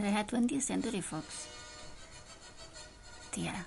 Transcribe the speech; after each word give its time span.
Es 0.00 0.06
de 0.06 0.12
la 0.12 0.26
20th 0.26 0.62
Century 0.62 1.02
Fox. 1.02 1.26
Tía, 3.32 3.66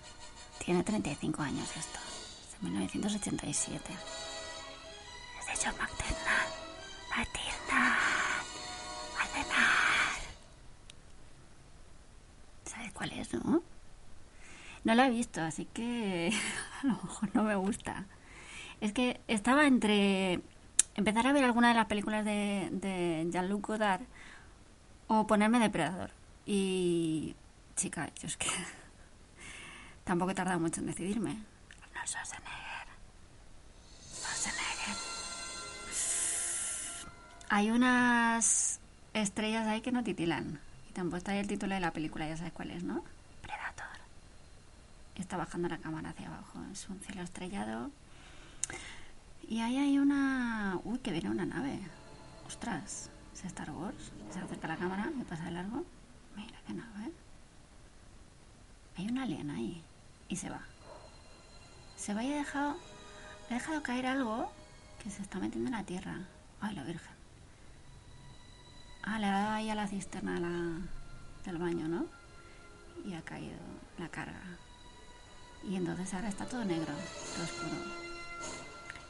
tiene 0.57 0.81
35 0.81 1.43
años 1.43 1.69
esto. 1.77 1.99
Es 2.43 2.59
de 2.59 2.69
1987. 2.69 3.93
Es 5.39 5.45
de 5.45 5.63
John. 5.63 5.75
¿Sabes 12.65 12.91
cuál 12.93 13.11
es, 13.11 13.31
no? 13.35 13.61
No 14.83 14.95
la 14.95 15.05
he 15.05 15.11
visto, 15.11 15.39
así 15.39 15.65
que 15.65 16.33
a 16.81 16.87
lo 16.87 16.93
mejor 16.93 17.29
no 17.35 17.43
me 17.43 17.55
gusta. 17.55 18.05
Es 18.81 18.91
que 18.91 19.21
estaba 19.27 19.67
entre 19.67 20.41
empezar 20.95 21.27
a 21.27 21.33
ver 21.33 21.43
alguna 21.43 21.67
de 21.67 21.75
las 21.75 21.85
películas 21.85 22.25
de, 22.25 22.69
de 22.71 23.27
Jean-Luc 23.29 23.67
Godard 23.67 24.01
o 25.05 25.27
ponerme 25.27 25.59
Depredador. 25.59 26.22
Y, 26.45 27.35
chica, 27.75 28.11
yo 28.19 28.27
es 28.27 28.37
que 28.37 28.47
tampoco 30.03 30.31
he 30.31 30.35
tardado 30.35 30.59
mucho 30.59 30.81
en 30.81 30.87
decidirme. 30.87 31.37
Arnold 31.81 32.07
Schwarzenegger. 32.07 32.87
Schwarzenegger. 34.13 34.95
Hay 37.49 37.71
unas 37.71 38.79
estrellas 39.13 39.67
ahí 39.67 39.81
que 39.81 39.91
no 39.91 40.03
titilan. 40.03 40.59
Y 40.89 40.93
tampoco 40.93 41.17
está 41.17 41.31
ahí 41.31 41.39
el 41.39 41.47
título 41.47 41.75
de 41.75 41.79
la 41.79 41.91
película, 41.91 42.27
ya 42.27 42.37
sabes 42.37 42.53
cuál 42.53 42.71
es, 42.71 42.83
¿no? 42.83 43.03
Predator. 43.41 43.97
Está 45.15 45.37
bajando 45.37 45.69
la 45.69 45.77
cámara 45.77 46.09
hacia 46.09 46.27
abajo. 46.27 46.59
Es 46.71 46.89
un 46.89 46.99
cielo 46.99 47.21
estrellado. 47.21 47.91
Y 49.47 49.61
ahí 49.61 49.77
hay 49.77 49.99
una... 49.99 50.79
Uy, 50.83 50.99
que 50.99 51.11
viene 51.11 51.29
una 51.29 51.45
nave. 51.45 51.79
Ostras, 52.47 53.09
es 53.33 53.45
Star 53.45 53.71
Wars. 53.71 54.11
Se 54.31 54.39
acerca 54.39 54.67
la 54.67 54.77
cámara, 54.77 55.11
me 55.15 55.23
pasa 55.25 55.45
de 55.45 55.51
largo. 55.51 55.85
Mira 56.35 56.57
qué 56.67 56.73
nave. 56.73 57.11
Hay 58.97 59.07
un 59.07 59.17
alien 59.17 59.49
ahí. 59.51 59.83
Y 60.29 60.35
se 60.35 60.49
va. 60.49 60.61
Se 61.97 62.13
va 62.13 62.23
y 62.23 62.31
ha 62.33 62.37
dejado... 62.37 62.75
Ha 63.49 63.53
dejado 63.55 63.83
caer 63.83 64.05
algo 64.05 64.51
que 65.03 65.09
se 65.09 65.21
está 65.21 65.37
metiendo 65.39 65.69
en 65.69 65.75
la 65.75 65.83
tierra. 65.83 66.17
Ay, 66.61 66.75
la 66.75 66.83
Virgen. 66.83 67.13
Ah, 69.03 69.19
le 69.19 69.25
ha 69.27 69.31
dado 69.31 69.51
ahí 69.51 69.69
a 69.69 69.75
la 69.75 69.87
cisterna 69.87 70.39
la- 70.39 70.79
del 71.45 71.57
baño, 71.57 71.87
¿no? 71.87 72.05
Y 73.05 73.13
ha 73.13 73.21
caído 73.21 73.57
la 73.99 74.07
carga. 74.09 74.39
Y 75.69 75.75
entonces 75.75 76.13
ahora 76.13 76.29
está 76.29 76.45
todo 76.45 76.63
negro, 76.63 76.93
todo 77.35 77.43
oscuro. 77.43 77.75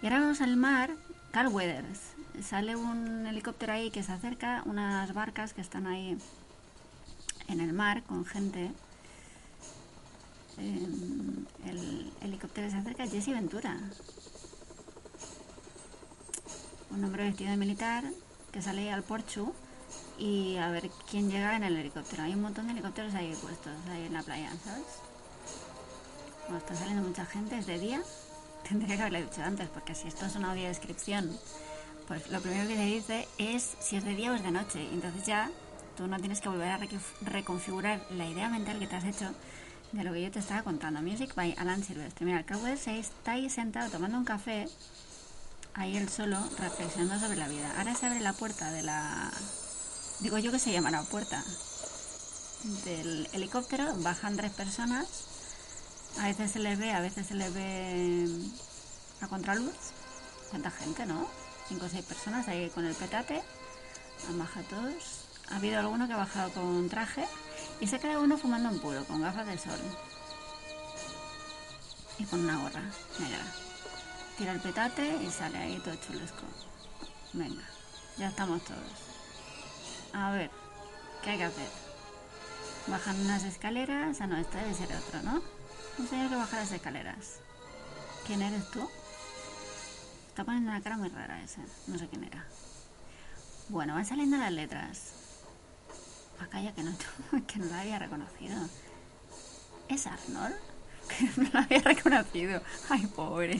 Y 0.01 0.05
ahora 0.07 0.19
vamos 0.19 0.41
al 0.41 0.57
mar, 0.57 0.91
Carl 1.31 1.49
Weathers. 1.49 1.99
Sale 2.41 2.75
un 2.75 3.27
helicóptero 3.27 3.73
ahí 3.73 3.91
que 3.91 4.01
se 4.03 4.11
acerca, 4.11 4.63
unas 4.65 5.13
barcas 5.13 5.53
que 5.53 5.61
están 5.61 5.85
ahí 5.85 6.17
en 7.53 7.61
el 7.61 7.73
mar 7.73 8.03
con 8.03 8.25
gente. 8.25 8.71
Eh, 10.57 10.87
el 11.65 12.11
helicóptero 12.21 12.69
se 12.69 12.77
acerca, 12.77 13.07
Jesse 13.07 13.27
Ventura. 13.29 13.77
Un 16.91 17.03
hombre 17.03 17.23
vestido 17.23 17.51
de 17.51 17.57
militar 17.57 18.03
que 18.51 18.61
sale 18.61 18.91
al 18.91 19.03
porchu 19.03 19.53
y 20.17 20.57
a 20.57 20.69
ver 20.69 20.89
quién 21.09 21.29
llega 21.29 21.55
en 21.55 21.63
el 21.63 21.77
helicóptero. 21.77 22.23
Hay 22.23 22.33
un 22.33 22.41
montón 22.41 22.67
de 22.67 22.73
helicópteros 22.73 23.13
ahí 23.15 23.35
puestos, 23.41 23.73
ahí 23.91 24.05
en 24.05 24.13
la 24.13 24.21
playa, 24.21 24.51
¿sabes? 24.63 24.83
Bueno, 26.43 26.57
está 26.57 26.75
saliendo 26.75 27.07
mucha 27.07 27.25
gente, 27.25 27.57
es 27.57 27.65
de 27.65 27.79
día. 27.79 28.01
Tendría 28.67 28.95
que 28.95 29.01
haberle 29.01 29.23
dicho 29.23 29.41
antes, 29.43 29.69
porque 29.69 29.95
si 29.95 30.07
esto 30.07 30.25
es 30.25 30.35
una 30.35 30.51
audio 30.51 30.67
descripción, 30.67 31.37
pues 32.07 32.29
lo 32.29 32.41
primero 32.41 32.67
que 32.67 32.75
te 32.75 32.85
dice 32.85 33.27
es 33.37 33.75
si 33.79 33.95
es 33.95 34.05
de 34.05 34.15
día 34.15 34.31
o 34.31 34.35
es 34.35 34.43
de 34.43 34.51
noche. 34.51 34.83
Y 34.83 34.93
entonces 34.93 35.25
ya 35.25 35.49
tú 35.97 36.07
no 36.07 36.19
tienes 36.19 36.41
que 36.41 36.49
volver 36.49 36.69
a 36.69 36.79
reconfigurar 37.21 38.05
la 38.11 38.27
idea 38.27 38.49
mental 38.49 38.79
que 38.79 38.87
te 38.87 38.95
has 38.95 39.03
hecho 39.03 39.33
de 39.91 40.03
lo 40.03 40.13
que 40.13 40.21
yo 40.21 40.31
te 40.31 40.39
estaba 40.39 40.63
contando. 40.63 41.01
Music 41.01 41.33
by 41.35 41.55
Alan 41.57 41.83
Silvestre. 41.83 42.25
Mira, 42.25 42.39
el 42.39 42.45
cowboy 42.45 42.77
se 42.77 42.99
está 42.99 43.33
ahí 43.33 43.49
sentado 43.49 43.89
tomando 43.89 44.17
un 44.17 44.25
café, 44.25 44.67
ahí 45.73 45.97
él 45.97 46.09
solo, 46.09 46.37
reflexionando 46.59 47.19
sobre 47.19 47.37
la 47.37 47.47
vida. 47.47 47.73
Ahora 47.77 47.95
se 47.95 48.05
abre 48.05 48.19
la 48.19 48.33
puerta 48.33 48.71
de 48.71 48.83
la... 48.83 49.31
Digo 50.19 50.37
yo 50.37 50.51
que 50.51 50.59
se 50.59 50.71
llamará 50.71 51.03
puerta. 51.03 51.43
Del 52.85 53.27
helicóptero, 53.33 53.93
bajan 53.97 54.37
tres 54.37 54.53
personas 54.53 55.33
a 56.19 56.27
veces 56.27 56.51
se 56.51 56.59
les 56.59 56.77
ve, 56.77 56.91
a 56.91 57.01
veces 57.01 57.27
se 57.27 57.33
les 57.33 57.53
ve 57.53 58.27
a 59.21 59.27
contraluz. 59.27 59.73
¿Cuánta 60.49 60.69
gente, 60.69 61.05
no? 61.05 61.27
Cinco 61.67 61.85
o 61.85 61.89
seis 61.89 62.05
personas 62.05 62.47
ahí 62.47 62.69
con 62.69 62.85
el 62.85 62.93
petate. 62.93 63.41
Bajado 64.37 64.65
todos. 64.67 65.22
Ha 65.49 65.57
habido 65.57 65.79
alguno 65.79 66.07
que 66.07 66.13
ha 66.13 66.17
bajado 66.17 66.51
con 66.51 66.89
traje. 66.89 67.25
Y 67.79 67.87
se 67.87 67.99
queda 67.99 68.19
uno 68.19 68.37
fumando 68.37 68.69
un 68.69 68.79
puro, 68.79 69.03
con 69.05 69.21
gafas 69.21 69.45
de 69.45 69.57
sol. 69.57 69.79
Y 72.19 72.25
con 72.25 72.39
una 72.41 72.57
gorra 72.57 72.81
negra. 73.19 73.45
Tira 74.37 74.51
el 74.53 74.59
petate 74.59 75.17
y 75.21 75.29
sale 75.29 75.57
ahí 75.57 75.81
todo 75.83 75.95
chulesco. 75.95 76.43
Venga, 77.33 77.63
ya 78.17 78.29
estamos 78.29 78.63
todos. 78.63 78.79
A 80.13 80.31
ver, 80.31 80.51
¿qué 81.23 81.31
hay 81.31 81.37
que 81.39 81.43
hacer? 81.45 81.69
Bajan 82.87 83.19
unas 83.21 83.43
escaleras. 83.43 84.21
Ah, 84.21 84.27
no, 84.27 84.37
esta 84.37 84.59
debe 84.59 84.73
ser 84.73 84.95
otro, 84.95 85.21
¿no? 85.23 85.41
Un 85.97 86.07
señor 86.07 86.29
que 86.29 86.35
baja 86.35 86.57
las 86.57 86.71
escaleras. 86.71 87.39
¿Quién 88.25 88.41
eres 88.41 88.69
tú? 88.71 88.87
Está 90.29 90.43
poniendo 90.43 90.71
una 90.71 90.81
cara 90.81 90.97
muy 90.97 91.09
rara 91.09 91.43
ese. 91.43 91.61
No 91.87 91.97
sé 91.97 92.07
quién 92.07 92.23
era. 92.23 92.45
Bueno, 93.69 93.93
van 93.93 94.05
saliendo 94.05 94.37
las 94.37 94.51
letras. 94.51 95.13
Ya 96.51 96.73
que 96.73 96.83
no, 96.83 96.91
que 97.47 97.59
no 97.59 97.65
la 97.65 97.81
había 97.81 97.99
reconocido. 97.99 98.57
¿Es 99.89 100.07
Arnold? 100.07 100.55
Que 101.03 101.29
no 101.35 101.49
la 101.51 101.59
había 101.59 101.79
reconocido. 101.79 102.61
Ay, 102.89 103.05
pobre. 103.07 103.59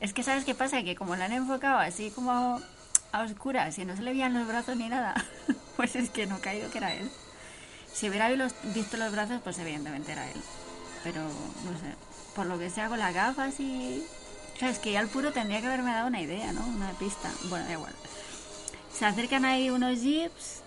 Es 0.00 0.12
que, 0.12 0.24
¿sabes 0.24 0.44
qué 0.44 0.54
pasa? 0.54 0.82
Que 0.82 0.96
como 0.96 1.14
la 1.14 1.26
han 1.26 1.32
enfocado 1.32 1.78
así 1.78 2.10
como 2.10 2.60
a 3.12 3.22
oscuras 3.22 3.78
y 3.78 3.84
no 3.84 3.94
se 3.94 4.02
le 4.02 4.10
veían 4.10 4.34
los 4.34 4.48
brazos 4.48 4.76
ni 4.76 4.88
nada, 4.88 5.14
pues 5.76 5.94
es 5.94 6.10
que 6.10 6.26
no 6.26 6.36
ha 6.36 6.40
caído 6.40 6.70
que 6.70 6.78
era 6.78 6.92
él. 6.92 7.08
Si 7.92 8.08
hubiera 8.08 8.28
visto 8.74 8.96
los 8.96 9.12
brazos, 9.12 9.40
pues 9.44 9.58
evidentemente 9.58 10.12
era 10.12 10.28
él. 10.28 10.40
Pero, 11.04 11.22
no 11.22 11.78
sé, 11.78 11.94
por 12.34 12.46
lo 12.46 12.58
que 12.58 12.70
sea 12.70 12.88
con 12.88 12.98
las 12.98 13.14
gafas 13.14 13.60
y... 13.60 14.04
Claro, 14.58 14.72
es 14.72 14.78
que 14.78 14.92
ya 14.92 15.00
al 15.00 15.08
puro 15.08 15.32
tendría 15.32 15.60
que 15.60 15.66
haberme 15.66 15.92
dado 15.92 16.08
una 16.08 16.20
idea, 16.20 16.52
¿no? 16.52 16.64
Una 16.66 16.90
pista. 16.92 17.30
Bueno, 17.48 17.66
da 17.66 17.72
igual. 17.72 17.94
Se 18.92 19.04
acercan 19.04 19.44
ahí 19.44 19.70
unos 19.70 20.00
jeeps. 20.00 20.62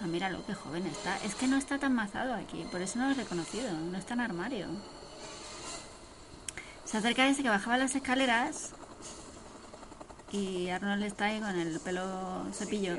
Ah, 0.00 0.06
míralo, 0.06 0.44
qué 0.46 0.54
joven 0.54 0.86
está. 0.86 1.16
Es 1.24 1.34
que 1.34 1.48
no 1.48 1.56
está 1.56 1.78
tan 1.78 1.94
mazado 1.94 2.34
aquí, 2.34 2.64
por 2.70 2.80
eso 2.80 2.98
no 2.98 3.06
lo 3.06 3.12
he 3.12 3.14
reconocido. 3.14 3.72
No 3.72 3.98
está 3.98 4.14
en 4.14 4.20
armario. 4.20 4.68
Se 6.84 6.96
acerca 6.96 7.26
ese 7.28 7.42
que 7.42 7.48
bajaba 7.48 7.76
las 7.76 7.94
escaleras. 7.94 8.70
Y 10.30 10.68
Arnold 10.68 11.04
está 11.04 11.26
ahí 11.26 11.40
con 11.40 11.58
el 11.58 11.80
pelo 11.80 12.46
cepillo. 12.52 12.96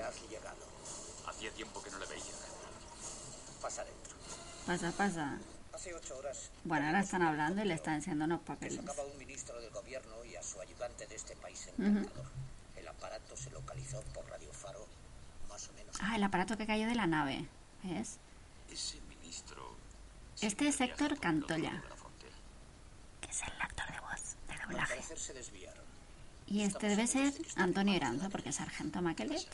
Hacía 1.28 1.52
tiempo 1.52 1.82
que 1.82 1.92
no 1.92 2.00
le 2.00 2.06
veía. 2.08 2.24
Pasa 3.62 3.84
dentro. 3.84 4.16
Pasa, 4.66 4.92
pasa. 4.92 5.38
Hace 5.74 5.94
ocho 5.94 6.18
horas. 6.18 6.50
Bueno, 6.64 6.88
ahora 6.88 7.00
están 7.00 7.22
hablando 7.22 7.62
y 7.64 7.66
le 7.66 7.76
están 7.76 7.96
enseñando 7.96 8.26
unos 8.26 8.42
papeles. 8.42 8.76
sacaba 8.78 9.06
un 9.06 9.18
ministro 9.18 9.60
del 9.62 9.70
gobierno 9.70 10.26
y 10.26 10.36
a 10.36 10.44
su 10.44 10.60
ayudante 10.60 11.08
de 11.08 11.16
este 11.16 11.36
país 11.38 11.68
encantador. 11.78 12.26
El 12.76 12.88
aparato 12.88 13.38
se 13.38 13.50
localizó 13.52 14.02
por 14.14 14.28
Radio 14.30 14.52
Faro, 14.52 14.86
más 15.48 15.70
o 15.70 15.74
menos. 15.74 15.89
Ah, 16.00 16.16
el 16.16 16.24
aparato 16.24 16.58
que 16.58 16.66
cayó 16.66 16.88
de 16.88 16.96
la 16.96 17.08
nave. 17.08 17.46
¿Ves? 17.84 18.20
Ese 18.72 19.00
ministro. 19.02 19.76
Este 20.42 20.68
es 20.68 20.80
Héctor 20.80 21.20
Cantoya. 21.20 21.82
Que 23.22 23.30
es 23.30 23.42
el 23.44 23.62
actor 23.62 23.92
de 23.92 24.00
voz 24.00 24.36
de 24.48 24.66
doblaje. 24.66 25.02
Y 26.48 26.62
este 26.62 26.88
debe 26.88 27.06
ser 27.06 27.34
Antonio 27.58 27.96
Iranzo, 27.96 28.30
porque 28.30 28.50
es 28.50 28.56
sargento 28.56 29.02
Maquelet. 29.02 29.48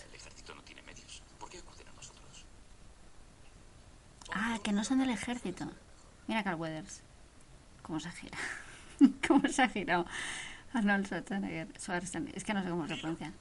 Ah, 4.31 4.59
que 4.63 4.71
no 4.71 4.83
son 4.83 4.99
del 4.99 5.09
ejército. 5.09 5.69
Mira 6.27 6.43
Carl 6.43 6.59
Weathers. 6.59 7.01
Cómo 7.81 7.99
se 7.99 8.11
gira. 8.11 8.37
Cómo 9.27 9.47
se 9.47 9.63
ha 9.63 9.69
girado. 9.69 10.05
Arnold 10.73 11.05
Schwarzenegger. 11.05 11.67
Schwarzenegger. 11.79 12.37
Es 12.37 12.43
que 12.43 12.53
no 12.53 12.63
sé 12.63 12.69
cómo 12.69 12.87
se 12.87 12.97
pronuncia. 12.97 13.31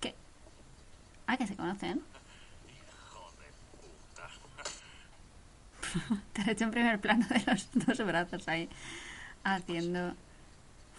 ¿Qué? 0.00 0.14
Ah, 1.26 1.36
que 1.36 1.46
se 1.46 1.56
conocen. 1.56 2.02
Te 6.32 6.42
he 6.42 6.52
hecho 6.52 6.64
en 6.64 6.70
primer 6.70 7.00
plano 7.00 7.26
de 7.28 7.42
los 7.46 7.68
dos 7.74 7.98
brazos 8.06 8.46
ahí. 8.48 8.68
Haciendo 9.44 10.14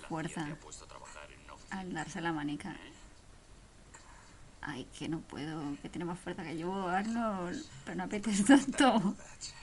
fuerza 0.08 0.48
al 1.70 1.94
darse 1.94 2.22
la 2.22 2.32
manica. 2.32 2.76
Ay, 4.62 4.86
que 4.98 5.08
no 5.08 5.20
puedo, 5.20 5.62
que 5.82 5.90
tiene 5.90 6.06
más 6.06 6.20
fuerza 6.20 6.44
que 6.44 6.58
yo, 6.58 6.88
Arnold. 6.88 7.64
Pero 7.86 7.98
no 7.98 8.04
apetece 8.04 8.44
tanto. 8.44 9.16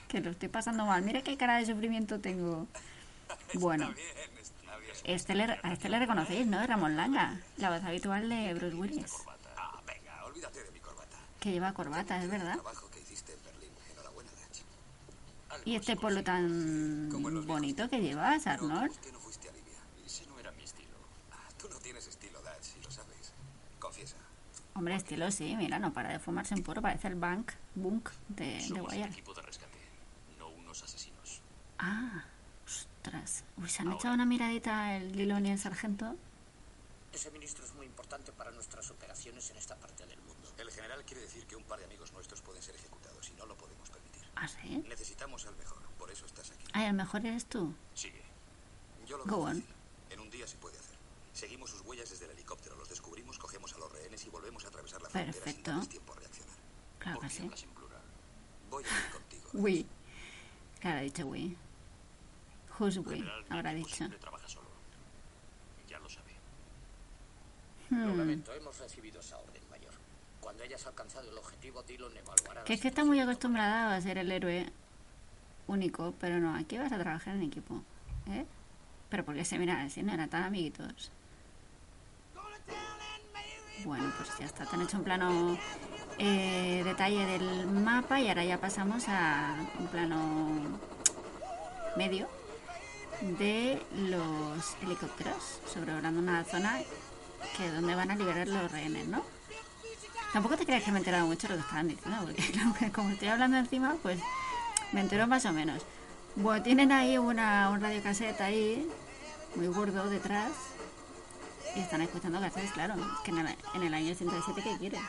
Que 0.07 0.19
lo 0.19 0.31
estoy 0.31 0.49
pasando 0.49 0.85
mal. 0.85 1.03
Mira 1.03 1.21
qué 1.21 1.37
cara 1.37 1.57
de 1.57 1.65
sufrimiento 1.65 2.19
tengo. 2.19 2.67
Bueno, 3.55 3.93
este 5.03 5.35
le, 5.35 5.43
a 5.43 5.73
este 5.73 5.89
le 5.89 5.99
reconocéis, 5.99 6.47
¿no? 6.47 6.65
Ramón 6.65 6.95
Langa, 6.95 7.39
la 7.57 7.69
voz 7.69 7.83
habitual 7.83 8.29
de 8.29 8.53
Bruce 8.53 8.75
Willis. 8.75 9.13
Ah. 9.57 9.79
Que 11.39 11.51
lleva 11.51 11.73
corbata, 11.73 12.21
es 12.21 12.29
verdad. 12.29 12.57
¿Y 15.65 15.75
este 15.75 15.95
polo 15.95 16.23
tan 16.23 17.09
bonito 17.47 17.89
que 17.89 17.99
llevas, 17.99 18.45
Arnold? 18.45 18.91
¿Por 18.91 18.99
qué 19.01 19.11
no 19.11 19.19
fuiste 19.19 19.49
a 19.49 19.51
Libia? 19.51 19.79
Ese 20.05 20.25
no 20.27 20.39
era 20.39 20.51
mi 20.51 20.63
estilo. 20.63 20.95
Ah, 21.31 21.47
tú 21.57 21.67
no 21.69 21.77
tienes 21.79 22.05
estilo, 22.07 22.41
Dad, 22.43 22.55
si 22.61 22.79
lo 22.81 22.91
sabes. 22.91 23.33
Confiesa. 23.79 24.17
Hombre, 24.75 24.95
estilo 24.95 25.31
sí, 25.31 25.55
mira, 25.55 25.79
no 25.79 25.91
para 25.93 26.09
de 26.09 26.19
fumarse 26.19 26.53
en 26.53 26.61
puro, 26.61 26.81
parece 26.81 27.07
el 27.07 27.15
bank, 27.15 27.51
bunk 27.75 28.09
de, 28.27 28.63
de 28.67 28.73
un 28.73 28.81
Wire. 28.81 29.05
equipo 29.05 29.33
de 29.33 29.41
rescate, 29.41 29.79
no 30.37 30.49
unos 30.49 30.83
asesinos. 30.83 31.41
Ah, 31.79 32.25
ostras. 32.65 33.43
Uy, 33.57 33.69
¿se 33.69 33.81
han 33.81 33.91
echado 33.93 34.13
una 34.13 34.25
miradita 34.25 34.95
el 34.97 35.13
Dillon 35.13 35.45
y 35.45 35.51
el 35.51 35.59
sargento? 35.59 36.15
Ese 37.13 37.31
ministro 37.31 37.63
es 37.65 37.73
muy 37.73 37.85
importante 37.85 38.31
para 38.33 38.51
nuestras 38.51 38.91
operaciones 38.91 39.49
en 39.49 39.57
esta 39.57 39.75
parte 39.77 40.05
del 40.05 40.19
mundo. 40.21 40.53
El 40.57 40.69
general 40.69 41.03
quiere 41.05 41.21
decir 41.21 41.45
que 41.47 41.55
un 41.55 41.63
par 41.63 41.79
de 41.79 41.85
amigos 41.85 42.11
nuestros 42.11 42.41
pueden 42.41 42.61
ser 42.61 42.75
ejecutados 42.75 43.29
y 43.29 43.33
no 43.35 43.45
lo 43.45 43.55
podemos 43.55 43.89
permitir. 44.47 44.77
¿Ah, 44.77 44.81
sí? 44.83 44.89
Necesitamos 44.89 45.45
al 45.45 45.55
mejor, 45.57 45.81
por 45.97 46.11
eso 46.11 46.25
estás 46.25 46.51
aquí. 46.51 46.65
Ay, 46.73 46.85
el 46.87 46.93
mejor 46.93 47.25
eres 47.25 47.45
tú. 47.45 47.73
Sigue. 47.93 48.21
Yo 49.07 49.17
lo 49.17 49.25
Go 49.25 49.37
on. 49.37 49.61
fácil. 49.61 49.75
En 50.09 50.19
un 50.19 50.29
día 50.29 50.47
se 50.47 50.57
puede 50.57 50.77
hacer. 50.77 50.95
Seguimos 51.33 51.69
sus 51.69 51.81
huellas 51.81 52.09
desde 52.09 52.25
el 52.25 52.31
helicóptero, 52.31 52.75
los 52.77 52.87
descubrimos, 52.89 53.37
cogemos 53.37 53.73
a 53.73 53.77
los 53.77 53.91
rehenes 53.91 54.25
y 54.25 54.29
volvemos 54.29 54.63
a 54.65 54.69
atravesar 54.69 55.01
la 55.01 55.09
frontera 55.09 55.33
Perfecto. 55.33 55.63
sin 55.63 55.73
darles 55.73 55.89
tiempo 55.89 56.13
a 56.13 56.15
reaccionar. 56.15 56.55
Claro 56.99 57.19
¿Por 57.19 57.27
que 57.29 57.35
sí. 57.35 57.43
en 57.43 57.69
plural? 57.73 58.01
Voy 58.69 58.83
a 58.83 58.87
ir 58.87 59.11
contigo. 59.11 59.49
Dad. 59.53 59.59
We. 59.61 59.85
Claro, 60.79 60.99
ha 60.99 61.01
dicho 61.01 61.25
we. 61.27 61.55
Who's 62.79 62.97
we? 62.97 63.23
Habrá 63.49 63.73
dicho. 63.73 63.95
siempre 63.95 64.17
trabaja 64.19 64.47
solo. 64.47 64.69
Ya 65.87 65.99
lo 65.99 66.09
sabe. 66.09 66.31
Lo 67.89 67.97
Hmm. 68.13 68.17
lamento, 68.17 68.53
hemos 68.53 68.77
recibido 68.79 69.19
esa 69.19 69.37
orden 69.37 69.51
mayor. 69.53 69.54
Cuando 70.45 70.63
hayas 70.63 70.85
alcanzado 70.85 71.27
el 71.31 71.37
objetivo, 71.39 71.81
Dillon 71.81 72.15
evaluará 72.15 72.63
Que 72.65 72.75
es 72.75 72.79
que 72.79 72.89
está 72.89 73.03
muy 73.03 73.19
acostumbrada 73.19 73.95
a 73.95 73.99
ser 73.99 74.19
el 74.19 74.31
héroe 74.31 74.71
único, 75.65 76.13
pero 76.19 76.39
no, 76.39 76.53
aquí 76.53 76.77
vas 76.77 76.91
a 76.91 76.99
trabajar 76.99 77.33
en 77.33 77.41
equipo. 77.41 77.81
¿Eh? 78.27 78.45
Pero 79.09 79.25
porque 79.25 79.43
se 79.43 79.57
mira, 79.57 79.89
si 79.89 80.03
no 80.03 80.13
eran 80.13 80.29
tan 80.29 80.43
amiguitos. 80.43 81.09
Bueno, 83.85 84.13
pues 84.17 84.37
ya 84.37 84.45
está, 84.45 84.67
te 84.67 84.75
han 84.75 84.83
hecho 84.83 84.97
un 84.97 85.03
plano 85.03 85.57
eh, 86.19 86.83
detalle 86.85 87.25
del 87.25 87.65
mapa 87.65 88.21
y 88.21 88.27
ahora 88.27 88.45
ya 88.45 88.61
pasamos 88.61 89.05
a 89.07 89.55
un 89.79 89.87
plano 89.87 90.79
medio 91.97 92.29
de 93.39 93.81
los 93.95 94.77
helicópteros 94.83 95.59
sobrevolando 95.65 96.19
una 96.19 96.43
zona 96.43 96.81
que 97.57 97.67
donde 97.71 97.95
van 97.95 98.11
a 98.11 98.15
liberar 98.15 98.47
los 98.47 98.71
rehenes, 98.71 99.07
¿no? 99.07 99.23
Tampoco 100.35 100.57
te 100.57 100.65
creas 100.65 100.83
que 100.83 100.91
me 100.91 100.97
he 100.97 100.99
enterado 100.99 101.27
mucho 101.27 101.47
de 101.47 101.53
lo 101.53 101.61
que 101.61 101.65
estaban 101.65 101.87
diciendo, 101.87 102.17
porque 102.25 102.91
como 102.93 103.09
estoy 103.11 103.29
hablando 103.29 103.55
encima, 103.55 103.95
pues 104.03 104.19
me 104.91 104.99
entero 104.99 105.27
más 105.27 105.45
o 105.45 105.53
menos. 105.53 105.81
Bueno, 106.35 106.61
tienen 106.61 106.91
ahí 106.91 107.17
una, 107.17 107.69
un 107.69 107.79
radiocassette 107.79 108.41
ahí, 108.41 108.85
muy 109.55 109.67
gordo 109.67 110.09
detrás, 110.09 110.51
y 111.73 111.79
están 111.79 112.01
escuchando 112.01 112.41
cassettes, 112.41 112.73
claro. 112.73 112.95
Que 113.23 113.31
en 113.31 113.37
el, 113.37 113.55
en 113.75 113.83
el 113.83 113.93
año 113.93 114.11
87, 114.11 114.61
¿qué 114.61 114.77
quieres? 114.77 114.99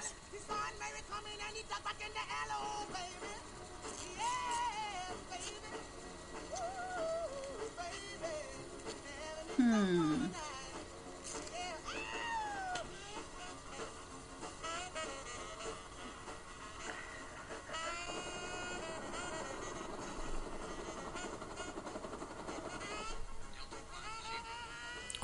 Hmm. 9.58 10.45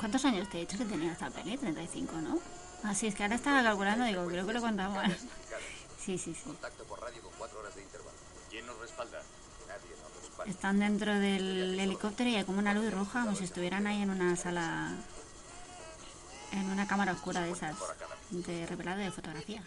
¿Cuántos 0.03 0.25
años 0.25 0.49
te 0.49 0.57
he 0.57 0.59
dicho 0.65 0.77
que 0.77 0.83
tenía 0.83 1.13
esta 1.13 1.29
peli? 1.29 1.57
35, 1.57 2.17
¿no? 2.17 2.37
Así 2.83 3.07
es 3.07 3.15
que 3.15 3.23
ahora 3.23 3.35
estaba 3.35 3.63
calculando, 3.63 4.03
digo, 4.03 4.27
creo 4.27 4.45
que 4.45 4.51
lo 4.51 4.59
contaba 4.59 4.93
mal. 4.93 5.17
Sí, 5.97 6.17
sí, 6.17 6.33
sí. 6.33 6.43
Contacto 6.43 6.83
por 6.83 6.99
radio 6.99 7.21
con 7.21 7.31
cuatro 7.37 7.61
horas 7.61 7.73
de 7.73 7.83
intervalo. 7.83 8.17
¿Quién 8.49 8.65
nos 8.65 8.77
respalda? 8.79 9.21
Nadie 9.65 9.95
nos 10.01 10.21
respalda. 10.21 10.51
Están 10.51 10.79
dentro 10.79 11.17
del 11.17 11.79
helicóptero 11.79 12.29
y 12.29 12.35
hay 12.35 12.43
como 12.43 12.59
una 12.59 12.73
luz 12.73 12.93
roja, 12.93 13.23
como 13.23 13.37
si 13.37 13.45
estuvieran 13.45 13.87
ahí 13.87 14.01
en 14.01 14.09
una 14.09 14.35
sala, 14.35 14.91
en 16.51 16.69
una 16.69 16.85
cámara 16.85 17.13
oscura 17.13 17.39
de 17.39 17.51
esas, 17.51 17.77
de 18.29 18.65
revelado 18.65 18.99
de 18.99 19.09
fotografía. 19.09 19.63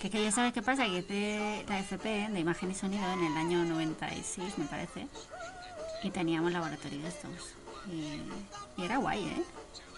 Que, 0.00 0.08
que 0.08 0.22
ya 0.22 0.30
sabes 0.30 0.52
qué 0.52 0.62
pasa, 0.62 0.84
que 0.84 0.98
hice 0.98 1.64
la 1.68 1.80
FP 1.80 2.28
de 2.30 2.38
imagen 2.38 2.70
y 2.70 2.76
sonido 2.76 3.12
en 3.12 3.24
el 3.24 3.36
año 3.36 3.64
96, 3.64 4.56
me 4.58 4.66
parece, 4.66 5.08
y 6.04 6.12
teníamos 6.12 6.52
laboratorio 6.52 7.02
de 7.02 7.08
estos. 7.08 7.55
Y, 7.90 8.82
era 8.82 8.98
guay, 8.98 9.24
¿eh? 9.24 9.44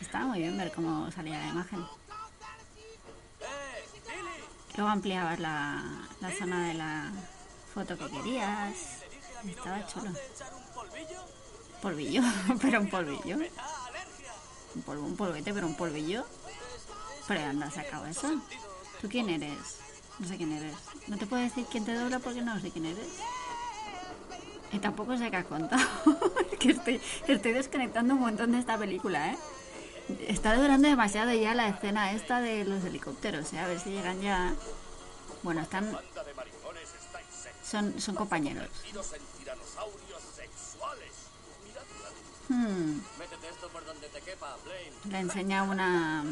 Estaba 0.01 0.27
muy 0.27 0.41
bien 0.41 0.57
ver 0.57 0.73
cómo 0.73 1.11
salía 1.11 1.39
la 1.39 1.49
imagen. 1.49 1.85
Luego 4.77 4.91
ampliabas 4.91 5.41
la, 5.41 5.83
la 6.21 6.31
zona 6.31 6.69
de 6.69 6.75
la 6.75 7.11
foto 7.75 7.99
que 7.99 8.09
querías. 8.09 9.03
Estaba 9.45 9.87
chulo. 9.87 10.11
Polvillo, 11.83 12.23
pero 12.61 12.81
un 12.81 12.91
polvillo. 12.91 13.37
Un 14.75 14.83
polvo, 14.83 15.07
un 15.07 15.17
polvete, 15.17 15.53
pero 15.53 15.67
un 15.67 15.75
polvillo. 15.75 16.25
Pero 17.27 17.41
¿de 17.41 17.47
dónde 17.47 17.67
has 17.67 17.75
sacado 17.75 18.07
eso? 18.07 18.41
¿Tú 19.01 19.09
quién 19.09 19.29
eres? 19.29 19.79
No 20.19 20.27
sé 20.27 20.37
quién 20.37 20.53
eres. 20.53 20.75
No 21.07 21.17
te 21.17 21.27
puedo 21.27 21.43
decir 21.43 21.67
quién 21.71 21.85
te 21.85 21.95
dobla 21.95 22.19
porque 22.19 22.43
no 22.43 22.59
sé 22.61 22.71
quién 22.71 22.87
eres. 22.87 23.09
Tampoco 24.81 25.17
sé 25.17 25.31
qué 25.31 25.37
has 25.37 25.47
contado. 25.47 25.83
que 26.59 26.71
estoy, 26.71 27.01
estoy 27.27 27.53
desconectando 27.53 28.15
un 28.15 28.21
montón 28.21 28.53
de 28.53 28.59
esta 28.59 28.79
película, 28.79 29.33
¿eh? 29.33 29.39
Está 30.27 30.55
durando 30.55 30.89
demasiado 30.89 31.33
ya 31.33 31.55
la 31.55 31.69
escena 31.69 32.13
esta 32.13 32.41
de 32.41 32.65
los 32.65 32.85
helicópteros, 32.85 33.53
¿eh? 33.53 33.59
A 33.59 33.67
ver 33.67 33.79
si 33.79 33.91
llegan 33.91 34.21
ya. 34.21 34.55
Bueno, 35.43 35.61
están. 35.61 35.97
Son, 37.63 38.01
son 38.01 38.15
compañeros. 38.15 38.69
Hmm. 42.49 43.01
Le 45.11 45.19
enseña 45.19 45.63
una. 45.65 46.25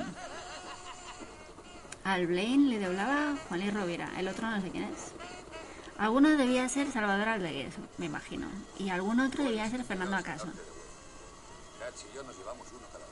Al 2.05 2.27
Blaine 2.27 2.71
le 2.71 2.79
doblaba 2.79 3.35
Juan 3.49 3.61
Luis 3.61 3.75
Rovira, 3.75 4.11
el 4.17 4.29
otro 4.29 4.49
no 4.49 4.61
sé 4.63 4.71
quién 4.71 4.85
es. 4.85 5.13
Alguno 5.99 6.29
debía 6.29 6.69
ser 6.69 6.93
Salvador 6.93 7.29
Aldegués, 7.29 7.75
me 7.97 8.07
imagino. 8.07 8.49
Y 8.79 8.91
algún 8.91 9.19
otro 9.21 9.45
debía 9.45 9.71
ser 9.71 9.83
Fernando 9.85 10.17
Acaso. 10.17 10.49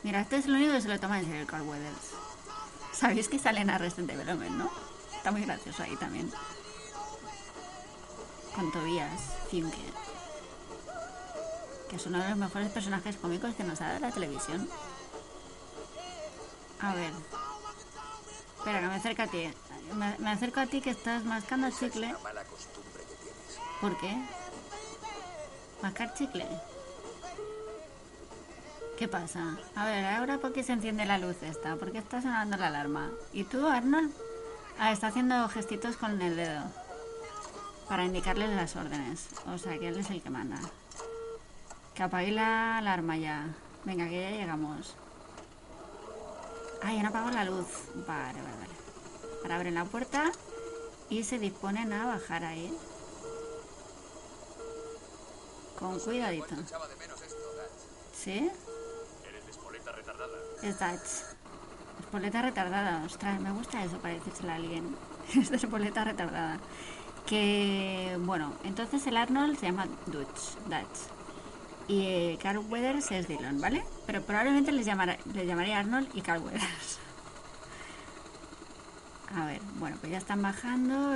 Mira, 0.03 0.21
este 0.21 0.37
es 0.37 0.45
el 0.45 0.55
único 0.55 0.73
que 0.73 0.81
se 0.83 0.89
lo 0.89 1.01
toma 1.01 1.19
en 1.19 1.25
serio 1.25 1.41
el 1.41 1.47
Carl 1.47 1.63
Weathers. 1.63 2.11
Sabéis 2.93 3.29
que 3.29 3.39
sale 3.39 3.61
en 3.61 3.71
Arrested 3.71 4.05
Development, 4.05 4.57
¿no? 4.57 4.71
Está 5.17 5.31
muy 5.31 5.43
gracioso 5.43 5.83
ahí 5.83 5.97
también. 5.97 6.31
Con 8.55 8.71
Tobias 8.71 9.21
Finke. 9.51 9.79
Que 11.89 11.97
es 11.97 12.07
uno 12.07 12.23
de 12.23 12.29
los 12.29 12.39
mejores 12.39 12.71
personajes 12.71 13.17
cómicos 13.17 13.55
que 13.55 13.65
nos 13.65 13.81
ha 13.81 13.89
dado 13.89 14.01
la 14.01 14.11
televisión. 14.11 14.69
A 16.81 16.95
ver. 16.95 17.13
Espera, 18.59 18.81
que 18.81 18.87
me 18.87 18.95
acerco 18.95 19.23
a 19.23 19.27
ti. 19.27 19.51
Me, 19.95 20.19
me 20.19 20.31
acerco 20.31 20.61
a 20.61 20.67
ti 20.67 20.83
que 20.83 20.91
estás 20.91 21.25
mascando 21.25 21.71
chicle. 21.71 22.15
¿Por 23.81 23.97
qué? 23.99 24.17
¿Mascar 25.83 26.15
chicle? 26.15 26.47
¿Qué 28.99 29.09
pasa? 29.09 29.57
A 29.75 29.87
ver, 29.87 30.05
ahora 30.05 30.39
por 30.39 30.53
qué 30.53 30.63
se 30.63 30.73
enciende 30.73 31.05
la 31.05 31.19
luz 31.19 31.43
esta, 31.43 31.77
¿por 31.77 31.91
qué 31.91 31.99
está 31.99 32.23
sonando 32.23 32.57
la 32.57 32.69
alarma? 32.69 33.11
¿Y 33.33 33.45
tú, 33.45 33.67
Arnold? 33.67 34.13
Ah, 34.79 34.93
está 34.93 35.09
haciendo 35.09 35.49
gestitos 35.49 35.97
con 35.97 36.21
el 36.23 36.37
dedo 36.37 36.63
para 37.89 38.05
indicarle 38.05 38.49
las 38.55 38.77
órdenes. 38.77 39.29
O 39.47 39.59
sea, 39.59 39.79
que 39.79 39.89
él 39.89 39.99
es 39.99 40.11
el 40.11 40.23
que 40.23 40.31
manda. 40.31 40.59
Que 41.95 42.03
apague 42.03 42.31
la 42.31 42.79
alarma 42.79 43.17
ya. 43.17 43.47
Venga, 43.85 44.09
que 44.09 44.21
ya 44.21 44.31
llegamos. 44.31 44.95
Ah, 46.83 46.93
ya 46.93 47.03
no 47.03 47.09
apago 47.09 47.31
la 47.31 47.45
luz. 47.45 47.67
Vale, 48.07 48.41
vale, 48.41 48.57
vale. 48.57 48.75
Ahora 49.43 49.57
abren 49.57 49.75
la 49.75 49.85
puerta 49.85 50.33
y 51.09 51.25
se 51.25 51.39
disponen 51.39 51.93
a 51.93 52.07
bajar 52.07 52.45
ahí. 52.45 52.77
Con 55.79 55.99
cuidadito. 55.99 56.55
¿Sí? 58.13 58.51
Eres 59.29 59.49
espoleta 59.51 59.93
retardada. 59.93 60.39
Es 60.63 60.79
Dutch. 60.79 61.37
Espoleta 62.01 62.43
retardada. 62.43 63.05
Ostras, 63.05 63.41
me 63.41 63.51
gusta 63.53 63.85
eso 63.85 63.99
para 63.99 64.15
decírselo 64.15 64.53
a 64.53 64.55
alguien. 64.57 64.97
Es 65.35 65.51
de 65.51 65.57
espoleta 65.57 66.05
retardada. 66.05 66.59
Que, 67.27 68.17
bueno, 68.21 68.53
entonces 68.65 69.07
el 69.07 69.17
Arnold 69.17 69.59
se 69.59 69.67
llama 69.67 69.87
Dutch. 70.07 70.57
Dutch. 70.67 71.09
Y 71.89 72.07
eh, 72.07 72.39
Carl 72.43 72.59
Weathers 72.59 73.11
es 73.11 73.29
Dylan, 73.29 73.61
¿vale? 73.61 73.85
Pero 74.07 74.23
probablemente 74.23 74.73
les, 74.73 74.87
llamara, 74.87 75.19
les 75.35 75.47
llamaría 75.47 75.79
Arnold 75.79 76.09
y 76.15 76.21
Carl 76.21 76.43
Weathers. 76.43 76.99
A 79.37 79.47
ver, 79.47 79.61
bueno, 79.81 79.97
pues 80.01 80.13
ya 80.13 80.19
están 80.19 80.43
bajando. 80.43 81.13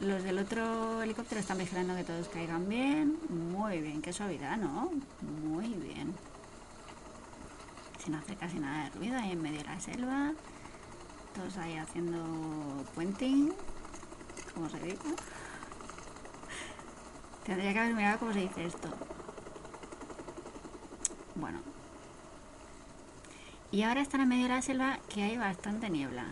Los 0.00 0.22
del 0.22 0.38
otro 0.38 1.02
helicóptero 1.02 1.40
están 1.40 1.58
vigilando 1.58 1.96
que 1.96 2.04
todos 2.04 2.28
caigan 2.28 2.68
bien. 2.68 3.18
Muy 3.28 3.80
bien, 3.80 4.00
qué 4.00 4.12
suavidad, 4.12 4.56
¿no? 4.56 4.92
Muy 5.42 5.66
bien. 5.66 6.14
Sin 7.98 8.14
hacer 8.14 8.36
casi 8.36 8.60
nada 8.60 8.84
de 8.84 8.90
ruido 8.90 9.18
ahí 9.18 9.32
en 9.32 9.42
medio 9.42 9.58
de 9.58 9.64
la 9.64 9.80
selva. 9.80 10.32
Todos 11.34 11.56
ahí 11.58 11.76
haciendo 11.76 12.84
puenting. 12.94 13.52
¿Cómo 14.54 14.70
se 14.70 14.78
dice? 14.78 14.98
Tendría 17.44 17.72
que 17.72 17.78
haber 17.80 17.94
mirado 17.94 18.18
cómo 18.20 18.32
se 18.32 18.40
dice 18.40 18.66
esto. 18.66 18.88
Bueno. 21.34 21.58
Y 23.72 23.82
ahora 23.82 24.00
están 24.00 24.20
en 24.20 24.28
medio 24.28 24.44
de 24.44 24.50
la 24.50 24.62
selva 24.62 25.00
que 25.08 25.24
hay 25.24 25.36
bastante 25.36 25.90
niebla. 25.90 26.26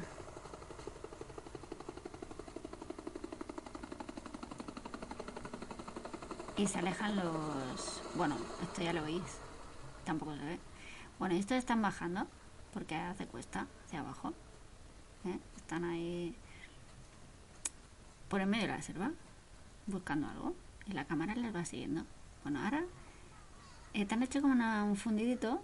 Y 6.56 6.66
se 6.68 6.78
alejan 6.78 7.16
los... 7.16 8.02
Bueno, 8.14 8.36
esto 8.62 8.82
ya 8.82 8.92
lo 8.92 9.02
veis. 9.02 9.22
Tampoco 10.04 10.34
se 10.36 10.44
ve. 10.44 10.60
Bueno, 11.18 11.34
y 11.34 11.38
estos 11.38 11.56
están 11.56 11.82
bajando 11.82 12.26
porque 12.72 12.94
hace 12.96 13.26
cuesta 13.26 13.66
hacia 13.86 14.00
abajo. 14.00 14.32
¿eh? 15.24 15.38
Están 15.56 15.84
ahí 15.84 16.34
por 18.28 18.40
en 18.40 18.50
medio 18.50 18.66
de 18.66 18.72
la 18.74 18.82
selva 18.82 19.10
buscando 19.86 20.28
algo 20.28 20.54
y 20.86 20.92
la 20.92 21.04
cámara 21.06 21.34
les 21.34 21.54
va 21.54 21.64
siguiendo. 21.64 22.04
Bueno, 22.42 22.62
ahora 22.62 22.84
eh, 23.92 24.04
te 24.06 24.14
han 24.14 24.22
hecho 24.22 24.40
como 24.40 24.52
una- 24.54 24.84
un 24.84 24.96
fundidito 24.96 25.62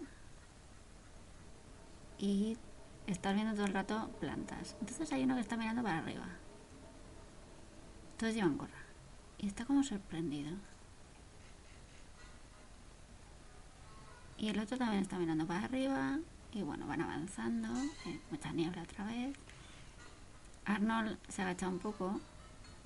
y 2.18 2.56
estás 3.06 3.34
viendo 3.34 3.54
todo 3.54 3.66
el 3.66 3.72
rato 3.74 4.08
plantas. 4.20 4.76
Entonces 4.80 5.12
hay 5.12 5.24
uno 5.24 5.34
que 5.34 5.40
está 5.40 5.56
mirando 5.56 5.82
para 5.82 5.98
arriba. 5.98 6.26
Todos 8.18 8.34
llevan 8.34 8.58
gorra 8.58 8.82
y 9.38 9.46
está 9.46 9.64
como 9.64 9.82
sorprendido. 9.82 10.56
Y 14.40 14.48
el 14.48 14.58
otro 14.58 14.78
también 14.78 15.02
está 15.02 15.18
mirando 15.18 15.46
para 15.46 15.64
arriba. 15.64 16.18
Y 16.52 16.62
bueno, 16.62 16.86
van 16.86 17.02
avanzando. 17.02 17.68
eh, 18.06 18.18
mucha 18.30 18.50
niebla 18.52 18.82
otra 18.82 19.04
vez. 19.04 19.36
Arnold 20.64 21.18
se 21.28 21.42
agacha 21.42 21.68
un 21.68 21.78
poco. 21.78 22.18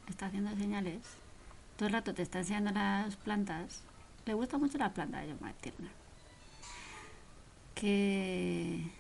Está 0.09 0.27
haciendo 0.27 0.51
señales. 0.57 1.01
Todo 1.77 1.87
el 1.87 1.93
rato 1.93 2.13
te 2.13 2.23
está 2.23 2.41
enseñando 2.41 2.73
las 2.73 3.15
plantas. 3.15 3.83
Le 4.27 4.35
gusta 4.35 4.59
mucho 4.59 4.79
las 4.79 4.93
plantas 4.93 5.23
a 5.23 5.27
John 5.29 5.39
McTiernan. 5.41 5.93
Que... 7.77 8.91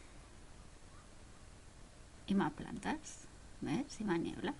Y 2.28 2.34
más 2.36 2.52
plantas. 2.52 3.24
¿Ves? 3.62 4.00
Y 4.00 4.04
más 4.04 4.20
niebla. 4.20 4.54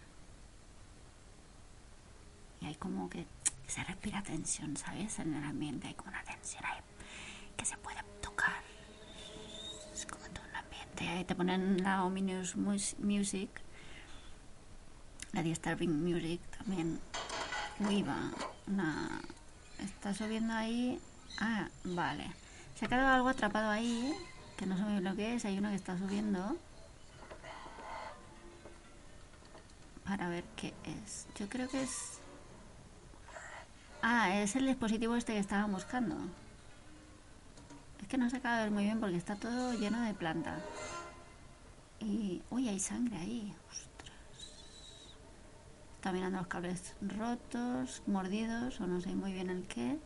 Y 2.61 2.67
hay 2.67 2.75
como 2.75 3.09
que 3.09 3.25
se 3.69 3.85
respira 3.85 4.21
tensión, 4.25 4.77
¿sabes? 4.77 5.21
En 5.21 5.33
el 5.35 5.45
ambiente 5.45 5.87
hay 5.87 5.95
como 5.95 6.11
una 6.11 6.25
tensión 6.25 6.65
ahí 6.65 6.81
que 7.57 7.65
se 7.65 7.77
puede 7.79 8.03
tocar. 8.21 8.63
Es 9.93 10.07
como 10.07 10.25
todo 10.27 10.45
un 10.49 10.57
ambiente. 10.57 11.09
Ahí 11.09 11.25
te 11.25 11.35
ponen 11.35 11.83
la 11.83 12.05
ominous 12.05 12.57
mus- 12.57 12.97
music, 12.99 13.49
la 15.33 15.43
disturbing 15.43 16.03
music 16.05 16.41
también. 16.59 17.01
Uy, 17.81 18.03
va. 18.03 18.31
Una... 18.67 19.21
Está 19.79 20.15
subiendo 20.15 20.55
ahí. 20.55 21.01
Ah, 21.41 21.69
vale. 21.85 22.31
Se 22.77 22.85
ha 22.85 22.89
quedado 22.89 23.13
algo 23.15 23.29
atrapado 23.29 23.71
ahí, 23.71 24.15
que 24.57 24.67
no 24.67 24.77
sé 24.77 24.83
muy 24.83 24.93
bien 24.93 25.05
lo 25.05 25.15
que 25.17 25.35
es. 25.35 25.45
Hay 25.45 25.59
uno 25.59 25.71
que 25.71 25.77
está 25.77 25.99
subiendo. 25.99 26.57
Para 30.05 30.29
ver 30.29 30.45
qué 30.57 30.75
es. 30.85 31.27
Yo 31.37 31.49
creo 31.49 31.69
que 31.69 31.83
es... 31.83 32.19
Ah, 34.03 34.35
es 34.43 34.55
el 34.55 34.67
dispositivo 34.67 35.17
este 35.17 35.33
que 35.33 35.39
estaban 35.39 35.73
buscando. 35.73 36.17
Es 38.01 38.09
que 38.09 38.19
no 38.19 38.29
se 38.31 38.37
acaba 38.37 38.59
de 38.59 38.65
ver 38.65 38.73
muy 38.73 38.85
bien 38.85 39.01
porque 39.01 39.17
está 39.17 39.37
todo 39.37 39.73
lleno 39.75 40.03
de 40.03 40.15
planta. 40.15 40.59
Y... 42.01 42.43
Uy, 42.51 42.69
hay 42.69 42.81
sangre 42.81 43.17
ahí. 43.17 43.55
Ostras. 43.71 44.13
Está 45.97 46.13
mirando 46.13 46.39
los 46.39 46.47
cables 46.47 46.95
rotos, 47.01 48.03
mordidos, 48.07 48.81
o 48.81 48.87
no 48.87 49.01
sé 49.01 49.15
muy 49.15 49.33
bien 49.33 49.51
el 49.51 49.65
qué. 49.67 49.99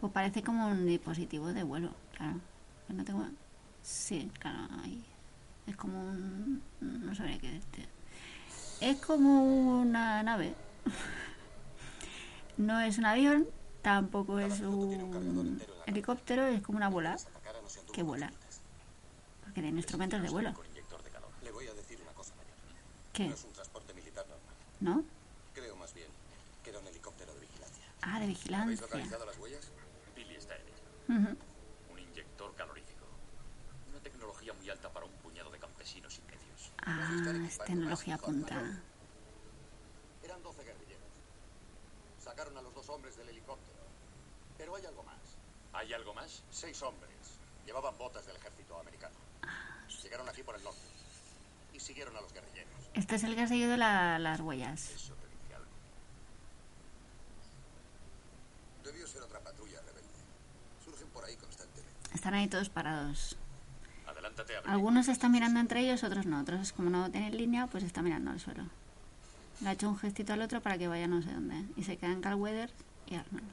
Pues 0.00 0.12
parece 0.12 0.42
como 0.42 0.68
un 0.68 0.86
dispositivo 0.86 1.52
de 1.52 1.62
vuelo, 1.62 1.94
claro. 2.16 2.40
No 2.88 3.04
tengo... 3.04 3.26
Sí, 3.82 4.30
claro, 4.38 4.68
ahí. 4.82 5.04
Es 5.66 5.76
como 5.76 6.00
un... 6.00 6.62
No 6.80 7.14
sabría 7.14 7.38
qué 7.38 7.52
decirte. 7.52 7.88
Es 8.80 8.96
como 9.00 9.80
una 9.80 10.22
nave. 10.22 10.54
No 12.56 12.78
es 12.78 12.98
un 12.98 13.06
avión, 13.06 13.46
tampoco 13.82 14.38
es 14.38 14.60
un 14.60 15.60
helicóptero, 15.86 16.46
es 16.46 16.62
como 16.62 16.76
una 16.78 16.88
bola 16.88 17.16
que 17.92 18.02
vuela. 18.02 18.32
Porque 19.42 19.62
tiene 19.62 19.78
instrumentos 19.78 20.22
de 20.22 20.28
vuelo. 20.28 20.54
¿Qué? 23.12 23.32
No. 24.80 25.04
Creo 25.54 25.76
más 25.76 25.92
bien 25.94 26.08
que 26.62 26.70
era 26.70 26.78
un 26.78 26.86
helicóptero 26.86 27.34
de 27.34 27.40
vigilancia. 27.40 27.84
Ah, 28.02 28.18
de 28.18 28.24
¿Habéis 28.24 28.38
vigilancia. 28.38 28.86
localizado 28.86 29.26
las 29.26 29.38
huellas? 29.38 29.68
Billy 30.14 30.36
está 30.36 30.54
en 30.56 30.62
ello. 30.62 31.28
Ujú. 31.28 31.36
Un 31.92 31.98
inyector 31.98 32.54
calorífico. 32.54 33.04
Una 33.90 34.00
tecnología 34.00 34.52
muy 34.54 34.70
alta 34.70 34.88
para 34.92 35.06
un 35.06 35.12
puñado 35.14 35.50
de 35.50 35.58
campesinos 35.58 36.18
y 36.18 36.22
medios. 36.22 36.72
Ah, 36.82 37.46
es 37.46 37.58
tecnología 37.58 38.16
punta. 38.16 38.80
Eran 40.22 40.42
12 40.42 40.64
guerrilleros. 40.64 41.08
Sacaron 42.22 42.56
a 42.56 42.62
los 42.62 42.69
hombres 42.90 43.16
del 43.16 43.28
helicóptero. 43.28 43.78
Pero 44.58 44.76
hay 44.76 44.86
algo 44.86 45.02
más. 45.02 45.16
¿Hay 45.72 45.92
algo 45.92 46.14
más? 46.14 46.42
Seis 46.50 46.80
hombres. 46.82 47.10
Llevaban 47.66 47.96
botas 47.98 48.26
del 48.26 48.36
ejército 48.36 48.78
americano. 48.78 49.14
Llegaron 50.02 50.28
aquí 50.28 50.42
por 50.42 50.56
el 50.56 50.62
norte. 50.64 50.80
Y 51.72 51.80
siguieron 51.80 52.16
a 52.16 52.20
los 52.20 52.32
guerrilleros. 52.32 52.72
Este 52.94 53.14
es 53.16 53.24
el 53.24 53.34
que 53.34 53.42
ha 53.42 53.46
seguido 53.48 53.76
la- 53.76 54.18
las 54.18 54.40
huellas. 54.40 54.90
Eso 54.90 55.14
te 55.14 55.28
dice 55.28 55.54
algo. 55.54 55.68
Debió 58.84 59.06
ser 59.06 59.22
otra 59.22 59.40
patrulla 59.40 59.80
rebelde. 59.82 60.08
Surgen 60.84 61.08
por 61.08 61.24
ahí 61.24 61.36
constantemente. 61.36 62.10
Están 62.14 62.34
ahí 62.34 62.48
todos 62.48 62.68
parados. 62.70 63.36
Adelántate 64.06 64.56
a 64.56 64.60
Algunos 64.60 65.08
están 65.08 65.30
mirando 65.32 65.60
entre 65.60 65.80
ellos, 65.80 66.02
otros 66.02 66.26
no. 66.26 66.40
Otros, 66.40 66.72
como 66.72 66.90
no 66.90 67.10
tienen 67.10 67.36
línea, 67.36 67.66
pues 67.68 67.84
están 67.84 68.04
mirando 68.04 68.30
al 68.32 68.40
suelo. 68.40 68.64
Le 69.60 69.68
ha 69.68 69.72
hecho 69.72 69.88
un 69.88 69.98
gestito 69.98 70.32
al 70.32 70.42
otro 70.42 70.60
para 70.62 70.78
que 70.78 70.88
vaya 70.88 71.06
no 71.06 71.22
sé 71.22 71.32
dónde. 71.32 71.64
Y 71.76 71.84
se 71.84 71.96
quedan 71.96 72.20
Carl 72.20 72.36
Weathers 72.36 72.72
y 73.06 73.14
Arnold. 73.16 73.44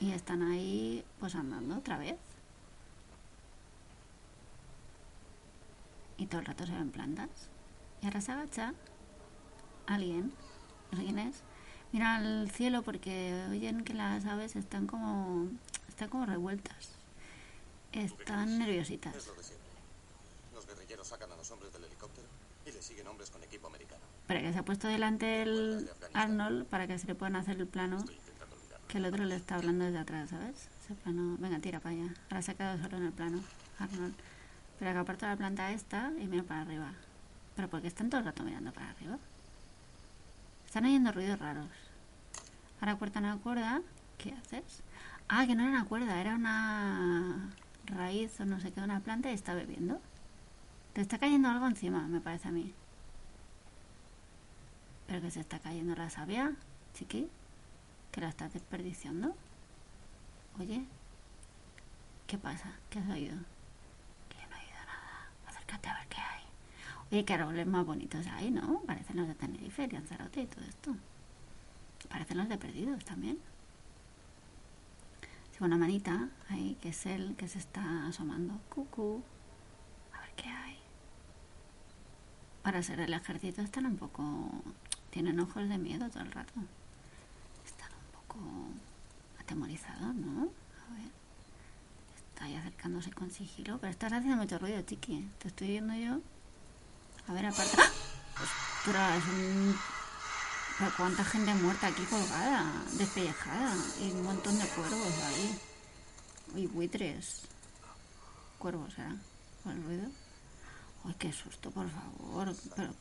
Y 0.00 0.10
están 0.12 0.42
ahí, 0.42 1.04
pues 1.20 1.34
andando 1.36 1.76
otra 1.76 1.96
vez. 1.96 2.16
Y 6.18 6.26
todo 6.26 6.40
el 6.40 6.46
rato 6.46 6.66
se 6.66 6.72
ven 6.72 6.90
plantas. 6.90 7.28
Y 8.00 8.06
ahora 8.06 8.20
se 8.20 8.32
agacha 8.32 8.74
alguien, 9.86 10.32
quién 10.90 11.18
es, 11.18 11.42
mira 11.92 12.16
al 12.16 12.50
cielo 12.50 12.82
porque 12.82 13.46
oyen 13.50 13.84
que 13.84 13.94
las 13.94 14.24
aves 14.26 14.56
están 14.56 14.86
como 14.86 15.48
están 15.88 16.08
como 16.08 16.26
revueltas. 16.26 16.90
Están 17.92 18.48
Es 18.48 18.58
nerviositas. 18.58 19.14
lo 19.26 19.34
de 19.34 19.42
siempre. 19.42 19.68
Los 20.54 20.66
guerrilleros 20.92 21.08
sacan 21.08 21.32
a 21.32 21.36
los 21.36 21.50
hombres 21.50 21.72
del 21.72 21.84
helicóptero 21.84 22.28
y 22.66 22.72
le 22.72 22.82
siguen 22.82 23.06
hombres 23.06 23.30
con 23.30 23.42
equipo 23.42 23.66
americano. 23.66 24.02
Pero 24.26 24.40
que 24.40 24.52
se 24.52 24.58
ha 24.58 24.64
puesto 24.64 24.88
delante 24.88 25.42
el 25.42 25.90
Arnold 26.12 26.66
para 26.66 26.86
que 26.86 26.98
se 26.98 27.06
le 27.06 27.14
puedan 27.14 27.36
hacer 27.36 27.56
el 27.58 27.66
plano 27.66 28.04
que 28.88 28.98
el 28.98 29.06
otro 29.06 29.24
le 29.24 29.36
está 29.36 29.54
hablando 29.54 29.86
desde 29.86 29.98
atrás, 29.98 30.30
¿sabes? 30.30 30.68
Ese 30.84 30.94
plano, 30.94 31.36
venga, 31.38 31.58
tira 31.60 31.80
para 31.80 31.94
allá. 31.94 32.14
Ahora 32.28 32.42
se 32.42 32.50
ha 32.50 32.54
quedado 32.54 32.82
solo 32.82 32.98
en 32.98 33.04
el 33.04 33.12
plano, 33.12 33.40
Arnold. 33.78 34.14
Pero 34.78 34.92
que 34.92 34.98
aparta 34.98 35.28
la 35.28 35.36
planta 35.36 35.72
esta 35.72 36.12
y 36.18 36.26
mira 36.26 36.42
para 36.42 36.60
arriba. 36.60 36.92
¿Pero 37.56 37.68
por 37.68 37.80
qué 37.80 37.88
están 37.88 38.10
todo 38.10 38.20
el 38.20 38.26
rato 38.26 38.42
mirando 38.42 38.70
para 38.72 38.90
arriba? 38.90 39.18
Están 40.66 40.84
oyendo 40.84 41.10
ruidos 41.10 41.38
raros. 41.38 41.68
Ahora 42.80 42.98
cortan 42.98 43.24
una 43.24 43.38
cuerda. 43.38 43.80
¿Qué 44.18 44.32
haces? 44.34 44.82
Ah, 45.28 45.46
que 45.46 45.54
no 45.54 45.62
era 45.62 45.72
una 45.72 45.84
cuerda, 45.86 46.20
era 46.20 46.34
una 46.34 47.50
raíz 47.86 48.38
o 48.40 48.44
no 48.44 48.60
sé 48.60 48.72
qué, 48.72 48.80
una 48.80 49.00
planta 49.00 49.30
y 49.30 49.34
está 49.34 49.54
bebiendo. 49.54 50.00
Te 50.92 51.00
está 51.00 51.18
cayendo 51.18 51.48
algo 51.48 51.66
encima, 51.66 52.06
me 52.06 52.20
parece 52.20 52.48
a 52.48 52.52
mí. 52.52 52.74
Pero 55.06 55.20
que 55.20 55.30
se 55.30 55.40
está 55.40 55.58
cayendo 55.58 55.94
la 55.94 56.10
savia, 56.10 56.52
chiqui. 56.94 57.28
Que 58.10 58.20
la 58.20 58.28
estás 58.28 58.52
desperdiciando. 58.52 59.34
Oye, 60.60 60.84
¿qué 62.26 62.36
pasa? 62.36 62.72
¿Qué 62.90 62.98
has 62.98 63.08
oído? 63.08 63.36
Que 64.28 64.36
no 64.48 64.56
he 64.56 64.60
oído 64.60 64.78
nada. 64.86 65.28
Acércate 65.48 65.88
a 65.88 65.94
ver 65.94 66.08
qué 66.08 66.20
hay. 66.20 66.42
Oye, 67.10 67.24
qué 67.24 67.34
árboles 67.34 67.66
más 67.66 67.86
bonitos 67.86 68.26
hay, 68.26 68.50
¿no? 68.50 68.80
Parecen 68.82 69.16
los 69.16 69.28
de 69.28 69.34
Tenerife, 69.34 69.88
Lanzarote 69.88 70.42
y 70.42 70.46
todo 70.46 70.64
esto. 70.64 70.94
Parecen 72.10 72.36
los 72.36 72.48
de 72.48 72.58
Perdidos 72.58 73.04
también. 73.04 73.38
Sí, 75.52 75.64
una 75.64 75.76
manita 75.78 76.28
ahí, 76.50 76.76
que 76.82 76.90
es 76.90 77.06
él 77.06 77.34
que 77.36 77.48
se 77.48 77.58
está 77.58 78.06
asomando. 78.06 78.60
Cucú. 78.68 79.22
ver 80.12 80.32
qué 80.36 80.48
hay. 80.48 80.71
Para 82.62 82.82
ser 82.82 83.00
el 83.00 83.12
ejército 83.12 83.60
están 83.60 83.86
un 83.86 83.96
poco... 83.96 84.50
Tienen 85.10 85.40
ojos 85.40 85.68
de 85.68 85.78
miedo 85.78 86.08
todo 86.08 86.22
el 86.22 86.32
rato. 86.32 86.52
Están 87.66 87.90
un 87.92 88.20
poco 88.20 88.38
atemorizados, 89.40 90.14
¿no? 90.14 90.42
A 90.42 90.94
ver. 90.94 91.10
Está 92.16 92.44
ahí 92.44 92.56
acercándose 92.56 93.10
con 93.10 93.30
sigilo. 93.30 93.78
Pero 93.78 93.90
estás 93.90 94.12
haciendo 94.12 94.36
mucho 94.36 94.58
ruido, 94.58 94.80
chiqui. 94.82 95.28
Te 95.38 95.48
estoy 95.48 95.68
viendo 95.68 95.94
yo. 95.94 96.20
A 97.28 97.32
ver, 97.32 97.46
aparte... 97.46 97.76
¡Ah! 97.78 97.90
Ostras, 98.42 99.22
un... 99.28 99.76
Pero 100.78 100.90
cuánta 100.96 101.24
gente 101.24 101.54
muerta 101.54 101.88
aquí 101.88 102.02
colgada, 102.04 102.64
despellejada. 102.96 103.74
Y 104.00 104.12
un 104.12 104.22
montón 104.22 104.58
de 104.58 104.66
cuervos 104.68 105.22
ahí. 105.24 105.60
Y 106.54 106.66
buitres. 106.68 107.42
Cuervos, 108.58 108.94
¿será? 108.94 109.14
Con 109.62 109.72
el 109.72 109.84
ruido. 109.84 110.21
Ay, 111.04 111.14
qué 111.18 111.32
susto, 111.32 111.70
por 111.70 111.88
favor. 111.88 112.54
Pero... 112.76 112.94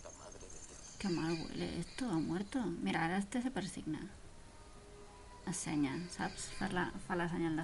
Qué 0.99 1.09
mal 1.09 1.33
huele 1.33 1.79
esto, 1.79 2.07
ha 2.07 2.19
muerto. 2.19 2.63
Mira, 2.63 3.05
ara 3.05 3.17
este 3.17 3.41
se 3.41 3.49
persigna. 3.49 3.99
Assenya, 5.47 5.97
saps? 6.09 6.51
Fa 6.59 6.69
la, 6.69 6.91
fa 7.07 7.15
la 7.15 7.27
senyal 7.27 7.55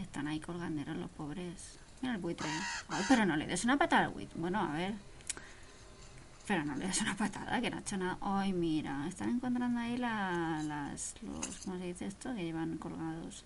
están 0.00 0.28
ahí 0.28 0.38
colganderos 0.38 0.96
los 0.96 1.10
pobres. 1.10 1.80
Mira 2.00 2.14
el 2.14 2.20
buitre. 2.20 2.48
Ay, 2.88 3.04
pero 3.08 3.26
no 3.26 3.36
le 3.36 3.46
des 3.46 3.64
una 3.64 3.76
patada 3.76 4.04
al 4.04 4.12
buitre. 4.12 4.38
Bueno, 4.38 4.60
a 4.60 4.72
ver. 4.72 4.94
Pero 6.46 6.64
no 6.64 6.76
le 6.76 6.86
des 6.86 7.00
una 7.00 7.16
patada, 7.16 7.60
que 7.60 7.70
no 7.70 7.78
ha 7.78 7.80
hecho 7.80 7.96
nada. 7.96 8.18
Ay, 8.20 8.52
mira, 8.52 9.06
están 9.08 9.30
encontrando 9.30 9.80
ahí 9.80 9.96
la, 9.96 10.62
las, 10.62 11.14
los, 11.22 11.58
¿cómo 11.64 11.78
se 11.78 11.86
dice 11.86 12.06
esto? 12.06 12.34
Que 12.34 12.44
llevan 12.44 12.78
colgados 12.78 13.44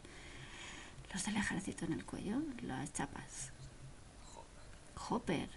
los 1.12 1.25
del 1.25 1.37
ejército 1.37 1.87
en 1.87 1.92
el 1.94 2.04
cuello, 2.04 2.42
las 2.62 2.92
chapas. 2.92 3.52
Hopper. 5.08 5.48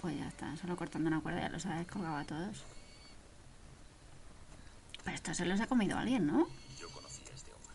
Pues 0.00 0.18
ya 0.18 0.26
está, 0.26 0.56
solo 0.56 0.76
cortando 0.76 1.08
una 1.08 1.20
cuerda 1.20 1.42
ya 1.42 1.48
los 1.48 1.64
ha 1.66 1.76
descolgado 1.76 2.16
a 2.16 2.24
todos. 2.24 2.64
Pero 5.04 5.14
esto 5.16 5.34
se 5.34 5.44
los 5.44 5.60
ha 5.60 5.66
comido 5.66 5.96
alguien, 5.96 6.26
¿no? 6.26 6.48
Yo 6.78 6.88
conocía 6.90 7.30
a 7.30 7.34
este 7.34 7.52
hombre. 7.52 7.74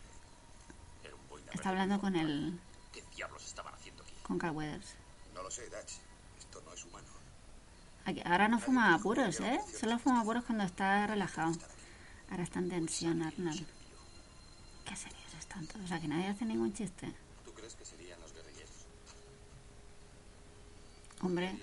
Era 1.04 1.16
un 1.16 1.28
boina 1.30 1.52
Está 1.54 1.70
hablando 1.70 2.00
con 2.02 2.16
el. 2.16 2.60
¿Qué 2.92 3.04
diablos 3.16 3.46
estaban 3.46 3.74
haciendo 3.74 4.04
aquí? 4.04 4.14
con 4.24 4.38
Carl 4.38 4.56
Weathers. 4.56 4.96
No 5.34 5.44
lo 5.44 5.50
sé, 5.52 5.70
Dutch. 5.70 5.94
Esto 6.38 6.62
no 6.66 6.74
es 6.74 6.84
humano. 6.84 7.08
Aquí- 8.06 8.22
ahora 8.26 8.48
no 8.50 8.60
fuma 8.60 8.94
a 8.94 9.00
puros, 9.00 9.40
¿eh? 9.40 9.60
Solo 9.80 9.98
fuma 10.00 10.22
a 10.22 10.24
puros 10.24 10.44
cuando 10.44 10.64
está 10.66 11.08
relajado. 11.08 11.54
Ahora 12.30 12.44
está 12.44 12.60
en 12.60 12.70
tensión, 12.70 13.22
Arnold. 13.22 13.66
Qué 14.86 14.96
serios 14.96 15.27
todos. 15.48 15.84
O 15.84 15.88
sea, 15.88 16.00
que 16.00 16.08
nadie 16.08 16.28
hace 16.28 16.46
ningún 16.46 16.74
chiste. 16.74 17.14
¿Tú 17.46 17.52
crees 17.54 17.76
que 17.76 17.86
serían 17.86 18.20
los 18.22 18.34
guerrilleros? 18.34 18.86
Hombre, 21.22 21.58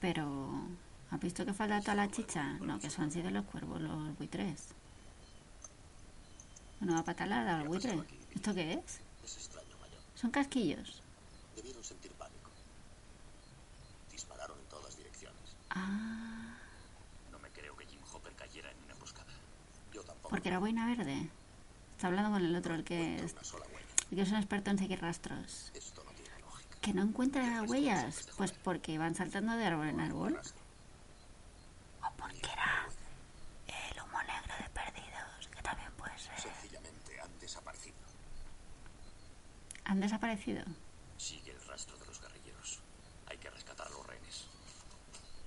pero... 0.00 0.62
¿Has 1.10 1.20
visto 1.20 1.44
que 1.44 1.52
falta 1.52 1.80
toda 1.82 1.94
la 1.94 2.10
chicha? 2.10 2.54
No, 2.60 2.80
que 2.80 2.88
son 2.88 3.10
sido 3.12 3.30
los 3.30 3.44
cuervos, 3.44 3.80
los 3.82 4.16
buitres. 4.16 4.68
Una 6.80 7.04
patalada 7.04 7.60
al 7.60 7.68
buitre. 7.68 8.02
¿Esto 8.34 8.54
qué 8.54 8.72
es? 8.72 9.00
Es 9.22 9.36
extraño, 9.36 9.76
mayor. 9.78 10.00
Son 10.14 10.30
casquillos. 10.30 11.02
Debieron 11.54 11.84
sentir 11.84 12.10
pánico. 12.12 12.50
Dispararon 14.10 14.58
en 14.58 14.64
todas 14.68 14.96
direcciones. 14.96 15.38
Ah, 15.68 16.56
No 17.30 17.38
me 17.40 17.50
creo 17.50 17.76
que 17.76 17.84
Jim 17.86 18.00
Hopper 18.12 18.32
cayera 18.32 18.70
en 18.70 18.78
una 18.84 18.94
emboscada. 18.94 19.28
Yo 19.92 20.02
tampoco. 20.02 20.30
porque 20.30 20.48
era 20.48 20.58
boina 20.60 20.86
verde. 20.86 21.28
Está 22.02 22.08
hablando 22.08 22.32
con 22.32 22.44
el 22.44 22.56
otro, 22.56 22.74
el 22.74 22.82
que 22.82 23.14
es, 23.14 23.32
el 24.10 24.16
que 24.16 24.22
es 24.22 24.30
un 24.32 24.36
experto 24.38 24.72
en 24.72 24.78
seguir 24.78 25.00
rastros. 25.00 25.70
¿Que 26.80 26.92
no 26.92 27.02
encuentra 27.02 27.62
huellas? 27.62 28.28
Pues 28.36 28.50
porque 28.50 28.98
van 28.98 29.14
saltando 29.14 29.52
de 29.52 29.64
árbol 29.64 29.86
en 29.86 30.00
árbol. 30.00 30.36
O 32.02 32.12
porque 32.16 32.50
era 32.52 32.88
el 33.68 34.02
humo 34.02 34.18
negro 34.18 34.52
de 34.58 34.68
perdidos, 34.70 35.46
que 35.54 35.62
también 35.62 35.92
puede 35.92 36.18
ser. 36.18 36.36
Sencillamente 36.40 37.20
han 37.20 37.38
desaparecido. 37.38 37.94
¿Han 39.84 40.00
desaparecido? 40.00 40.64
Sigue 41.18 41.52
el 41.52 41.64
rastro 41.68 41.96
de 41.98 42.06
los 42.06 42.20
guerrilleros. 42.20 42.80
Hay 43.28 43.38
que 43.38 43.48
rescatar 43.48 43.86
a 43.86 43.90
los 43.90 44.04
rehenes. 44.04 44.46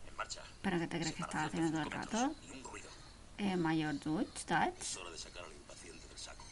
En 0.08 0.16
marcha. 0.16 0.42
¿Pero 0.62 0.80
qué 0.80 0.88
te 0.88 1.00
crees 1.02 1.16
que 1.16 1.22
estaba 1.22 1.44
haciendo 1.44 1.72
todo 1.74 1.82
el 1.82 1.92
rato? 1.92 2.34
Eh, 3.38 3.58
Mayor 3.58 4.00
Dutch, 4.00 4.46
Dutch. 4.46 4.80
Es 4.80 4.96
hora 4.96 5.12
de 5.12 5.18
sacar 5.18 5.44
al 5.44 5.52
impaciente 5.52 6.08
del 6.08 6.18
saco. 6.18 6.46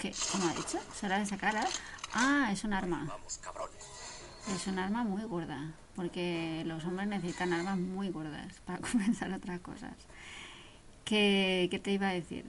¿Qué? 0.00 0.14
¿Cómo 0.32 0.48
ha 0.48 0.54
dicho? 0.54 0.78
¿Será 0.94 1.18
de 1.18 1.24
esa 1.24 1.36
cara? 1.36 1.62
Ah, 2.14 2.48
es 2.50 2.64
un 2.64 2.72
arma. 2.72 3.04
Vamos, 3.06 3.36
cabrones. 3.36 3.84
Es 4.48 4.66
un 4.66 4.78
arma 4.78 5.04
muy 5.04 5.24
gorda. 5.24 5.74
Porque 5.94 6.62
los 6.64 6.86
hombres 6.86 7.06
necesitan 7.06 7.52
armas 7.52 7.76
muy 7.76 8.08
gordas 8.08 8.60
para 8.64 8.78
compensar 8.90 9.30
otras 9.30 9.60
cosas. 9.60 9.92
¿Qué, 11.04 11.68
qué 11.70 11.78
te 11.78 11.92
iba 11.92 12.08
a 12.08 12.12
decir? 12.14 12.46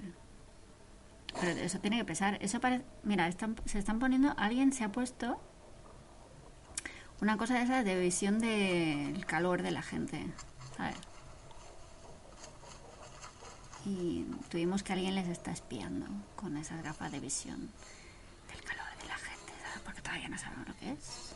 Pero 1.41 1.59
eso 1.59 1.79
tiene 1.79 1.97
que 1.97 2.05
pesar. 2.05 2.37
Eso 2.39 2.61
parece. 2.61 2.85
Mira, 3.03 3.27
están, 3.27 3.57
se 3.65 3.79
están 3.79 3.99
poniendo. 3.99 4.33
Alguien 4.37 4.71
se 4.71 4.85
ha 4.85 4.91
puesto 4.93 5.37
una 7.19 7.35
cosa 7.35 7.55
de 7.55 7.63
esas 7.63 7.83
de 7.83 7.99
visión 7.99 8.39
del 8.39 9.25
calor 9.25 9.61
de 9.61 9.71
la 9.71 9.81
gente. 9.81 10.25
¿Sabes? 10.77 10.95
Y 13.85 14.25
tuvimos 14.49 14.83
que 14.83 14.93
alguien 14.93 15.15
les 15.15 15.27
está 15.27 15.51
espiando 15.51 16.05
con 16.35 16.57
esas 16.57 16.83
gafas 16.83 17.11
de 17.11 17.19
visión 17.19 17.69
del 18.47 18.63
calor 18.63 18.85
de 19.01 19.07
la 19.07 19.17
gente, 19.17 19.53
¿sabes? 19.63 19.81
Porque 19.83 20.01
todavía 20.01 20.29
no 20.29 20.37
sabemos 20.37 20.67
lo 20.67 20.75
que 20.77 20.91
es. 20.91 21.33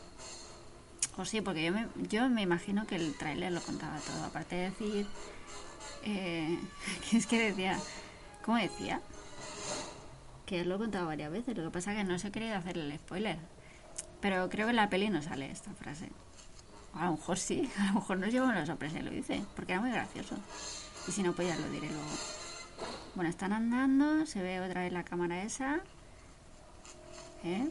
O 1.18 1.26
sí, 1.26 1.42
porque 1.42 1.64
yo 1.64 1.72
me, 1.72 1.88
yo 2.10 2.30
me 2.30 2.42
imagino 2.42 2.86
que 2.86 2.98
el 2.98 3.16
tráiler 3.16 3.52
lo 3.52 3.62
contaba 3.62 3.98
todo. 4.00 4.26
Aparte 4.26 4.56
de 4.56 4.70
decir... 4.70 5.08
Eh, 6.04 6.60
que 7.10 7.18
es 7.18 7.26
que 7.26 7.40
decía... 7.40 7.80
¿Cómo 8.44 8.58
decía? 8.58 9.02
Que 10.46 10.66
lo 10.66 10.76
he 10.76 10.78
contado 10.78 11.08
varias 11.08 11.32
veces. 11.32 11.58
Lo 11.58 11.64
que 11.64 11.72
pasa 11.72 11.94
es 11.94 11.98
que 11.98 12.04
no 12.04 12.20
se 12.20 12.28
he 12.28 12.32
querido 12.32 12.56
hacer 12.56 12.78
el 12.78 12.96
spoiler. 13.00 13.40
Pero 14.22 14.50
creo 14.50 14.68
que 14.68 14.72
en 14.72 14.76
la 14.76 14.90
peli 14.90 15.10
no 15.10 15.22
sale 15.22 15.50
esta 15.50 15.72
frase. 15.74 16.10
A 16.94 17.06
lo 17.06 17.14
mejor 17.14 17.40
sí. 17.40 17.70
A 17.80 17.88
lo 17.88 17.94
mejor 17.94 18.20
nos 18.20 18.32
lleva 18.32 18.48
una 18.48 18.66
sorpresa 18.66 19.00
y 19.00 19.04
lo 19.04 19.12
dice. 19.12 19.42
Porque 19.56 19.72
era 19.72 19.82
muy 19.82 19.92
gracioso. 19.92 20.38
Y 21.08 21.12
si 21.12 21.24
no, 21.24 21.34
pues 21.34 21.48
ya 21.48 21.56
lo 21.58 21.70
diré 21.70 21.88
luego. 21.90 22.10
Bueno, 23.14 23.30
están 23.30 23.54
andando. 23.54 24.26
Se 24.26 24.42
ve 24.42 24.60
otra 24.60 24.82
vez 24.82 24.92
la 24.92 25.04
cámara 25.04 25.44
esa. 25.44 25.82
¿Eh? 27.44 27.70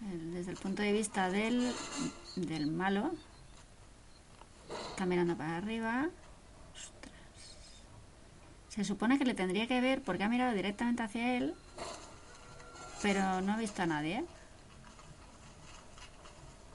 Desde 0.00 0.50
el 0.50 0.56
punto 0.56 0.82
de 0.82 0.92
vista 0.92 1.30
del, 1.30 1.72
del 2.36 2.70
malo. 2.70 3.12
Está 4.90 5.04
mirando 5.06 5.36
para 5.36 5.58
arriba. 5.58 6.08
Ostras. 6.74 7.56
Se 8.68 8.84
supone 8.84 9.18
que 9.18 9.24
le 9.24 9.34
tendría 9.34 9.68
que 9.68 9.80
ver 9.80 10.02
porque 10.02 10.24
ha 10.24 10.28
mirado 10.28 10.54
directamente 10.54 11.02
hacia 11.02 11.36
él. 11.36 11.54
Pero 13.02 13.42
no 13.42 13.52
ha 13.52 13.56
visto 13.58 13.82
a 13.82 13.86
nadie. 13.86 14.24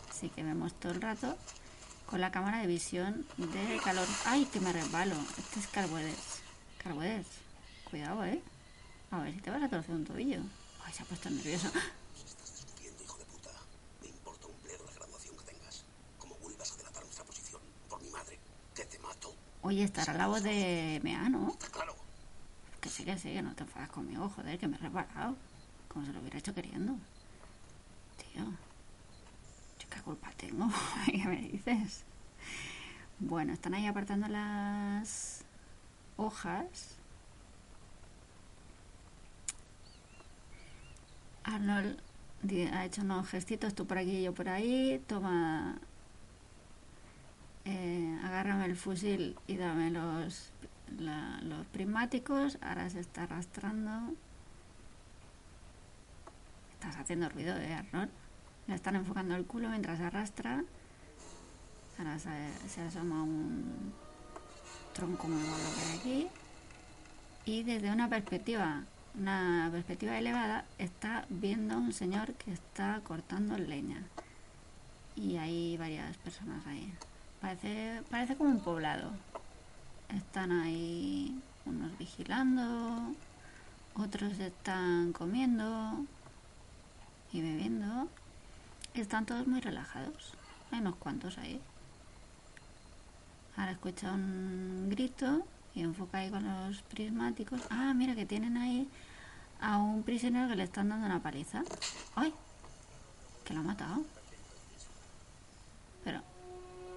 Así 0.10 0.30
que 0.30 0.44
vemos 0.44 0.74
todo 0.76 0.92
el 0.94 1.02
rato 1.02 1.36
con 2.08 2.22
la 2.22 2.32
cámara 2.32 2.60
de 2.60 2.68
visión 2.68 3.26
de 3.38 3.80
calor. 3.84 4.08
¡Ay, 4.26 4.46
que 4.46 4.60
me 4.60 4.74
resbalo! 4.74 5.16
Este 5.38 5.60
es 5.60 5.68
Carbuedes. 5.68 6.42
Carbuedes. 6.78 7.28
Cuidado, 7.90 8.24
¿eh? 8.26 8.42
A 9.12 9.20
ver 9.20 9.34
si 9.34 9.42
te 9.42 9.52
vas 9.52 9.62
a 9.62 9.70
torcer 9.70 9.94
un 9.94 10.06
tobillo. 10.06 10.42
Ay, 10.86 10.94
se 10.94 11.04
ha 11.04 11.06
puesto 11.06 11.30
nervioso. 11.30 11.72
Oye, 19.62 19.84
estará 19.84 20.14
la 20.14 20.28
voz 20.28 20.44
de 20.44 21.02
Mea, 21.04 21.28
¿no? 21.28 21.50
¿Está 21.50 21.68
claro? 21.68 21.94
Que 22.80 22.88
sí, 22.88 23.04
que 23.04 23.18
sí, 23.18 23.34
que 23.34 23.42
no 23.42 23.54
te 23.54 23.64
enfadas 23.64 23.90
conmigo, 23.90 24.30
joder, 24.30 24.58
que 24.58 24.68
me 24.68 24.78
he 24.78 24.80
reparado. 24.80 25.36
Como 25.90 26.06
se 26.06 26.14
lo 26.14 26.22
hubiera 26.22 26.38
hecho 26.38 26.54
queriendo. 26.54 26.94
Tío. 28.16 28.46
¿Yo 30.08 30.14
qué 30.14 30.20
culpa 30.22 30.32
tengo? 30.38 30.68
¿Qué 31.06 31.28
me 31.28 31.42
dices? 31.42 32.04
Bueno, 33.20 33.54
están 33.54 33.74
ahí 33.74 33.86
apartando 33.88 34.28
las 34.28 35.44
hojas. 36.18 36.98
Arnold 41.44 41.98
ha 42.74 42.86
hecho 42.86 43.02
unos 43.02 43.28
gestitos, 43.30 43.74
tú 43.74 43.86
por 43.88 43.98
aquí, 43.98 44.22
yo 44.24 44.34
por 44.34 44.50
ahí. 44.50 45.02
Toma, 45.08 45.80
eh, 47.66 48.18
agárrame 48.24 48.66
el 48.66 48.76
fusil 48.76 49.36
y 49.48 49.58
dame 49.58 49.92
los, 49.92 50.52
la- 51.00 51.40
prismáticos. 51.72 52.58
Ahora 52.62 52.90
se 52.90 53.00
está 53.00 53.24
arrastrando. 53.24 54.14
Estás 56.74 56.96
haciendo 56.98 57.28
ruido, 57.30 57.58
¿eh, 57.58 57.74
Arnold? 57.74 58.10
Le 58.68 58.76
están 58.76 58.96
enfocando 58.96 59.36
el 59.36 59.46
culo 59.46 59.70
mientras 59.70 60.00
arrastra. 60.00 60.64
Ahora 61.98 62.20
se, 62.20 62.30
se 62.70 62.82
asoma 62.82 63.24
un 63.24 63.94
tronco 64.94 65.28
muy 65.28 65.42
malo 65.42 65.64
que 65.76 65.82
hay 65.82 65.98
aquí. 65.98 66.28
y 67.46 67.64
desde 67.64 67.92
una 67.92 68.10
perspectiva, 68.10 68.84
una 69.16 69.70
perspectiva 69.72 70.18
elevada, 70.18 70.66
está 70.78 71.26
viendo 71.30 71.78
un 71.78 71.94
señor 71.94 72.34
que 72.34 72.52
está 72.52 73.02
cortando 73.04 73.58
leña. 73.58 74.04
Y 75.16 75.38
hay 75.38 75.78
varias 75.78 76.18
personas 76.18 76.66
ahí. 76.68 76.94
Parece, 77.42 78.04
parece 78.10 78.36
como 78.36 78.50
un 78.50 78.60
poblado. 78.60 79.12
Están 80.10 80.52
ahí 80.52 81.40
unos 81.66 81.98
vigilando, 81.98 83.14
otros 83.96 84.40
están 84.40 85.14
comiendo 85.14 86.06
y 87.32 87.42
bebiendo. 87.42 88.08
Están 88.98 89.28
todos 89.28 89.46
muy 89.46 89.62
relajados. 89.62 90.34
Hay 90.72 90.80
unos 90.80 90.96
cuantos 90.96 91.38
ahí. 91.38 91.62
Ahora 93.56 93.72
escucha 93.72 94.12
un 94.12 94.88
grito 94.90 95.46
y 95.76 95.82
enfoca 95.82 96.18
ahí 96.18 96.32
con 96.32 96.44
los 96.44 96.82
prismáticos. 96.82 97.62
Ah, 97.70 97.94
mira 97.96 98.16
que 98.16 98.26
tienen 98.26 98.58
ahí 98.58 98.90
a 99.62 99.78
un 99.78 100.02
prisionero 100.02 100.50
que 100.50 100.56
le 100.56 100.64
están 100.64 100.90
dando 100.90 101.06
una 101.06 101.22
paliza. 101.22 101.62
¡Ay! 102.16 102.34
Que 103.46 103.54
lo 103.54 103.60
ha 103.60 103.64
matado. 103.64 104.04
Pero, 106.04 106.22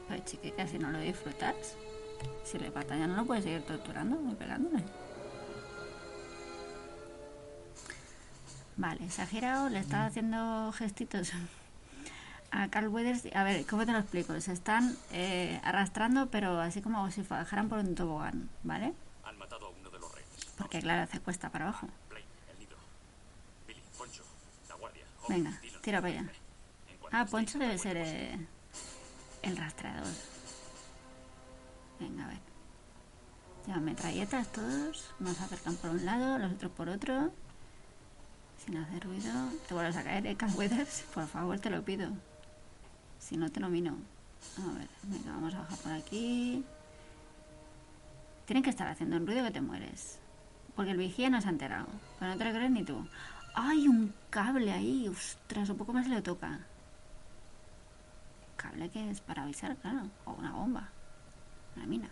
pues 0.09 0.25
chique, 0.25 0.53
casi 0.53 0.79
no 0.79 0.91
lo 0.91 1.01
disfrutas. 1.01 1.77
Si 2.45 2.59
le 2.59 2.71
pata 2.71 2.97
ya 2.97 3.07
no 3.07 3.17
lo 3.17 3.27
puedes 3.27 3.45
seguir 3.45 3.63
torturando 3.63 4.19
y 4.33 4.35
pegándole. 4.37 4.83
Vale, 8.79 9.11
se 9.11 9.21
ha 9.21 9.27
girado, 9.27 9.69
le 9.69 9.81
está 9.81 10.07
haciendo 10.07 10.73
gestitos 10.73 11.33
a 12.51 12.69
Carl 12.69 12.89
Weathers. 12.89 13.35
A 13.35 13.45
ver, 13.45 13.65
¿cómo 13.67 13.87
te 13.87 13.93
lo 13.93 13.99
explico? 13.99 14.39
Se 14.41 14.53
están 14.53 14.97
eh, 15.13 15.61
arrastrando, 15.65 16.29
pero 16.31 16.61
así 16.61 16.83
como 16.83 17.11
si 17.11 17.23
bajaran 17.23 17.69
por 17.69 17.79
un 17.79 17.95
tobogán, 17.95 18.49
¿vale? 18.63 18.93
Han 19.25 19.39
matado 19.39 19.67
a 19.67 19.71
uno 19.71 19.91
de 19.91 19.99
los 19.99 20.13
rehenes. 20.15 20.47
Porque 20.59 20.81
claro, 20.81 21.03
hace 21.03 21.21
cuesta 21.21 21.51
para 21.51 21.67
abajo. 21.69 21.89
Blaine, 22.09 22.27
el 22.53 22.59
nido. 22.59 22.77
Billy, 23.67 23.83
Poncho, 23.97 24.23
la 24.69 24.75
guardia. 24.77 25.05
Owen, 25.25 25.45
Venga, 25.45 25.59
Dylan. 25.61 25.83
tira 25.83 26.01
para 26.01 26.13
allá. 26.21 26.31
Ah, 27.13 27.25
Poncho 27.25 27.59
debe 27.59 27.77
ser 27.79 27.97
puesto. 27.97 28.15
eh, 28.17 28.47
el 29.43 29.57
rastreador. 29.57 30.07
Venga, 31.99 32.25
a 32.25 32.29
ver. 32.29 32.39
Llevan 33.67 33.85
metralletas 33.85 34.49
todos. 34.53 35.13
Unos 35.21 35.37
se 35.37 35.45
acercan 35.45 35.77
por 35.77 35.91
un 35.91 36.05
lado, 36.05 36.39
los 36.39 36.53
otros 36.53 36.73
por 36.73 36.89
otro. 36.89 37.33
Sin 38.65 38.77
hacer 38.77 39.05
ruido. 39.05 39.33
Te 39.69 39.75
vuelves 39.75 39.97
a 39.97 40.05
caer, 40.05 40.27
¿eh, 40.27 40.37
Carl 40.39 40.55
Weathers? 40.55 41.05
Por 41.15 41.27
favor, 41.27 41.59
te 41.61 41.71
lo 41.71 41.83
pido. 41.85 42.11
Si 43.21 43.37
no, 43.37 43.49
te 43.51 43.61
nomino. 43.61 43.97
A 44.59 44.79
ver, 44.79 44.89
venga, 45.05 45.33
vamos 45.33 45.55
a 45.55 45.61
bajar 45.61 45.79
por 45.79 45.93
aquí. 45.93 46.65
Tienen 48.47 48.65
que 48.65 48.71
estar 48.71 48.89
haciendo 48.89 49.17
un 49.17 49.27
ruido 49.27 49.45
que 49.45 49.53
te 49.53 49.61
mueres. 49.61 50.19
Porque 50.75 50.91
el 50.91 50.97
vigía 50.97 51.31
no 51.31 51.41
se 51.41 51.47
ha 51.47 51.51
enterado. 51.51 51.87
Pero 52.19 52.33
no 52.33 52.39
te 52.39 52.45
lo 52.45 52.51
crees 52.51 52.71
ni 52.71 52.83
tú. 52.83 53.07
¡Ay, 53.55 53.87
un 53.87 54.13
cable 54.31 54.73
ahí! 54.73 55.07
¡Ostras! 55.07 55.69
Un 55.69 55.77
poco 55.77 55.93
más 55.93 56.09
le 56.09 56.23
toca. 56.23 56.61
Cable 58.57 58.89
que 58.89 59.11
es 59.11 59.21
para 59.21 59.43
avisar, 59.43 59.77
claro. 59.77 60.09
O 60.25 60.33
una 60.33 60.53
bomba. 60.53 60.89
Una 61.77 61.87
mina. 61.87 62.09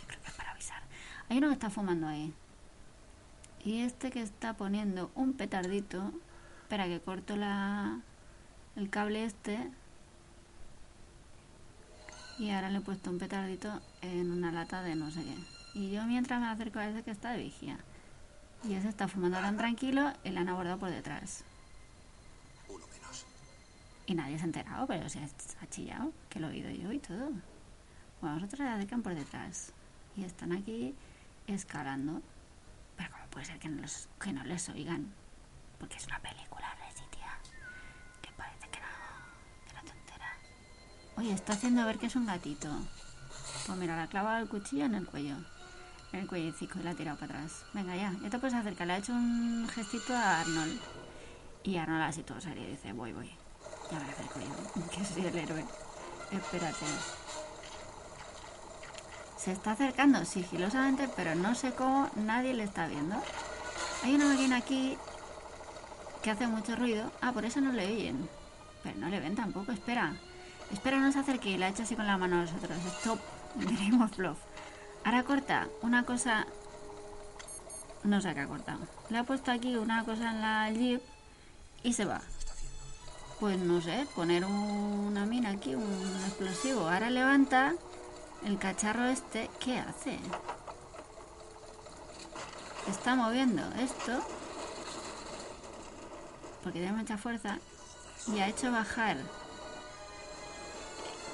Yo 0.00 0.06
creo 0.06 0.20
que 0.22 0.28
es 0.28 0.34
para 0.34 0.52
avisar. 0.52 0.82
Hay 1.28 1.38
uno 1.38 1.48
que 1.48 1.54
está 1.54 1.70
fumando 1.70 2.08
ahí. 2.08 2.32
Y 3.64 3.82
este 3.82 4.10
que 4.10 4.22
está 4.22 4.54
poniendo 4.54 5.10
un 5.14 5.34
petardito. 5.34 6.12
Espera 6.62 6.86
que 6.86 7.00
corto 7.00 7.36
la 7.36 8.00
el 8.74 8.90
cable 8.90 9.24
este. 9.24 9.70
Y 12.38 12.50
ahora 12.50 12.68
le 12.70 12.78
he 12.78 12.80
puesto 12.82 13.10
un 13.10 13.18
petardito 13.18 13.80
en 14.02 14.30
una 14.30 14.52
lata 14.52 14.82
de 14.82 14.94
no 14.94 15.10
sé 15.10 15.22
qué. 15.24 15.34
Y 15.78 15.90
yo 15.90 16.04
mientras 16.06 16.40
me 16.40 16.46
acerco 16.48 16.78
a 16.78 16.88
ese 16.88 17.02
que 17.02 17.10
está 17.10 17.32
de 17.32 17.38
vigía. 17.42 17.78
Y 18.64 18.74
ese 18.74 18.88
está 18.88 19.08
fumando 19.08 19.38
tan 19.38 19.56
tranquilo 19.56 20.12
y 20.24 20.30
le 20.30 20.40
han 20.40 20.48
abordado 20.48 20.78
por 20.78 20.90
detrás. 20.90 21.44
Uno 22.68 22.84
menos. 22.88 23.26
Y 24.06 24.14
nadie 24.14 24.36
se 24.36 24.42
ha 24.42 24.46
enterado, 24.46 24.86
pero 24.86 25.08
se 25.08 25.20
ha, 25.20 25.24
ha 25.62 25.66
chillado, 25.68 26.12
que 26.28 26.40
lo 26.40 26.48
he 26.48 26.52
oído 26.52 26.70
yo 26.70 26.92
y 26.92 26.98
todo. 26.98 27.30
Bueno, 28.20 28.36
nosotros 28.36 28.58
se 28.58 28.68
acercan 28.68 29.02
por 29.02 29.14
detrás. 29.14 29.72
Y 30.16 30.24
están 30.24 30.52
aquí 30.52 30.94
escalando. 31.46 32.22
Pero 32.96 33.10
¿cómo 33.12 33.24
puede 33.26 33.46
ser 33.46 33.58
que 33.58 33.68
no, 33.68 33.82
los- 33.82 34.08
que 34.20 34.32
no 34.32 34.44
les 34.44 34.68
oigan? 34.70 35.12
Porque 35.78 35.96
es 35.96 36.06
una 36.06 36.18
película, 36.20 36.74
Resi, 36.76 37.04
tía. 37.10 37.38
Que 38.22 38.30
parece 38.32 38.68
que 38.70 38.80
no, 38.80 38.86
que 39.68 39.74
no 39.74 39.82
te 39.82 39.98
enteras. 39.98 40.36
Oye, 41.16 41.32
está 41.32 41.54
haciendo 41.54 41.84
ver 41.86 41.98
que 41.98 42.06
es 42.06 42.16
un 42.16 42.26
gatito. 42.26 42.68
Pues 43.66 43.78
mira, 43.78 43.96
le 43.96 44.02
ha 44.02 44.06
clavado 44.06 44.38
el 44.38 44.48
cuchillo 44.48 44.84
en 44.84 44.94
el 44.94 45.06
cuello. 45.06 45.36
En 46.12 46.20
el 46.20 46.26
cuellicico 46.26 46.78
y 46.78 46.82
la 46.82 46.90
ha 46.90 46.94
tirado 46.94 47.18
para 47.18 47.34
atrás. 47.34 47.64
Venga, 47.72 47.96
ya, 47.96 48.12
ya 48.22 48.28
te 48.28 48.38
puedes 48.38 48.54
acercar. 48.54 48.86
Le 48.86 48.92
ha 48.92 48.98
hecho 48.98 49.12
un 49.12 49.66
gestito 49.68 50.14
a 50.14 50.40
Arnold. 50.40 50.78
Y 51.64 51.76
Arnold 51.78 52.02
así 52.02 52.22
todo 52.22 52.40
serio 52.40 52.68
dice, 52.68 52.92
voy, 52.92 53.12
voy. 53.12 53.30
Ya 53.90 53.98
me 53.98 54.10
acerco 54.10 54.40
yo, 54.40 54.90
que 54.90 55.04
soy 55.04 55.26
el 55.26 55.36
héroe. 55.36 55.64
Espérate. 56.30 56.86
Se 59.38 59.52
está 59.52 59.72
acercando 59.72 60.24
sigilosamente, 60.24 61.08
pero 61.16 61.34
no 61.34 61.54
sé 61.54 61.72
cómo 61.72 62.10
nadie 62.16 62.52
le 62.52 62.64
está 62.64 62.86
viendo. 62.88 63.16
Hay 64.04 64.14
una 64.14 64.26
máquina 64.26 64.58
aquí 64.58 64.98
que 66.22 66.30
hace 66.30 66.46
mucho 66.46 66.76
ruido. 66.76 67.10
Ah, 67.22 67.32
por 67.32 67.44
eso 67.44 67.60
no 67.60 67.72
le 67.72 67.86
oyen. 67.86 68.28
Pero 68.82 68.98
no 68.98 69.08
le 69.08 69.20
ven 69.20 69.34
tampoco, 69.34 69.72
espera. 69.72 70.14
Espera, 70.72 70.98
no 70.98 71.12
se 71.12 71.20
acerque 71.20 71.50
y 71.50 71.58
la 71.58 71.68
echa 71.68 71.84
así 71.84 71.96
con 71.96 72.06
la 72.06 72.18
mano 72.18 72.36
a 72.36 72.40
nosotros. 72.40 72.78
Stop. 72.98 73.20
Of 74.02 74.18
Love. 74.18 74.38
Ahora 75.04 75.22
corta 75.22 75.68
una 75.82 76.04
cosa. 76.04 76.46
No 78.04 78.20
sé 78.20 78.34
qué 78.34 78.40
ha 78.40 78.46
cortado. 78.46 78.80
Le 79.08 79.18
ha 79.18 79.24
puesto 79.24 79.50
aquí 79.50 79.76
una 79.76 80.04
cosa 80.04 80.30
en 80.30 80.40
la 80.40 80.70
jeep 80.70 81.02
y 81.82 81.92
se 81.92 82.04
va. 82.04 82.20
Pues 83.40 83.58
no 83.58 83.80
sé, 83.80 84.06
poner 84.14 84.44
una 84.44 85.26
mina 85.26 85.50
aquí, 85.50 85.74
un 85.74 86.22
explosivo. 86.26 86.88
Ahora 86.88 87.10
levanta 87.10 87.74
el 88.44 88.58
cacharro 88.58 89.06
este. 89.06 89.50
¿Qué 89.60 89.78
hace? 89.78 90.18
Está 92.88 93.14
moviendo 93.14 93.62
esto. 93.78 94.20
Porque 96.62 96.80
tiene 96.80 96.96
mucha 96.96 97.16
fuerza. 97.16 97.58
Y 98.28 98.40
ha 98.40 98.48
hecho 98.48 98.70
bajar 98.72 99.16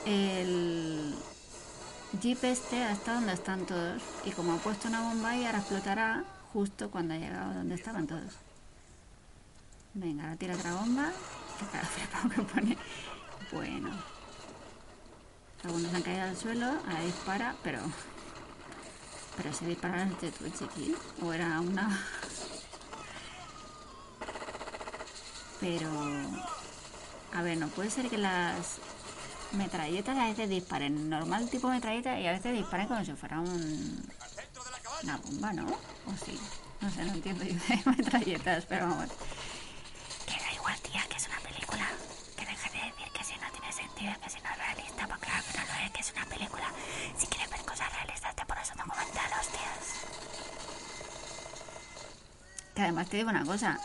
el 0.06 1.14
jeep 2.20 2.44
este 2.44 2.82
hasta 2.84 3.14
donde 3.14 3.32
están 3.32 3.66
todos. 3.66 4.02
Y 4.24 4.30
como 4.30 4.54
ha 4.54 4.56
puesto 4.58 4.88
una 4.88 5.02
bomba 5.02 5.30
ahí, 5.30 5.44
ahora 5.44 5.58
explotará 5.58 6.24
justo 6.52 6.90
cuando 6.90 7.14
ha 7.14 7.18
llegado 7.18 7.54
donde 7.54 7.74
estaban 7.74 8.06
todos. 8.06 8.34
Venga, 9.94 10.24
ahora 10.24 10.36
tira 10.36 10.54
otra 10.54 10.74
bomba. 10.74 11.10
Que. 13.50 13.56
Bueno. 13.56 13.90
Algunos 15.62 15.94
han 15.94 16.02
caído 16.02 16.22
al 16.22 16.36
suelo, 16.36 16.66
ahora 16.66 17.00
dispara, 17.04 17.54
pero. 17.62 17.78
Pero 19.36 19.50
ese 19.50 19.66
disparo 19.66 20.02
es 20.02 20.20
de 20.20 20.32
tu 20.32 20.48
chiqui. 20.50 20.96
O 21.22 21.32
era 21.32 21.60
una. 21.60 22.04
Pero. 25.60 25.88
A 27.32 27.42
ver, 27.42 27.58
no 27.58 27.68
puede 27.68 27.90
ser 27.90 28.10
que 28.10 28.18
las 28.18 28.80
metralletas 29.54 30.16
a 30.18 30.26
veces 30.26 30.48
disparen 30.48 31.10
normal 31.10 31.48
tipo 31.48 31.68
metralleta 31.68 32.18
y 32.18 32.26
a 32.26 32.32
veces 32.32 32.54
disparen 32.54 32.88
como 32.88 33.04
si 33.04 33.12
fuera 33.12 33.40
un. 33.40 34.02
Una 35.02 35.16
bomba, 35.16 35.52
¿no? 35.52 35.66
O 35.66 36.12
sí. 36.24 36.38
No 36.80 36.90
sé, 36.90 37.04
no 37.04 37.12
entiendo 37.12 37.44
yo 37.44 37.54
de 37.54 37.82
metralletas, 37.96 38.64
pero 38.66 38.88
vamos. 38.88 39.08
Que 40.26 40.32
da 40.40 40.52
igual, 40.54 40.78
tía, 40.80 41.02
que 41.08 41.16
es 41.16 41.26
una 41.26 41.38
película. 41.40 41.88
Que 42.36 42.46
deje 42.46 42.70
de 42.70 42.84
decir 42.86 43.12
que 43.12 43.24
si 43.24 43.34
no 43.34 43.50
tiene 43.50 43.72
sentido, 43.72 44.12
que 44.22 44.30
si 44.30 44.40
no 44.40 44.50
es 44.50 44.58
realista, 44.58 45.06
pues 45.06 45.20
claro 45.20 45.44
que 45.50 45.58
no 45.58 45.64
lo 45.64 45.84
es, 45.84 45.90
que 45.90 46.00
es 46.00 46.12
una 46.12 46.24
película. 46.26 46.72
Si 47.18 47.26
quieres 47.26 47.50
ver 47.50 47.60
cosas 47.62 47.92
realistas, 47.92 48.36
te 48.36 48.46
pones 48.46 48.70
un 48.70 48.76
documental, 48.78 49.30
hostias. 49.40 49.84
Que 52.74 52.82
además 52.82 53.08
te 53.08 53.16
digo 53.16 53.30
una 53.30 53.44
cosa. 53.44 53.78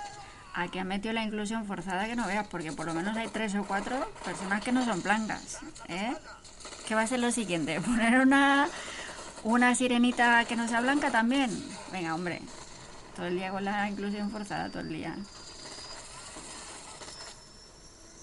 Aquí 0.57 0.79
han 0.79 0.87
metido 0.87 1.13
la 1.13 1.23
inclusión 1.23 1.67
forzada 1.67 2.07
que 2.07 2.15
no 2.15 2.25
veas, 2.25 2.47
porque 2.47 2.71
por 2.71 2.87
lo 2.87 2.95
menos 2.95 3.15
hay 3.15 3.27
tres 3.27 3.53
o 3.53 3.63
cuatro 3.63 4.11
personas 4.25 4.63
que 4.63 4.71
no 4.71 4.83
son 4.83 5.03
blancas, 5.03 5.59
¿eh? 5.87 6.15
¿Qué 6.87 6.95
va 6.95 7.01
a 7.01 7.07
ser 7.07 7.19
lo 7.19 7.31
siguiente? 7.31 7.79
¿Poner 7.85 8.19
una, 8.21 8.67
una 9.43 9.75
sirenita 9.75 10.45
que 10.45 10.55
no 10.55 10.67
sea 10.67 10.81
blanca 10.81 11.11
también? 11.11 11.51
Venga, 11.91 12.15
hombre. 12.15 12.41
Todo 13.15 13.27
el 13.27 13.35
día 13.35 13.51
con 13.51 13.65
la 13.65 13.87
inclusión 13.87 14.31
forzada, 14.31 14.69
todo 14.69 14.79
el 14.79 14.89
día. 14.89 15.15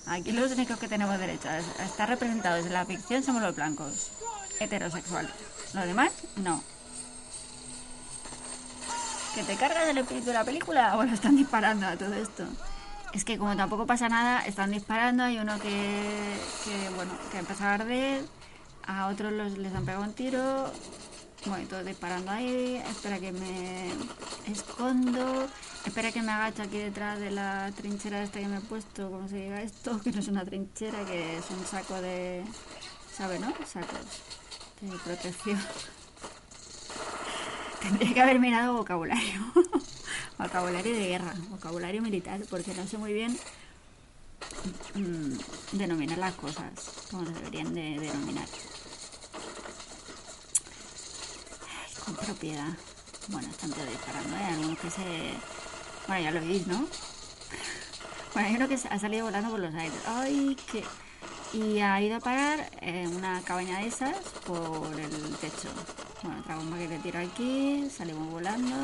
Aquí 0.08 0.32
los 0.32 0.50
únicos 0.50 0.76
que 0.80 0.88
tenemos 0.88 1.16
derecho 1.16 1.48
a 1.48 1.52
a 1.52 1.84
estar 1.84 2.08
representados 2.08 2.66
en 2.66 2.72
la 2.72 2.84
ficción 2.84 3.22
somos 3.22 3.42
los 3.42 3.54
blancos, 3.54 4.10
heterosexuales. 4.58 5.30
Los 5.72 5.86
demás, 5.86 6.10
no. 6.34 6.64
¿Que 9.34 9.42
te 9.42 9.56
cargas 9.56 9.88
el 9.88 9.98
espíritu 9.98 10.26
de 10.26 10.34
la 10.34 10.44
película 10.44 10.96
o 10.96 11.04
lo 11.04 11.12
están 11.12 11.36
disparando 11.36 11.86
a 11.86 11.96
todo 11.96 12.14
esto? 12.14 12.44
Es 13.12 13.24
que 13.24 13.38
como 13.38 13.56
tampoco 13.56 13.86
pasa 13.86 14.08
nada, 14.08 14.44
están 14.44 14.70
disparando, 14.70 15.22
hay 15.24 15.38
uno 15.38 15.58
que, 15.60 16.36
que 16.64 16.94
bueno, 16.96 17.12
que 17.30 17.38
empezó 17.38 17.64
a 17.64 17.74
arder, 17.74 18.24
a 18.86 19.06
otros 19.06 19.32
los, 19.32 19.56
les 19.58 19.74
han 19.74 19.84
pegado 19.84 20.04
un 20.04 20.12
tiro 20.12 20.70
Bueno, 21.46 21.66
todo 21.68 21.84
disparando 21.84 22.30
ahí. 22.30 22.82
Espera 22.88 23.18
que 23.18 23.32
me 23.32 23.90
escondo. 24.50 25.46
Espera 25.84 26.12
que 26.12 26.22
me 26.22 26.32
agacho 26.32 26.62
aquí 26.62 26.78
detrás 26.78 27.18
de 27.18 27.30
la 27.30 27.70
trinchera 27.76 28.22
esta 28.22 28.40
que 28.40 28.48
me 28.48 28.58
he 28.58 28.60
puesto. 28.60 29.10
¿Cómo 29.10 29.28
se 29.28 29.36
diga 29.36 29.62
esto? 29.62 30.00
Que 30.04 30.10
no 30.10 30.20
es 30.20 30.28
una 30.28 30.44
trinchera, 30.44 31.04
que 31.04 31.38
es 31.38 31.50
un 31.50 31.64
saco 31.66 32.00
de... 32.00 32.44
¿Sabe, 33.12 33.38
no? 33.38 33.52
Sacos 33.66 34.22
de 34.80 34.98
protección. 34.98 35.60
Tendría 37.84 38.14
que 38.14 38.20
haber 38.22 38.40
mirado 38.40 38.74
vocabulario. 38.74 39.40
vocabulario 40.38 40.94
de 40.94 41.06
guerra, 41.06 41.34
vocabulario 41.50 42.00
militar, 42.00 42.40
porque 42.48 42.72
no 42.74 42.86
sé 42.86 42.96
muy 42.96 43.12
bien 43.12 43.38
mm, 44.94 45.76
denominar 45.76 46.16
las 46.16 46.34
cosas 46.34 46.72
como 47.10 47.26
se 47.26 47.32
deberían 47.32 47.74
de 47.74 48.00
denominar. 48.00 48.48
con 52.04 52.14
propiedad. 52.16 52.68
Bueno, 53.28 53.48
están 53.48 53.70
todos 53.70 53.88
disparando, 53.88 54.36
¿eh? 54.36 54.44
Algunos 54.44 54.78
que 54.78 54.90
se... 54.90 55.34
Bueno, 56.06 56.22
ya 56.22 56.30
lo 56.30 56.40
veis, 56.40 56.66
¿no? 56.66 56.86
Bueno, 58.34 58.48
hay 58.48 58.56
uno 58.56 58.68
que 58.68 58.74
ha 58.74 58.98
salido 58.98 59.24
volando 59.24 59.50
por 59.50 59.60
los 59.60 59.74
aires. 59.74 59.98
¡Ay, 60.06 60.56
qué! 60.70 60.84
Y 61.52 61.80
ha 61.80 62.00
ido 62.02 62.16
a 62.16 62.20
parar 62.20 62.70
en 62.80 63.14
una 63.14 63.40
cabaña 63.42 63.78
de 63.78 63.86
esas 63.86 64.16
por 64.44 64.88
el 64.98 65.36
techo. 65.36 65.68
Bueno, 66.24 66.40
otra 66.40 66.56
bomba 66.56 66.78
que 66.78 66.88
le 66.88 66.98
tiro 67.00 67.20
aquí, 67.20 67.86
salimos 67.94 68.30
volando. 68.30 68.74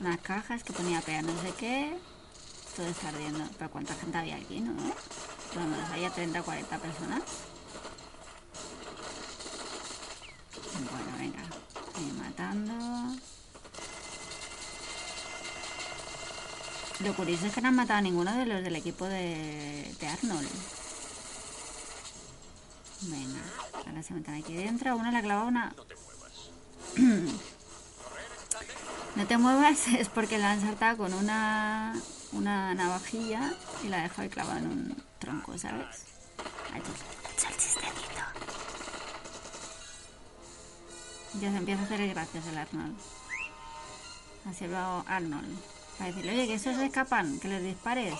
Unas 0.00 0.20
cajas 0.20 0.64
que 0.64 0.72
ponía 0.72 1.00
pega 1.00 1.22
no 1.22 1.30
sé 1.40 1.52
qué. 1.56 1.96
Todo 2.74 2.88
está 2.88 3.10
ardiendo. 3.10 3.44
Pero 3.56 3.70
¿cuánta 3.70 3.94
gente 3.94 4.18
había 4.18 4.34
aquí, 4.34 4.58
no? 4.58 4.72
Bueno, 4.72 5.76
había 5.92 6.10
30 6.10 6.40
o 6.40 6.44
40 6.44 6.78
personas. 6.78 7.22
Bueno, 10.90 11.18
venga. 11.20 11.38
Ahí 11.94 12.12
matando. 12.18 13.16
Lo 16.98 17.14
curioso 17.14 17.46
es 17.46 17.54
que 17.54 17.60
no 17.60 17.68
han 17.68 17.76
matado 17.76 18.00
a 18.00 18.02
ninguno 18.02 18.34
de 18.34 18.46
los 18.46 18.64
del 18.64 18.74
equipo 18.74 19.04
de, 19.04 19.94
de 20.00 20.06
Arnold. 20.08 20.48
Venga, 23.02 23.40
ahora 23.86 24.02
se 24.02 24.14
meten 24.14 24.34
aquí 24.34 24.54
dentro. 24.54 24.96
Uno 24.96 25.10
le 25.10 25.18
ha 25.18 25.22
clavado 25.22 25.48
una... 25.48 25.74
No 25.76 25.84
te 25.84 25.96
muevas. 25.96 27.32
No 29.14 29.26
te 29.26 29.36
muevas 29.36 29.88
es 29.88 30.08
porque 30.08 30.38
la 30.38 30.52
han 30.52 30.62
saltado 30.62 30.96
con 30.96 31.12
una, 31.12 31.94
una 32.32 32.74
navajilla 32.74 33.52
y 33.84 33.88
la 33.88 33.98
ha 33.98 34.02
dejado 34.04 34.22
ahí 34.22 34.28
clavada 34.30 34.58
en 34.58 34.66
un 34.66 35.04
tronco, 35.18 35.58
¿sabes? 35.58 36.04
Chistecito. 37.36 37.80
Ya 41.40 41.50
se 41.50 41.56
empieza 41.58 41.82
a 41.82 41.84
hacer 41.84 42.00
el 42.00 42.10
gracioso 42.10 42.48
el 42.48 42.58
Arnold. 42.58 42.96
Así 44.48 44.66
va 44.66 45.00
Arnold. 45.00 45.58
Para 45.98 46.10
decirle, 46.10 46.32
oye, 46.32 46.46
que 46.46 46.54
esos 46.54 46.76
se 46.76 46.86
escapan, 46.86 47.38
que 47.38 47.48
les 47.48 47.62
dispares. 47.62 48.14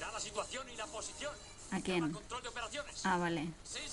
La 0.00 0.18
situación 0.18 0.68
y 0.70 0.76
la 0.76 0.86
posición. 0.86 1.32
¿A 1.70 1.80
quién? 1.80 2.16
Ah, 3.04 3.16
vale. 3.18 3.48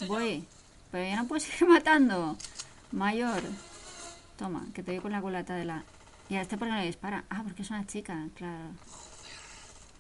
Voy. 0.08 0.46
Pero 0.92 1.04
ya 1.04 1.16
no 1.18 1.28
puedo 1.28 1.40
seguir 1.46 1.68
matando. 1.68 2.38
Mayor. 2.92 3.42
Toma, 4.38 4.66
que 4.74 4.84
te 4.84 4.92
doy 4.92 5.02
con 5.02 5.12
la 5.12 5.22
culata 5.22 5.56
de 5.56 5.66
la... 5.66 5.84
¿Y 6.30 6.36
a 6.36 6.42
este 6.42 6.58
por 6.58 6.68
qué 6.68 6.74
no 6.74 6.80
le 6.80 6.86
dispara? 6.86 7.24
Ah, 7.30 7.42
porque 7.44 7.62
es 7.62 7.70
una 7.70 7.86
chica, 7.88 8.28
claro. 8.36 8.72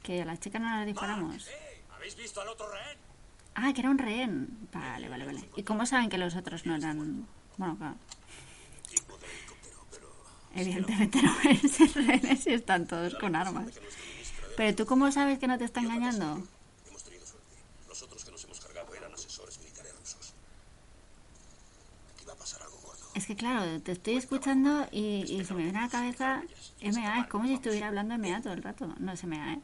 Que 0.04 0.22
a 0.22 0.26
las 0.26 0.40
chicas 0.40 0.62
no 0.62 0.70
las 0.70 0.86
disparamos. 0.86 1.48
¡Eh! 1.48 1.84
¿Habéis 1.96 2.16
visto 2.16 2.42
al 2.42 2.50
otro 2.50 2.70
rehén? 2.72 2.98
Ah, 3.56 3.74
que 3.74 3.82
era 3.82 3.90
un 3.90 3.98
rehén. 3.98 4.70
Vale, 4.72 5.10
vale, 5.10 5.26
vale. 5.26 5.50
¿Y 5.56 5.64
cómo 5.64 5.86
saben 5.86 6.10
que 6.10 6.18
los 6.18 6.36
otros 6.36 6.66
no 6.66 6.76
eran...? 6.76 7.28
Bueno, 7.58 7.76
claro. 7.78 7.96
Evidentemente 10.56 11.22
no 11.22 11.36
pueden 11.42 11.70
ser 11.70 11.92
rehenes 11.94 12.44
si 12.44 12.54
están 12.54 12.88
todos 12.88 13.16
con 13.16 13.36
armas. 13.36 13.74
Pero 14.56 14.76
tú 14.76 14.86
cómo 14.86 15.12
sabes 15.12 15.38
que 15.40 15.48
no 15.48 15.58
te 15.58 15.66
está 15.66 15.82
engañando? 15.82 16.42
Hemos 16.88 17.04
tenido 17.04 17.26
suerte. 17.26 17.56
Los 17.88 18.02
otros 18.02 18.26
que 18.26 18.32
nos 18.32 18.44
hemos 18.44 18.60
cargado 18.60 18.94
eran 18.96 19.14
asesores 19.14 19.60
militares 19.60 19.94
rusos. 20.00 20.34
Aquí 22.16 22.26
va 22.26 22.34
a 22.34 22.38
pasar 22.38 22.64
algo 22.64 22.78
gordo. 22.78 23.07
Es 23.18 23.26
que 23.26 23.36
claro, 23.36 23.82
te 23.82 23.94
estoy 23.94 24.16
escuchando 24.16 24.88
y, 24.92 25.26
y 25.28 25.44
se 25.44 25.56
me 25.56 25.64
viene 25.64 25.80
a 25.80 25.82
la 25.82 25.90
cabeza 25.90 26.44
MA. 26.84 27.22
Es 27.22 27.28
como 27.28 27.46
si 27.48 27.56
estuviera 27.56 27.88
hablando 27.88 28.16
MA 28.16 28.42
todo 28.44 28.54
el 28.54 28.62
rato. 28.62 28.94
No 29.00 29.12
es 29.12 29.24
MA, 29.24 29.54
¿eh? 29.54 29.60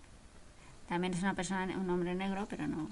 También 0.89 1.13
es 1.13 1.21
una 1.21 1.35
persona, 1.35 1.77
un 1.77 1.87
hombre 1.87 2.15
negro, 2.15 2.47
pero 2.49 2.67
no. 2.67 2.89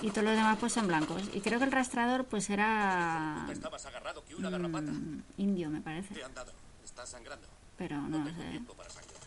Y 0.00 0.08
todos 0.08 0.24
los 0.24 0.34
demás 0.34 0.56
pues 0.58 0.72
son 0.72 0.86
blancos. 0.86 1.22
Y 1.34 1.42
creo 1.42 1.58
que 1.58 1.66
el 1.66 1.72
rastrador 1.72 2.24
pues 2.24 2.48
era 2.48 3.46
Estabas 3.52 3.84
agarrado 3.84 4.24
que 4.24 4.34
una 4.34 4.48
garrapata. 4.48 4.90
mm, 4.90 5.22
indio, 5.36 5.68
me 5.68 5.82
parece. 5.82 6.14
Te 6.14 6.24
han 6.24 6.32
dado. 6.32 6.52
Estás 6.82 7.10
sangrando. 7.10 7.46
Pero 7.76 8.00
no 8.00 8.20
lo 8.20 8.24
sé. 8.24 8.32
sangrar. 8.32 9.18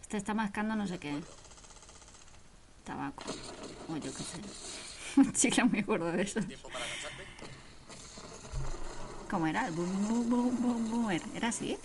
Este 0.00 0.16
está 0.16 0.32
mascando 0.32 0.76
no 0.76 0.86
sé 0.86 0.98
qué. 0.98 1.20
Tabaco. 2.84 3.22
O 3.90 3.96
yo 3.98 4.14
qué 4.14 4.22
sé. 4.22 4.40
Un 5.18 5.30
chicle 5.34 5.64
muy 5.64 5.82
gordo 5.82 6.10
de 6.10 6.22
esos. 6.22 6.46
¿Cómo 9.30 9.46
era? 9.46 9.66
El 9.66 9.74
boom, 9.74 10.08
boom, 10.08 10.30
boom, 10.30 10.62
boom, 10.62 10.90
boomer. 10.90 11.22
¿Era 11.34 11.48
así? 11.48 11.78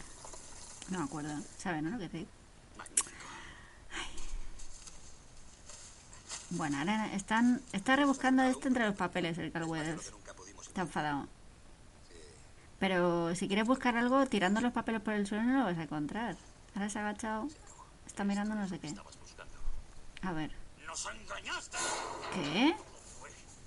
No 0.89 0.99
me 0.99 1.05
acuerdo. 1.05 1.35
¿Sabes, 1.57 1.83
no? 1.83 1.91
Lo 1.91 1.99
que 1.99 2.09
te 2.09 2.17
digo. 2.17 2.29
Bueno, 6.51 6.77
ahora 6.77 7.11
están, 7.13 7.61
está 7.71 7.95
rebuscando 7.95 8.43
esto 8.43 8.67
entre 8.67 8.85
los 8.85 8.95
papeles 8.95 9.37
el 9.39 9.51
Carl 9.51 9.65
Weathers. 9.65 10.13
Está 10.61 10.81
enfadado. 10.81 11.27
Pero 12.79 13.33
si 13.35 13.47
quieres 13.47 13.65
buscar 13.65 13.97
algo, 13.97 14.25
tirando 14.27 14.61
los 14.61 14.71
papeles 14.71 15.01
por 15.01 15.13
el 15.13 15.25
suelo 15.25 15.43
no 15.43 15.59
lo 15.59 15.65
vas 15.65 15.77
a 15.77 15.83
encontrar. 15.83 16.35
Ahora 16.75 16.89
se 16.89 16.99
ha 16.99 17.01
agachado. 17.01 17.47
Está 18.05 18.23
mirando 18.23 18.55
no 18.55 18.67
sé 18.67 18.79
qué. 18.79 18.93
A 20.21 20.31
ver. 20.31 20.51
¿Qué? 22.33 22.75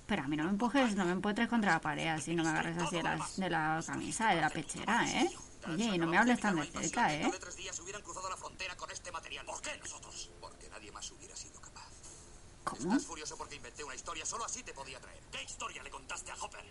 Pero 0.07 0.23
a 0.23 0.27
mí 0.27 0.37
no 0.37 0.45
me 0.45 0.51
empujes, 0.51 0.95
no 0.95 1.03
me 1.03 1.11
empotres 1.11 1.49
contra 1.49 1.73
la 1.73 1.81
pared 1.81 2.07
así, 2.07 2.33
no 2.33 2.43
me 2.43 2.49
agarres 2.49 2.77
así 2.77 2.95
de 2.95 3.03
la, 3.03 3.29
de 3.35 3.49
la 3.49 3.83
camisa, 3.85 4.29
de 4.29 4.41
la 4.41 4.49
pechera, 4.49 5.05
¿eh? 5.05 5.29
Oye, 5.67 5.83
y 5.83 5.97
no 5.97 6.07
me 6.07 6.17
hables 6.17 6.39
tan 6.39 6.55
de 6.55 6.65
cerca, 6.65 7.13
¿eh? 7.13 7.29
tres 7.39 7.57
días 7.57 7.77
hubieran 7.81 8.01
cruzado 8.01 8.29
la 8.29 8.37
frontera 8.37 8.75
con 8.77 8.89
este 8.89 9.11
material. 9.11 9.45
¿Por 9.45 9.61
qué 9.61 9.77
nosotros? 9.77 10.31
Porque 10.39 10.69
nadie 10.69 10.93
más 10.93 11.11
hubiera 11.11 11.35
sido 11.35 11.59
capaz. 11.59 11.89
¿Cómo? 12.63 12.81
Estás 12.83 13.05
furioso 13.05 13.37
porque 13.37 13.55
inventé 13.55 13.83
una 13.83 13.95
historia, 13.95 14.25
solo 14.25 14.45
así 14.45 14.63
te 14.63 14.73
podía 14.73 14.99
traer. 15.01 15.21
¿Qué 15.29 15.43
historia 15.43 15.83
le 15.83 15.89
contaste 15.89 16.31
a 16.31 16.35
Hopper? 16.35 16.63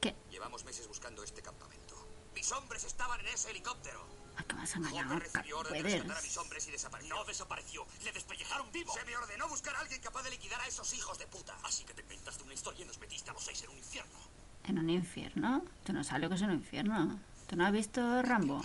¿Qué? 0.00 0.16
Llevamos 0.30 0.64
meses 0.64 0.88
buscando 0.88 1.22
este 1.22 1.42
campamento. 1.42 1.96
Mis 2.34 2.50
hombres 2.52 2.84
estaban 2.84 3.20
en 3.20 3.26
ese 3.26 3.50
helicóptero. 3.50 4.06
¿A 4.38 4.42
qué 4.44 4.54
vas 4.54 4.74
a 4.74 4.78
engañar? 4.78 5.06
Hopper 5.06 5.22
recibió 5.22 5.58
orden 5.58 5.72
de 5.72 5.80
Puedes. 5.80 5.92
rescatar 5.94 6.18
a 6.18 6.22
mis 6.22 6.36
hombres 6.38 6.68
y 6.68 6.70
desapareció. 6.70 7.14
No 7.14 7.24
desapareció. 7.24 7.86
Le 8.04 8.12
despellejaron 8.12 8.72
vivo. 8.72 8.94
Se 8.94 9.04
me 9.04 9.16
ordenó 9.16 9.48
buscar 9.48 9.76
a 9.76 9.80
alguien 9.80 10.00
capaz 10.00 10.22
de 10.22 10.30
liquidar 10.30 10.60
a 10.60 10.66
esos 10.66 10.92
hijos 10.94 11.18
de 11.18 11.26
puta. 11.26 11.56
Así 11.64 11.84
que 11.84 11.92
te 11.92 12.02
inventaste 12.02 12.42
una 12.44 12.54
historia 12.54 12.84
y 12.84 12.88
nos 12.88 12.98
metiste 12.98 13.30
a 13.30 13.34
los 13.34 13.44
seis 13.44 13.62
en 13.62 13.70
un 13.70 13.78
infierno. 13.78 14.18
¿En 14.64 14.78
un 14.78 14.90
infierno? 14.90 15.64
Tú 15.84 15.92
no 15.92 16.02
sabes 16.04 16.22
lo 16.22 16.28
que 16.30 16.36
es 16.36 16.42
un 16.42 16.52
infierno. 16.52 17.20
¿Tú 17.46 17.56
no 17.56 17.66
has 17.66 17.72
visto 17.72 18.22
Rambo 18.22 18.62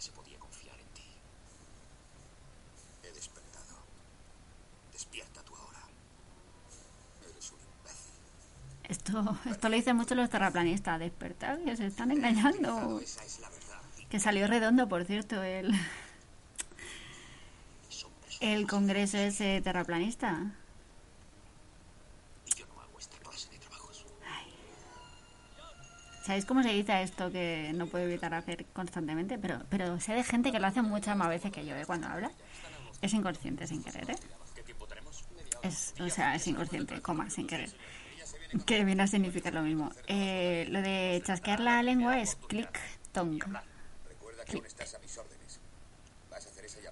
se 0.00 0.12
podía 0.12 0.38
confiar 0.38 0.78
en 0.78 0.86
ti. 0.94 1.04
He 3.02 3.12
despertado. 3.12 3.76
Despierta 4.92 5.42
tú 5.42 5.54
ahora. 5.54 5.82
Eres 7.28 7.52
un 7.52 7.58
imbécil. 7.60 8.14
Esto, 9.10 9.38
esto 9.50 9.68
lo 9.68 9.76
dicen 9.76 9.96
mucho 9.96 10.14
los 10.14 10.30
terraplanistas. 10.30 11.00
Despertar, 11.00 11.58
que 11.64 11.76
se 11.76 11.86
están 11.86 12.12
engañando. 12.12 13.00
Que 14.08 14.20
salió 14.20 14.46
redondo, 14.46 14.88
por 14.88 15.04
cierto, 15.04 15.42
el, 15.42 15.72
el 18.40 18.66
congreso 18.66 19.18
ese 19.18 19.60
terraplanista. 19.62 20.52
¿Sabéis 26.24 26.44
cómo 26.44 26.62
se 26.62 26.68
dice 26.68 27.02
esto 27.02 27.32
que 27.32 27.72
no 27.74 27.86
puedo 27.86 28.04
evitar 28.04 28.32
hacer 28.34 28.64
constantemente? 28.66 29.38
Pero, 29.38 29.62
pero 29.68 29.98
sé 29.98 30.12
de 30.12 30.22
gente 30.22 30.52
que 30.52 30.60
lo 30.60 30.68
hace 30.68 30.82
muchas 30.82 31.16
más 31.16 31.28
veces 31.28 31.50
que 31.50 31.66
yo, 31.66 31.74
¿eh? 31.74 31.84
Cuando 31.86 32.06
habla. 32.06 32.30
Es 33.02 33.12
inconsciente 33.14 33.66
sin 33.66 33.82
querer, 33.82 34.10
¿eh? 34.10 34.16
O 36.00 36.08
sea, 36.08 36.34
es 36.36 36.46
inconsciente, 36.46 37.00
coma, 37.00 37.28
sin 37.30 37.46
querer. 37.46 37.70
Que 38.66 38.84
viene 38.84 39.02
a 39.02 39.06
significar 39.06 39.54
lo 39.54 39.62
mismo. 39.62 39.92
Eh, 40.06 40.66
lo 40.70 40.82
de 40.82 41.22
chasquear 41.24 41.60
la 41.60 41.82
lengua 41.82 42.20
es 42.20 42.36
click 42.48 42.80
tongue. 43.12 43.40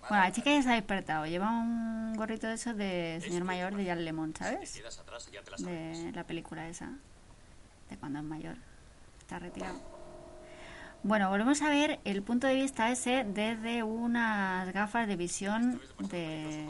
Bueno, 0.09 0.25
la 0.25 0.33
chica 0.33 0.51
ya 0.51 0.63
se 0.63 0.71
ha 0.71 0.75
despertado. 0.75 1.27
Lleva 1.27 1.51
un 1.51 2.15
gorrito 2.17 2.47
de 2.47 2.55
esos 2.55 2.77
de 2.77 3.21
señor 3.23 3.45
mayor 3.45 3.75
de 3.77 3.85
Jan 3.85 4.05
Lemon, 4.05 4.35
¿sabes? 4.35 4.81
De 5.59 6.13
la 6.15 6.25
película 6.25 6.69
esa, 6.69 6.93
de 7.91 7.97
cuando 7.99 8.21
es 8.21 8.25
mayor, 8.25 8.57
está 9.21 9.39
retirado. 9.39 9.79
Bueno, 11.03 11.29
volvemos 11.29 11.63
a 11.63 11.69
ver 11.69 12.01
el 12.05 12.23
punto 12.23 12.47
de 12.47 12.55
vista 12.55 12.91
ese 12.91 13.25
desde 13.25 13.83
unas 13.83 14.73
gafas 14.73 15.07
de 15.07 15.17
visión 15.17 15.81
de 15.99 16.69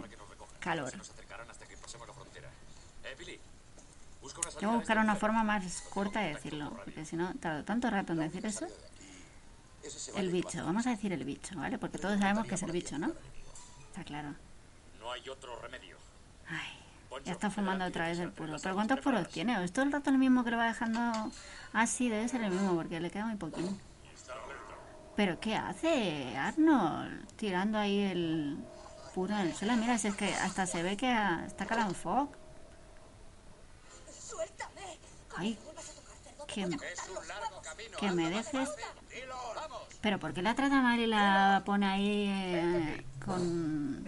calor. 0.61 0.93
Eh, 3.05 3.15
Billy. 3.19 3.41
Tengo 4.59 4.73
que 4.73 4.79
buscar 4.79 4.99
una 4.99 5.13
el 5.13 5.19
forma 5.19 5.45
más 5.45 5.83
corta 5.91 6.21
de 6.21 6.35
decirlo, 6.35 6.71
porque 6.85 7.05
si 7.05 7.17
no, 7.17 7.35
tardo 7.35 7.65
tanto 7.65 7.91
rato 7.91 8.13
en 8.13 8.21
decir 8.21 8.47
eso. 8.47 8.67
El 10.17 10.31
bicho, 10.31 10.65
vamos 10.65 10.87
a 10.87 10.91
decir 10.91 11.13
el 11.13 11.25
bicho, 11.25 11.57
¿vale? 11.57 11.79
Porque 11.79 11.99
todos 11.99 12.19
sabemos 12.19 12.47
que 12.47 12.55
es 12.57 12.63
el 12.63 12.73
bicho, 12.73 12.99
¿no? 12.99 13.13
Está 13.89 14.05
claro. 14.05 14.35
No 14.99 15.13
hay 15.13 15.29
otro 15.29 15.59
remedio. 15.61 15.97
Ay, 16.49 17.23
ya 17.25 17.33
está 17.33 17.51
fumando 17.51 17.85
otra 17.85 18.09
vez 18.09 18.19
el 18.19 18.33
puro. 18.33 18.57
¿Pero 18.63 18.75
cuántos 18.75 19.01
puros 19.01 19.29
tiene? 19.29 19.57
¿O 19.59 19.63
es 19.63 19.73
todo 19.73 19.85
el 19.85 19.93
rato 19.93 20.11
el 20.11 20.19
mismo 20.19 20.45
que 20.45 20.51
lo 20.51 20.57
va 20.57 20.67
dejando 20.67 21.31
así? 21.73 22.09
Debe 22.09 22.29
ser 22.29 22.43
el 22.43 22.51
mismo, 22.51 22.75
porque 22.75 23.01
le 23.01 23.11
queda 23.11 23.27
muy 23.27 23.37
poquín. 23.37 23.81
¿Pero 25.17 25.41
qué 25.41 25.57
hace 25.57 26.37
Arnold? 26.37 27.27
Tirando 27.37 27.79
ahí 27.79 28.03
el 28.03 28.59
puro 29.15 29.35
en 29.35 29.49
el 29.49 29.55
suelo. 29.55 29.77
Mira, 29.77 29.99
si 29.99 30.09
es 30.09 30.15
que 30.15 30.33
hasta 30.33 30.65
se 30.67 30.83
ve 30.83 30.97
que 30.97 31.09
ah, 31.09 31.43
está 31.45 31.67
Calanfoc. 31.67 32.37
¡Suéltame! 34.13 34.81
Ay, 34.81 34.97
vuelvas 34.97 34.97
a 34.97 34.97
tocar 34.97 34.97
cerdo, 35.01 35.28
te 35.28 35.28
que, 35.28 35.28
voy 35.28 35.28
a 35.28 35.28
Es 35.28 35.28
cortar 35.28 35.28
un 35.28 35.28
los 35.28 35.28
largo 35.28 35.28
camino. 37.65 37.97
que 37.99 38.11
me 38.13 38.31
dejes... 38.31 38.71
¿Pero 40.01 40.19
por 40.21 40.33
qué 40.33 40.43
la 40.43 40.55
trata 40.55 40.81
mal 40.81 40.99
y 41.01 41.07
la 41.07 41.63
pone 41.65 41.87
ahí 41.87 42.27
eh, 42.29 43.05
con... 43.25 44.05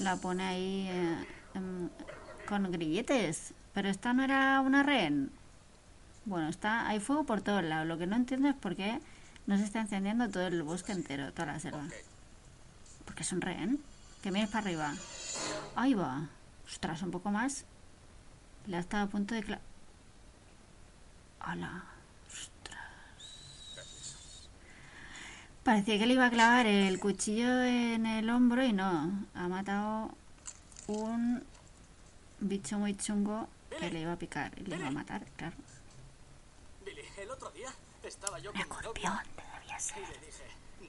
La 0.00 0.16
pone 0.16 0.42
ahí 0.42 0.88
eh, 0.90 1.26
em, 1.54 1.88
con 2.48 2.70
grilletes? 2.70 3.54
Pero 3.74 3.88
esta 3.88 4.12
no 4.12 4.24
era 4.24 4.60
una 4.60 4.82
rehén. 4.82 5.30
Bueno, 6.24 6.48
está, 6.48 6.88
hay 6.88 6.98
fuego 6.98 7.24
por 7.24 7.42
todos 7.42 7.62
lados. 7.62 7.86
Lo 7.86 7.98
que 7.98 8.06
no 8.06 8.16
entiendo 8.16 8.48
es 8.48 8.54
por 8.54 8.74
qué 8.74 9.00
no 9.46 9.56
se 9.58 9.64
está 9.64 9.80
encendiendo 9.80 10.28
todo 10.28 10.46
el 10.46 10.62
bosque 10.62 10.92
entero, 10.92 11.32
toda 11.32 11.46
la 11.52 11.60
selva. 11.60 11.84
Porque 13.04 13.22
es 13.22 13.32
un 13.32 13.40
rehén. 13.40 13.80
Que 14.22 14.30
mires 14.30 14.48
para 14.48 14.66
arriba. 14.66 14.94
Ahí 15.76 15.94
va. 15.94 16.28
Ostras, 16.66 17.02
un 17.02 17.10
poco 17.10 17.30
más. 17.30 17.64
Le 18.66 18.76
ha 18.76 18.80
estado 18.80 19.04
a 19.04 19.08
punto 19.08 19.34
de... 19.34 19.42
cla- 19.44 19.60
¡Hala! 21.40 21.84
Parecía 25.62 25.98
que 25.98 26.06
le 26.06 26.14
iba 26.14 26.26
a 26.26 26.30
clavar 26.30 26.66
el 26.66 26.98
cuchillo 27.00 27.62
en 27.64 28.06
el 28.06 28.30
hombro 28.30 28.64
y 28.64 28.72
no. 28.72 29.26
Ha 29.34 29.48
matado 29.48 30.10
un 30.86 31.44
bicho 32.38 32.78
muy 32.78 32.96
chungo 32.96 33.48
que 33.78 33.90
le 33.90 34.00
iba 34.00 34.12
a 34.12 34.16
picar 34.16 34.52
y 34.58 34.64
le 34.64 34.76
iba 34.76 34.86
a 34.88 34.90
matar, 34.92 35.24
claro. 35.36 35.56
Billy, 36.84 37.02
el 37.18 37.30
otro 37.30 37.50
día 37.50 37.68
estaba 38.04 38.38
yo 38.38 38.52
Un 38.52 38.58
escorpión, 38.58 39.18
y 39.96 40.00
le 40.00 40.26
dije, 40.26 40.44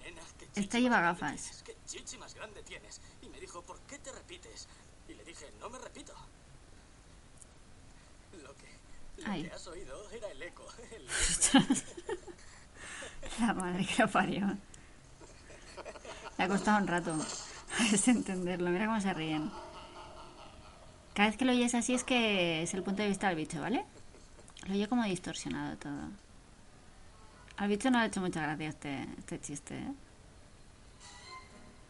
nena, 0.05 0.21
Este 0.55 0.79
lleva 0.81 1.01
gafas. 1.01 1.41
tienes, 1.41 1.63
¿Qué 1.63 1.75
chichi 1.87 2.17
más 2.19 2.35
grande 2.35 2.61
tienes? 2.61 3.01
Y 3.23 3.29
me 3.29 3.39
dijo, 3.39 3.63
¿por 3.63 3.79
qué 3.81 3.97
te 3.97 4.11
repites? 4.11 4.67
Y 5.09 5.15
le 5.15 5.23
dije, 5.23 5.51
no 5.59 5.71
me 5.71 5.79
repito. 5.79 6.13
Ay. 9.25 9.49
has 9.53 9.67
oído 9.67 10.09
era 10.11 10.31
el 10.31 10.41
eco. 10.43 10.65
El 10.91 11.03
eco. 11.03 11.83
La 13.41 13.53
madre 13.53 13.85
que 13.85 14.03
lo 14.03 14.09
parió. 14.09 14.57
Le 16.37 16.43
ha 16.43 16.47
costado 16.47 16.77
un 16.77 16.87
rato 16.87 17.13
entenderlo. 18.07 18.69
Mira 18.69 18.85
cómo 18.85 19.01
se 19.01 19.13
ríen. 19.13 19.51
Cada 21.13 21.29
vez 21.29 21.37
que 21.37 21.45
lo 21.45 21.51
oyes 21.51 21.73
así 21.73 21.93
es 21.93 22.03
que 22.03 22.61
es 22.63 22.73
el 22.73 22.83
punto 22.83 23.01
de 23.01 23.09
vista 23.09 23.27
del 23.27 23.37
bicho, 23.37 23.59
¿vale? 23.59 23.85
Lo 24.67 24.73
oye 24.73 24.87
como 24.87 25.03
distorsionado 25.03 25.77
todo. 25.77 26.11
Al 27.57 27.69
bicho 27.69 27.89
no 27.89 27.97
le 27.97 28.03
ha 28.03 28.07
hecho 28.07 28.21
mucha 28.21 28.41
gracia 28.41 28.69
este, 28.69 29.07
este 29.17 29.41
chiste, 29.41 29.75
¿eh? 29.75 29.93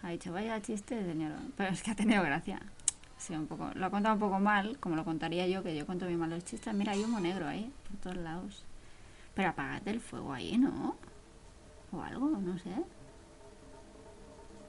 Ha 0.03 0.09
dicho, 0.09 0.31
vaya 0.31 0.61
chiste, 0.61 1.03
señor. 1.03 1.33
Pero 1.57 1.73
es 1.73 1.83
que 1.83 1.91
ha 1.91 1.95
tenido 1.95 2.23
gracia. 2.23 2.61
Sí, 3.17 3.33
un 3.33 3.47
poco. 3.47 3.69
Lo 3.73 3.85
ha 3.87 3.89
contado 3.89 4.13
un 4.15 4.19
poco 4.19 4.39
mal, 4.39 4.77
como 4.79 4.95
lo 4.95 5.03
contaría 5.03 5.47
yo, 5.47 5.63
que 5.63 5.75
yo 5.75 5.85
cuento 5.85 6.07
bien 6.07 6.19
mal 6.19 6.29
los 6.29 6.45
chistes. 6.45 6.73
Mira, 6.73 6.93
hay 6.93 7.03
humo 7.03 7.19
negro 7.19 7.47
ahí, 7.47 7.71
por 7.87 7.97
todos 7.99 8.17
lados. 8.17 8.63
Pero 9.33 9.49
apagad 9.49 9.87
el 9.87 9.99
fuego 9.99 10.33
ahí, 10.33 10.57
¿no? 10.57 10.95
O 11.91 12.01
algo, 12.01 12.29
no 12.29 12.57
sé. 12.59 12.71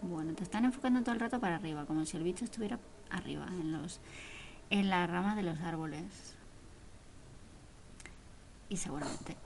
Bueno, 0.03 0.33
te 0.35 0.45
están 0.45 0.65
enfocando 0.65 1.03
todo 1.03 1.15
el 1.15 1.21
rato 1.21 1.41
para 1.41 1.57
arriba, 1.57 1.85
como 1.85 2.05
si 2.05 2.17
el 2.17 2.23
bicho 2.23 2.45
estuviera 2.45 2.79
arriba, 3.11 3.47
en 3.49 3.73
los 3.73 4.01
en 4.71 4.91
la 4.91 5.07
rama 5.07 5.35
de 5.35 5.43
los 5.43 5.59
árboles. 5.61 6.37
Y 8.69 8.77
seguramente. 8.77 9.37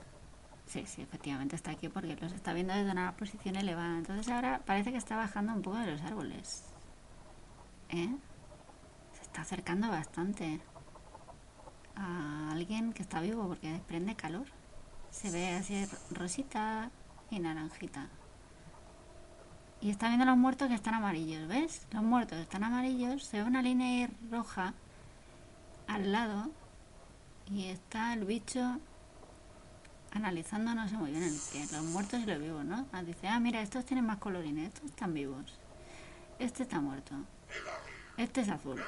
Sí, 0.67 0.85
sí, 0.87 1.01
efectivamente 1.01 1.55
está 1.55 1.71
aquí 1.71 1.87
porque 1.87 2.15
los 2.15 2.33
está 2.33 2.53
viendo 2.53 2.73
desde 2.73 2.91
una 2.91 3.11
posición 3.13 3.55
elevada. 3.55 3.97
Entonces 3.97 4.27
ahora 4.29 4.61
parece 4.65 4.91
que 4.91 4.97
está 4.97 5.15
bajando 5.15 5.53
un 5.53 5.61
poco 5.61 5.77
de 5.77 5.91
los 5.91 6.01
árboles. 6.01 6.65
¿Eh? 7.89 8.09
Está 9.33 9.41
acercando 9.41 9.89
bastante 9.89 10.61
a 11.95 12.51
alguien 12.51 12.93
que 12.93 13.01
está 13.01 13.19
vivo 13.19 13.47
porque 13.47 13.71
desprende 13.71 14.13
calor. 14.13 14.45
Se 15.09 15.31
ve 15.31 15.55
así 15.55 15.87
rosita 16.11 16.91
y 17.31 17.39
naranjita. 17.39 18.09
Y 19.81 19.89
está 19.89 20.09
viendo 20.09 20.25
los 20.25 20.37
muertos 20.37 20.67
que 20.67 20.75
están 20.75 20.93
amarillos, 20.93 21.47
¿ves? 21.47 21.87
Los 21.89 22.03
muertos 22.03 22.37
están 22.37 22.63
amarillos, 22.63 23.23
se 23.23 23.37
ve 23.37 23.43
una 23.43 23.63
línea 23.63 24.07
roja 24.29 24.75
al 25.87 26.11
lado 26.11 26.51
y 27.49 27.69
está 27.69 28.13
el 28.13 28.25
bicho 28.25 28.79
analizando, 30.11 30.75
no 30.75 30.87
sé 30.87 30.95
muy 30.95 31.09
bien 31.09 31.23
el 31.23 31.39
que, 31.51 31.75
los 31.75 31.85
muertos 31.85 32.19
y 32.19 32.27
los 32.27 32.37
vivos, 32.37 32.63
¿no? 32.65 32.85
Ah, 32.91 33.01
dice, 33.01 33.27
ah, 33.29 33.39
mira, 33.39 33.63
estos 33.63 33.83
tienen 33.83 34.05
más 34.05 34.19
colorines, 34.19 34.67
estos 34.75 34.91
están 34.91 35.11
vivos. 35.11 35.57
Este 36.37 36.61
está 36.61 36.79
muerto. 36.79 37.15
Este 38.15 38.41
es 38.41 38.49
azul. 38.49 38.79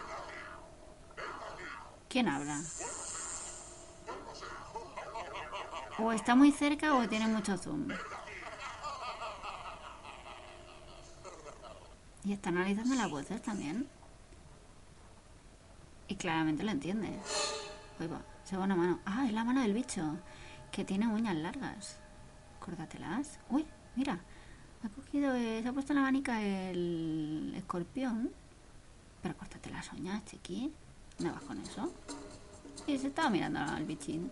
¿Quién 2.16 2.30
habla? 2.30 2.62
O 6.00 6.14
está 6.14 6.34
muy 6.34 6.54
cerca 6.54 6.96
o 6.96 7.10
tiene 7.10 7.28
mucho 7.28 7.58
zoom. 7.58 7.90
Y 12.24 12.32
está 12.32 12.52
analizando 12.52 12.96
las 12.96 13.12
voces 13.12 13.42
también. 13.42 13.90
Y 16.08 16.16
claramente 16.16 16.64
lo 16.64 16.72
entiende. 16.72 17.20
Se 18.46 18.56
va 18.56 18.64
una 18.64 18.78
mano. 18.78 19.02
Ah, 19.04 19.26
es 19.28 19.34
la 19.34 19.44
mano 19.44 19.62
del 19.62 19.74
bicho, 19.74 20.18
que 20.72 20.86
tiene 20.86 21.08
uñas 21.08 21.36
largas. 21.36 22.00
Córtatelas. 22.62 23.42
Uy, 23.50 23.66
mira. 23.98 24.22
Ha 24.86 24.88
cogido, 24.88 25.36
eh, 25.36 25.60
se 25.62 25.68
ha 25.68 25.74
puesto 25.74 25.92
en 25.92 25.98
la 25.98 26.04
manica 26.04 26.42
el 26.42 27.52
escorpión. 27.58 28.32
Pero 29.22 29.36
córtate 29.36 29.70
las 29.70 29.92
uñas, 29.92 30.24
chiqui. 30.24 30.72
¿Dónde 31.18 31.34
vas 31.34 31.44
con 31.44 31.60
eso? 31.62 31.92
Y 32.88 32.98
se 32.98 33.08
estaba 33.08 33.30
mirando 33.30 33.60
al 33.60 33.86
bichín. 33.86 34.30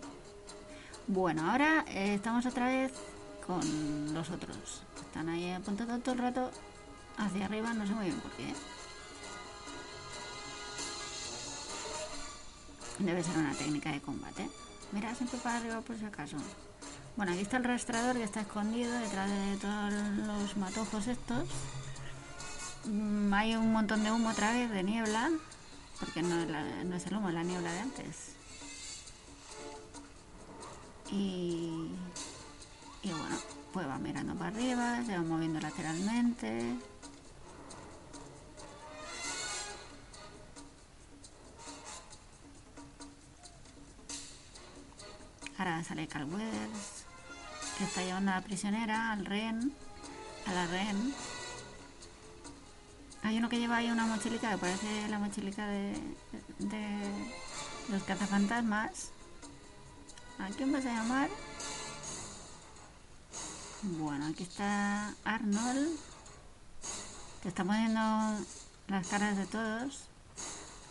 Bueno, 1.06 1.50
ahora 1.50 1.84
eh, 1.88 2.14
estamos 2.14 2.46
otra 2.46 2.66
vez 2.66 2.92
con 3.46 4.14
los 4.14 4.30
otros. 4.30 4.82
Están 5.00 5.28
ahí 5.28 5.50
apuntando 5.50 5.98
todo 5.98 6.14
el 6.14 6.20
rato 6.20 6.50
hacia 7.16 7.46
arriba, 7.46 7.72
no 7.74 7.86
sé 7.86 7.92
muy 7.94 8.06
bien 8.06 8.20
por 8.20 8.30
qué. 8.32 8.54
Debe 12.98 13.22
ser 13.22 13.36
una 13.38 13.52
técnica 13.54 13.90
de 13.90 14.00
combate. 14.00 14.48
Mira 14.92 15.14
siempre 15.14 15.38
para 15.38 15.58
arriba 15.58 15.80
por 15.80 15.98
si 15.98 16.04
acaso. 16.04 16.36
Bueno, 17.16 17.32
aquí 17.32 17.42
está 17.42 17.56
el 17.56 17.64
rastrador 17.64 18.16
que 18.16 18.24
está 18.24 18.40
escondido 18.40 18.92
detrás 18.98 19.28
de 19.30 19.56
todos 19.56 19.92
los 19.92 20.56
matojos 20.56 21.06
estos. 21.06 21.48
Mm, 22.86 23.32
hay 23.32 23.56
un 23.56 23.72
montón 23.72 24.04
de 24.04 24.10
humo 24.10 24.30
otra 24.30 24.52
vez, 24.52 24.70
de 24.70 24.82
niebla. 24.82 25.30
Porque 26.00 26.22
no 26.22 26.44
la- 26.46 26.84
no 26.84 26.96
es 26.96 27.06
el 27.06 27.16
humo, 27.16 27.28
es 27.28 27.34
la 27.34 27.42
niebla 27.42 27.72
de 27.72 27.78
antes. 27.80 28.16
Y, 31.10 31.90
y 33.02 33.10
bueno, 33.10 33.36
pues 33.72 33.86
va 33.88 33.98
mirando 33.98 34.34
para 34.34 34.48
arriba, 34.50 35.02
se 35.04 35.16
va 35.16 35.22
moviendo 35.22 35.60
lateralmente. 35.60 36.76
Ahora 45.58 45.82
sale 45.84 46.08
Carl 46.08 46.28
que 47.78 47.84
está 47.84 48.02
llevando 48.02 48.32
a 48.32 48.36
la 48.36 48.40
prisionera, 48.42 49.12
al 49.12 49.24
rehén, 49.26 49.72
a 50.46 50.52
la 50.52 50.66
rehén. 50.66 51.14
Hay 53.24 53.38
uno 53.38 53.48
que 53.48 53.58
lleva 53.58 53.78
ahí 53.78 53.90
una 53.90 54.04
mochilica 54.04 54.50
que 54.50 54.58
parece 54.58 55.08
la 55.08 55.18
mochilica 55.18 55.66
de, 55.66 55.94
los 57.88 58.02
cazafantasmas. 58.02 59.12
¿A 60.38 60.48
quién 60.48 60.70
vas 60.70 60.84
a 60.84 60.92
llamar? 60.92 61.30
Bueno, 63.82 64.26
aquí 64.26 64.42
está 64.42 65.14
Arnold, 65.24 65.98
que 67.42 67.48
está 67.48 67.64
poniendo 67.64 68.00
las 68.88 69.08
caras 69.08 69.38
de 69.38 69.46
todos 69.46 70.04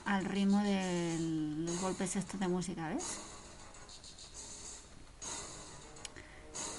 al 0.06 0.26
ritmo 0.26 0.58
de 0.64 1.18
los 1.68 1.80
golpes 1.82 2.16
estos 2.16 2.40
de 2.40 2.48
música, 2.48 2.90
¿ves? 2.90 3.20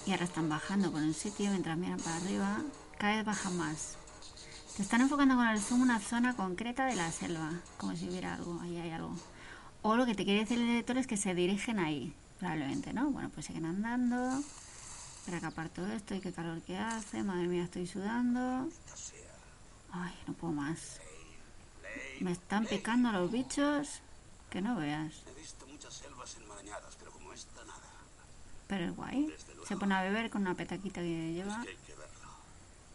Y 0.04 0.10
ahora 0.10 0.24
están 0.24 0.48
bajando 0.48 0.90
por 0.90 1.00
un 1.00 1.14
sitio 1.14 1.50
mientras 1.50 1.78
miran 1.78 2.00
para 2.00 2.16
arriba. 2.16 2.58
Cada 2.98 3.16
vez 3.16 3.24
bajan 3.24 3.56
más. 3.56 4.03
Te 4.76 4.82
están 4.82 5.02
enfocando 5.02 5.36
con 5.36 5.46
el 5.46 5.60
zoom 5.60 5.82
una 5.82 6.00
zona 6.00 6.34
concreta 6.34 6.86
de 6.86 6.96
la 6.96 7.12
selva, 7.12 7.52
como 7.76 7.94
si 7.94 8.08
hubiera 8.08 8.34
algo, 8.34 8.60
ahí 8.60 8.76
hay 8.76 8.90
algo. 8.90 9.14
O 9.82 9.94
lo 9.94 10.04
que 10.04 10.16
te 10.16 10.24
quiere 10.24 10.40
decir 10.40 10.58
el 10.58 10.66
director 10.66 10.98
es 10.98 11.06
que 11.06 11.16
se 11.16 11.32
dirigen 11.32 11.78
ahí, 11.78 12.12
probablemente, 12.40 12.92
¿no? 12.92 13.08
Bueno, 13.10 13.30
pues 13.30 13.46
siguen 13.46 13.66
andando. 13.66 14.42
Para 15.26 15.38
acapar 15.38 15.68
todo 15.68 15.86
esto 15.92 16.16
y 16.16 16.20
qué 16.20 16.32
calor 16.32 16.60
que 16.62 16.76
hace. 16.76 17.22
Madre 17.22 17.46
mía, 17.46 17.62
estoy 17.62 17.86
sudando. 17.86 18.68
Ay, 19.92 20.12
no 20.26 20.34
puedo 20.34 20.52
más. 20.52 21.00
Me 22.20 22.32
están 22.32 22.66
picando 22.66 23.12
los 23.12 23.30
bichos. 23.30 24.00
Que 24.50 24.60
no 24.60 24.76
veas. 24.76 25.14
Pero 28.66 28.84
es 28.84 28.96
guay. 28.96 29.34
Se 29.68 29.76
pone 29.76 29.94
a 29.94 30.02
beber 30.02 30.30
con 30.30 30.42
una 30.42 30.54
petaquita 30.54 31.00
que 31.00 31.32
lleva. 31.32 31.64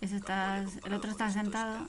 Ese 0.01 0.15
está, 0.17 0.59
el 0.59 0.93
otro 0.93 1.11
está 1.11 1.29
sentado. 1.29 1.85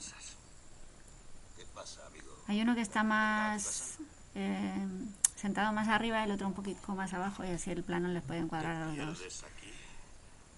Hay 2.47 2.61
uno 2.61 2.75
que 2.75 2.81
está 2.81 3.03
más 3.03 3.97
eh, 4.35 4.87
sentado 5.35 5.73
más 5.73 5.87
arriba 5.87 6.21
y 6.21 6.25
el 6.25 6.31
otro 6.31 6.47
un 6.47 6.53
poquito 6.53 6.93
más 6.93 7.13
abajo 7.13 7.43
y 7.43 7.49
así 7.49 7.71
el 7.71 7.83
plano 7.83 8.09
les 8.09 8.23
puede 8.23 8.39
encuadrar 8.39 8.75
a 8.75 8.85
los 8.87 8.97
dos 9.19 9.43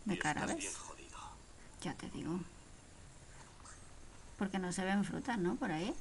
de 0.06 0.18
cara, 0.18 0.46
¿ves? 0.46 0.78
Ya 1.82 1.94
te 1.94 2.10
digo. 2.10 2.40
Porque 4.38 4.60
no 4.60 4.72
se 4.72 4.84
ven 4.84 5.04
frutas, 5.04 5.38
¿no? 5.38 5.56
Por 5.56 5.72
ahí. 5.72 5.94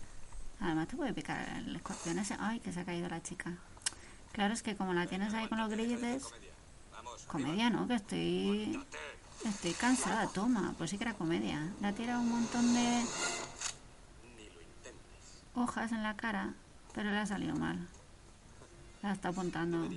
Además 0.61 0.89
te 0.89 0.97
puede 0.97 1.13
picar 1.13 1.49
el 1.59 1.77
escorpión 1.77 2.19
ese. 2.19 2.37
Ay, 2.39 2.61
que 2.61 2.73
se 2.73 2.81
ha 2.81 2.85
caído 2.85 3.09
la 3.09 3.23
chica. 3.23 3.53
Claro, 4.33 4.55
es 4.55 4.63
que 4.63 4.77
como 4.77 4.95
la 4.95 5.07
tienes 5.07 5.35
ahí 5.35 5.49
con 5.49 5.59
los 5.59 5.69
grilletes... 5.69 6.25
Comedia, 7.27 7.69
¿no? 7.69 7.87
Que 7.87 7.95
estoy... 7.95 8.81
Estoy 9.45 9.73
cansada, 9.73 10.29
toma. 10.29 10.75
Pues 10.79 10.91
sí 10.91 10.99
que 10.99 11.05
era 11.05 11.15
comedia. 11.15 11.73
Le 11.81 11.89
ha 11.89 11.93
tirado 11.93 12.21
un 12.21 12.31
montón 12.31 12.75
de 12.75 13.05
hojas 15.55 15.93
en 15.93 16.03
la 16.03 16.17
cara, 16.17 16.55
pero 16.95 17.11
le 17.11 17.19
ha 17.19 17.27
salido 17.27 17.57
mal. 17.57 17.89
La 19.03 19.13
está 19.13 19.29
apuntando. 19.29 19.89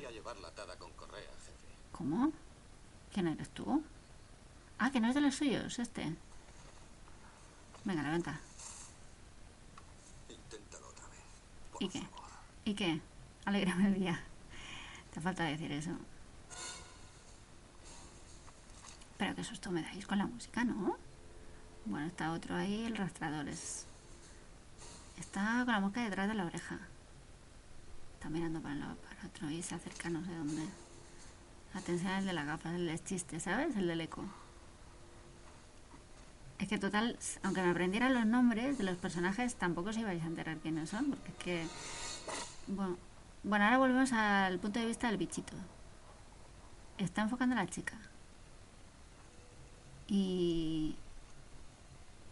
¿Cómo? 1.91 2.31
¿Quién 3.13 3.27
eres 3.27 3.49
tú? 3.49 3.83
Ah, 4.79 4.91
que 4.91 4.99
no 4.99 5.07
es 5.07 5.15
de 5.15 5.21
los 5.21 5.35
suyos, 5.35 5.79
este. 5.79 6.15
Venga, 7.83 8.01
levanta. 8.01 8.39
Inténtalo 10.27 10.87
otra 10.87 11.07
vez. 11.07 11.19
Por 11.71 11.83
¿Y 11.83 11.89
qué? 11.89 12.07
¿Y 12.65 12.73
qué? 12.73 13.01
Alégrame 13.45 13.87
el 13.87 13.93
día. 13.93 14.23
Te 15.13 15.21
falta 15.21 15.43
decir 15.43 15.71
eso. 15.71 15.91
Pero 19.17 19.35
qué 19.35 19.43
susto 19.43 19.71
me 19.71 19.81
dais 19.81 20.05
con 20.05 20.17
la 20.17 20.25
música, 20.25 20.63
¿no? 20.63 20.97
Bueno, 21.85 22.07
está 22.07 22.31
otro 22.31 22.55
ahí, 22.55 22.85
el 22.85 22.97
rastrador 22.97 23.47
es... 23.47 23.85
Está 25.17 25.61
con 25.63 25.73
la 25.73 25.79
mosca 25.79 26.03
detrás 26.03 26.27
de 26.27 26.33
la 26.33 26.45
oreja. 26.45 26.79
Está 28.15 28.29
mirando 28.29 28.59
para 28.59 28.75
lado 28.75 28.95
para 28.95 29.27
otro 29.27 29.49
y 29.49 29.61
se 29.61 29.75
acerca 29.75 30.09
no 30.09 30.23
sé 30.25 30.35
dónde. 30.35 30.63
Atención 31.73 32.11
al 32.11 32.25
de 32.25 32.33
las 32.33 32.45
gafas, 32.45 32.73
el 32.73 32.87
del 32.87 33.03
chiste, 33.03 33.39
¿sabes? 33.39 33.75
El 33.75 33.87
del 33.87 34.01
eco. 34.01 34.25
Es 36.57 36.67
que 36.69 36.77
total, 36.77 37.17
aunque 37.43 37.61
me 37.61 37.69
aprendieran 37.69 38.13
los 38.13 38.25
nombres 38.25 38.77
de 38.77 38.83
los 38.83 38.97
personajes, 38.97 39.55
tampoco 39.55 39.89
os 39.89 39.97
ibais 39.97 40.23
a 40.23 40.27
enterar 40.27 40.57
quiénes 40.57 40.89
son, 40.89 41.09
porque 41.09 41.29
es 41.29 41.37
que... 41.37 41.67
Bueno, 42.67 42.97
bueno, 43.43 43.65
ahora 43.65 43.77
volvemos 43.77 44.11
al 44.13 44.57
punto 44.59 44.79
de 44.79 44.87
vista 44.87 45.07
del 45.07 45.17
bichito. 45.17 45.53
Está 46.97 47.21
enfocando 47.21 47.55
a 47.55 47.59
la 47.59 47.67
chica. 47.67 47.93
Y 50.07 50.95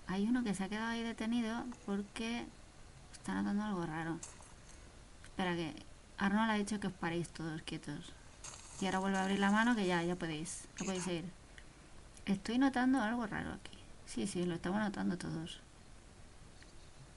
hay 0.07 0.27
uno 0.27 0.43
que 0.43 0.53
se 0.53 0.63
ha 0.63 0.69
quedado 0.69 0.91
ahí 0.91 1.03
detenido 1.03 1.65
porque 1.85 2.45
está 3.11 3.33
notando 3.35 3.63
algo 3.63 3.85
raro. 3.85 4.19
Espera 5.23 5.55
que 5.55 5.73
Arnold 6.17 6.51
ha 6.51 6.55
dicho 6.55 6.79
que 6.79 6.87
os 6.87 6.93
paréis 6.93 7.29
todos 7.29 7.61
quietos. 7.63 8.13
Y 8.81 8.85
ahora 8.85 8.99
vuelve 8.99 9.17
a 9.17 9.23
abrir 9.23 9.39
la 9.39 9.51
mano 9.51 9.75
que 9.75 9.85
ya, 9.85 10.03
ya 10.03 10.15
podéis, 10.15 10.67
ya 10.79 10.85
podéis 10.85 11.07
ir. 11.07 11.25
Estoy 12.25 12.57
notando 12.57 13.01
algo 13.01 13.25
raro 13.27 13.53
aquí. 13.53 13.77
Sí, 14.05 14.27
sí, 14.27 14.45
lo 14.45 14.55
estamos 14.55 14.79
notando 14.79 15.17
todos. 15.17 15.59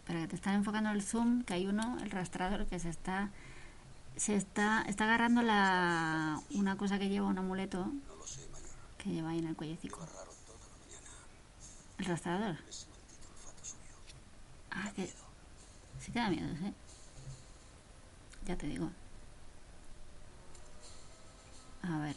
Espera 0.01 0.21
que 0.21 0.29
te 0.29 0.37
están 0.37 0.55
enfocando 0.55 0.91
el 0.91 1.03
zoom, 1.03 1.43
que 1.43 1.55
hay 1.55 1.67
uno, 1.67 1.99
el 2.01 2.11
rastrador, 2.11 2.67
que 2.67 2.79
se 2.79 2.89
está 2.89 3.31
se 4.17 4.35
está 4.35 4.83
está 4.89 5.05
agarrando 5.05 5.43
la 5.43 6.41
una 6.55 6.77
cosa 6.77 6.99
que 6.99 7.09
lleva 7.09 7.27
un 7.27 7.39
amuleto 7.39 7.93
que 8.97 9.11
lleva 9.11 9.31
ahí 9.31 9.39
en 9.39 9.49
el 9.49 9.57
cuellecico. 9.57 10.01
Raro 10.01 10.33
toda 10.47 10.59
la 10.59 10.69
mañana. 10.79 11.11
El 11.99 12.05
rastrador. 12.05 12.57
Ah, 14.71 14.91
que 14.95 15.07
sí 15.99 16.13
que 16.13 16.19
da 16.19 16.29
miedo, 16.29 16.49
¿eh? 16.49 16.73
Ya 18.47 18.57
te 18.57 18.67
digo. 18.67 18.91
A 21.83 21.99
ver. 21.99 22.17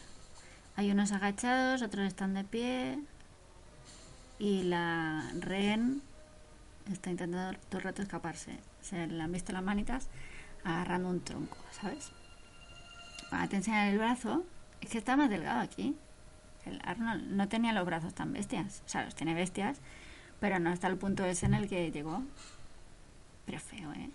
Hay 0.76 0.92
unos 0.92 1.12
agachados, 1.12 1.82
otros 1.82 2.08
están 2.08 2.34
de 2.34 2.44
pie. 2.44 3.00
Y 4.38 4.64
la 4.64 5.30
rehén 5.40 6.02
está 6.92 7.10
intentando 7.10 7.58
todo 7.70 7.80
el 7.80 7.84
rato 7.84 8.02
escaparse. 8.02 8.60
Se 8.82 9.08
le 9.08 9.22
han 9.22 9.32
visto 9.32 9.52
las 9.52 9.64
manitas 9.64 10.08
agarrando 10.64 11.10
un 11.10 11.22
tronco, 11.22 11.58
¿sabes? 11.72 12.12
Para 13.30 13.48
te 13.48 13.58
enseñar 13.58 13.90
el 13.90 13.98
brazo. 13.98 14.44
Es 14.82 14.90
que 14.90 14.98
está 14.98 15.18
más 15.18 15.30
delgado 15.30 15.60
aquí. 15.62 15.96
Arnold 16.84 17.32
no 17.32 17.48
tenía 17.48 17.74
los 17.74 17.86
brazos 17.86 18.14
tan 18.14 18.34
bestias. 18.34 18.84
O 18.86 18.90
sea, 18.90 19.06
los 19.06 19.16
tiene 19.16 19.34
bestias, 19.34 19.80
pero 20.40 20.60
no 20.60 20.70
hasta 20.70 20.88
el 20.88 20.98
punto 20.98 21.26
ese 21.26 21.46
en 21.46 21.54
el 21.54 21.68
que 21.68 21.92
llegó. 21.92 22.24
Pero 23.46 23.60
feo, 23.60 23.92
¿eh? 23.94 24.10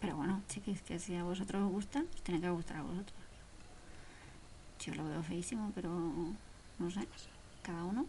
Pero 0.00 0.16
bueno, 0.16 0.42
chiquis, 0.48 0.82
que 0.82 0.98
si 0.98 1.16
a 1.16 1.24
vosotros 1.24 1.62
os 1.62 1.70
gusta, 1.70 2.04
os 2.14 2.22
tiene 2.22 2.40
que 2.40 2.50
gustar 2.50 2.76
a 2.78 2.82
vosotros. 2.82 3.18
Yo 4.80 4.94
lo 4.94 5.04
veo 5.04 5.22
feísimo, 5.22 5.72
pero 5.74 5.88
no 6.78 6.90
sé, 6.90 7.08
cada 7.62 7.84
uno. 7.84 8.06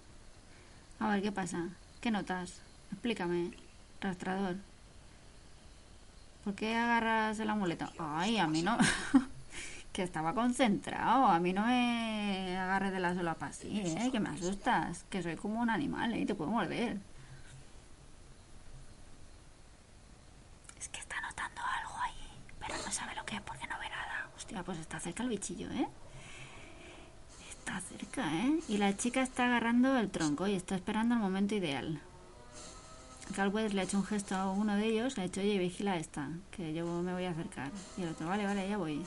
A 1.00 1.10
ver, 1.10 1.22
¿qué 1.22 1.32
pasa? 1.32 1.70
¿Qué 2.02 2.12
notas? 2.12 2.62
Explícame, 2.92 3.52
rastrador. 4.02 4.58
¿Por 6.44 6.54
qué 6.54 6.76
agarras 6.76 7.40
el 7.40 7.50
amuleto? 7.50 7.88
Ay, 7.98 8.38
a 8.38 8.48
mí 8.48 8.62
no. 8.62 8.78
que 9.96 10.04
estaba 10.04 10.34
concentrado. 10.34 11.26
A 11.28 11.40
mí 11.40 11.54
no 11.54 11.66
me 11.66 12.58
agarres 12.58 12.92
de 12.92 13.00
la 13.00 13.16
solapa 13.16 13.46
así, 13.48 13.80
¿eh? 13.80 14.10
Que 14.12 14.20
me 14.20 14.28
asustas. 14.28 15.06
Que 15.10 15.24
soy 15.24 15.38
como 15.38 15.62
un 15.62 15.70
animal, 15.70 16.14
¿eh? 16.14 16.26
Te 16.26 16.36
puedo 16.36 16.52
morder. 16.52 16.98
Es 20.78 20.90
que 20.90 21.00
está 21.00 21.16
notando 21.22 21.62
algo 21.62 21.96
ahí, 22.04 22.28
pero 22.60 22.76
no 22.86 22.92
sabe 22.92 23.16
lo 23.16 23.26
que 23.26 23.36
es 23.38 23.42
porque 23.42 23.66
no 23.68 23.80
ve 23.80 23.88
nada. 23.88 24.30
Hostia, 24.36 24.64
pues 24.64 24.80
está 24.80 25.00
cerca 25.00 25.24
el 25.24 25.30
bichillo, 25.30 25.72
¿eh? 25.72 25.88
Está 27.50 27.80
cerca, 27.80 28.28
¿eh? 28.36 28.60
Y 28.68 28.78
la 28.78 28.98
chica 28.98 29.22
está 29.22 29.46
agarrando 29.46 29.98
el 29.98 30.12
tronco 30.12 30.46
y 30.46 30.56
está 30.56 30.76
esperando 30.76 31.16
el 31.16 31.22
momento 31.22 31.56
ideal. 31.56 32.02
Galwez 33.34 33.74
le 33.74 33.80
ha 33.80 33.84
hecho 33.86 33.98
un 33.98 34.06
gesto 34.06 34.36
a 34.36 34.52
uno 34.52 34.76
de 34.76 34.88
ellos, 34.88 35.16
le 35.16 35.24
ha 35.24 35.28
dicho, 35.28 35.40
oye, 35.40 35.58
vigila 35.58 35.96
esta, 35.96 36.32
que 36.52 36.74
yo 36.74 36.86
me 37.02 37.14
voy 37.14 37.24
a 37.24 37.32
acercar. 37.32 37.72
Y 37.98 38.02
el 38.04 38.10
otro, 38.10 38.28
vale, 38.28 38.44
vale, 38.44 38.68
ya 38.68 38.78
voy. 38.78 39.02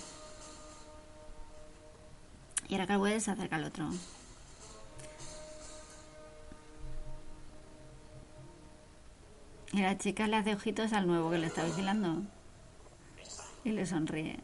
Y 2.69 2.75
ahora 2.75 2.87
Galwez 2.87 3.25
se 3.25 3.31
acerca 3.31 3.57
al 3.57 3.65
otro. 3.65 3.89
Y 9.73 9.81
la 9.81 9.97
chica 9.97 10.27
le 10.27 10.37
hace 10.37 10.55
ojitos 10.55 10.93
al 10.93 11.07
nuevo 11.07 11.31
que 11.31 11.39
le 11.39 11.47
está 11.47 11.65
vigilando. 11.65 12.23
Y 13.65 13.71
le 13.71 13.87
sonríe. 13.87 14.39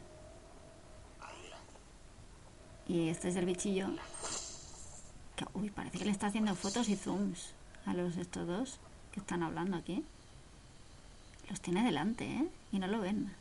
Y 2.87 3.09
este 3.09 3.29
es 3.29 3.35
el 3.35 3.45
bichillo. 3.45 3.89
Que, 5.35 5.45
uy, 5.53 5.69
parece 5.69 5.97
que 5.97 6.05
le 6.05 6.11
está 6.11 6.27
haciendo 6.27 6.55
fotos 6.55 6.89
y 6.89 6.95
zooms 6.95 7.53
a 7.85 7.93
los 7.93 8.17
estos 8.17 8.47
dos 8.47 8.79
que 9.11 9.19
están 9.19 9.43
hablando 9.43 9.77
aquí. 9.77 10.03
Los 11.49 11.61
tiene 11.61 11.83
delante, 11.83 12.25
¿eh? 12.25 12.47
Y 12.71 12.79
no 12.79 12.87
lo 12.87 13.01
ven. 13.01 13.31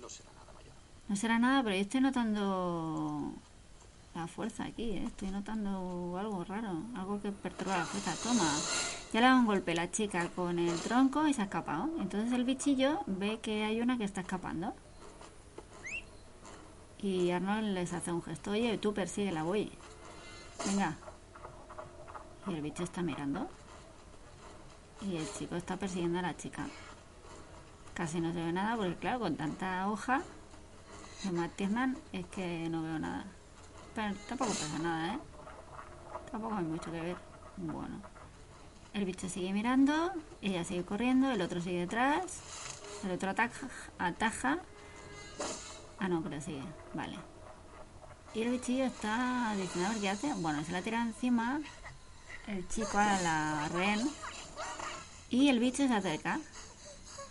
No 0.00 0.08
será 0.08 0.32
nada 0.32 0.52
mayor. 0.52 0.72
No 1.08 1.16
será 1.16 1.38
nada, 1.38 1.62
pero 1.62 1.76
yo 1.76 1.82
estoy 1.82 2.00
notando 2.00 3.34
la 4.14 4.26
fuerza 4.28 4.64
aquí, 4.64 4.92
¿eh? 4.92 5.04
Estoy 5.06 5.30
notando 5.30 6.16
algo 6.18 6.44
raro, 6.44 6.82
algo 6.94 7.20
que 7.20 7.32
perturba 7.32 7.78
la 7.78 7.84
fuerza. 7.84 8.14
Toma, 8.22 8.48
ya 9.12 9.20
le 9.20 9.26
da 9.26 9.34
un 9.36 9.46
golpe 9.46 9.74
la 9.74 9.90
chica 9.90 10.28
con 10.30 10.58
el 10.58 10.78
tronco 10.80 11.26
y 11.26 11.34
se 11.34 11.42
ha 11.42 11.44
escapado. 11.44 11.90
Entonces 11.98 12.32
el 12.32 12.44
bichillo 12.44 13.00
ve 13.06 13.40
que 13.40 13.64
hay 13.64 13.80
una 13.80 13.98
que 13.98 14.04
está 14.04 14.20
escapando. 14.20 14.74
Y 16.98 17.30
Arnold 17.32 17.74
les 17.74 17.92
hace 17.92 18.12
un 18.12 18.22
gesto. 18.22 18.52
Oye, 18.52 18.78
tú 18.78 18.94
persíguela, 18.94 19.42
voy. 19.42 19.70
Venga. 20.66 20.96
Y 22.46 22.54
el 22.54 22.62
bicho 22.62 22.82
está 22.82 23.02
mirando. 23.02 23.48
Y 25.02 25.16
el 25.16 25.30
chico 25.32 25.56
está 25.56 25.76
persiguiendo 25.76 26.20
a 26.20 26.22
la 26.22 26.36
chica. 26.36 26.66
Casi 27.94 28.20
no 28.20 28.32
se 28.32 28.42
ve 28.42 28.52
nada 28.52 28.76
porque, 28.76 28.96
claro, 28.96 29.20
con 29.20 29.36
tanta 29.36 29.88
hoja 29.88 30.22
de 31.24 31.32
Matt 31.32 31.56
Tiernan 31.56 31.98
es 32.12 32.26
que 32.26 32.68
no 32.70 32.82
veo 32.82 32.98
nada. 32.98 33.26
Pero 33.94 34.14
tampoco 34.28 34.50
pasa 34.50 34.78
nada, 34.78 35.14
¿eh? 35.14 35.18
Tampoco 36.30 36.54
hay 36.54 36.64
mucho 36.64 36.90
que 36.90 37.00
ver. 37.00 37.16
Bueno. 37.56 38.00
El 38.92 39.04
bicho 39.04 39.28
sigue 39.28 39.52
mirando, 39.52 40.12
ella 40.40 40.64
sigue 40.64 40.84
corriendo, 40.84 41.30
el 41.30 41.40
otro 41.42 41.60
sigue 41.60 41.80
detrás. 41.80 42.40
El 43.04 43.10
otro 43.10 43.30
ataja, 43.30 43.68
ataja. 43.98 44.58
Ah, 45.98 46.08
no, 46.08 46.22
pero 46.22 46.40
sigue. 46.40 46.62
Vale. 46.94 47.18
Y 48.34 48.42
el 48.42 48.50
bichillo 48.50 48.84
está 48.84 49.54
diciendo 49.56 49.88
a 49.88 49.92
ver 49.92 50.00
qué 50.00 50.10
hace. 50.10 50.32
Bueno, 50.34 50.64
se 50.64 50.72
la 50.72 50.82
tira 50.82 51.02
encima 51.02 51.60
el 52.46 52.66
chico 52.68 52.98
a 52.98 53.20
la 53.20 53.68
rehén. 53.72 54.00
Y 55.30 55.48
el 55.48 55.58
bicho 55.58 55.86
se 55.88 55.94
acerca. 55.94 56.38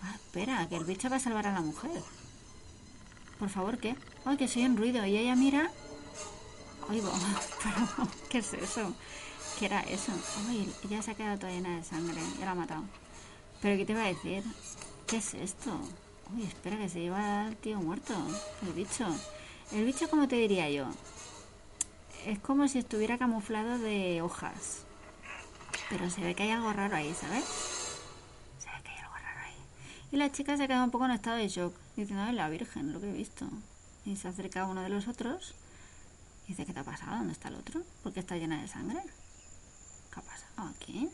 Ah, 0.01 0.15
espera, 0.15 0.67
que 0.67 0.75
el 0.75 0.85
bicho 0.85 1.09
va 1.09 1.17
a 1.17 1.19
salvar 1.19 1.47
a 1.47 1.53
la 1.53 1.61
mujer. 1.61 2.01
Por 3.39 3.49
favor, 3.49 3.77
¿qué? 3.77 3.95
Ay, 4.25 4.37
que 4.37 4.47
soy 4.47 4.65
un 4.65 4.77
ruido. 4.77 5.05
Y 5.05 5.17
ella 5.17 5.35
mira. 5.35 5.71
Ay, 6.89 7.01
pero, 7.63 8.09
¿qué 8.29 8.37
es 8.39 8.53
eso? 8.53 8.93
¿Qué 9.57 9.65
era 9.65 9.81
eso? 9.81 10.11
Ay, 10.47 10.73
ya 10.89 11.01
se 11.01 11.11
ha 11.11 11.15
quedado 11.15 11.37
toda 11.39 11.51
llena 11.51 11.77
de 11.77 11.83
sangre. 11.83 12.21
Ya 12.39 12.45
la 12.45 12.51
ha 12.51 12.55
matado. 12.55 12.83
Pero 13.61 13.77
¿qué 13.77 13.85
te 13.85 13.93
iba 13.93 14.03
a 14.03 14.07
decir? 14.07 14.43
¿Qué 15.07 15.17
es 15.17 15.33
esto? 15.33 15.71
Uy, 16.35 16.43
espera 16.43 16.77
que 16.77 16.89
se 16.89 17.01
lleva 17.01 17.45
al 17.45 17.55
tío 17.57 17.77
muerto. 17.77 18.13
El 18.63 18.73
bicho. 18.73 19.05
El 19.71 19.85
bicho, 19.85 20.09
como 20.09 20.27
te 20.27 20.35
diría 20.35 20.69
yo? 20.69 20.87
Es 22.25 22.39
como 22.39 22.67
si 22.67 22.79
estuviera 22.79 23.17
camuflado 23.17 23.77
de 23.77 24.21
hojas. 24.21 24.83
Pero 25.89 26.09
se 26.09 26.21
ve 26.21 26.35
que 26.35 26.43
hay 26.43 26.51
algo 26.51 26.73
raro 26.73 26.95
ahí, 26.95 27.13
¿sabes? 27.13 27.45
Se 28.59 28.69
ve 28.69 28.83
que 28.83 28.89
hay 28.89 28.97
algo 28.97 29.15
raro 29.15 29.39
ahí. 29.39 29.55
Y 30.11 30.17
la 30.17 30.31
chica 30.31 30.57
se 30.57 30.67
queda 30.67 30.83
un 30.83 30.91
poco 30.91 31.05
en 31.05 31.11
estado 31.11 31.37
de 31.37 31.47
shock, 31.47 31.73
diciendo, 31.95 32.23
ay, 32.23 32.35
la 32.35 32.49
Virgen, 32.49 32.91
lo 32.91 32.99
que 32.99 33.09
he 33.09 33.13
visto. 33.13 33.47
Y 34.05 34.15
se 34.15 34.27
acerca 34.27 34.61
a 34.61 34.65
uno 34.65 34.81
de 34.81 34.89
los 34.89 35.07
otros 35.07 35.53
dice, 36.53 36.65
¿qué 36.65 36.73
te 36.73 36.79
ha 36.79 36.83
pasado? 36.83 37.17
¿Dónde 37.17 37.33
está 37.33 37.49
el 37.49 37.55
otro? 37.55 37.81
¿Por 38.03 38.13
qué 38.13 38.19
está 38.19 38.37
llena 38.37 38.61
de 38.61 38.67
sangre? 38.67 39.01
¿Qué 40.13 40.19
ha 40.19 40.23
pasado 40.23 40.69
aquí? 40.69 41.09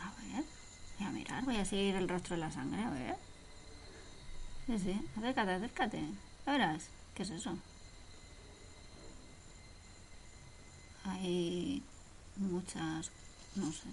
A 0.00 0.10
ver, 0.22 0.44
voy 0.98 1.06
a 1.06 1.10
mirar, 1.10 1.44
voy 1.44 1.56
a 1.56 1.64
seguir 1.64 1.96
el 1.96 2.08
rastro 2.08 2.36
de 2.36 2.40
la 2.40 2.52
sangre, 2.52 2.82
a 2.82 2.90
ver. 2.90 3.16
Sí, 4.66 4.78
sí, 4.78 5.08
acércate, 5.16 5.52
acércate. 5.52 6.02
Ya 6.46 6.78
¿qué 7.14 7.22
es 7.22 7.30
eso? 7.30 7.58
Hay 11.04 11.82
muchas, 12.36 13.10
no 13.56 13.72
sé, 13.72 13.88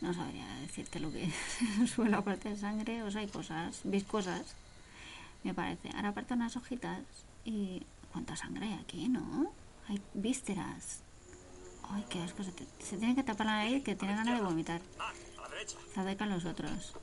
no 0.00 0.12
sabría 0.12 0.46
decirte 0.56 0.98
lo 0.98 1.12
que 1.12 1.24
es 1.24 1.34
el 1.80 1.88
suelo 1.88 2.18
aparte 2.18 2.48
de 2.48 2.56
sangre, 2.56 3.04
o 3.04 3.10
sea, 3.10 3.20
hay 3.20 3.28
cosas 3.28 3.80
viscosas, 3.84 4.56
me 5.44 5.54
parece. 5.54 5.90
Ahora 5.94 6.08
aparte 6.08 6.34
unas 6.34 6.56
hojitas 6.56 7.00
y 7.44 7.86
cuánta 8.16 8.34
sangre 8.34 8.64
hay 8.68 8.72
aquí, 8.80 9.08
¿no? 9.10 9.52
Hay 9.88 10.00
vísceras. 10.14 11.02
Ay, 11.90 12.02
qué 12.08 12.22
asco, 12.22 12.42
se, 12.42 12.50
te- 12.52 12.66
se 12.82 12.96
tiene 12.96 13.14
que 13.14 13.22
tapar 13.22 13.44
la 13.46 13.56
nariz 13.58 13.84
que 13.84 13.94
tiene 13.94 14.14
ganas 14.16 14.38
de 14.38 14.42
vomitar. 14.42 14.80
Se 15.92 16.00
acercan 16.00 16.30
los 16.30 16.46
otros. 16.46 16.94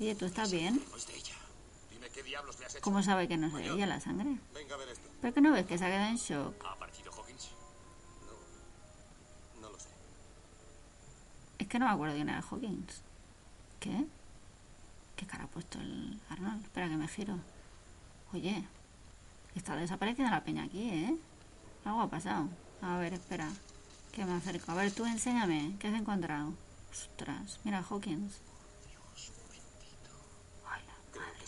Oye, 0.00 0.16
¿tú 0.16 0.24
estás 0.26 0.50
bien? 0.50 0.82
¿Cómo 2.80 3.04
sabe 3.04 3.28
que 3.28 3.36
no 3.36 3.46
es 3.46 3.52
de 3.52 3.68
ella 3.68 3.86
la 3.86 4.00
sangre? 4.00 4.36
¿Pero 5.20 5.32
que 5.32 5.40
no 5.40 5.52
ves 5.52 5.64
que 5.66 5.78
se 5.78 5.84
ha 5.84 5.88
quedado 5.90 6.08
en 6.10 6.16
shock? 6.16 6.54
Es 11.58 11.68
que 11.68 11.78
no 11.78 11.86
me 11.86 11.92
acuerdo 11.92 12.14
quién 12.16 12.28
era 12.28 12.40
Hawkins. 12.42 13.02
¿Qué? 13.78 14.06
¿Qué 15.14 15.24
cara 15.26 15.44
ha 15.44 15.48
puesto 15.48 15.78
el 15.80 16.20
Arnold? 16.30 16.64
Espera 16.64 16.88
que 16.88 16.96
me 16.96 17.06
giro. 17.08 17.38
Oye, 18.32 18.64
está 19.58 19.76
desapareciendo 19.76 20.30
la 20.30 20.44
peña 20.44 20.64
aquí, 20.64 20.88
¿eh? 20.88 21.16
Algo 21.84 22.00
ha 22.00 22.10
pasado. 22.10 22.48
A 22.80 22.96
ver, 22.98 23.14
espera. 23.14 23.48
Que 24.12 24.24
me 24.24 24.34
acerco. 24.34 24.72
A 24.72 24.74
ver, 24.74 24.92
tú 24.92 25.04
enséñame. 25.04 25.76
¿Qué 25.78 25.88
has 25.88 25.94
encontrado? 25.94 26.54
Ostras, 26.90 27.60
mira 27.64 27.84
Hawkins. 27.88 28.40
Ay, 30.66 30.82
la 30.86 31.20
madre. 31.20 31.44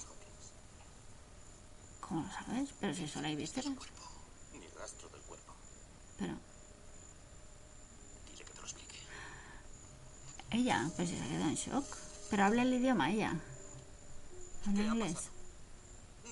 ¿Cómo 2.00 2.22
lo 2.22 2.28
sabes? 2.32 2.70
Pero 2.80 2.94
si 2.94 3.08
solo 3.08 3.26
hay 3.28 3.36
vísceras. 3.36 3.72
Ni 4.52 4.68
rastro 4.78 5.08
del 5.08 5.20
cuerpo. 5.22 5.54
Pero 6.18 6.34
Dile 8.26 8.44
que 8.44 8.50
te 8.52 8.61
lo 8.61 8.66
explique. 8.66 8.98
ella, 10.50 10.90
pues 10.96 11.08
si 11.08 11.16
se 11.16 11.22
ha 11.24 11.28
quedado 11.28 11.48
en 11.48 11.54
shock. 11.54 11.84
Pero 12.30 12.44
habla 12.44 12.62
el 12.62 12.74
idioma 12.74 13.11
ella. 13.11 13.34
Habla 14.66 14.82
¿Qué 14.82 14.88
ha 14.88 14.94
inglés. 14.94 15.30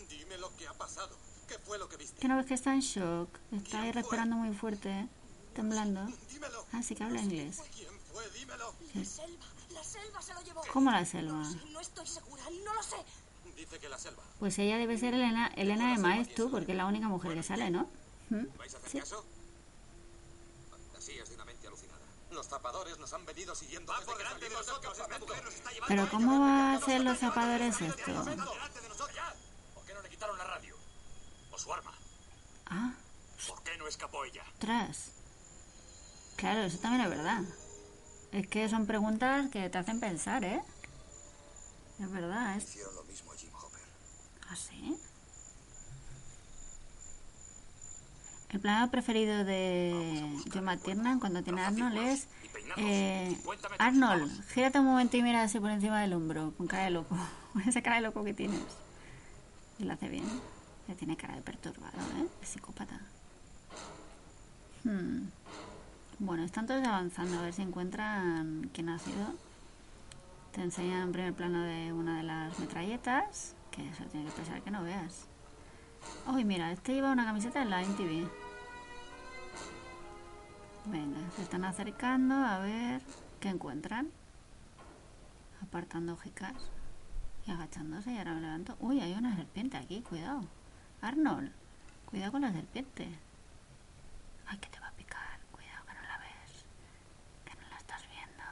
Dime 0.08 0.38
lo 0.38 0.54
que 0.56 0.66
ha 0.68 0.74
pasado. 0.74 1.27
¿Qué 1.48 1.58
fue 1.58 1.78
lo 1.78 1.88
que 1.88 1.96
viste? 1.96 2.20
Que 2.20 2.28
no 2.28 2.36
ves 2.36 2.46
que 2.46 2.54
está 2.54 2.74
en 2.74 2.80
shock. 2.80 3.28
Está 3.52 3.82
ahí 3.82 3.92
respirando 3.92 4.36
muy 4.36 4.54
fuerte, 4.54 5.08
temblando. 5.54 6.06
Dímelo. 6.30 6.66
Ah, 6.72 6.82
sí 6.82 6.94
que 6.94 7.04
habla 7.04 7.20
inglés. 7.22 7.62
¿Quién 7.74 7.88
fue? 8.12 8.28
Dímelo. 8.30 8.74
La 8.94 9.04
selva, 9.04 9.46
la 9.72 9.82
selva 9.84 10.22
se 10.22 10.34
lo 10.34 10.42
llevó. 10.42 10.62
¿Cómo 10.72 10.90
la 10.90 11.04
selva? 11.04 11.42
No 11.72 11.80
estoy 11.80 12.06
segura, 12.06 12.42
no 12.64 12.74
lo 12.74 12.82
sé. 12.82 12.96
Dice 13.56 13.78
que 13.78 13.88
la 13.88 13.98
selva. 13.98 14.22
Pues 14.38 14.58
ella 14.58 14.76
debe 14.78 14.96
ser 14.98 15.14
Elena, 15.14 15.48
Elena 15.56 15.90
de 15.92 15.98
Maez, 15.98 16.32
tú, 16.34 16.50
porque 16.50 16.72
es 16.72 16.78
la 16.78 16.86
única 16.86 17.08
mujer 17.08 17.34
que 17.34 17.42
sale, 17.42 17.70
¿no? 17.70 17.88
¿Mm? 18.30 18.44
¿Vais 18.56 18.74
a 18.74 18.76
hacer 18.78 18.90
Sí. 18.90 18.98
caso? 19.00 19.24
Fantasías 20.70 21.28
de 21.28 21.34
una 21.34 21.44
mente 21.44 21.66
alucinada. 21.66 21.98
Los 22.30 22.46
zapadores 22.46 22.98
nos 22.98 23.12
han 23.14 23.24
venido 23.26 23.54
siguiendo. 23.54 23.92
Pero 25.88 26.08
¿cómo 26.10 26.40
va 26.40 26.72
a 26.72 26.74
hacer 26.76 27.00
los 27.02 27.18
zapadores 27.18 27.80
esto? 27.80 28.22
¡Delante 28.24 28.30
de 28.80 28.88
nosotros! 28.88 29.14
¡Ya! 29.16 29.34
¿Por 29.74 29.84
qué 29.86 29.94
no 29.94 30.02
le 30.02 30.08
quitaron 30.10 30.36
la 30.38 30.44
radio? 30.44 30.76
¿O 31.58 31.60
su 31.60 31.72
arma? 31.72 31.90
Ah, 32.66 32.92
¿Por 33.48 33.60
qué 33.64 33.76
no 33.78 33.88
escapó 33.88 34.24
ella? 34.24 34.44
ostras. 34.52 35.10
Claro, 36.36 36.60
eso 36.60 36.78
también 36.78 37.02
es 37.02 37.10
verdad. 37.10 37.42
Es 38.30 38.46
que 38.46 38.68
son 38.68 38.86
preguntas 38.86 39.50
que 39.50 39.68
te 39.68 39.76
hacen 39.78 39.98
pensar, 39.98 40.44
¿eh? 40.44 40.62
Es 41.98 42.10
verdad, 42.12 42.56
es 42.56 42.62
Hicieron 42.62 42.94
lo 42.94 43.02
mismo 43.02 43.32
a 43.32 43.36
Jim 43.36 43.50
Hopper. 43.54 43.80
así. 44.50 44.96
El 48.50 48.60
plano 48.60 48.88
preferido 48.92 49.44
de 49.44 50.40
John 50.54 50.64
McTiernan 50.64 51.18
cuando 51.18 51.42
tiene 51.42 51.62
a 51.62 51.66
Arnold 51.66 51.98
es 51.98 52.28
eh, 52.76 53.36
Arnold, 53.78 54.48
gírate 54.50 54.78
un 54.78 54.86
momento 54.86 55.16
y 55.16 55.22
mira 55.22 55.42
así 55.42 55.58
por 55.58 55.70
encima 55.70 56.00
del 56.02 56.12
hombro, 56.12 56.54
con 56.56 56.68
cara 56.68 56.84
de 56.84 56.90
loco, 56.90 57.16
con 57.52 57.62
esa 57.68 57.82
cara 57.82 57.96
de 57.96 58.02
loco 58.02 58.22
que 58.22 58.32
tienes. 58.32 58.62
Y 59.80 59.84
lo 59.84 59.94
hace 59.94 60.08
bien. 60.08 60.24
Tiene 60.96 61.16
cara 61.16 61.36
de 61.36 61.42
perturbado, 61.42 61.98
¿eh? 62.18 62.26
Psicópata. 62.42 63.00
Hmm. 64.84 65.28
Bueno, 66.18 66.42
están 66.42 66.66
todos 66.66 66.84
avanzando 66.84 67.38
a 67.38 67.42
ver 67.42 67.52
si 67.52 67.62
encuentran 67.62 68.70
quién 68.72 68.88
ha 68.88 68.98
sido. 68.98 69.34
Te 70.52 70.62
enseñan 70.62 71.02
en 71.02 71.12
primer 71.12 71.34
plano 71.34 71.62
de 71.62 71.92
una 71.92 72.16
de 72.16 72.24
las 72.24 72.58
metralletas, 72.58 73.54
que 73.70 73.88
eso 73.88 74.02
tiene 74.06 74.26
que 74.26 74.32
pesar 74.32 74.60
que 74.62 74.70
no 74.70 74.82
veas. 74.82 75.26
Uy, 76.26 76.44
mira, 76.44 76.72
este 76.72 76.94
lleva 76.94 77.12
una 77.12 77.24
camiseta 77.24 77.60
de 77.60 77.66
la 77.66 77.82
MTV. 77.82 78.28
Venga, 80.86 81.20
se 81.36 81.42
están 81.42 81.64
acercando 81.64 82.34
a 82.34 82.58
ver 82.58 83.02
qué 83.40 83.50
encuentran. 83.50 84.10
Apartando 85.62 86.14
hojicas 86.14 86.54
y 87.46 87.50
agachándose 87.50 88.12
y 88.12 88.18
ahora 88.18 88.34
me 88.34 88.40
levanto. 88.40 88.76
Uy, 88.80 89.00
hay 89.00 89.12
una 89.12 89.36
serpiente 89.36 89.76
aquí, 89.76 90.00
cuidado. 90.00 90.40
Arnold, 91.00 91.52
cuidado 92.06 92.32
con 92.32 92.42
la 92.42 92.52
serpiente. 92.52 93.08
Ay, 94.46 94.58
que 94.58 94.68
te 94.68 94.80
va 94.80 94.88
a 94.88 94.92
picar. 94.92 95.38
Cuidado 95.52 95.84
que 95.86 95.94
no 95.94 96.02
la 96.02 96.18
ves. 96.18 96.64
Que 97.44 97.54
no 97.54 97.68
la 97.70 97.76
estás 97.76 98.02
viendo. 98.08 98.44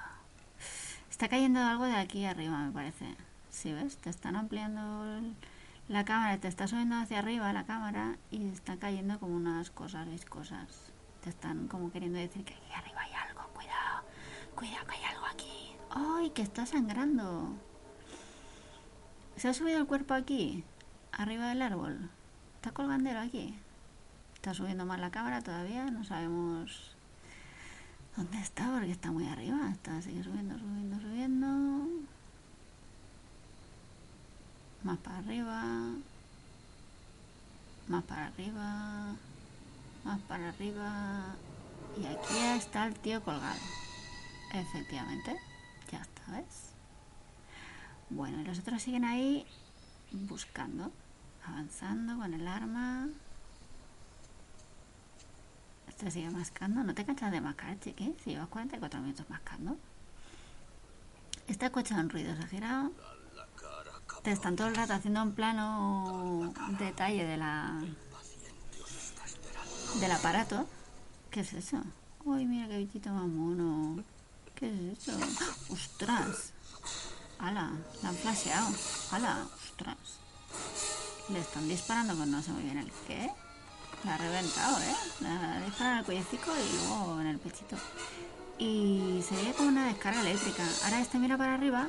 Está 1.11 1.29
cayendo 1.29 1.61
algo 1.61 1.85
de 1.85 1.97
aquí 1.97 2.25
arriba, 2.25 2.59
me 2.59 2.73
parece. 2.73 3.17
¿Sí 3.51 3.73
ves? 3.73 3.97
Te 3.97 4.11
están 4.11 4.37
ampliando 4.37 5.21
la 5.89 6.05
cámara, 6.05 6.39
te 6.39 6.49
está 6.49 6.69
subiendo 6.69 6.97
hacia 6.97 7.19
arriba 7.19 7.53
la 7.53 7.65
cámara 7.65 8.17
y 8.31 8.49
está 8.49 8.77
cayendo 8.77 9.19
como 9.19 9.35
unas 9.35 9.71
cosas 9.71 10.09
viscosas. 10.09 10.93
Te 11.23 11.31
están 11.31 11.67
como 11.69 11.91
queriendo 11.91 12.19
decir 12.19 12.45
que 12.45 12.55
aquí 12.55 12.73
arriba 12.73 13.01
hay 13.01 13.13
algo. 13.13 13.41
Cuidado. 13.55 14.05
Cuidado 14.55 14.87
que 14.87 14.95
hay 14.95 15.05
algo 15.05 15.27
aquí. 15.27 15.77
¡Ay, 15.91 16.31
que 16.31 16.43
está 16.43 16.67
sangrando! 16.67 17.55
¿Se 19.37 19.49
ha 19.49 19.55
subido 19.55 19.79
el 19.79 19.87
cuerpo 19.87 20.15
aquí? 20.15 20.65
Arriba 21.13 21.49
del 21.49 21.63
árbol. 21.63 22.11
Está 22.67 22.75
colgandero 22.75 23.21
aquí. 23.21 23.55
Está 24.35 24.53
subiendo 24.53 24.85
más 24.85 24.99
la 24.99 25.13
cámara 25.13 25.41
todavía. 25.41 25.89
No 25.89 26.03
sabemos 26.03 26.97
dónde 28.17 28.41
está 28.41 28.73
porque 28.73 28.91
está 28.91 29.13
muy 29.13 29.25
arriba. 29.29 29.71
Está, 29.71 30.03
sigue 30.03 30.25
subiendo, 30.25 30.59
subiendo, 30.59 31.01
subiendo. 31.01 31.47
Más 34.83 34.99
para 34.99 35.19
arriba. 35.19 35.63
Más 37.87 38.03
para 38.03 38.27
arriba. 38.27 39.15
Más 40.03 40.21
para 40.23 40.49
arriba. 40.49 41.37
Y 41.97 42.07
aquí 42.07 42.37
está 42.59 42.89
el 42.89 42.95
tío 42.97 43.23
colgado. 43.23 43.61
Efectivamente. 44.53 45.37
Ya 45.93 46.01
está, 46.01 46.33
¿ves? 46.33 46.73
Bueno, 48.11 48.41
y 48.41 48.45
los 48.45 48.59
otros 48.59 48.83
siguen 48.83 49.05
ahí 49.05 49.47
buscando, 50.11 50.91
avanzando 51.47 52.17
con 52.17 52.35
el 52.35 52.47
arma. 52.47 53.09
Este 55.89 56.11
sigue 56.11 56.31
mascando. 56.31 56.83
¿No 56.85 56.95
te 56.95 57.05
cansas 57.05 57.33
de 57.33 57.41
mascar, 57.41 57.79
chiqui? 57.81 58.15
Si 58.23 58.31
llevas 58.31 58.49
44 58.49 59.01
minutos 59.01 59.29
mascando. 59.31 59.77
Este 61.47 61.65
ha 61.65 61.69
escuchado 61.69 62.01
un 62.01 62.11
ruido, 62.11 62.35
se 62.37 62.43
ha 62.43 62.47
girado. 62.49 62.93
te 64.23 64.33
están 64.33 64.57
todo 64.57 64.69
el 64.69 64.75
rato 64.75 64.95
haciendo 64.95 65.23
un 65.23 65.33
plano 65.33 66.53
detalle 66.79 67.25
de 67.25 67.37
la 67.37 67.81
del 70.01 70.13
aparato. 70.13 70.69
¿Qué 71.31 71.41
es 71.41 71.53
eso? 71.53 71.83
Uy, 72.25 72.45
mira 72.45 72.69
qué 72.69 72.79
bichito 72.79 73.11
más 73.11 73.27
mono. 73.27 74.03
¿Qué 74.55 74.69
es 74.93 75.09
eso? 75.09 75.13
¡Ostras! 75.71 76.53
¡Hala! 77.39 77.73
La 78.03 78.09
han 78.09 78.17
flasheado. 78.17 78.69
¡Hala! 79.13 79.47
¡Ostras! 79.55 80.26
Le 81.29 81.41
están 81.41 81.69
disparando 81.69 82.17
con 82.17 82.31
no 82.31 82.43
sé 82.43 82.53
muy 82.53 82.63
bien 82.63 82.79
el 82.79 82.91
qué. 83.07 83.31
La 84.05 84.15
ha 84.15 84.19
reventado, 84.19 84.79
¿eh? 84.79 84.95
La 85.21 85.57
ha 85.57 85.61
disparado 85.61 85.93
en 85.93 85.99
el 85.99 86.05
cuellecico 86.05 86.53
y 86.53 86.77
luego 86.77 87.21
en 87.21 87.27
el 87.27 87.39
pechito. 87.39 87.77
Y 88.59 89.25
se 89.29 89.35
ve 89.35 89.53
como 89.57 89.69
una 89.69 89.87
descarga 89.89 90.21
eléctrica. 90.21 90.63
Ahora 90.85 91.01
este 91.01 91.19
mira 91.19 91.37
para 91.37 91.55
arriba 91.55 91.89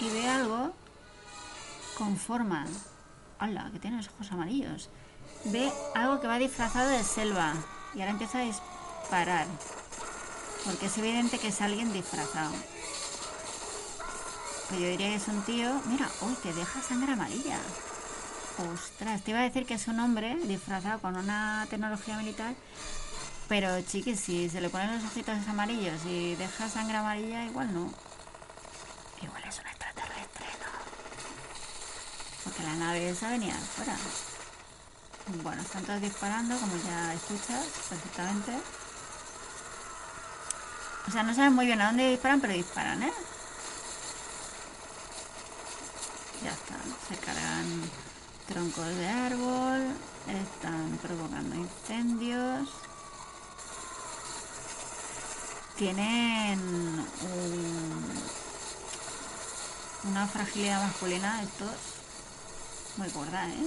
y 0.00 0.10
ve 0.10 0.28
algo 0.28 0.72
con 1.96 2.16
forma. 2.16 2.66
¡Hala! 3.38 3.70
Que 3.72 3.78
tiene 3.78 3.96
los 3.96 4.08
ojos 4.08 4.30
amarillos. 4.32 4.90
Ve 5.46 5.72
algo 5.94 6.20
que 6.20 6.26
va 6.26 6.38
disfrazado 6.38 6.90
de 6.90 7.02
selva. 7.02 7.54
Y 7.94 8.00
ahora 8.00 8.12
empieza 8.12 8.40
a 8.40 8.42
disparar. 8.42 9.46
Porque 10.64 10.86
es 10.86 10.98
evidente 10.98 11.38
que 11.38 11.48
es 11.48 11.60
alguien 11.62 11.92
disfrazado. 11.92 12.52
Pues 14.68 14.80
yo 14.80 14.88
diría 14.88 15.08
que 15.08 15.14
es 15.14 15.28
un 15.28 15.42
tío. 15.42 15.80
Mira, 15.86 16.08
uy, 16.20 16.34
que 16.42 16.52
deja 16.52 16.82
sangre 16.82 17.12
amarilla. 17.12 17.58
Ostras, 18.58 19.22
te 19.22 19.32
iba 19.32 19.40
a 19.40 19.42
decir 19.42 19.66
que 19.66 19.74
es 19.74 19.86
un 19.86 20.00
hombre 20.00 20.34
disfrazado 20.44 20.98
con 21.00 21.14
una 21.16 21.66
tecnología 21.68 22.16
militar. 22.16 22.54
Pero 23.48 23.80
chiqui, 23.82 24.16
si 24.16 24.48
se 24.48 24.62
le 24.62 24.70
ponen 24.70 24.94
los 24.94 25.04
ojitos 25.04 25.46
amarillos 25.46 26.00
y 26.06 26.34
deja 26.36 26.68
sangre 26.68 26.96
amarilla, 26.96 27.44
igual 27.44 27.72
no. 27.74 27.92
Igual 29.22 29.44
es 29.46 29.58
un 29.58 29.66
extraterrestre, 29.66 30.46
¿no? 30.60 30.70
Porque 32.44 32.62
la 32.62 32.74
nave 32.76 33.10
esa 33.10 33.28
venía 33.28 33.54
de 33.54 33.60
fuera. 33.60 33.96
Bueno, 35.42 35.60
están 35.60 35.84
todos 35.84 36.00
disparando, 36.00 36.58
como 36.58 36.76
ya 36.76 37.12
escuchas 37.12 37.66
perfectamente. 37.88 38.52
O 41.06 41.10
sea, 41.10 41.22
no 41.22 41.34
saben 41.34 41.52
muy 41.52 41.66
bien 41.66 41.80
a 41.82 41.86
dónde 41.88 42.10
disparan, 42.10 42.40
pero 42.40 42.54
disparan, 42.54 43.02
¿eh? 43.02 43.12
Ya 46.42 46.50
está, 46.50 46.76
se 47.08 47.16
cargan 47.20 48.05
troncos 48.46 48.86
de 48.86 49.08
árbol, 49.08 49.96
están 50.28 50.98
provocando 51.02 51.54
incendios. 51.56 52.68
Tienen 55.76 56.58
un- 56.60 58.22
una 60.10 60.26
fragilidad 60.26 60.82
masculina 60.82 61.42
estos 61.42 61.70
muy 62.96 63.08
gorda, 63.10 63.46
¿eh? 63.48 63.66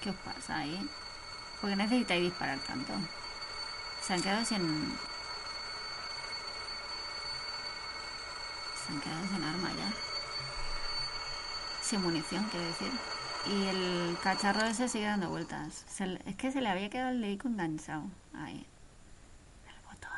¿Qué 0.00 0.10
os 0.10 0.16
pasa 0.16 0.58
ahí? 0.58 0.88
¿Por 1.60 1.68
qué 1.70 1.76
necesitáis 1.76 2.22
disparar 2.22 2.58
tanto? 2.60 2.92
Se 4.06 4.14
han 4.14 4.22
quedado 4.22 4.44
sin... 4.44 4.96
Se 8.86 8.92
han 8.92 9.00
quedado 9.00 9.26
sin 9.26 9.42
arma 9.44 9.68
ya. 9.76 10.07
Sin 11.88 12.02
munición, 12.02 12.44
quiero 12.50 12.66
decir. 12.66 12.90
Y 13.46 13.64
el 13.66 14.16
cacharro 14.22 14.66
ese 14.66 14.88
sigue 14.88 15.06
dando 15.06 15.30
vueltas. 15.30 15.84
Se 15.88 16.06
le- 16.06 16.20
es 16.26 16.36
que 16.36 16.52
se 16.52 16.60
le 16.60 16.68
había 16.68 16.90
quedado 16.90 17.10
el 17.10 17.22
dedico 17.22 17.48
enganchado. 17.48 18.02
Ahí. 18.34 18.66
El 19.68 19.80
botón. 19.84 20.10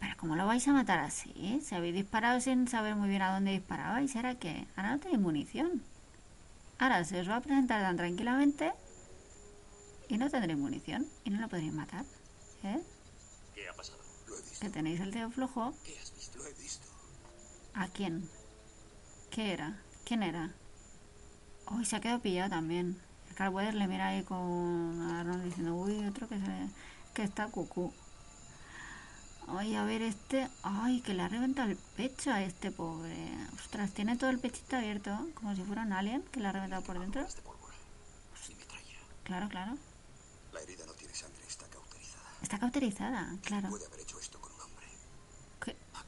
Pero 0.00 0.14
¿cómo 0.18 0.36
lo 0.36 0.46
vais 0.46 0.66
a 0.68 0.72
matar 0.72 0.98
así? 0.98 1.60
Si 1.64 1.74
habéis 1.74 1.94
disparado 1.94 2.40
sin 2.40 2.68
saber 2.68 2.94
muy 2.96 3.08
bien 3.08 3.22
a 3.22 3.32
dónde 3.32 3.52
disparabais, 3.52 4.14
¿era 4.14 4.34
qué? 4.34 4.66
Ahora 4.76 4.90
no 4.90 5.00
tenéis 5.00 5.20
munición. 5.20 5.82
Ahora 6.78 7.04
se 7.04 7.20
os 7.20 7.28
va 7.30 7.36
a 7.36 7.40
presentar 7.40 7.80
tan 7.82 7.96
tranquilamente 7.96 8.72
y 10.08 10.18
no 10.18 10.28
tendréis 10.28 10.58
munición 10.58 11.06
y 11.24 11.30
no 11.30 11.40
lo 11.40 11.48
podréis 11.48 11.72
matar. 11.72 12.04
¿Eh? 12.64 12.82
¿Qué 13.54 13.68
ha 13.68 13.72
pasado? 13.72 13.98
Lo 14.28 14.36
he 14.36 14.42
visto. 14.42 14.60
Que 14.60 14.68
tenéis 14.68 15.00
el 15.00 15.12
dedo 15.12 15.30
flojo. 15.30 15.72
¿Qué 15.84 15.98
has 15.98 16.14
visto? 16.14 16.38
Lo 16.38 16.46
he 16.46 16.52
visto. 16.54 16.86
¿A 17.74 17.88
quién? 17.88 18.28
¿Qué 19.32 19.54
era? 19.54 19.80
¿Quién 20.04 20.22
era? 20.22 20.50
Uy, 21.70 21.86
se 21.86 21.96
ha 21.96 22.00
quedado 22.00 22.20
pillado 22.20 22.50
también. 22.50 23.00
El 23.30 23.34
Carl 23.34 23.54
Weathers 23.54 23.78
le 23.78 23.88
mira 23.88 24.08
ahí 24.08 24.22
con 24.24 25.10
Arnold 25.10 25.42
diciendo, 25.44 25.74
uy, 25.74 26.06
otro 26.06 26.28
que, 26.28 26.38
se, 26.38 26.68
que 27.14 27.22
está 27.22 27.46
cucú. 27.48 27.94
Ay, 29.48 29.74
a 29.74 29.84
ver 29.84 30.02
este... 30.02 30.50
Ay, 30.62 31.00
que 31.00 31.14
le 31.14 31.22
ha 31.22 31.28
reventado 31.28 31.70
el 31.70 31.78
pecho 31.96 32.30
a 32.30 32.42
este 32.42 32.70
pobre. 32.70 33.16
Ostras, 33.54 33.92
tiene 33.92 34.18
todo 34.18 34.28
el 34.28 34.38
pechito 34.38 34.76
abierto, 34.76 35.26
como 35.32 35.56
si 35.56 35.62
fuera 35.62 35.80
un 35.80 35.94
alien 35.94 36.22
que 36.30 36.40
le 36.40 36.48
ha 36.48 36.52
reventado 36.52 36.82
por 36.82 37.00
dentro. 37.00 37.26
Claro, 39.24 39.48
claro. 39.48 39.78
La 40.52 40.60
herida 40.60 40.84
no 40.84 40.92
tiene 40.92 41.14
sangre, 41.14 41.42
está 41.48 41.66
cauterizada. 41.68 42.24
Está 42.42 42.58
cauterizada, 42.58 43.36
claro. 43.42 43.70
Puede 43.70 43.86
haber 43.86 44.00
hecho 44.00 44.18
esto 44.20 44.38
con 44.42 44.52
un 44.52 44.60
hombre. 44.60 44.86
¿Qué? 45.64 45.74
Mac. 45.94 46.06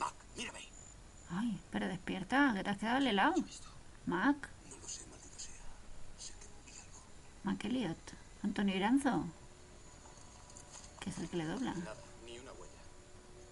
Mac, 0.00 0.14
mírame. 0.36 0.66
Ay, 1.30 1.58
pero 1.70 1.88
despierta, 1.88 2.52
que 2.54 2.64
te 2.64 2.70
has 2.70 2.78
quedado 2.78 2.98
helado. 2.98 3.34
Mac, 4.06 4.48
No 4.70 4.76
lo. 4.76 4.86
Mac 7.44 7.64
Elliot, 7.64 7.98
Antonio 8.42 8.76
Iranzo. 8.76 9.24
Que 11.00 11.10
es 11.10 11.18
el 11.18 11.28
que 11.28 11.36
le 11.36 11.44
dobla. 11.46 11.74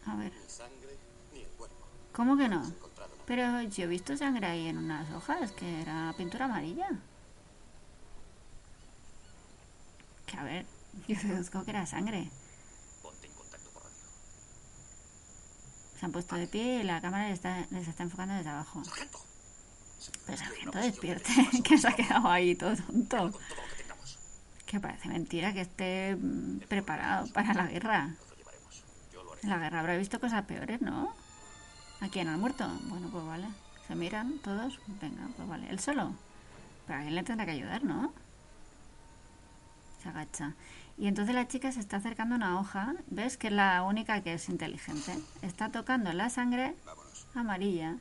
A 0.07 0.17
ver. 0.17 0.33
¿cómo 2.13 2.37
que 2.37 2.49
no? 2.49 2.63
Pero 3.27 3.63
yo 3.63 3.85
he 3.85 3.87
visto 3.87 4.17
sangre 4.17 4.47
ahí 4.47 4.69
en 4.69 4.79
unas 4.79 5.11
hojas, 5.13 5.53
que 5.53 5.83
era 5.83 6.15
pintura 6.17 6.45
amarilla. 6.45 6.89
Que 10.27 10.37
a 10.37 10.45
ver, 10.45 10.67
yo 11.09 11.17
deduzco 11.23 11.65
que 11.65 11.71
era 11.71 11.87
sangre. 11.87 12.31
Ponte 13.03 13.27
en 13.27 13.33
contacto 13.35 13.71
por 13.71 13.83
radio. 13.83 13.97
Se 16.05 16.07
han 16.07 16.13
puesto 16.13 16.37
de 16.37 16.47
pie 16.47 16.81
y 16.81 16.83
la 16.83 17.01
cámara 17.01 17.29
les 17.29 17.37
está, 17.37 17.67
les 17.71 17.89
está 17.89 18.03
enfocando 18.03 18.35
desde 18.35 18.51
abajo. 18.51 18.83
Pero 20.27 20.37
sargento, 20.37 20.79
despierte, 20.79 21.33
que 21.65 21.79
se 21.79 21.89
ha 21.89 21.97
quedado 21.97 22.29
ahí 22.29 22.55
todo 22.55 22.77
tonto. 22.77 23.33
Que 24.67 24.81
parece 24.81 25.09
mentira 25.09 25.55
que 25.55 25.63
esté 25.63 26.15
mm, 26.15 26.59
preparado 26.69 27.33
para 27.33 27.55
la 27.55 27.69
guerra. 27.69 28.11
En 29.43 29.49
la 29.49 29.57
guerra 29.57 29.81
habrá 29.81 29.97
visto 29.97 30.21
cosas 30.21 30.45
peores, 30.45 30.83
¿no? 30.83 31.15
¿A 32.03 32.09
quién? 32.09 32.29
¿Al 32.29 32.37
muerto? 32.37 32.69
Bueno, 32.83 33.09
pues 33.11 33.25
vale. 33.25 33.47
Se 33.89 33.95
miran 33.95 34.41
todos. 34.41 34.79
Venga, 35.01 35.27
pues 35.39 35.49
vale. 35.49 35.71
¿Él 35.71 35.81
solo? 35.81 36.13
Pero 36.87 36.99
alguien 36.99 37.15
le 37.15 37.23
tendrá 37.23 37.47
que 37.47 37.53
ayudar, 37.53 37.83
¿no? 37.83 38.13
Se 40.03 40.11
agacha. 40.11 40.53
Y 40.97 41.09
entonces 41.09 41.35
la 41.35 41.49
chica 41.49 41.73
se 41.73 41.81
está 41.81 41.97
acercando 41.97 42.35
a 42.35 42.39
una 42.39 42.61
hoja. 42.61 42.95
¿Ves? 43.09 43.37
Que 43.37 43.49
es 43.49 43.53
la 43.53 43.83
única 43.83 44.23
que 44.23 44.35
es 44.35 44.49
inteligente. 44.49 45.19
Está 45.43 45.71
tocando 45.71 46.13
la 46.13 46.31
sangre 46.31 46.75
amarilla. 47.35 47.97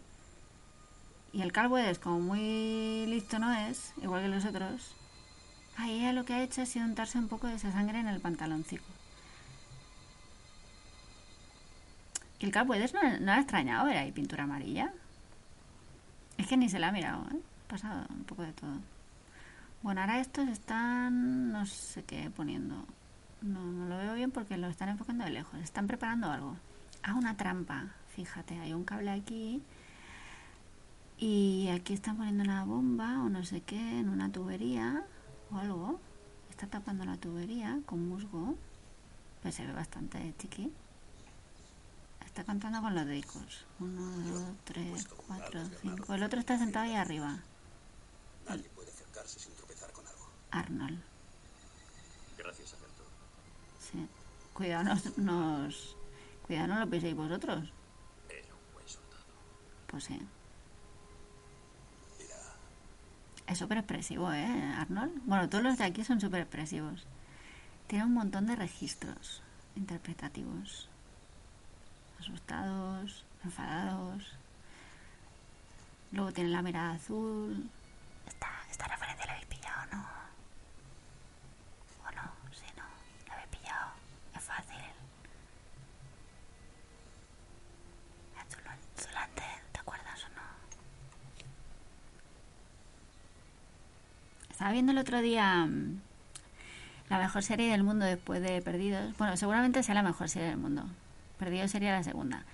Y 1.31 1.41
el 1.41 1.51
Calbuedes, 1.51 1.97
como 1.97 2.19
muy 2.19 3.05
listo 3.07 3.39
no 3.39 3.51
es, 3.51 3.93
igual 4.03 4.21
que 4.21 4.27
los 4.27 4.45
otros, 4.45 4.95
ahí 5.77 5.99
ella 5.99 6.13
lo 6.13 6.25
que 6.25 6.33
ha 6.33 6.43
hecho 6.43 6.61
ha 6.61 6.67
sido 6.67 6.85
untarse 6.85 7.17
un 7.17 7.27
poco 7.27 7.47
de 7.47 7.55
esa 7.55 7.71
sangre 7.71 7.99
en 7.99 8.07
el 8.07 8.21
pantaloncito. 8.21 8.83
El 12.39 12.51
Calbuedes 12.51 12.93
no, 12.93 12.99
no 13.19 13.31
ha 13.31 13.39
extrañado 13.39 13.85
ver 13.87 13.97
ahí 13.97 14.11
pintura 14.11 14.43
amarilla. 14.43 14.93
Es 16.37 16.45
que 16.45 16.57
ni 16.57 16.69
se 16.69 16.77
la 16.77 16.89
ha 16.89 16.91
mirado, 16.91 17.23
¿eh? 17.31 17.39
Ha 17.65 17.69
pasado 17.69 18.05
un 18.09 18.25
poco 18.25 18.43
de 18.43 18.51
todo. 18.53 18.92
Bueno, 19.83 19.99
ahora 19.99 20.21
estos 20.21 20.47
están, 20.47 21.51
no 21.51 21.65
sé 21.65 22.03
qué 22.03 22.29
poniendo. 22.29 22.85
No, 23.41 23.65
no 23.65 23.89
lo 23.89 23.97
veo 23.97 24.13
bien 24.13 24.31
porque 24.31 24.55
lo 24.55 24.67
están 24.67 24.87
enfocando 24.87 25.25
de 25.25 25.31
lejos. 25.31 25.59
Están 25.59 25.87
preparando 25.87 26.31
algo. 26.31 26.55
Ah, 27.03 27.15
una 27.15 27.35
trampa. 27.35 27.89
Fíjate, 28.15 28.57
hay 28.59 28.71
un 28.73 28.85
cable 28.85 29.11
aquí. 29.11 29.61
Y 31.17 31.67
aquí 31.67 31.93
están 31.93 32.15
poniendo 32.15 32.45
una 32.45 32.63
bomba 32.63 33.21
o 33.23 33.29
no 33.29 33.43
sé 33.43 33.59
qué 33.59 33.99
en 33.99 34.07
una 34.07 34.31
tubería 34.31 35.03
o 35.51 35.57
algo. 35.57 35.99
Está 36.49 36.65
tapando 36.67 37.03
la 37.03 37.17
tubería 37.17 37.77
con 37.85 38.07
musgo. 38.07 38.55
Pues 39.41 39.55
se 39.55 39.65
ve 39.65 39.73
bastante 39.73 40.33
chiqui. 40.37 40.71
Está 42.25 42.45
contando 42.45 42.81
con 42.81 42.95
los 42.95 43.05
dedicos. 43.05 43.65
Uno, 43.81 44.01
dos, 44.29 44.43
tres, 44.63 45.09
cuatro, 45.27 45.59
cinco. 45.81 46.13
El 46.13 46.23
otro 46.23 46.39
está 46.39 46.57
sentado 46.57 46.85
ahí 46.85 46.95
arriba. 46.95 47.37
Nadie 48.47 48.69
puede 48.73 48.89
acercarse 48.89 49.39
sin. 49.39 49.62
Arnold. 50.53 51.01
Gracias, 52.37 52.73
Alberto. 52.73 53.03
Sí. 53.79 54.07
Cuidado, 54.53 54.83
nos, 54.83 55.17
nos- 55.17 55.95
Cuidado, 56.45 56.67
no 56.67 56.79
lo 56.79 56.89
penséis 56.89 57.15
vosotros. 57.15 57.71
Era 58.29 58.53
un 58.53 58.73
buen 58.73 58.87
soldado. 58.87 59.23
Pues 59.87 60.03
sí. 60.03 60.19
Mira, 62.19 62.35
Es 63.47 63.57
súper 63.57 63.77
expresivo, 63.79 64.31
¿eh, 64.33 64.45
Arnold? 64.77 65.21
Bueno, 65.25 65.49
todos 65.49 65.63
los 65.63 65.77
de 65.77 65.85
aquí 65.85 66.03
son 66.03 66.19
súper 66.21 66.41
expresivos. 66.41 67.05
Tiene 67.87 68.05
un 68.05 68.13
montón 68.13 68.45
de 68.45 68.55
registros 68.55 69.41
interpretativos. 69.75 70.89
Asustados, 72.19 73.25
enfadados. 73.43 74.35
Luego 76.11 76.31
tienen 76.31 76.53
la 76.53 76.61
mirada 76.61 76.91
azul. 76.93 77.69
Esta, 78.27 78.47
esta 78.69 78.87
referencia 78.87 79.25
la 79.25 79.31
habéis 79.33 79.47
pillado, 79.47 79.85
¿no? 79.91 80.03
¿O 82.07 82.11
no? 82.11 82.31
Sí, 82.53 82.65
no. 82.77 82.83
La 83.27 83.33
habéis 83.33 83.49
pillado. 83.49 83.91
Es 84.37 84.43
fácil. 84.43 84.77
A 88.37 88.45
Zulu- 88.45 89.03
Zulander, 89.03 89.61
¿te 89.73 89.79
acuerdas 89.79 90.23
o 90.23 90.29
no? 90.29 90.41
Estaba 94.63 94.71
viendo 94.75 94.93
el 94.93 94.97
otro 94.97 95.21
día 95.21 95.65
mm, 95.65 95.99
la 97.09 97.17
mejor 97.17 97.43
serie 97.43 97.69
del 97.69 97.83
mundo 97.83 98.05
después 98.05 98.41
de 98.41 98.61
Perdidos. 98.61 99.13
Bueno, 99.17 99.35
seguramente 99.35 99.83
sea 99.83 99.93
la 99.93 100.03
mejor 100.03 100.29
serie 100.29 100.47
del 100.47 100.57
mundo. 100.57 100.85
Perdidos 101.37 101.69
sería 101.69 101.91
la 101.91 102.01
segunda. 102.01 102.45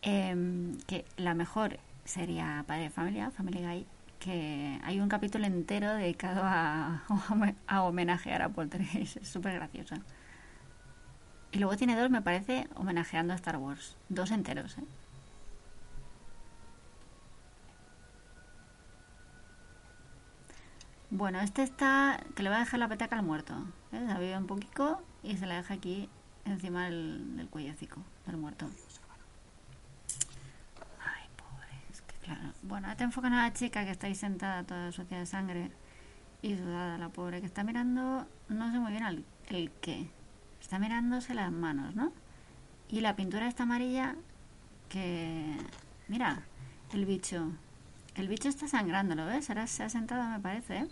Em, 0.00 0.78
que 0.86 1.04
la 1.18 1.34
mejor 1.34 1.78
sería 2.06 2.64
Padre 2.66 2.84
de 2.84 2.88
Familia, 2.88 3.30
Family 3.30 3.60
Guy, 3.60 3.86
que 4.20 4.80
hay 4.84 5.00
un 5.00 5.10
capítulo 5.10 5.44
entero 5.44 5.92
dedicado 5.92 6.40
a, 6.42 7.02
homenajear 7.82 8.40
a 8.40 8.48
Poltergeist. 8.48 9.18
Es 9.18 9.28
súper 9.28 9.52
gracioso. 9.52 9.96
Y 11.52 11.58
luego 11.58 11.76
tiene 11.76 11.94
dos, 11.94 12.08
me 12.08 12.22
parece, 12.22 12.68
homenajeando 12.74 13.34
a 13.34 13.36
Star 13.36 13.58
Wars. 13.58 13.98
Dos 14.08 14.30
enteros, 14.30 14.78
¿eh? 14.78 14.84
Bueno, 21.16 21.38
este 21.40 21.62
está 21.62 22.18
que 22.34 22.42
le 22.42 22.50
va 22.50 22.56
a 22.56 22.58
dejar 22.60 22.80
la 22.80 22.88
petaca 22.88 23.16
al 23.16 23.24
muerto. 23.24 23.54
¿eh? 23.92 24.00
La 24.00 24.18
vive 24.18 24.36
un 24.36 24.48
poquito 24.48 25.00
y 25.22 25.36
se 25.36 25.46
la 25.46 25.54
deja 25.56 25.74
aquí 25.74 26.08
encima 26.44 26.86
del, 26.86 27.36
del 27.36 27.48
cuellecico 27.48 28.00
del 28.26 28.36
muerto. 28.36 28.66
Ay, 31.04 31.28
pobre, 31.36 31.70
es 31.92 32.00
que 32.02 32.14
claro. 32.16 32.52
Bueno, 32.62 32.88
ahora 32.88 32.96
te 32.96 33.04
enfocan 33.04 33.32
a 33.32 33.42
la 33.44 33.52
chica 33.52 33.84
que 33.84 33.92
está 33.92 34.08
ahí 34.08 34.14
sentada 34.16 34.64
toda 34.64 34.90
sucia 34.90 35.18
de 35.18 35.26
sangre 35.26 35.70
y 36.42 36.56
sudada, 36.56 36.98
la 36.98 37.08
pobre, 37.10 37.40
que 37.40 37.46
está 37.46 37.62
mirando, 37.62 38.26
no 38.48 38.72
sé 38.72 38.78
muy 38.80 38.90
bien 38.90 39.04
al- 39.04 39.24
el 39.48 39.70
qué. 39.80 40.10
Está 40.60 40.80
mirándose 40.80 41.32
las 41.34 41.52
manos, 41.52 41.94
¿no? 41.94 42.12
Y 42.88 43.00
la 43.02 43.14
pintura 43.16 43.46
está 43.46 43.62
amarilla 43.62 44.16
que... 44.88 45.56
Mira, 46.08 46.42
el 46.92 47.06
bicho. 47.06 47.52
El 48.16 48.28
bicho 48.28 48.48
está 48.48 48.66
sangrando, 48.68 49.14
¿lo 49.14 49.26
ves? 49.26 49.48
Ahora 49.50 49.66
se 49.68 49.82
ha 49.84 49.88
sentado, 49.88 50.28
me 50.28 50.40
parece. 50.40 50.76
¿eh? 50.78 50.88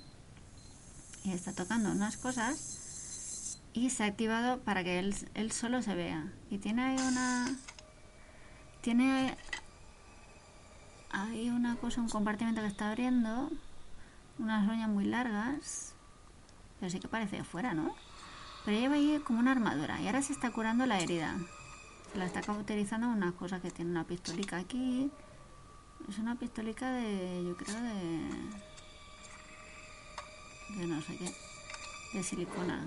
Y 1.24 1.32
está 1.32 1.52
tocando 1.52 1.90
unas 1.90 2.16
cosas. 2.16 3.58
Y 3.74 3.90
se 3.90 4.04
ha 4.04 4.06
activado 4.06 4.60
para 4.60 4.84
que 4.84 4.98
él, 4.98 5.14
él 5.34 5.52
solo 5.52 5.82
se 5.82 5.94
vea. 5.94 6.32
Y 6.50 6.58
tiene 6.58 6.82
ahí 6.82 6.96
una... 6.98 7.56
Tiene 8.80 9.36
ahí 11.10 11.50
una 11.50 11.76
cosa, 11.76 12.00
un 12.00 12.08
compartimento 12.08 12.60
que 12.60 12.66
está 12.66 12.88
abriendo. 12.90 13.50
Unas 14.38 14.68
uñas 14.68 14.88
muy 14.88 15.04
largas. 15.04 15.94
Pero 16.80 16.90
sí 16.90 16.98
que 16.98 17.08
parece 17.08 17.36
de 17.36 17.44
fuera, 17.44 17.74
¿no? 17.74 17.94
Pero 18.64 18.78
lleva 18.78 18.96
ahí 18.96 19.20
como 19.24 19.38
una 19.38 19.52
armadura. 19.52 20.00
Y 20.00 20.06
ahora 20.06 20.22
se 20.22 20.32
está 20.32 20.50
curando 20.50 20.84
la 20.86 21.00
herida. 21.00 21.36
Se 22.12 22.18
la 22.18 22.26
está 22.26 22.42
cauterizando 22.42 23.06
con 23.06 23.16
unas 23.16 23.34
cosas 23.34 23.62
que 23.62 23.70
tiene 23.70 23.90
una 23.90 24.04
pistolica 24.04 24.56
aquí. 24.58 25.10
Es 26.08 26.18
una 26.18 26.34
pistolica 26.34 26.90
de. 26.90 27.44
Yo 27.46 27.56
creo 27.56 27.80
de. 27.80 28.71
De 30.76 30.86
no 30.86 31.00
sé 31.00 31.16
qué. 31.16 31.34
De 32.12 32.22
silicona. 32.22 32.86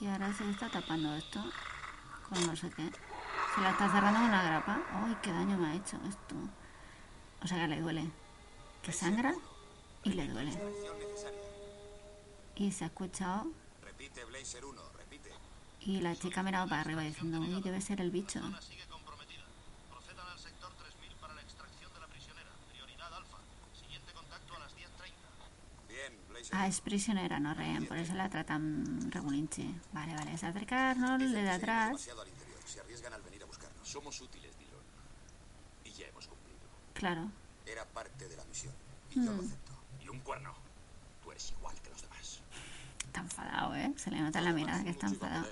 Y 0.00 0.06
ahora 0.06 0.32
se 0.32 0.48
está 0.48 0.70
tapando 0.70 1.14
esto. 1.14 1.42
Con 2.28 2.46
no 2.46 2.54
sé 2.54 2.70
qué. 2.70 2.90
Se 3.54 3.60
la 3.60 3.70
está 3.70 3.90
cerrando 3.90 4.20
con 4.20 4.28
una 4.28 4.42
grapa. 4.42 4.80
¡Ay, 4.92 5.16
qué 5.22 5.32
daño 5.32 5.56
me 5.58 5.68
ha 5.68 5.74
hecho 5.74 5.98
esto! 6.08 6.34
O 7.42 7.46
sea 7.46 7.58
que 7.58 7.68
le 7.68 7.80
duele. 7.80 8.10
Que 8.82 8.92
sangra 8.92 9.34
y 10.04 10.12
le 10.12 10.28
duele. 10.28 10.52
Y 12.56 12.70
se 12.72 12.84
ha 12.84 12.86
escuchado. 12.88 13.46
Repite, 13.82 14.24
Blazer 14.24 14.64
1, 14.64 14.82
repite. 14.96 15.32
Y 15.80 16.00
la 16.00 16.14
chica 16.16 16.40
ha 16.40 16.42
mirado 16.44 16.68
para 16.68 16.82
arriba 16.82 17.02
diciendo, 17.02 17.40
uy, 17.40 17.60
debe 17.62 17.80
ser 17.80 18.00
el 18.00 18.10
bicho. 18.10 18.40
sigue 18.60 18.86
comprometida. 18.88 19.44
Procedan 19.90 20.26
al 20.28 20.38
sector 20.38 20.72
3000 20.74 21.16
para 21.16 21.34
la 21.34 21.42
extracción 21.42 21.92
de 21.92 22.00
la 22.00 22.06
prisionera. 22.06 22.50
Prioridad 22.70 23.14
alfa. 23.14 23.38
Siguiente 23.72 24.12
contacto 24.12 24.54
a 24.54 24.58
las 24.60 24.76
10.30. 24.76 24.88
Bien, 25.88 26.18
Blazer. 26.28 26.37
Ah, 26.50 26.66
es 26.66 26.80
prisionera, 26.80 27.38
no 27.38 27.52
rehén, 27.52 27.86
por 27.86 27.98
eso 27.98 28.14
la 28.14 28.30
tratan 28.30 29.10
regulinche. 29.10 29.66
Vale, 29.92 30.14
vale, 30.14 30.38
se 30.38 30.46
acerca 30.46 30.90
Arnold 30.90 31.34
de 31.34 31.50
atrás. 31.50 31.88
Demasiado 31.88 32.22
al 32.22 32.28
interior. 32.28 32.58
Se 32.64 32.80
arriesgan 32.80 33.12
al 33.12 33.22
venir 33.22 33.42
a 33.42 33.46
buscarnos. 33.46 33.86
Somos 33.86 34.20
útiles, 34.20 34.56
Dillon. 34.58 34.82
Y 35.84 35.92
ya 35.92 36.06
hemos 36.06 36.26
cumplido. 36.26 36.60
Claro. 36.94 37.30
Era 37.66 37.84
parte 37.84 38.28
de 38.28 38.36
la 38.36 38.44
misión. 38.46 38.72
Y 39.10 39.16
yo 39.16 39.32
lo 39.32 39.42
acepto. 39.42 39.72
Y 40.02 40.08
un 40.08 40.20
cuerno. 40.20 40.54
Tú 41.22 41.30
eres 41.30 41.52
igual 41.52 41.74
que 41.82 41.90
los 41.90 42.00
demás. 42.00 42.40
Está 43.04 43.20
enfadado, 43.20 43.74
¿eh? 43.74 43.92
Se 43.96 44.10
le 44.10 44.20
nota 44.20 44.38
en 44.38 44.44
la 44.46 44.52
mirada 44.52 44.82
que 44.82 44.90
está 44.90 45.06
enfadado. 45.06 45.46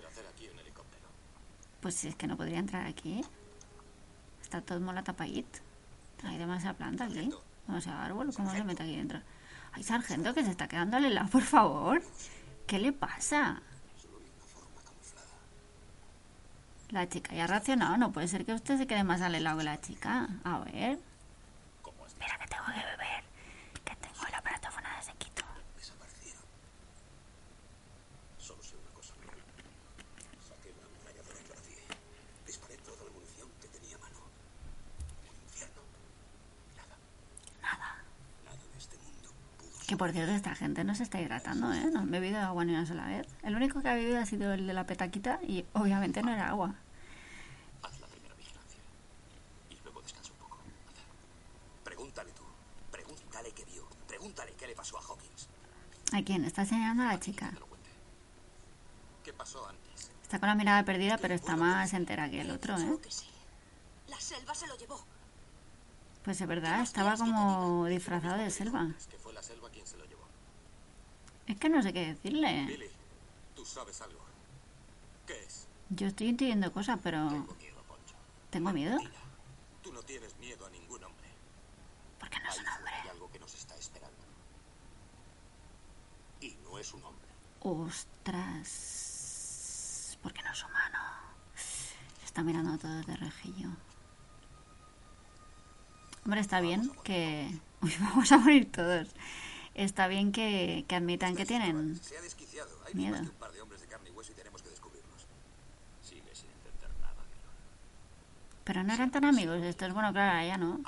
Pues 1.82 1.94
si 1.94 2.09
es 2.09 2.16
que 2.16 2.26
no 2.26 2.38
podría 2.38 2.59
entrar 2.59 2.86
aquí. 2.86 3.22
Está 4.42 4.62
todo 4.62 4.80
mola 4.80 5.05
tapadit. 5.05 5.47
Hay 6.22 6.38
demasiada 6.38 6.74
planta 6.74 7.05
aquí. 7.05 7.30
Demasiado 7.66 7.99
árbol. 7.99 8.32
¿Cómo 8.34 8.51
se 8.51 8.64
mete 8.64 8.82
aquí 8.82 8.97
dentro? 8.97 9.20
Ay, 9.77 9.83
sargento, 9.83 10.33
que 10.33 10.43
se 10.43 10.51
está 10.51 10.68
quedando 10.68 10.97
helado, 10.97 11.29
por 11.29 11.43
favor. 11.43 12.03
¿Qué 12.66 12.79
le 12.79 12.93
pasa? 12.93 13.61
La 16.89 17.07
chica 17.09 17.35
ya 17.35 17.45
ha 17.45 17.47
reaccionado. 17.47 17.99
No 17.99 18.11
puede 18.11 18.27
ser 18.27 18.47
que 18.47 18.55
usted 18.55 18.79
se 18.79 18.87
quede 18.87 19.05
más 19.05 19.20
al 19.20 19.35
helado 19.35 19.59
que 19.59 19.64
la 19.64 19.79
chica. 19.81 20.29
A 20.45 20.61
ver. 20.61 20.99
¿Cómo 21.83 22.07
es? 22.07 22.14
Mira 22.18 22.39
que 22.39 22.47
tengo 22.47 22.64
que 22.64 22.72
beber. 22.72 23.24
Que 23.85 23.95
tengo 23.97 24.27
el 24.27 24.35
aparato 24.35 24.70
fuera 24.70 24.97
de 24.97 25.03
sequito. 25.03 25.45
Desaparecieron. 25.77 26.45
Solo 28.39 28.62
sé 28.62 28.77
una 28.77 28.91
cosa 28.95 29.12
real. 29.20 29.37
Saqué 30.49 30.72
una 30.72 30.87
ametralladora 30.87 31.39
y 31.45 31.49
la 31.49 31.55
vacié. 31.55 31.83
Disparé 32.47 32.77
toda 32.79 33.05
la 33.05 33.11
munición 33.11 33.49
que 33.61 33.68
tenía 33.68 33.97
a 33.97 33.99
mano. 33.99 34.20
Un 35.20 35.37
infierno. 35.45 35.83
Nada. 36.77 36.97
Nada. 37.61 37.89
Nada 38.47 38.57
de 38.72 38.79
este 38.79 38.97
mundo 38.97 39.29
pudo 39.59 39.76
Que 39.87 39.97
por 39.97 40.11
cierto, 40.11 40.32
esta 40.32 40.55
gente 40.57 40.82
no 40.82 40.97
se 40.97 41.05
está 41.05 41.20
hidratando, 41.20 41.72
¿eh? 41.72 41.89
No 41.93 42.01
han 42.01 42.11
bebido 42.11 42.41
agua 42.41 42.64
ni 42.64 42.72
una 42.72 42.87
sola 42.87 43.07
vez. 43.07 43.28
El 43.45 43.55
único 43.55 43.80
que 43.80 43.89
ha 43.89 43.95
bebido 43.95 44.18
ha 44.18 44.26
sido 44.26 44.53
el 44.53 44.66
de 44.66 44.72
la 44.72 44.84
petaquita 44.84 45.39
y 45.47 45.64
obviamente 45.74 46.22
no 46.22 46.32
era 46.32 46.49
agua. 46.49 46.74
Haz 47.82 48.01
la 48.01 48.09
primera 48.09 48.34
vigilancia. 48.34 48.80
Y 49.70 49.78
luego 49.84 50.03
descansa 50.03 50.32
un 50.32 50.39
poco. 50.39 50.59
Pregúntale 51.84 52.32
tú. 52.32 52.43
Pregúntale 52.91 53.53
qué 53.53 53.64
vio. 53.64 53.89
Pregúntale 54.09 54.53
qué 54.55 54.66
le 54.66 54.74
pasó 54.74 54.99
a 54.99 55.03
Hawkins. 55.03 55.49
¿A 56.12 56.22
quién? 56.22 56.45
Está 56.45 56.64
señalando 56.64 57.05
a 57.05 57.07
la 57.07 57.20
chica. 57.20 57.53
¿Qué 59.22 59.32
pasó 59.32 59.68
antes? 59.68 60.11
Está 60.20 60.41
con 60.41 60.49
la 60.49 60.57
mirada 60.57 60.84
perdida, 60.84 61.16
pero 61.18 61.34
está 61.34 61.55
más 61.55 61.93
entera 61.93 62.28
que 62.28 62.41
el 62.41 62.51
otro, 62.51 62.74
¿eh? 62.74 62.78
Claro 62.78 63.01
que 63.01 63.11
sí. 63.12 63.26
La 64.09 64.18
selva 64.18 64.53
se 64.53 64.66
lo 64.66 64.76
llevó. 64.76 65.05
Pues 66.27 66.41
es 66.41 66.49
verdad, 66.49 66.81
estaba 66.83 67.16
como 67.16 67.87
disfrazado 67.87 68.37
de 68.39 68.51
selva. 68.51 68.89
Es 68.99 69.07
que 69.07 69.16
fue 69.16 69.33
la 69.33 69.41
selva 69.45 69.70
quien 69.70 69.87
se 69.87 69.97
lo 69.97 70.05
llevó. 70.07 70.27
Es 71.47 71.57
que 71.57 71.68
no 71.68 71.81
sé 71.81 71.93
qué 71.93 72.07
decirle. 72.07 72.64
Billy, 72.66 72.91
tú 73.55 73.64
sabes 73.64 74.01
algo. 74.03 74.18
¿Qué 75.24 75.41
es? 75.45 75.68
Yo 75.89 76.09
estoy 76.09 76.27
intuiendo 76.27 76.72
cosas, 76.72 76.99
pero 77.01 77.29
Tengo 77.29 77.55
miedo, 77.55 77.81
Poncho. 77.85 78.16
¿tengo 78.51 78.72
miedo? 78.72 78.99
Mira, 78.99 79.12
tú 79.85 79.93
no 79.93 80.03
tienes 80.03 80.37
miedo 80.39 80.66
a 80.66 80.70
ningún 80.70 81.05
hombre. 81.05 81.29
Porque 82.18 82.41
no 82.41 82.51
es 82.51 82.59
un 82.59 82.66
hombre. 82.70 82.93
hay 82.93 83.09
algo 83.09 83.31
que 83.31 83.39
nos 83.39 83.55
está 83.55 83.77
esperando. 83.77 84.24
Y 86.41 86.57
no 86.64 86.77
es 86.77 86.93
un 86.93 87.05
hombre. 87.05 87.29
Ostras. 87.61 88.99
Porque 90.24 90.43
no 90.43 90.51
es 90.51 90.64
humano. 90.64 90.99
Está 92.24 92.43
mirando 92.43 92.77
todo 92.79 93.01
de 93.03 93.14
rejillo. 93.14 93.68
Hombre, 96.27 96.41
está 96.41 96.61
bien 96.61 96.91
que... 97.05 97.49
Vamos 98.01 98.33
a 98.33 98.39
morir 98.39 98.72
todos. 98.72 99.07
Está 99.74 100.09
bien 100.09 100.33
que, 100.33 100.85
admitan 100.91 101.37
que 101.37 101.47
tienen... 101.47 102.01
Miedo. 102.95 103.18
Pero 108.64 108.83
no 108.83 108.93
eran 108.93 109.12
tan 109.12 109.24
amigos. 109.24 109.62
Esto 109.62 109.87
es 109.87 109.95
bueno, 109.95 110.12
claro, 110.12 110.45
ya 110.45 110.59
no. 110.59 110.81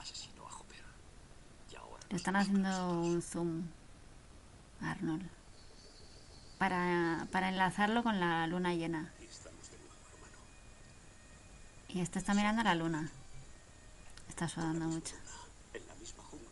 Le 2.11 2.17
están 2.17 2.35
haciendo 2.35 3.01
un 3.01 3.23
zoom 3.23 3.63
Arnold. 4.81 5.31
Para, 6.59 7.29
para 7.31 7.51
enlazarlo 7.51 8.03
con 8.03 8.19
la 8.19 8.45
luna 8.49 8.75
llena. 8.75 9.13
Y 11.87 12.01
este 12.01 12.19
está 12.19 12.35
mirando 12.35 12.63
a 12.63 12.65
la 12.65 12.75
luna. 12.75 13.13
Está 14.29 14.49
sudando 14.49 14.85
mucho. 14.85 15.17
En 15.75 15.85
la 15.89 15.95
misma 15.97 16.23
jungla. 16.23 16.49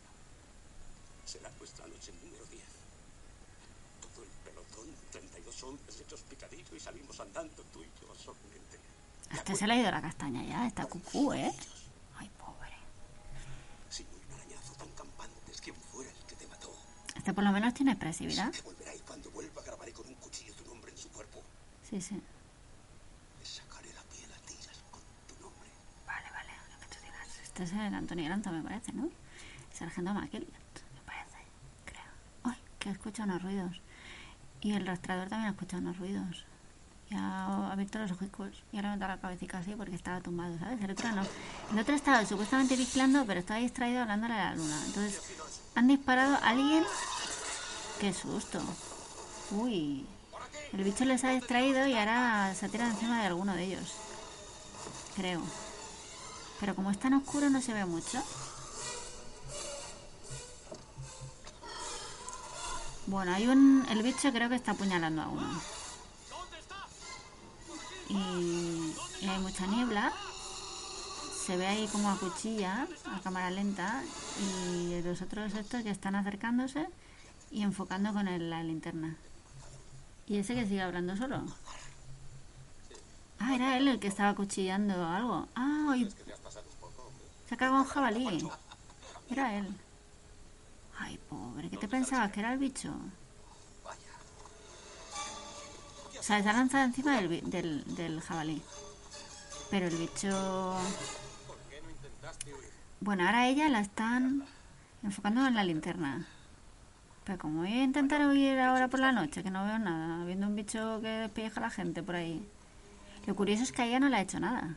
Será 1.23 1.49
nuestra 1.57 1.87
noche 1.87 2.11
número 2.21 2.43
10. 2.47 2.63
Todo 4.01 4.23
el 4.23 4.29
pelotón, 4.43 4.87
32 5.11 5.63
hombres 5.63 5.96
hechos 6.07 6.21
picadillo 6.21 6.75
y 6.75 6.79
salimos 6.79 7.19
andando 7.19 7.63
tú 7.73 7.83
y 7.83 7.91
yo 8.01 8.15
solamente. 8.15 8.79
Este 9.29 9.55
se 9.55 9.67
le 9.67 9.73
ha 9.73 9.81
ido 9.81 9.91
la 9.91 10.01
castaña 10.01 10.41
ya, 10.43 10.65
está 10.65 10.85
cucú, 10.85 11.33
¿eh? 11.33 11.51
Ay, 12.17 12.29
pobre. 12.39 12.71
Sin 13.89 14.07
un 14.07 14.33
arañazo 14.33 14.73
tan 14.75 14.89
campantes, 14.91 15.59
quien 15.59 15.75
fuera 15.75 16.09
el 16.09 16.25
que 16.25 16.35
te 16.35 16.47
mató. 16.47 16.73
Este 17.13 17.33
por 17.33 17.43
lo 17.43 17.51
menos 17.51 17.73
tiene 17.73 17.91
expresividad. 17.91 18.53
Volverá 18.63 18.95
y 18.95 18.99
cuando 18.99 19.29
vuelva 19.31 19.61
grabaré 19.63 19.91
con 19.91 20.07
un 20.07 20.15
cuchillo 20.15 20.53
tu 20.53 20.63
nombre 20.65 20.91
en 20.91 20.97
su 20.97 21.09
cuerpo. 21.09 21.43
Sí, 21.89 21.99
sí. 21.99 22.15
Le 22.15 23.45
sacaré 23.45 23.93
la 23.93 24.03
piel 24.03 24.31
a 24.31 24.37
tiras 24.47 24.79
con 24.89 25.01
tu 25.27 25.43
nombre. 25.43 25.69
Vale, 26.05 26.31
vale, 26.31 26.51
lo 26.71 26.79
que 26.79 26.95
tú 26.95 27.01
digas. 27.03 27.39
Este 27.43 27.63
es 27.63 27.71
el 27.73 27.93
Anthony 27.93 28.23
Granta, 28.23 28.49
me 28.51 28.63
parece, 28.63 28.93
¿no? 28.93 29.09
Sargento 29.73 30.13
McElliot, 30.13 30.53
me 30.95 31.01
parece, 31.05 31.37
creo. 31.83 32.11
Ay, 32.43 32.57
que 32.79 32.91
escucha 32.91 33.23
unos 33.25 33.43
ruidos. 33.43 33.81
Y 34.67 34.73
el 34.73 34.85
rastreador 34.85 35.29
también 35.29 35.47
ha 35.47 35.51
escuchado 35.51 35.81
unos 35.81 35.97
ruidos. 35.97 36.43
Y 37.09 37.15
ha 37.15 37.45
ha 37.45 37.71
abierto 37.71 37.99
los 37.99 38.11
ojicos 38.11 38.49
y 38.73 38.77
ha 38.77 38.81
levantado 38.81 39.13
la 39.13 39.21
cabecita 39.21 39.59
así 39.59 39.73
porque 39.77 39.95
estaba 39.95 40.19
tumbado, 40.19 40.59
¿sabes? 40.59 40.83
El 40.83 40.91
otro 40.91 41.09
no. 41.13 41.21
El 41.71 41.79
otro 41.79 41.95
estaba 41.95 42.25
supuestamente 42.25 42.75
vigilando, 42.75 43.25
pero 43.25 43.39
estaba 43.39 43.61
distraído 43.61 44.01
hablándole 44.01 44.33
a 44.33 44.49
la 44.49 44.55
luna. 44.55 44.77
Entonces, 44.87 45.21
han 45.73 45.87
disparado 45.87 46.35
a 46.35 46.49
alguien. 46.49 46.83
¡Qué 48.01 48.11
susto! 48.11 48.59
Uy. 49.51 50.05
El 50.73 50.83
bicho 50.83 51.05
les 51.05 51.23
ha 51.23 51.29
distraído 51.29 51.87
y 51.87 51.93
ahora 51.93 52.53
se 52.53 52.67
tira 52.67 52.87
encima 52.87 53.21
de 53.21 53.27
alguno 53.27 53.55
de 53.55 53.63
ellos. 53.63 53.93
Creo. 55.15 55.41
Pero 56.59 56.75
como 56.75 56.91
es 56.91 56.99
tan 56.99 57.13
oscuro 57.13 57.49
no 57.49 57.61
se 57.61 57.71
ve 57.71 57.85
mucho. 57.85 58.21
Bueno, 63.07 63.33
hay 63.33 63.47
un... 63.47 63.85
El 63.89 64.03
bicho 64.03 64.33
creo 64.33 64.49
que 64.49 64.55
está 64.55 64.71
apuñalando 64.71 65.21
a 65.21 65.29
uno. 65.29 65.61
Y, 68.09 68.93
hay 69.25 69.39
mucha 69.39 69.65
niebla. 69.65 70.11
Se 71.45 71.55
ve 71.55 71.67
ahí 71.67 71.87
como 71.87 72.09
a 72.09 72.17
cuchilla, 72.17 72.85
a 73.05 73.21
cámara 73.21 73.49
lenta. 73.49 74.03
Y 74.41 75.01
los 75.03 75.21
otros 75.21 75.53
estos 75.53 75.85
ya 75.85 75.91
están 75.91 76.15
acercándose 76.15 76.85
y 77.49 77.63
enfocando 77.63 78.11
con 78.11 78.25
la 78.25 78.63
linterna. 78.63 79.15
¿Y 80.27 80.39
ese 80.39 80.53
que 80.53 80.65
sigue 80.65 80.81
hablando 80.81 81.15
solo? 81.15 81.45
Ah, 83.39 83.55
era 83.55 83.77
él 83.77 83.87
el 83.87 84.01
que 84.01 84.09
estaba 84.09 84.35
cuchillando 84.35 85.05
algo. 85.05 85.47
Ah, 85.55 85.95
y... 85.95 86.09
Se 87.47 87.55
ha 87.55 87.57
cargado 87.57 87.83
un 87.83 87.87
jabalí. 87.87 88.49
Era 89.29 89.57
él. 89.57 89.73
Ay, 90.99 91.19
pobre, 91.29 91.69
¿qué 91.69 91.77
te 91.77 91.87
pensabas? 91.87 92.31
¿Que 92.31 92.39
era 92.39 92.53
el 92.53 92.59
bicho? 92.59 92.93
O 96.19 96.23
sea, 96.23 96.43
se 96.43 96.49
ha 96.49 96.53
lanzado 96.53 96.83
encima 96.83 97.21
del, 97.21 97.49
del, 97.49 97.95
del 97.95 98.21
jabalí. 98.21 98.61
Pero 99.69 99.87
el 99.87 99.95
bicho... 99.95 100.75
Bueno, 102.99 103.25
ahora 103.25 103.47
ella 103.47 103.69
la 103.69 103.79
están 103.79 104.43
enfocando 105.03 105.45
en 105.45 105.55
la 105.55 105.63
linterna. 105.63 106.27
Pero 107.23 107.37
como 107.39 107.59
voy 107.61 107.71
a 107.71 107.83
intentar 107.83 108.25
huir 108.27 108.57
ahora 108.59 108.87
por 108.87 108.99
la 108.99 109.11
noche, 109.11 109.43
que 109.43 109.51
no 109.51 109.65
veo 109.65 109.77
nada, 109.79 110.25
viendo 110.25 110.47
un 110.47 110.55
bicho 110.55 110.99
que 111.01 111.07
despelleja 111.07 111.59
a 111.59 111.63
la 111.63 111.69
gente 111.69 112.01
por 112.01 112.15
ahí. 112.15 112.45
Lo 113.25 113.35
curioso 113.35 113.63
es 113.63 113.71
que 113.71 113.81
a 113.81 113.85
ella 113.85 113.99
no 113.99 114.09
le 114.09 114.15
ha 114.15 114.21
hecho 114.21 114.39
nada. 114.39 114.75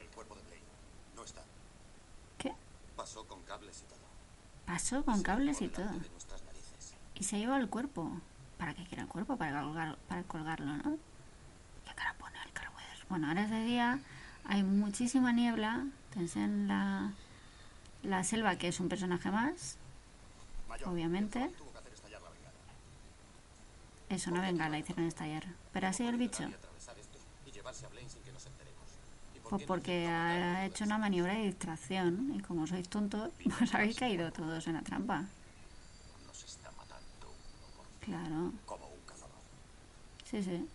El 0.00 0.08
cuerpo 0.08 0.34
de 0.36 0.42
Blake 0.42 0.62
no 1.16 1.24
está. 1.24 1.42
¿Qué? 2.36 2.54
Pasó 2.94 3.26
con 3.26 3.42
cables 3.42 3.82
y 3.82 3.88
todo. 3.88 3.98
Pasó 4.68 5.02
con 5.02 5.22
cables 5.22 5.62
y 5.62 5.68
todo. 5.68 5.90
Y 7.14 7.24
se 7.24 7.36
ha 7.36 7.38
llevado 7.38 7.58
el 7.58 7.70
cuerpo. 7.70 8.12
¿Para 8.58 8.74
qué 8.74 8.84
quiere 8.84 9.02
el 9.02 9.08
cuerpo? 9.08 9.38
Para, 9.38 9.62
colgar, 9.62 9.96
para 10.08 10.22
colgarlo, 10.24 10.66
¿no? 10.66 10.98
¿Qué 11.86 11.94
cara 11.94 12.14
pone 12.18 12.36
el 12.44 12.52
Carweather? 12.52 13.06
Bueno, 13.08 13.28
ahora 13.28 13.44
es 13.44 13.50
de 13.50 13.64
día, 13.64 13.98
hay 14.44 14.62
muchísima 14.62 15.32
niebla. 15.32 15.86
Tense 16.12 16.44
en 16.44 16.68
la, 16.68 17.12
la 18.02 18.22
selva, 18.24 18.56
que 18.56 18.68
es 18.68 18.78
un 18.78 18.90
personaje 18.90 19.30
más. 19.30 19.78
Obviamente. 20.84 21.50
Es 24.10 24.26
una 24.26 24.42
bengala, 24.42 24.78
hicieron 24.78 25.06
estallar. 25.06 25.46
Pero 25.72 25.90
sido 25.94 26.10
el 26.10 26.18
bicho. 26.18 26.42
Y 26.42 26.52
atravesar 26.52 26.98
esto 26.98 27.18
y 27.46 27.52
llevarse 27.52 27.86
a 27.86 27.88
Blaine 27.88 28.10
sin 28.10 28.22
que 28.22 28.32
nos 28.32 28.44
enteremos. 28.44 28.84
¿Y 29.34 29.37
por 29.37 29.37
Pues 29.48 29.62
porque 29.64 30.06
ha 30.06 30.66
hecho 30.66 30.84
una 30.84 30.98
maniobra 30.98 31.34
de 31.34 31.44
distracción. 31.46 32.34
Y 32.34 32.40
como 32.40 32.66
sois 32.66 32.88
tontos, 32.88 33.30
pues 33.58 33.74
habéis 33.74 33.98
caído 33.98 34.30
todos 34.30 34.66
en 34.66 34.74
la 34.74 34.82
trampa. 34.82 35.24
Claro. 38.00 38.52
Sí, 40.24 40.42
sí. 40.42 40.68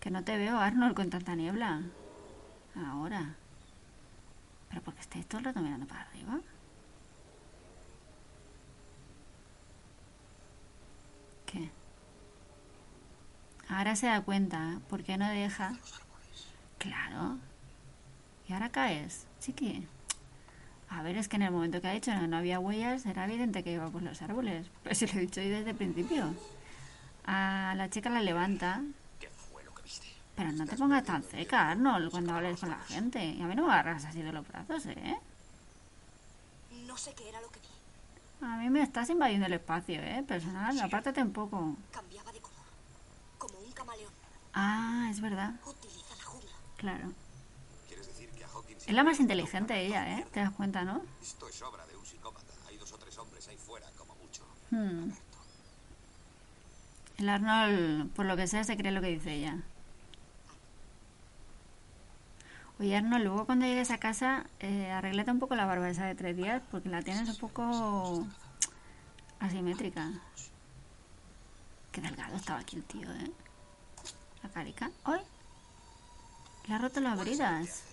Que 0.00 0.10
no 0.10 0.24
te 0.24 0.36
veo, 0.36 0.58
Arnold, 0.58 0.94
con 0.94 1.10
tanta 1.10 1.34
niebla. 1.36 1.82
Ahora. 2.74 3.36
¿Pero 4.68 4.82
porque 4.82 5.00
estáis 5.00 5.26
todo 5.26 5.38
el 5.38 5.44
rato 5.44 5.60
mirando 5.60 5.86
para 5.86 6.02
arriba? 6.02 6.40
¿Qué? 11.46 11.70
Ahora 13.68 13.94
se 13.94 14.06
da 14.06 14.20
cuenta. 14.22 14.80
¿Por 14.88 15.04
qué 15.04 15.16
no 15.16 15.28
deja? 15.28 15.72
Claro. 16.78 17.38
¿Y 18.48 18.52
ahora 18.52 18.68
caes? 18.70 19.26
Chiqui. 19.40 19.86
A 20.90 21.02
ver, 21.02 21.16
es 21.16 21.28
que 21.28 21.36
en 21.36 21.42
el 21.42 21.50
momento 21.50 21.80
que 21.80 21.88
ha 21.88 21.92
dicho 21.92 22.10
que 22.12 22.28
no 22.28 22.36
había 22.36 22.60
huellas, 22.60 23.04
era 23.06 23.24
evidente 23.24 23.64
que 23.64 23.72
iba 23.72 23.88
por 23.90 24.02
los 24.02 24.20
árboles. 24.22 24.66
Pero 24.82 24.94
si 24.94 25.06
lo 25.06 25.12
he 25.14 25.20
dicho 25.20 25.40
yo 25.40 25.48
desde 25.50 25.70
el 25.70 25.76
principio. 25.76 26.34
A 27.26 27.74
la 27.76 27.88
chica 27.88 28.10
la 28.10 28.20
levanta, 28.20 28.82
¿Qué 29.18 29.28
fue 29.30 29.64
lo 29.64 29.72
que 29.74 29.82
viste? 29.82 30.06
pero 30.36 30.52
no 30.52 30.66
te 30.66 30.76
pongas 30.76 31.04
tan 31.04 31.22
cerca, 31.22 31.70
Arnold, 31.70 32.10
cuando 32.10 32.34
hables 32.34 32.60
con 32.60 32.68
la 32.68 32.78
gente. 32.80 33.24
Y 33.24 33.40
a 33.40 33.46
mí 33.46 33.54
no 33.54 33.66
me 33.66 33.72
agarras 33.72 34.04
así 34.04 34.20
de 34.20 34.30
los 34.32 34.46
brazos, 34.46 34.84
¿eh? 34.86 35.16
No 36.86 36.96
sé 36.98 37.14
qué 37.14 37.28
era 37.30 37.40
lo 37.40 37.48
que 37.50 37.60
vi. 37.60 38.44
A 38.44 38.56
mí 38.58 38.68
me 38.68 38.82
estás 38.82 39.08
invadiendo 39.08 39.46
el 39.46 39.54
espacio, 39.54 40.02
¿eh? 40.02 40.22
Personal, 40.26 40.78
apártate 40.80 41.22
un 41.22 41.32
poco. 41.32 41.76
Cambiaba 41.92 42.30
de 42.32 42.40
color. 42.40 42.58
Como 43.38 43.58
un 43.58 43.72
camaleón. 43.72 44.12
Ah, 44.52 45.08
es 45.10 45.20
verdad, 45.20 45.54
Utiliza 45.66 46.14
la 46.16 46.24
jungla. 46.24 46.50
claro. 46.76 47.12
¿Quieres 47.88 48.06
decir 48.06 48.28
que 48.30 48.44
a 48.44 48.48
Hawkins... 48.48 48.73
Es 48.86 48.94
la 48.94 49.02
más 49.02 49.18
inteligente 49.18 49.80
ella, 49.80 50.18
¿eh? 50.18 50.26
Te 50.30 50.40
das 50.40 50.52
cuenta, 50.52 50.84
¿no? 50.84 51.02
Esto 51.22 51.48
es 51.48 51.62
obra 51.62 51.86
de 51.86 51.96
un 51.96 52.04
psicópata. 52.04 52.52
Hay 52.68 52.76
dos 52.76 52.92
o 52.92 52.98
tres 52.98 53.16
hombres 53.16 53.48
ahí 53.48 53.56
fuera, 53.56 53.86
como 53.96 54.14
mucho. 54.16 54.44
Hmm. 54.70 55.10
El 57.16 57.28
Arnold, 57.28 58.10
por 58.12 58.26
lo 58.26 58.36
que 58.36 58.46
sea, 58.46 58.64
se 58.64 58.76
cree 58.76 58.92
lo 58.92 59.00
que 59.00 59.08
dice 59.08 59.32
ella. 59.32 59.58
Oye, 62.78 62.96
Arnold, 62.96 63.24
luego 63.24 63.46
cuando 63.46 63.66
llegues 63.66 63.90
a 63.90 63.98
casa, 63.98 64.44
eh, 64.60 64.90
arréglate 64.90 65.30
un 65.30 65.38
poco 65.38 65.54
la 65.54 65.64
barba 65.64 65.88
esa 65.88 66.04
de 66.04 66.14
tres 66.14 66.36
días, 66.36 66.60
porque 66.70 66.88
la 66.90 67.02
tienes 67.02 67.28
un 67.28 67.36
poco 67.36 68.26
asimétrica. 69.40 70.10
Qué 71.92 72.00
delgado 72.00 72.36
estaba 72.36 72.58
aquí 72.58 72.76
el 72.76 72.84
tío, 72.84 73.10
¿eh? 73.12 73.30
La 74.42 74.50
carica. 74.50 74.90
¡Ay! 75.04 75.20
Le 76.66 76.74
ha 76.74 76.78
roto 76.78 77.00
las 77.00 77.18
bridas. 77.18 77.84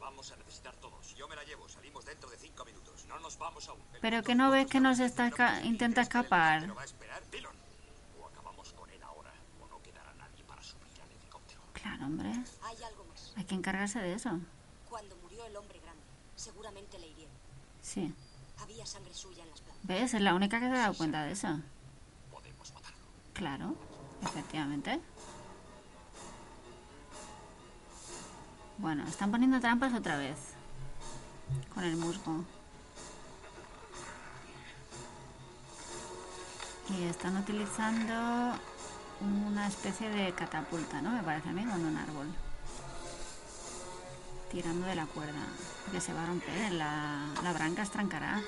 Vamos 0.00 0.30
a 0.32 0.36
necesitar 0.36 0.74
todos. 0.76 1.14
Yo 1.16 1.26
me 1.28 1.36
la 1.36 1.44
llevo. 1.44 1.68
Salimos 1.68 2.04
dentro 2.04 2.28
de 2.30 2.36
cinco 2.36 2.64
minutos. 2.64 3.04
No 3.06 3.18
nos 3.18 3.38
vamos 3.38 3.68
aún. 3.68 3.80
Pero 4.00 4.22
que 4.22 4.34
no 4.34 4.50
ves 4.50 4.66
que 4.66 4.80
nos 4.80 4.98
está 5.00 5.28
esca- 5.28 5.64
intenta 5.64 6.00
escapar. 6.02 6.60
Pero 6.62 6.74
va 6.74 6.82
a 6.82 6.84
esperar. 6.84 7.22
Dillon. 7.30 7.54
O 8.20 8.26
acabamos 8.26 8.72
con 8.72 8.88
él 8.90 9.02
ahora, 9.02 9.32
o 9.62 9.66
no 9.68 9.82
quedará 9.82 10.12
nadie 10.14 10.44
para 10.44 10.62
subir 10.62 11.00
al 11.02 11.10
helicóptero. 11.10 11.60
Claro, 11.72 12.06
hombre. 12.06 12.28
Hay 12.62 12.82
algo 12.82 13.04
más. 13.06 13.32
Hay 13.36 13.44
que 13.44 13.54
encargarse 13.54 13.98
de 14.00 14.12
eso. 14.14 14.38
Cuando 14.88 15.16
murió 15.16 15.44
el 15.46 15.56
hombre 15.56 15.78
grande, 15.80 16.02
seguramente 16.36 16.98
le 16.98 17.08
hirieron. 17.08 17.34
Sí. 17.82 18.14
Había 18.58 18.86
sangre 18.86 19.12
suya 19.14 19.42
en 19.42 19.50
las 19.50 19.60
plantas. 19.60 19.86
¿Ves? 19.86 20.14
Es 20.14 20.20
la 20.20 20.34
única 20.34 20.58
que 20.60 20.66
se 20.66 20.72
ha 20.72 20.78
dado 20.78 20.94
cuenta 20.94 21.24
de 21.24 21.32
eso. 21.32 21.60
Podemos 22.30 22.72
matarlo. 22.72 22.98
Claro, 23.34 23.76
efectivamente. 24.22 25.00
Bueno, 28.78 29.04
están 29.08 29.30
poniendo 29.30 29.58
trampas 29.58 29.94
otra 29.94 30.18
vez. 30.18 30.36
Con 31.74 31.84
el 31.84 31.96
musgo. 31.96 32.44
Y 36.90 37.04
están 37.04 37.36
utilizando 37.36 38.12
una 39.20 39.66
especie 39.66 40.10
de 40.10 40.32
catapulta, 40.32 41.00
¿no? 41.00 41.10
Me 41.10 41.22
parece 41.22 41.48
a 41.48 41.52
mí, 41.52 41.64
con 41.64 41.84
un 41.84 41.96
árbol. 41.96 42.26
Tirando 44.50 44.86
de 44.86 44.94
la 44.94 45.06
cuerda. 45.06 45.46
Que 45.90 46.00
se 46.00 46.12
va 46.12 46.22
a 46.22 46.26
romper, 46.26 46.72
la, 46.72 47.26
la 47.42 47.52
branca 47.54 47.82
estrancará. 47.82 48.40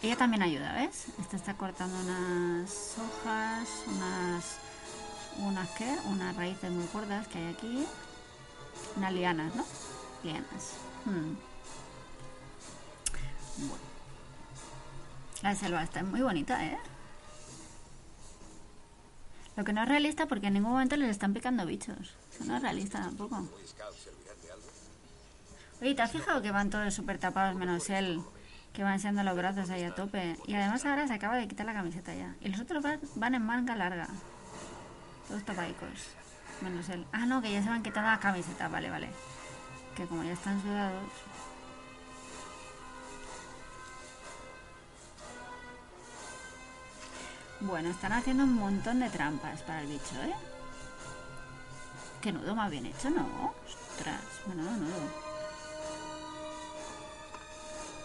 Ella 0.00 0.16
también 0.16 0.42
ayuda, 0.42 0.72
¿ves? 0.72 1.06
Esta 1.20 1.36
está 1.36 1.54
cortando 1.54 1.96
unas 2.00 2.96
hojas, 2.98 3.68
unas... 3.88 4.56
¿Unas 5.38 5.68
qué? 5.70 5.96
Unas 6.06 6.34
raíces 6.34 6.70
muy 6.72 6.86
gordas 6.92 7.28
que 7.28 7.38
hay 7.38 7.54
aquí. 7.54 7.86
Unas 8.98 9.12
lianas, 9.12 9.54
¿no? 9.54 9.64
Lianas. 10.24 10.74
Hmm. 11.04 11.36
Bueno. 13.58 13.84
La 15.42 15.54
selva 15.54 15.84
está 15.84 16.02
muy 16.02 16.20
bonita, 16.20 16.64
¿eh? 16.64 16.76
Lo 19.54 19.62
que 19.62 19.72
no 19.72 19.84
es 19.84 19.88
realista 19.88 20.26
porque 20.26 20.48
en 20.48 20.54
ningún 20.54 20.72
momento 20.72 20.96
les 20.96 21.10
están 21.10 21.32
picando 21.32 21.64
bichos. 21.64 22.16
Eso 22.32 22.44
no 22.44 22.56
es 22.56 22.62
realista 22.62 23.00
tampoco. 23.00 23.48
Oye, 25.80 25.94
¿te 25.94 26.02
has 26.02 26.10
fijado 26.10 26.42
que 26.42 26.50
van 26.50 26.70
todos 26.70 26.92
súper 26.92 27.18
tapados 27.18 27.54
menos 27.54 27.88
él? 27.90 28.20
Que 28.72 28.82
va 28.82 28.94
enseñando 28.94 29.22
los 29.22 29.36
brazos 29.36 29.70
ahí 29.70 29.84
a 29.84 29.94
tope. 29.94 30.36
Y 30.48 30.54
además 30.54 30.84
ahora 30.84 31.06
se 31.06 31.14
acaba 31.14 31.36
de 31.36 31.46
quitar 31.46 31.66
la 31.66 31.74
camiseta 31.74 32.12
ya. 32.16 32.34
Y 32.40 32.48
los 32.48 32.60
otros 32.60 32.82
van, 32.82 32.98
van 33.14 33.36
en 33.36 33.46
manga 33.46 33.76
larga. 33.76 34.08
Todos 35.28 35.44
tapaicos. 35.44 36.18
Menos 36.60 36.88
él. 36.88 37.06
Ah, 37.12 37.26
no, 37.26 37.40
que 37.40 37.52
ya 37.52 37.62
se 37.62 37.68
van 37.68 37.82
quitando 37.82 38.10
la 38.10 38.20
camiseta. 38.20 38.68
Vale, 38.68 38.90
vale. 38.90 39.10
Que 39.94 40.06
como 40.06 40.24
ya 40.24 40.32
están 40.32 40.60
sudados. 40.62 41.10
Bueno, 47.60 47.90
están 47.90 48.12
haciendo 48.12 48.44
un 48.44 48.54
montón 48.54 49.00
de 49.00 49.10
trampas 49.10 49.62
para 49.62 49.80
el 49.80 49.88
bicho, 49.88 50.14
¿eh? 50.22 50.34
Qué 52.20 52.32
nudo 52.32 52.54
más 52.54 52.70
bien 52.70 52.86
hecho, 52.86 53.10
¿no? 53.10 53.54
Ostras, 53.66 54.22
bueno, 54.46 54.62
no, 54.62 54.76
nudo. 54.76 55.28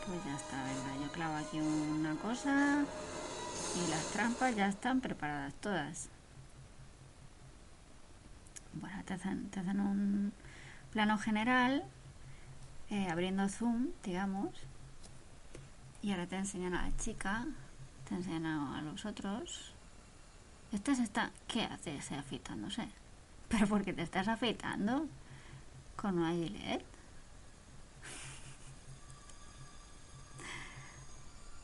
Pues 0.08 0.26
ya 0.26 0.36
está, 0.36 0.64
venga, 0.64 1.06
yo 1.06 1.12
clavo 1.12 1.36
aquí 1.36 1.60
una 1.60 2.16
cosa 2.16 2.84
y 3.76 3.90
las 3.92 4.06
trampas 4.08 4.56
ya 4.56 4.68
están 4.68 5.02
preparadas 5.02 5.54
todas. 5.62 6.10
Bueno, 8.74 9.04
te 9.06 9.14
hacen, 9.14 9.50
te 9.50 9.60
hacen 9.60 9.80
un 9.80 10.34
plano 10.92 11.18
general, 11.18 11.84
eh, 12.90 13.08
abriendo 13.10 13.48
zoom, 13.50 13.90
digamos, 14.04 14.50
y 16.02 16.12
ahora 16.12 16.28
te 16.28 16.36
enseñan 16.36 16.76
a 16.76 16.88
la 16.90 16.98
chica, 16.98 17.46
te 18.08 18.16
enseñan 18.16 18.46
a, 18.46 18.80
a 18.80 18.82
los 18.82 19.06
otros. 19.06 19.74
Este 20.72 20.96
se 20.96 21.04
está, 21.04 21.32
¿qué 21.48 21.64
haces 21.64 22.12
afeitándose? 22.12 22.88
¿Pero 23.50 23.68
por 23.68 23.84
qué 23.84 23.94
te 23.94 24.02
estás 24.02 24.28
afeitando? 24.28 25.08
Con 25.96 26.18
una 26.18 26.32
gilet. 26.32 26.84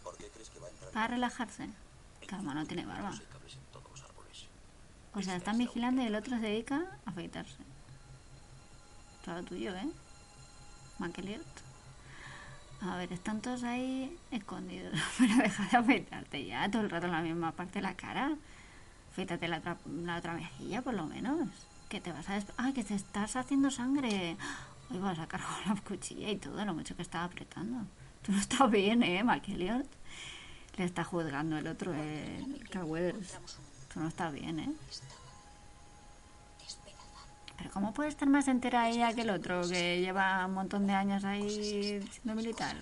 ¿Por 0.03 0.15
qué 0.17 0.29
crees 0.29 0.49
que 0.49 0.59
va 0.59 0.67
a 0.67 0.69
entrar? 0.69 0.91
Para 0.91 1.07
relajarse. 1.07 1.69
Calma, 2.27 2.53
no 2.53 2.65
tiene 2.65 2.85
barba. 2.85 3.09
Hay 3.09 3.25
cables 3.31 3.55
en 3.55 3.63
todos 3.71 3.89
los 3.89 4.03
árboles. 4.03 4.47
O 5.13 5.21
sea, 5.21 5.35
están 5.35 5.57
vigilando 5.57 6.01
y 6.01 6.05
el 6.05 6.15
otro 6.15 6.37
se 6.37 6.45
dedica 6.45 6.83
a 7.05 7.09
afeitarse. 7.09 7.57
Todo 9.25 9.43
tuyo, 9.43 9.75
¿eh? 9.75 9.89
Maqueliot. 10.99 11.45
A 12.81 12.95
ver, 12.95 13.11
están 13.11 13.41
todos 13.41 13.63
ahí 13.63 14.15
escondidos. 14.31 14.93
Pero 15.17 15.35
deja 15.35 15.67
de 15.67 15.77
afeitarte 15.77 16.45
ya 16.45 16.69
todo 16.69 16.83
el 16.83 16.89
rato 16.89 17.07
en 17.07 17.11
la 17.11 17.21
misma 17.21 17.51
parte 17.51 17.75
de 17.75 17.81
la 17.81 17.95
cara. 17.95 18.35
Afeítate 19.11 19.47
la 19.47 19.57
otra, 19.57 19.77
la 20.03 20.17
otra 20.17 20.33
mejilla, 20.33 20.81
por 20.81 20.93
lo 20.93 21.05
menos. 21.05 21.49
Que 21.89 21.99
te 21.99 22.11
vas 22.11 22.29
a... 22.29 22.39
¡Ay, 22.57 22.73
que 22.73 22.83
te 22.83 22.93
estás 22.93 23.35
haciendo 23.35 23.71
sangre! 23.71 24.37
Hoy 24.91 24.99
vas 24.99 25.19
a 25.19 25.27
cargar 25.27 25.67
la 25.67 25.75
cuchilla 25.81 26.29
y 26.29 26.37
todo, 26.37 26.63
lo 26.63 26.73
mucho 26.73 26.95
que 26.95 27.01
estaba 27.01 27.25
apretando. 27.25 27.85
Tú 28.21 28.31
no 28.31 28.39
estás 28.39 28.69
bien, 28.69 29.03
¿eh, 29.03 29.23
Maqueliot? 29.23 29.87
Le 30.77 30.83
está 30.83 31.03
juzgando 31.03 31.57
el 31.57 31.67
otro, 31.67 31.93
el 31.93 32.69
Cowers. 32.71 33.37
Tú 33.93 33.99
no 33.99 34.07
estás 34.07 34.31
bien, 34.33 34.59
¿eh? 34.59 34.71
Pero 37.57 37.71
¿cómo 37.71 37.93
puede 37.93 38.09
estar 38.09 38.27
más 38.29 38.47
entera 38.47 38.89
ella 38.89 39.13
que 39.13 39.21
el 39.21 39.29
otro 39.31 39.67
que 39.67 39.99
lleva 39.99 40.45
un 40.45 40.53
montón 40.53 40.87
de 40.87 40.93
años 40.93 41.23
ahí 41.25 42.01
siendo 42.11 42.35
militar? 42.35 42.75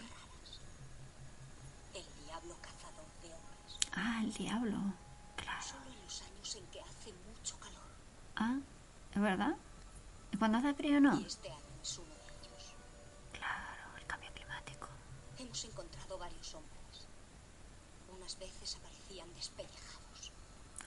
Ah, 3.96 4.22
el 4.24 4.34
diablo. 4.34 4.78
Claro. 5.36 5.66
Ah, 8.36 8.58
¿es 9.16 9.22
verdad? 9.22 9.56
¿Y 10.32 10.38
cuando 10.38 10.60
hace 10.60 10.74
frío 10.76 11.00
no? 11.02 11.18
Claro, 13.32 13.98
el 13.98 14.06
cambio 14.06 14.30
climático. 14.34 14.88
Hemos 15.40 15.64
encontrado 15.66 16.20
varios 16.20 16.54
hombres. 16.54 17.08
Unas 18.16 18.38
veces 18.38 18.76
aparecían 18.76 19.34
despellejados. 19.34 19.77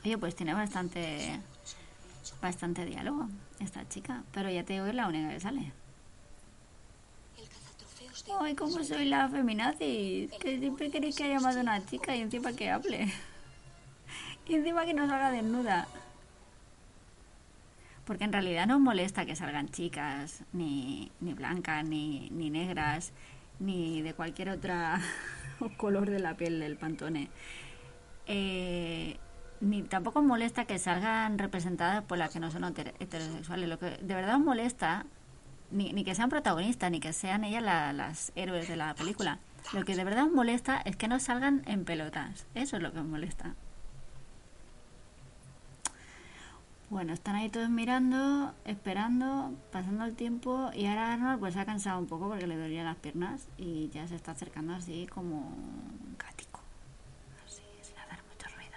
Oye, 0.05 0.17
pues 0.19 0.35
tiene 0.35 0.55
bastante 0.55 1.41
bastante 2.41 2.85
diálogo 2.85 3.29
esta 3.61 3.89
chica. 3.89 4.23
Pero 4.33 4.51
ya 4.51 4.65
te 4.65 4.75
digo 4.75 4.85
que 4.85 4.91
es 4.91 4.97
la 4.97 5.09
única 5.09 5.31
que 5.31 5.41
sale. 5.41 5.73
Ay, 8.41 8.55
cómo 8.55 8.83
soy 8.85 9.07
la 9.07 9.29
feminazis. 9.29 10.31
Que 10.33 10.59
siempre 10.59 10.91
queréis 10.91 11.17
que 11.17 11.25
haya 11.25 11.41
más 11.41 11.55
de 11.55 11.63
una 11.63 11.85
chica 11.85 12.15
y 12.15 12.21
encima 12.21 12.53
que 12.53 12.71
hable. 12.71 13.13
Y 14.47 14.55
encima 14.55 14.85
que 14.85 14.95
no 14.95 15.07
salga 15.07 15.31
desnuda. 15.31 15.87
Porque 18.05 18.25
en 18.25 18.33
realidad 18.33 18.67
no 18.67 18.81
molesta 18.81 19.25
que 19.25 19.37
salgan 19.37 19.69
chicas, 19.69 20.43
ni, 20.53 21.13
ni 21.21 21.35
blancas, 21.35 21.85
ni, 21.85 22.31
ni 22.31 22.51
negras, 22.51 23.13
ni 23.61 24.03
de 24.03 24.15
cualquier 24.15 24.51
otra 24.51 25.01
color 25.77 26.11
de 26.11 26.19
la 26.19 26.37
piel 26.37 26.59
del 26.59 26.77
pantone. 26.77 27.29
Eh, 28.27 29.19
ni 29.61 29.83
tampoco 29.83 30.23
molesta 30.23 30.65
que 30.65 30.79
salgan 30.79 31.39
representadas 31.39 32.03
por 32.05 32.17
las 32.19 32.31
que 32.31 32.41
no 32.41 32.51
son 32.51 32.63
heter- 32.63 32.95
heterosexuales. 32.99 33.69
Lo 33.69 33.79
que 33.79 33.91
de 33.91 34.15
verdad 34.15 34.39
molesta 34.39 35.05
ni, 35.71 35.93
ni 35.93 36.03
que 36.05 36.15
sean 36.15 36.31
protagonistas, 36.31 36.91
ni 36.91 36.99
que 37.01 37.13
sean 37.13 37.45
ellas 37.45 37.63
la- 37.63 37.93
las 37.93 38.33
héroes 38.35 38.69
de 38.69 38.77
la 38.77 38.95
película. 38.95 39.39
Lo 39.73 39.85
que 39.85 39.95
de 39.95 40.05
verdad 40.05 40.27
molesta 40.27 40.81
es 40.85 40.97
que 40.97 41.07
no 41.09 41.21
salgan 41.21 41.63
en 41.67 41.85
pelotas. 41.85 42.47
Eso 42.55 42.77
es 42.77 42.83
lo 42.83 42.93
que 42.93 43.01
molesta. 43.03 43.55
Bueno, 46.89 47.13
están 47.13 47.37
ahí 47.37 47.49
todos 47.49 47.69
mirando, 47.71 48.53
esperando, 48.65 49.55
pasando 49.71 50.05
el 50.07 50.17
tiempo 50.17 50.71
y 50.75 50.87
ahora 50.87 51.13
Arnold 51.13 51.39
pues 51.39 51.55
se 51.55 51.61
ha 51.61 51.65
cansado 51.65 52.01
un 52.01 52.07
poco 52.07 52.29
porque 52.29 52.49
le 52.49 52.57
dolían 52.57 52.85
las 52.87 52.97
piernas 52.97 53.47
y 53.59 53.91
ya 53.91 54.09
se 54.09 54.17
está 54.17 54.33
acercando 54.33 54.75
así 54.75 55.07
como 55.07 55.37
un 55.37 56.15
cático. 56.17 56.59
Así, 57.47 57.63
sin 57.83 57.97
hacer 57.97 58.19
mucho 58.25 58.49
ruido. 58.57 58.77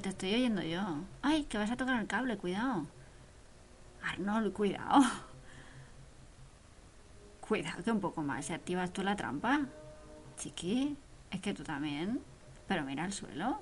Te 0.00 0.08
estoy 0.08 0.34
oyendo 0.34 0.60
yo. 0.60 0.82
¡Ay, 1.22 1.44
que 1.44 1.56
vas 1.56 1.70
a 1.70 1.76
tocar 1.76 2.00
el 2.00 2.08
cable! 2.08 2.36
¡Cuidado! 2.36 2.84
Arnold, 4.02 4.52
cuidado. 4.52 5.02
Cuidado 7.40 7.82
que 7.84 7.92
un 7.92 8.00
poco 8.00 8.22
más. 8.22 8.46
Si 8.46 8.52
activas 8.52 8.92
tú 8.92 9.02
la 9.02 9.14
trampa. 9.14 9.60
Chiqui, 10.36 10.96
es 11.30 11.40
que 11.40 11.54
tú 11.54 11.62
también. 11.62 12.20
Pero 12.66 12.82
mira 12.84 13.04
el 13.04 13.12
suelo. 13.12 13.60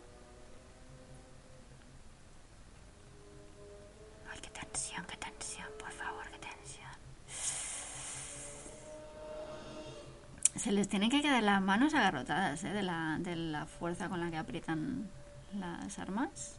Ay, 4.33 4.41
qué 4.41 4.49
tensión, 4.49 5.05
qué 5.07 5.16
tensión, 5.18 5.68
por 5.78 5.93
favor, 5.93 6.24
qué 6.30 6.39
tensión. 6.39 6.91
Se 10.57 10.72
les 10.72 10.89
tienen 10.89 11.11
que 11.11 11.20
quedar 11.20 11.43
las 11.43 11.61
manos 11.61 11.93
agarrotadas, 11.93 12.64
¿eh? 12.64 12.72
De 12.72 12.83
la, 12.83 13.18
de 13.20 13.37
la 13.37 13.66
fuerza 13.66 14.09
con 14.09 14.20
la 14.20 14.30
que 14.30 14.39
aprietan 14.39 15.11
las 15.55 15.98
armas. 15.98 16.57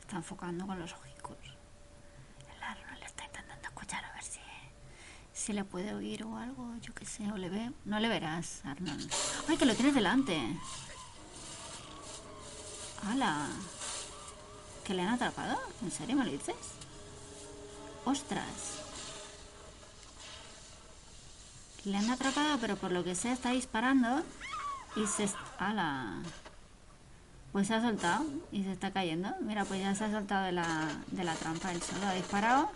Está 0.00 0.16
enfocando 0.16 0.66
con 0.66 0.78
los 0.78 0.92
ojicos. 0.92 1.36
El 2.54 2.62
Arnold 2.62 2.98
le 2.98 3.06
está 3.06 3.24
intentando 3.24 3.68
escuchar 3.68 4.04
a 4.04 4.12
ver 4.12 4.22
si, 4.22 4.40
si 5.32 5.52
le 5.52 5.64
puede 5.64 5.94
oír 5.94 6.24
o 6.24 6.36
algo, 6.36 6.76
yo 6.80 6.94
qué 6.94 7.04
sé, 7.04 7.30
o 7.32 7.36
le 7.36 7.48
ve. 7.48 7.72
No 7.84 7.98
le 7.98 8.08
verás, 8.08 8.64
Arnold. 8.64 9.10
¡Ay, 9.48 9.56
que 9.56 9.66
lo 9.66 9.74
tienes 9.74 9.94
delante! 9.94 10.38
¡Hala! 13.04 13.48
¿Que 14.84 14.94
le 14.94 15.02
han 15.02 15.14
atrapado? 15.14 15.58
¿En 15.82 15.90
serio 15.90 16.16
me 16.16 16.24
lo 16.24 16.30
dices? 16.30 16.56
¡Ostras! 18.04 18.81
Le 21.84 21.96
han 21.96 22.10
atrapado, 22.10 22.58
pero 22.60 22.76
por 22.76 22.92
lo 22.92 23.02
que 23.02 23.14
sea 23.14 23.32
está 23.32 23.50
disparando 23.50 24.22
y 24.94 25.06
se... 25.06 25.28
¡Hala! 25.58 26.22
Pues 27.50 27.66
se 27.66 27.74
ha 27.74 27.82
soltado 27.82 28.24
y 28.50 28.64
se 28.64 28.72
está 28.72 28.92
cayendo. 28.92 29.34
Mira, 29.40 29.64
pues 29.64 29.80
ya 29.80 29.94
se 29.94 30.04
ha 30.04 30.10
soltado 30.10 30.46
de 30.46 30.52
la, 30.52 30.88
de 31.08 31.24
la 31.24 31.34
trampa. 31.34 31.72
Él 31.72 31.82
solo 31.82 32.06
ha 32.06 32.14
disparado 32.14 32.70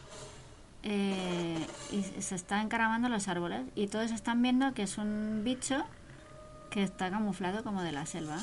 eh, 0.83 1.67
y 1.93 2.03
se 2.23 2.35
está 2.35 2.61
encaramando 2.61 3.09
los 3.09 3.29
árboles. 3.29 3.63
Y 3.75 3.87
todos 3.87 4.11
están 4.11 4.43
viendo 4.43 4.75
que 4.75 4.83
es 4.83 4.99
un 4.99 5.43
bicho 5.45 5.85
que 6.71 6.83
está 6.83 7.11
camuflado 7.11 7.63
como 7.63 7.83
de 7.83 7.93
la 7.93 8.07
selva. 8.07 8.39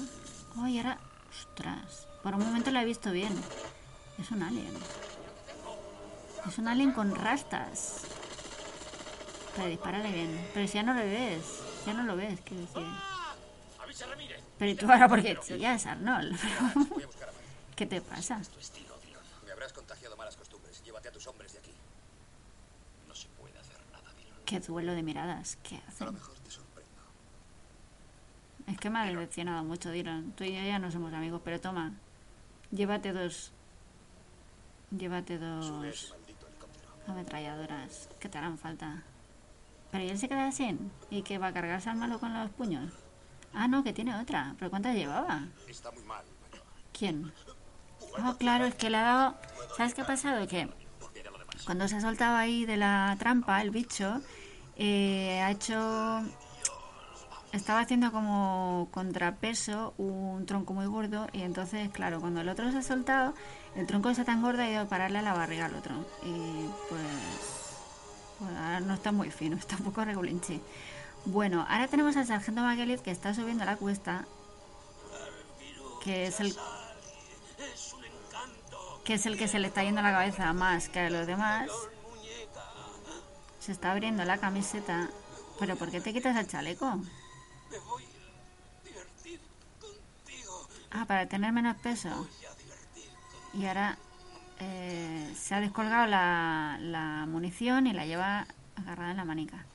Oh, 0.58 0.68
y 0.68 0.78
ahora... 0.78 0.98
¡Ostras! 1.30 2.08
Por 2.22 2.36
un 2.36 2.46
momento 2.46 2.72
lo 2.72 2.80
he 2.80 2.86
visto 2.86 3.12
bien. 3.12 3.34
Es 4.18 4.32
un 4.32 4.44
alien. 4.44 4.74
Es 6.48 6.58
un 6.58 6.68
alien 6.68 6.92
con 6.92 7.14
rastas. 7.16 8.06
Pero 9.56 9.68
dispárale 9.68 10.12
bien. 10.12 10.50
Pero 10.54 10.68
si 10.68 10.74
ya 10.74 10.84
no 10.84 10.94
lo 10.94 11.02
ves. 11.02 11.62
Ya 11.86 11.94
no 11.94 12.04
lo 12.04 12.16
ves, 12.16 12.40
quiero 12.42 12.62
decir. 12.62 12.84
Pero 14.58 14.72
¿y 14.72 14.76
tú 14.76 14.92
ahora 14.92 15.08
por 15.08 15.22
qué 15.22 15.38
chillas, 15.40 15.86
Arnold? 15.86 16.36
Voy 16.90 17.04
a 17.04 17.08
buscar 17.08 17.30
a 17.30 17.32
Mike. 17.32 17.44
¿Qué 17.76 17.86
te 17.86 18.02
pasa? 18.02 18.42
Me 19.46 19.52
habrás 19.52 19.74
contagiado 19.74 20.18
malas 20.18 20.36
costumbres. 20.36 20.82
Llévate 20.84 21.10
a 21.10 21.12
tus 21.12 21.28
hombres 21.28 21.54
de 21.54 21.60
aquí. 21.60 21.72
No 23.08 23.14
se 23.14 23.28
puede 23.30 23.58
hacer 23.60 23.78
nada. 23.92 24.10
Qué 24.46 24.60
duelo 24.60 24.94
de 24.94 25.04
miradas. 25.04 25.58
¿Qué 25.64 25.76
A 25.76 25.80
lo 25.82 25.88
hacen? 25.90 26.14
mejor 26.14 26.36
te 26.40 26.52
sorprendo. 26.52 26.92
Es 28.68 28.78
que 28.80 28.90
me 28.90 29.00
ha 29.00 29.04
decepcionado 29.06 29.64
mucho, 29.64 29.92
Dylan. 29.92 30.32
Tú 30.32 30.44
y 30.46 30.54
yo 30.54 30.64
ya 30.64 30.80
no 30.80 30.90
somos 30.92 31.14
amigos, 31.14 31.42
pero 31.44 31.60
toma. 31.62 31.92
Llévate 32.72 33.12
dos. 33.14 33.52
Llévate 34.92 35.38
dos 35.38 36.16
ametralladoras 37.08 38.10
que 38.20 38.30
te 38.30 38.38
harán 38.38 38.58
falta. 38.58 39.04
Pero 39.94 40.06
¿y 40.06 40.10
él 40.10 40.18
se 40.18 40.28
queda 40.28 40.52
sin? 40.52 40.92
¿Y 41.12 41.22
que 41.22 41.38
va 41.38 41.48
a 41.48 41.54
cargarse 41.54 41.88
al 41.88 41.98
malo 41.98 42.20
con 42.20 42.34
los 42.34 42.50
puños? 42.50 42.92
Ah, 43.54 43.68
no, 43.68 43.84
que 43.84 43.94
tiene 43.94 44.20
otra. 44.20 44.56
¿Pero 44.58 44.72
cuántas 44.72 44.96
llevaba? 44.96 45.44
Está 45.68 45.92
muy 45.92 46.02
mal. 46.02 46.26
¿Quién? 46.92 47.32
Oh, 48.26 48.36
claro, 48.38 48.66
es 48.66 48.74
que 48.74 48.90
le 48.90 48.98
ha 48.98 49.04
dado... 49.04 49.36
¿Sabes 49.78 49.94
qué 49.94 50.02
ha 50.02 50.08
pasado? 50.08 50.48
Que 50.48 50.68
cuando 51.66 51.88
se 51.88 51.98
ha 51.98 52.02
soltado 52.02 52.36
ahí 52.36 52.66
de 52.66 52.78
la 52.78 53.16
trampa 53.20 53.62
el 53.62 53.70
bicho, 53.70 54.20
eh, 54.78 55.40
ha 55.44 55.52
hecho... 55.52 56.24
Estaba 57.52 57.82
haciendo 57.82 58.12
como 58.12 58.88
contrapeso 58.90 59.94
un 60.00 60.48
tronco 60.48 60.74
muy 60.74 60.88
gordo 60.88 61.28
y 61.34 61.44
entonces, 61.44 61.92
claro, 61.92 62.20
cuando 62.20 62.42
el 62.42 62.50
otro 62.50 62.72
se 62.72 62.80
ha 62.80 62.82
soltado, 62.82 63.36
el 63.76 63.86
tronco 63.86 64.10
está 64.10 64.26
tan 64.26 64.42
gordo 64.42 64.64
ha 64.64 64.70
ido 64.72 64.82
a 64.82 64.86
pararle 64.86 65.20
a 65.20 65.22
la 65.22 65.34
barriga 65.34 65.68
al 65.68 65.76
otro. 65.76 65.94
Y 66.24 66.66
pues... 66.90 67.53
pues 68.44 68.58
ahora 68.58 68.80
no 68.80 68.94
está 68.94 69.12
muy 69.12 69.32
fino, 69.32 69.56
está 69.60 69.76
un 69.78 69.84
poco 69.84 70.04
regulinchi. 70.04 70.62
Bueno, 71.26 71.66
ahora 71.70 71.88
tenemos 71.88 72.18
al 72.18 72.28
sargento 72.28 72.62
Maguelit 72.62 73.02
que 73.02 73.12
está 73.12 73.34
subiendo 73.34 73.64
la 73.66 73.78
cuesta, 73.78 74.26
que 76.04 76.28
es 76.28 76.40
el 76.40 76.56
que 79.06 79.16
es 79.16 79.26
el 79.26 79.38
que 79.38 79.48
se 79.48 79.60
le 79.60 79.68
está 79.68 79.84
yendo 79.84 80.02
la 80.02 80.12
cabeza 80.12 80.52
más 80.54 80.90
que 80.90 81.00
a 81.00 81.10
los 81.10 81.28
demás. 81.28 81.70
Se 83.60 83.72
está 83.72 83.92
abriendo 83.92 84.24
la 84.26 84.38
camiseta. 84.38 85.10
¿Pero 85.60 85.76
por 85.76 85.92
qué 85.92 86.02
te 86.02 86.14
quitas 86.14 86.36
el 86.38 86.48
chaleco? 86.48 87.00
Ah, 90.92 91.06
para 91.06 91.28
tener 91.28 91.52
menos 91.52 91.78
peso. 91.78 92.28
Y 93.54 93.66
ahora 93.66 93.98
eh, 94.60 95.34
se 95.36 95.56
ha 95.56 95.62
descolgado 95.62 96.08
la, 96.08 97.26
munición 97.28 97.88
y 97.88 97.94
la 97.94 98.06
lleva 98.06 98.46
agarrada 98.76 99.12
en 99.12 99.18
la 99.18 99.26
manica. 99.26 99.66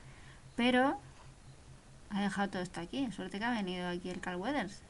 Pero 0.56 0.98
ha 2.10 2.20
dejado 2.20 2.50
todo 2.50 2.62
esto 2.62 2.80
aquí. 2.80 3.10
Suerte 3.12 3.38
que 3.38 3.44
ha 3.44 3.50
venido 3.50 3.88
aquí 3.88 4.10
el 4.10 4.20
Carl 4.20 4.36
Weathers. 4.36 4.82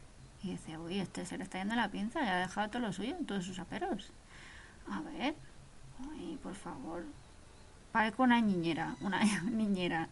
Y 0.43 0.53
dice, 0.53 0.79
uy, 0.79 1.01
este 1.01 1.27
se 1.27 1.37
le 1.37 1.45
está 1.45 1.59
yendo 1.59 1.75
la 1.75 1.89
pinza 1.89 2.23
y 2.23 2.29
ha 2.29 2.37
dejado 2.37 2.69
todo 2.71 2.83
lo 2.83 2.93
suyo, 2.93 3.17
todos 3.27 3.45
sus 3.45 3.59
aperos. 3.59 4.13
A 4.91 5.01
ver. 5.01 5.35
Ay, 6.13 6.39
por 6.43 6.55
favor. 6.55 7.05
Parezco 7.93 8.23
una 8.23 8.41
niñera, 8.41 8.95
una 9.01 9.21
niñera. 9.51 10.09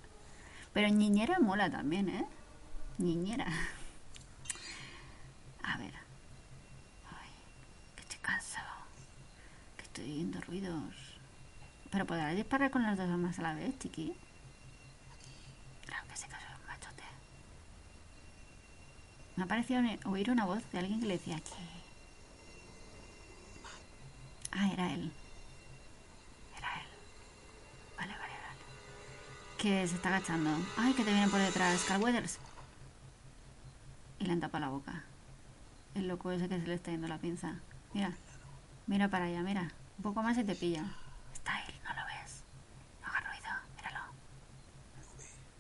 Pero 0.73 0.89
niñera 0.89 1.39
mola 1.39 1.71
también, 1.71 2.09
¿eh? 2.09 2.27
Niñera. 2.99 3.47
A 5.63 5.77
ver. 5.79 5.95
Ay, 7.11 7.31
que 7.95 8.03
estoy 8.03 8.19
cansado. 8.21 8.67
Que 9.77 9.83
estoy 9.97 10.13
oyendo 10.13 10.41
ruidos. 10.43 10.95
Pero 11.91 12.07
podrás 12.07 12.37
disparar 12.37 12.71
con 12.71 12.83
las 12.83 12.99
dos 12.99 13.09
armas 13.09 13.39
a 13.39 13.43
la 13.43 13.55
vez, 13.55 13.79
chiqui. 13.79 14.15
Claro 15.87 16.03
que 16.05 16.13
que 16.13 16.19
soy 16.19 16.29
un 16.29 16.67
machote. 16.67 17.03
Me 19.37 19.45
ha 19.45 19.47
parecido 19.47 19.83
oír 20.05 20.31
una 20.31 20.45
voz 20.45 20.63
de 20.71 20.79
alguien 20.79 21.01
que 21.01 21.07
le 21.07 21.15
decía 21.15 21.37
que. 21.37 21.51
Ah, 24.53 24.71
era 24.73 24.93
él. 24.93 25.11
Era 26.59 26.69
él. 26.81 26.87
Vale, 27.97 28.13
vale, 28.13 28.35
vale. 28.35 28.61
Que 29.59 29.87
se 29.89 29.95
está 29.95 30.09
agachando. 30.09 30.51
Ay, 30.77 30.93
que 30.93 31.05
te 31.05 31.13
viene 31.13 31.29
por 31.29 31.41
detrás, 31.41 31.85
Carl 31.85 32.03
Weathers. 32.03 32.39
Y 34.19 34.27
le 34.27 34.33
han 34.33 34.41
tapado 34.41 34.65
la 34.65 34.71
boca. 34.71 35.05
El 35.95 36.09
loco 36.09 36.31
ese 36.33 36.49
que 36.49 36.61
se 36.61 36.67
le 36.67 36.75
está 36.75 36.91
yendo 36.91 37.09
la 37.09 37.19
pinza. 37.19 37.55
Mira. 37.95 38.13
Mira 38.87 39.09
para 39.09 39.27
allá, 39.27 39.43
mira. 39.43 39.73
Un 39.99 40.03
poco 40.03 40.23
más 40.23 40.39
y 40.39 40.45
te 40.45 40.55
pilla. 40.55 40.85
Está 41.33 41.59
él, 41.65 41.75
no 41.85 41.91
lo 41.91 42.07
ves. 42.07 42.43
No 43.01 43.09
haga 43.09 43.21
ruido, 43.21 43.49
míralo. 43.77 44.01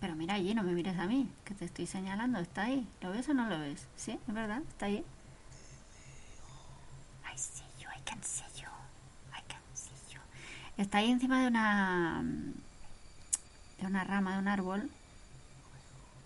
Pero 0.00 0.14
mira 0.16 0.34
allí, 0.34 0.54
no 0.54 0.62
me 0.62 0.72
mires 0.72 0.98
a 0.98 1.06
mí, 1.06 1.28
que 1.44 1.54
te 1.54 1.64
estoy 1.64 1.86
señalando. 1.86 2.38
Está 2.38 2.62
ahí. 2.64 2.86
¿Lo 3.00 3.10
ves 3.10 3.28
o 3.28 3.34
no 3.34 3.48
lo 3.48 3.58
ves? 3.58 3.86
Sí, 3.96 4.18
es 4.26 4.34
verdad, 4.34 4.62
está 4.68 4.86
ahí. 4.86 5.04
I 7.24 7.38
see 7.38 7.64
you, 7.80 7.88
I 7.90 8.02
can 8.04 8.22
see. 8.22 8.46
Está 10.76 10.98
ahí 10.98 11.10
encima 11.10 11.40
de 11.40 11.48
una. 11.48 12.22
de 13.80 13.86
una 13.86 14.04
rama 14.04 14.34
de 14.34 14.38
un 14.40 14.48
árbol. 14.48 14.90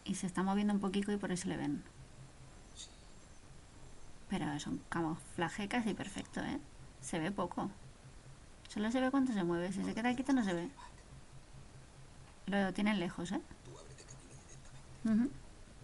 Y 0.05 0.17
se 0.17 0.27
está 0.27 0.43
moviendo 0.43 0.75
un 0.75 0.81
poquito 0.81 1.13
y 1.13 1.17
por 1.17 1.31
eso 1.31 1.49
le 1.49 1.57
ven. 1.57 1.85
Pero 4.29 4.51
es 4.53 4.67
un 4.67 4.79
camuflaje 4.89 5.69
casi 5.69 5.95
perfecto, 5.95 6.41
¿eh? 6.41 6.59
Se 7.01 7.21
ve 7.21 7.31
poco. 7.31 7.71
Solo 8.73 8.89
se 8.93 9.01
ve 9.01 9.11
cuando 9.11 9.33
se 9.33 9.43
mueve. 9.43 9.73
Si 9.73 9.83
se 9.83 9.95
queda 9.95 10.15
quieto 10.15 10.33
no 10.33 10.45
se 10.45 10.55
ve. 10.55 10.71
Lo 12.47 12.73
tienen 12.73 13.01
lejos, 13.01 13.33
¿eh? 13.33 13.41
Tú 13.65 13.77
ábrete 13.77 14.05
camino 14.05 14.41
directamente. 14.47 15.27
Ujú. 15.27 15.31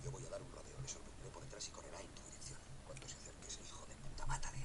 Yo 0.04 0.10
voy 0.12 0.24
a 0.24 0.30
dar 0.30 0.40
un 0.40 0.52
rodeo, 0.52 0.80
le 0.80 0.88
sorprenderé 0.88 1.30
por 1.30 1.42
detrás 1.42 1.66
y 1.66 1.70
correrá 1.72 2.00
en 2.00 2.06
tu 2.14 2.22
dirección. 2.22 2.60
Cuando 2.86 3.08
se 3.08 3.16
acerque 3.16 3.48
ese 3.48 3.64
hijo 3.64 3.86
de 3.86 3.94
puta, 3.96 4.26
mátale. 4.26 4.58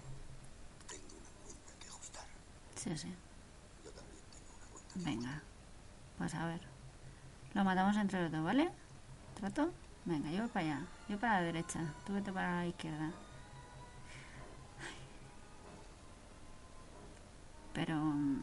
Tengo 0.88 1.17
una 1.17 1.30
cuenta 1.43 1.74
que 1.80 1.88
ajustar. 1.88 2.28
Sí, 2.76 2.95
sí. 2.95 3.13
Yo 3.84 3.91
también 3.91 4.17
tengo 4.30 4.53
una 4.55 4.67
cuenta 4.67 4.93
que 4.93 4.99
Venga. 5.03 5.41
Pues 6.19 6.36
a 6.36 6.45
ver. 6.45 6.61
Lo 7.55 7.63
matamos 7.63 7.97
entre 7.97 8.22
los 8.22 8.32
dos, 8.32 8.43
¿vale? 8.43 8.69
¿Trato? 9.34 9.74
Venga, 10.05 10.30
yo 10.30 10.41
voy 10.41 10.49
para 10.49 10.65
allá. 10.65 10.86
Yo 11.09 11.19
para 11.19 11.39
la 11.39 11.41
derecha. 11.41 11.80
Tú 12.05 12.13
vete 12.13 12.32
para 12.32 12.57
la 12.57 12.67
izquierda. 12.67 13.11
Pero... 17.74 17.95
mm, 17.95 18.39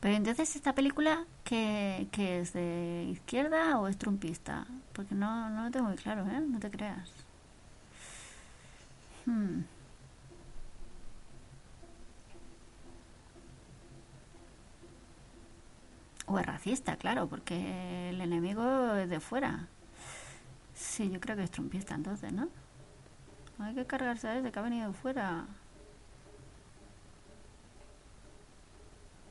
Pero 0.00 0.14
entonces 0.16 0.56
esta 0.56 0.74
película, 0.74 1.26
¿qué, 1.44 2.08
qué 2.12 2.40
es? 2.40 2.52
¿De 2.54 3.06
izquierda 3.10 3.78
o 3.78 3.86
es 3.88 3.98
trumpista? 3.98 4.66
Porque 4.94 5.14
no, 5.14 5.50
no 5.50 5.64
lo 5.64 5.70
tengo 5.70 5.88
muy 5.88 5.96
claro, 5.96 6.22
¿eh? 6.26 6.40
No 6.40 6.58
te 6.58 6.70
creas. 6.70 7.10
Hmm. 9.26 9.64
O 16.26 16.38
es 16.38 16.46
racista, 16.46 16.96
claro, 16.96 17.28
porque 17.28 18.08
el 18.10 18.20
enemigo 18.22 18.94
es 18.94 19.10
de 19.10 19.20
fuera. 19.20 19.68
Sí, 20.80 21.10
yo 21.10 21.20
creo 21.20 21.36
que 21.36 21.42
es 21.42 21.50
trumpista 21.50 21.94
entonces, 21.94 22.32
¿no? 22.32 22.48
Hay 23.58 23.74
que 23.74 23.84
cargarse 23.84 24.26
a 24.28 24.38
ese 24.38 24.50
que 24.50 24.58
ha 24.58 24.62
venido 24.62 24.92
fuera. 24.94 25.44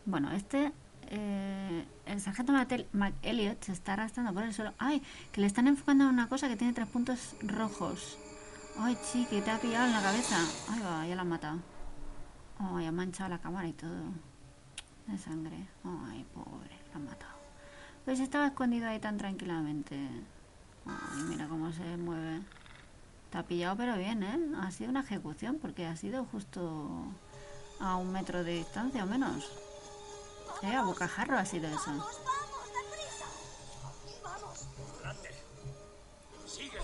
Bueno, 0.05 0.31
este, 0.31 0.71
eh, 1.07 1.85
el 2.05 2.21
sargento 2.21 2.53
McElliot 2.93 3.63
se 3.63 3.71
está 3.71 3.93
arrastrando 3.93 4.31
por 4.31 4.43
el 4.43 4.53
suelo. 4.53 4.73
¡Ay! 4.77 5.01
Que 5.31 5.41
le 5.41 5.47
están 5.47 5.67
enfocando 5.67 6.03
en 6.03 6.11
una 6.11 6.30
cosa 6.30 6.47
que 6.47 6.55
tiene 6.55 6.73
tres 6.73 6.88
puntos 6.88 7.35
rojos. 7.41 8.19
¡Ay, 8.77 8.95
chiqui! 9.11 9.41
Te 9.41 9.49
ha 9.49 9.59
pillado 9.59 9.88
en 9.88 9.93
la 9.93 10.03
cabeza. 10.03 10.38
¡Ay, 10.69 10.80
va! 10.81 11.07
Ya 11.07 11.15
la 11.15 11.23
han 11.23 11.30
matado. 11.30 11.59
¡Ay! 12.59 12.85
ha 12.85 12.91
manchado 12.91 13.30
la 13.31 13.39
cámara 13.39 13.67
y 13.67 13.73
todo. 13.73 14.03
De 15.07 15.17
sangre. 15.17 15.67
¡Ay, 15.84 16.26
pobre! 16.31 16.77
La 16.91 16.97
han 16.97 17.05
matado. 17.05 17.39
Si 18.05 18.21
estaba 18.21 18.47
escondido 18.47 18.88
ahí 18.88 18.99
tan 18.99 19.17
tranquilamente. 19.17 19.97
¡Ay, 21.14 21.24
mira 21.24 21.48
cómo 21.48 21.72
se 21.72 21.98
mueve! 21.98 22.41
Te 23.32 23.38
ha 23.38 23.44
pillado, 23.44 23.78
pero 23.78 23.95
bien, 23.95 24.24
¿eh? 24.24 24.40
Ha 24.61 24.72
sido 24.72 24.90
una 24.90 25.02
ejecución 25.02 25.60
porque 25.61 25.86
ha 25.86 25.95
sido 25.95 26.26
justo 26.26 27.03
a 27.80 27.95
un 27.95 28.11
metro 28.11 28.44
de 28.44 28.53
distancia 28.56 29.03
o 29.03 29.07
menos. 29.07 29.52
Eh, 30.64 30.74
a 30.76 30.84
bocajarro 30.84 31.38
ha 31.38 31.45
sido 31.45 31.68
eso. 31.68 31.91
¡Vamos, 31.91 32.22
vamos, 32.26 32.70
deprisa! 32.74 33.26
¡Vamos! 34.24 34.68
Adelante. 34.95 35.30
Sigue. 36.45 36.80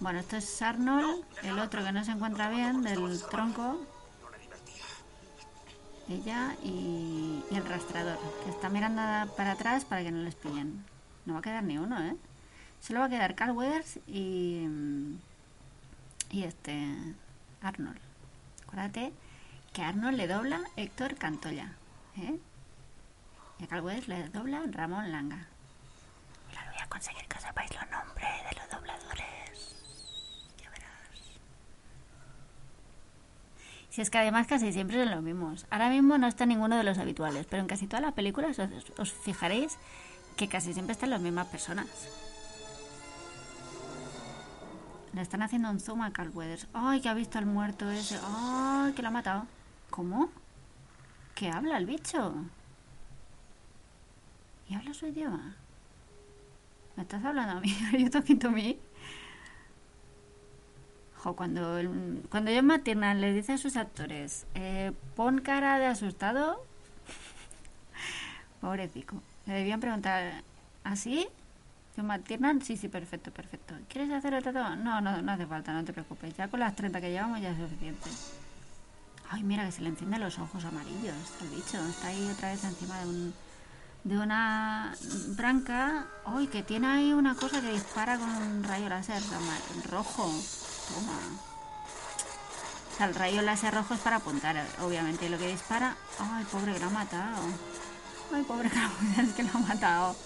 Bueno, 0.00 0.20
esto 0.20 0.36
es 0.36 0.62
Arnold, 0.62 1.24
el 1.42 1.58
otro 1.58 1.82
que 1.82 1.92
no 1.92 2.04
se 2.04 2.12
encuentra 2.12 2.48
bien, 2.50 2.82
del 2.82 3.20
tronco. 3.28 3.62
No. 3.62 3.98
Ella 6.08 6.56
y, 6.62 7.44
y 7.50 7.54
el 7.54 7.66
rastreador, 7.66 8.18
que 8.44 8.50
está 8.50 8.70
mirando 8.70 9.30
para 9.34 9.52
atrás 9.52 9.84
para 9.84 10.02
que 10.02 10.10
no 10.10 10.22
les 10.22 10.36
pillen. 10.36 10.86
No 11.26 11.34
va 11.34 11.40
a 11.40 11.42
quedar 11.42 11.64
ni 11.64 11.76
uno, 11.76 12.00
¿eh? 12.00 12.16
Solo 12.80 13.00
va 13.00 13.06
a 13.06 13.10
quedar 13.10 13.34
Carl 13.34 13.52
Weathers 13.52 13.98
y, 14.06 14.66
y 16.30 16.44
este 16.44 16.86
Arnold. 17.60 17.98
Acuérdate 18.66 19.12
que 19.72 19.82
a 19.82 19.88
Arnold 19.88 20.16
le 20.16 20.26
dobla 20.26 20.60
Héctor 20.76 21.16
Cantoya, 21.16 21.72
¿eh? 22.16 22.38
Y 23.58 23.64
a 23.64 23.66
Carl 23.66 23.84
Weathers 23.84 24.08
le 24.08 24.28
dobla 24.28 24.62
Ramón 24.70 25.10
Langa. 25.10 25.46
Y 26.52 26.56
ahora 26.56 26.70
voy 26.70 26.80
a 26.80 26.88
conseguir 26.88 27.24
que 27.26 27.40
sepáis 27.40 27.74
los 27.74 27.90
nombres 27.90 28.28
de 28.48 28.56
los 28.56 28.70
dobladores. 28.70 29.76
Ya 30.62 30.70
verás. 30.70 30.88
Si 33.90 34.00
es 34.00 34.10
que 34.10 34.18
además 34.18 34.46
casi 34.46 34.72
siempre 34.72 35.02
son 35.02 35.10
los 35.10 35.22
mismos. 35.22 35.66
Ahora 35.70 35.90
mismo 35.90 36.16
no 36.18 36.26
está 36.26 36.46
ninguno 36.46 36.76
de 36.76 36.84
los 36.84 36.98
habituales, 36.98 37.46
pero 37.50 37.60
en 37.60 37.68
casi 37.68 37.86
todas 37.86 38.02
las 38.02 38.14
películas 38.14 38.58
os, 38.58 38.70
os 38.98 39.12
fijaréis 39.12 39.76
que 40.36 40.48
casi 40.48 40.72
siempre 40.72 40.92
están 40.92 41.10
las 41.10 41.20
mismas 41.20 41.48
personas. 41.48 41.88
Le 45.14 45.22
están 45.22 45.42
haciendo 45.42 45.70
un 45.70 45.80
zoom 45.80 46.02
a 46.02 46.12
Carl 46.12 46.30
Weathers. 46.34 46.66
¡Ay, 46.74 47.00
que 47.00 47.08
ha 47.08 47.14
visto 47.14 47.38
al 47.38 47.46
muerto 47.46 47.90
ese! 47.90 48.18
¡Ay, 48.22 48.92
que 48.92 49.02
lo 49.02 49.08
ha 49.08 49.12
matado! 49.12 49.46
¿Cómo? 49.90 50.30
¿Qué 51.34 51.50
habla 51.50 51.78
el 51.78 51.86
bicho? 51.86 52.34
¿Y 54.68 54.74
habla 54.74 54.92
su 54.92 55.06
idioma? 55.06 55.56
¿Me 56.96 57.02
estás 57.04 57.24
hablando 57.24 57.58
a 57.58 57.60
mí? 57.60 57.74
¿Are 57.88 57.98
you 58.02 58.10
talking 58.10 58.38
to 58.38 58.50
me? 58.50 58.78
Jo, 61.16 61.34
cuando, 61.34 61.78
el- 61.78 62.22
cuando 62.30 62.50
John 62.54 62.66
McTiernan 62.66 63.20
le 63.20 63.32
dice 63.32 63.54
a 63.54 63.58
sus 63.58 63.76
actores, 63.76 64.46
eh, 64.54 64.92
pon 65.16 65.40
cara 65.40 65.78
de 65.78 65.86
asustado, 65.86 66.62
pobrecico. 68.60 69.20
Le 69.46 69.54
debían 69.54 69.80
preguntar, 69.80 70.44
¿así? 70.84 71.26
McTiernan, 72.02 72.62
sí, 72.62 72.76
sí, 72.76 72.88
perfecto, 72.88 73.30
perfecto. 73.30 73.74
¿Quieres 73.88 74.10
hacer 74.10 74.34
el 74.34 74.42
tratado? 74.42 74.76
No, 74.76 75.00
no, 75.00 75.22
no 75.22 75.32
hace 75.32 75.46
falta, 75.46 75.72
no 75.72 75.84
te 75.84 75.92
preocupes. 75.92 76.36
Ya 76.36 76.48
con 76.48 76.60
las 76.60 76.74
30 76.76 77.00
que 77.00 77.10
llevamos 77.10 77.40
ya 77.40 77.50
es 77.50 77.58
suficiente. 77.58 78.10
Ay, 79.30 79.42
mira 79.42 79.66
que 79.66 79.72
se 79.72 79.82
le 79.82 79.90
encienden 79.90 80.20
los 80.20 80.38
ojos 80.38 80.64
amarillos 80.64 81.14
al 81.40 81.48
bicho. 81.48 81.78
Está 81.88 82.08
ahí 82.08 82.30
otra 82.30 82.50
vez 82.50 82.64
encima 82.64 82.98
de 83.00 83.06
un 83.06 83.34
de 84.04 84.18
una 84.18 84.94
branca. 85.36 86.06
Ay, 86.24 86.46
que 86.46 86.62
tiene 86.62 86.86
ahí 86.86 87.12
una 87.12 87.34
cosa 87.34 87.60
que 87.60 87.72
dispara 87.72 88.18
con 88.18 88.28
un 88.28 88.64
rayo 88.64 88.88
láser 88.88 89.22
rojo. 89.90 90.24
Toma. 90.24 91.18
O 92.92 92.96
sea, 92.96 93.06
el 93.06 93.14
rayo 93.14 93.42
láser 93.42 93.74
rojo 93.74 93.94
es 93.94 94.00
para 94.00 94.16
apuntar, 94.16 94.56
obviamente. 94.82 95.28
Lo 95.28 95.38
que 95.38 95.48
dispara. 95.48 95.96
Ay, 96.18 96.44
pobre 96.50 96.72
que 96.72 96.80
lo 96.80 96.86
ha 96.86 96.90
matado. 96.90 97.42
Ay, 98.32 98.42
pobre 98.44 98.70
que 99.36 99.42
lo 99.42 99.50
ha 99.52 99.58
matado. 99.68 100.16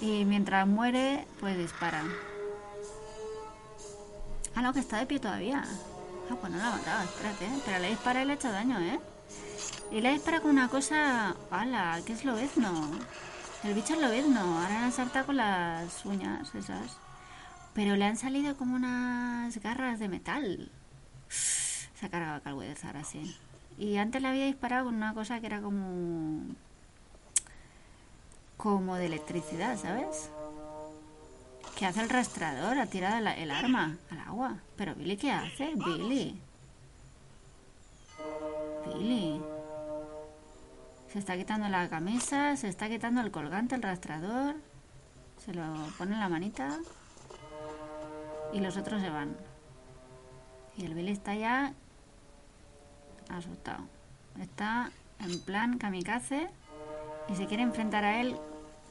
Y 0.00 0.24
mientras 0.24 0.66
muere, 0.66 1.26
pues 1.40 1.56
dispara. 1.58 2.02
Ah, 4.54 4.62
no, 4.62 4.72
que 4.72 4.80
está 4.80 4.98
de 4.98 5.06
pie 5.06 5.20
todavía. 5.20 5.62
Ah, 6.30 6.36
pues 6.40 6.52
no 6.52 6.58
la 6.58 6.68
ha 6.68 6.76
matado, 6.76 7.04
espérate. 7.04 7.48
Pero 7.64 7.78
le 7.78 7.90
dispara 7.90 8.22
y 8.22 8.24
le 8.24 8.32
ha 8.32 8.34
hecho 8.36 8.50
daño, 8.50 8.80
¿eh? 8.80 8.98
Y 9.90 10.00
le 10.00 10.12
dispara 10.12 10.40
con 10.40 10.50
una 10.50 10.68
cosa... 10.68 11.34
¡Hala! 11.50 12.00
¿Qué 12.06 12.12
es 12.12 12.24
lobezno? 12.24 12.90
El 13.64 13.74
bicho 13.74 13.94
es 13.94 14.00
lobezno. 14.00 14.40
Ahora 14.40 14.82
la 14.82 14.90
salta 14.90 15.24
con 15.24 15.36
las 15.36 16.04
uñas 16.06 16.54
esas. 16.54 16.96
Pero 17.74 17.96
le 17.96 18.04
han 18.04 18.16
salido 18.16 18.56
como 18.56 18.76
unas 18.76 19.56
garras 19.58 19.98
de 19.98 20.08
metal. 20.08 20.70
Se 21.28 22.06
ha 22.06 22.08
cargado 22.08 22.36
a 22.36 22.40
Calwedes 22.40 22.84
ahora 22.84 23.04
sí. 23.04 23.36
Y 23.78 23.96
antes 23.96 24.22
le 24.22 24.28
había 24.28 24.46
disparado 24.46 24.86
con 24.86 24.94
una 24.94 25.14
cosa 25.14 25.40
que 25.40 25.46
era 25.46 25.60
como... 25.60 26.42
Como 28.62 28.96
de 28.96 29.06
electricidad, 29.06 29.78
¿sabes? 29.78 30.30
¿Qué 31.78 31.86
hace 31.86 32.02
el 32.02 32.10
rastrador? 32.10 32.76
Ha 32.76 32.84
tirado 32.84 33.16
el 33.16 33.50
arma 33.50 33.96
al 34.10 34.18
agua. 34.18 34.56
Pero 34.76 34.94
Billy, 34.94 35.16
¿qué 35.16 35.32
hace? 35.32 35.72
Billy. 35.76 36.38
Billy. 38.84 39.40
Se 41.10 41.18
está 41.18 41.38
quitando 41.38 41.70
la 41.70 41.88
camisa, 41.88 42.54
se 42.56 42.68
está 42.68 42.90
quitando 42.90 43.22
el 43.22 43.30
colgante, 43.30 43.76
el 43.76 43.82
rastrador. 43.82 44.56
Se 45.42 45.54
lo 45.54 45.62
pone 45.96 46.12
en 46.12 46.20
la 46.20 46.28
manita. 46.28 46.80
Y 48.52 48.60
los 48.60 48.76
otros 48.76 49.00
se 49.00 49.08
van. 49.08 49.38
Y 50.76 50.84
el 50.84 50.92
Billy 50.92 51.12
está 51.12 51.34
ya 51.34 51.72
asustado. 53.30 53.84
Está 54.38 54.90
en 55.18 55.40
plan 55.40 55.78
kamikaze 55.78 56.50
y 57.30 57.36
se 57.36 57.46
quiere 57.46 57.62
enfrentar 57.62 58.04
a 58.04 58.20
él 58.20 58.36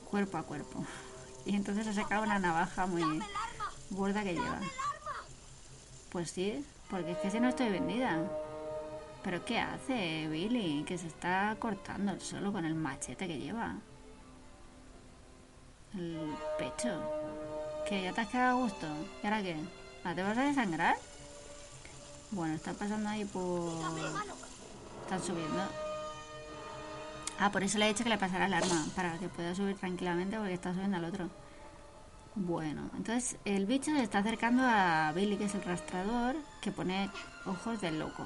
cuerpo 0.10 0.38
a 0.38 0.44
cuerpo. 0.44 0.86
Y 1.45 1.56
entonces 1.56 1.86
se 1.86 1.94
saca 1.94 2.19
una 2.22 2.40
navaja 2.40 2.86
muy 2.86 3.23
gorda 3.91 4.23
que 4.23 4.34
lleva. 4.34 4.60
Pues 6.11 6.31
sí, 6.31 6.65
porque 6.90 7.11
es 7.11 7.18
que 7.19 7.31
si 7.31 7.40
no 7.40 7.49
estoy 7.49 7.69
vendida. 7.69 8.19
¿Pero 9.23 9.44
qué 9.44 9.60
hace 9.60 10.27
Billy? 10.27 10.84
Que 10.86 10.98
se 10.98 11.07
está 11.07 11.56
cortando 11.60 12.14
el 12.14 12.22
solo 12.22 12.52
con 12.52 12.65
el 12.65 12.76
machete 12.76 13.27
que 13.27 13.38
lleva. 13.38 13.76
El 15.94 16.36
pecho. 16.57 17.02
¿Que 17.88 18.03
ya 18.03 18.14
te 18.14 18.22
has 18.22 18.27
quedado 18.27 18.57
a 18.57 18.61
gusto? 18.61 18.88
¿Y 19.22 19.26
ahora 19.26 19.41
qué? 19.41 19.57
¿Ahora 20.03 20.15
te 20.15 20.23
vas 20.23 20.38
a 20.38 20.44
desangrar? 20.44 20.98
Bueno, 22.31 22.53
está 22.53 22.73
pasando 22.73 23.10
ahí 23.10 23.26
por... 23.26 23.73
Están 25.03 25.23
subiendo. 25.23 25.88
Ah, 27.39 27.51
por 27.51 27.63
eso 27.63 27.77
le 27.77 27.85
he 27.85 27.87
dicho 27.87 28.03
que 28.03 28.09
le 28.09 28.17
pasara 28.17 28.47
el 28.47 28.53
arma, 28.53 28.85
para 28.95 29.17
que 29.17 29.29
pueda 29.29 29.55
subir 29.55 29.77
tranquilamente 29.77 30.37
porque 30.37 30.53
está 30.53 30.73
subiendo 30.73 30.97
al 30.97 31.05
otro. 31.05 31.29
Bueno, 32.35 32.89
entonces 32.97 33.37
el 33.45 33.65
bicho 33.65 33.91
se 33.91 34.03
está 34.03 34.19
acercando 34.19 34.63
a 34.63 35.13
Billy, 35.13 35.37
que 35.37 35.45
es 35.45 35.55
el 35.55 35.63
rastrador, 35.63 36.35
que 36.61 36.71
pone 36.71 37.09
ojos 37.45 37.79
del 37.79 37.97
loco. 37.97 38.25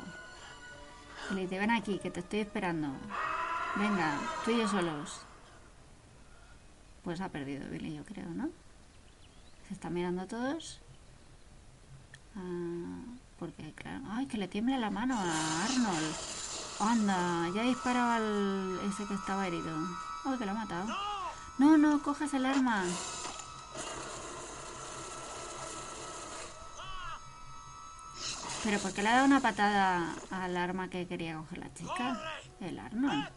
Y 1.30 1.36
le 1.36 1.42
dice, 1.42 1.60
ven 1.60 1.72
aquí, 1.72 2.00
que 2.00 2.10
te 2.10 2.22
estoy 2.22 2.40
esperando. 2.40 2.90
Venga, 3.76 4.20
tú 4.44 4.52
y 4.52 4.58
yo 4.58 4.68
solos. 4.68 5.22
Pues 7.04 7.22
ha 7.22 7.30
perdido 7.30 7.70
Billy, 7.70 7.96
yo 7.96 8.04
creo, 8.04 8.30
¿no? 8.30 8.50
Se 9.68 9.76
están 9.76 9.94
mirando 9.94 10.26
todos. 10.26 10.82
Ah, 12.36 13.04
porque, 13.38 13.74
claro... 13.74 14.04
¡Ay, 14.10 14.26
que 14.26 14.38
le 14.38 14.48
tiembla 14.48 14.78
la 14.78 14.90
mano 14.90 15.16
a 15.18 15.66
Arnold! 15.66 16.43
Anda, 16.84 17.50
ya 17.54 17.62
ha 17.62 17.66
disparado 17.66 18.12
al 18.12 18.80
ese 18.90 19.06
que 19.08 19.14
estaba 19.14 19.48
herido. 19.48 19.72
¡Ay, 20.26 20.38
que 20.38 20.46
lo 20.46 20.52
ha 20.52 20.56
matado! 20.56 20.86
No, 21.58 21.78
no, 21.78 22.02
cojas 22.02 22.34
el 22.34 22.46
arma. 22.46 22.84
Pero 28.64 28.80
¿por 28.80 28.94
qué 28.94 29.04
le 29.04 29.10
ha 29.10 29.14
dado 29.16 29.26
una 29.26 29.42
patada 29.42 30.14
al 30.32 30.56
arma 30.56 30.90
que 30.90 31.08
quería 31.08 31.36
coger 31.38 31.58
la 31.58 31.74
chica? 31.74 32.22
El 32.62 32.80
Arnold. 32.80 33.28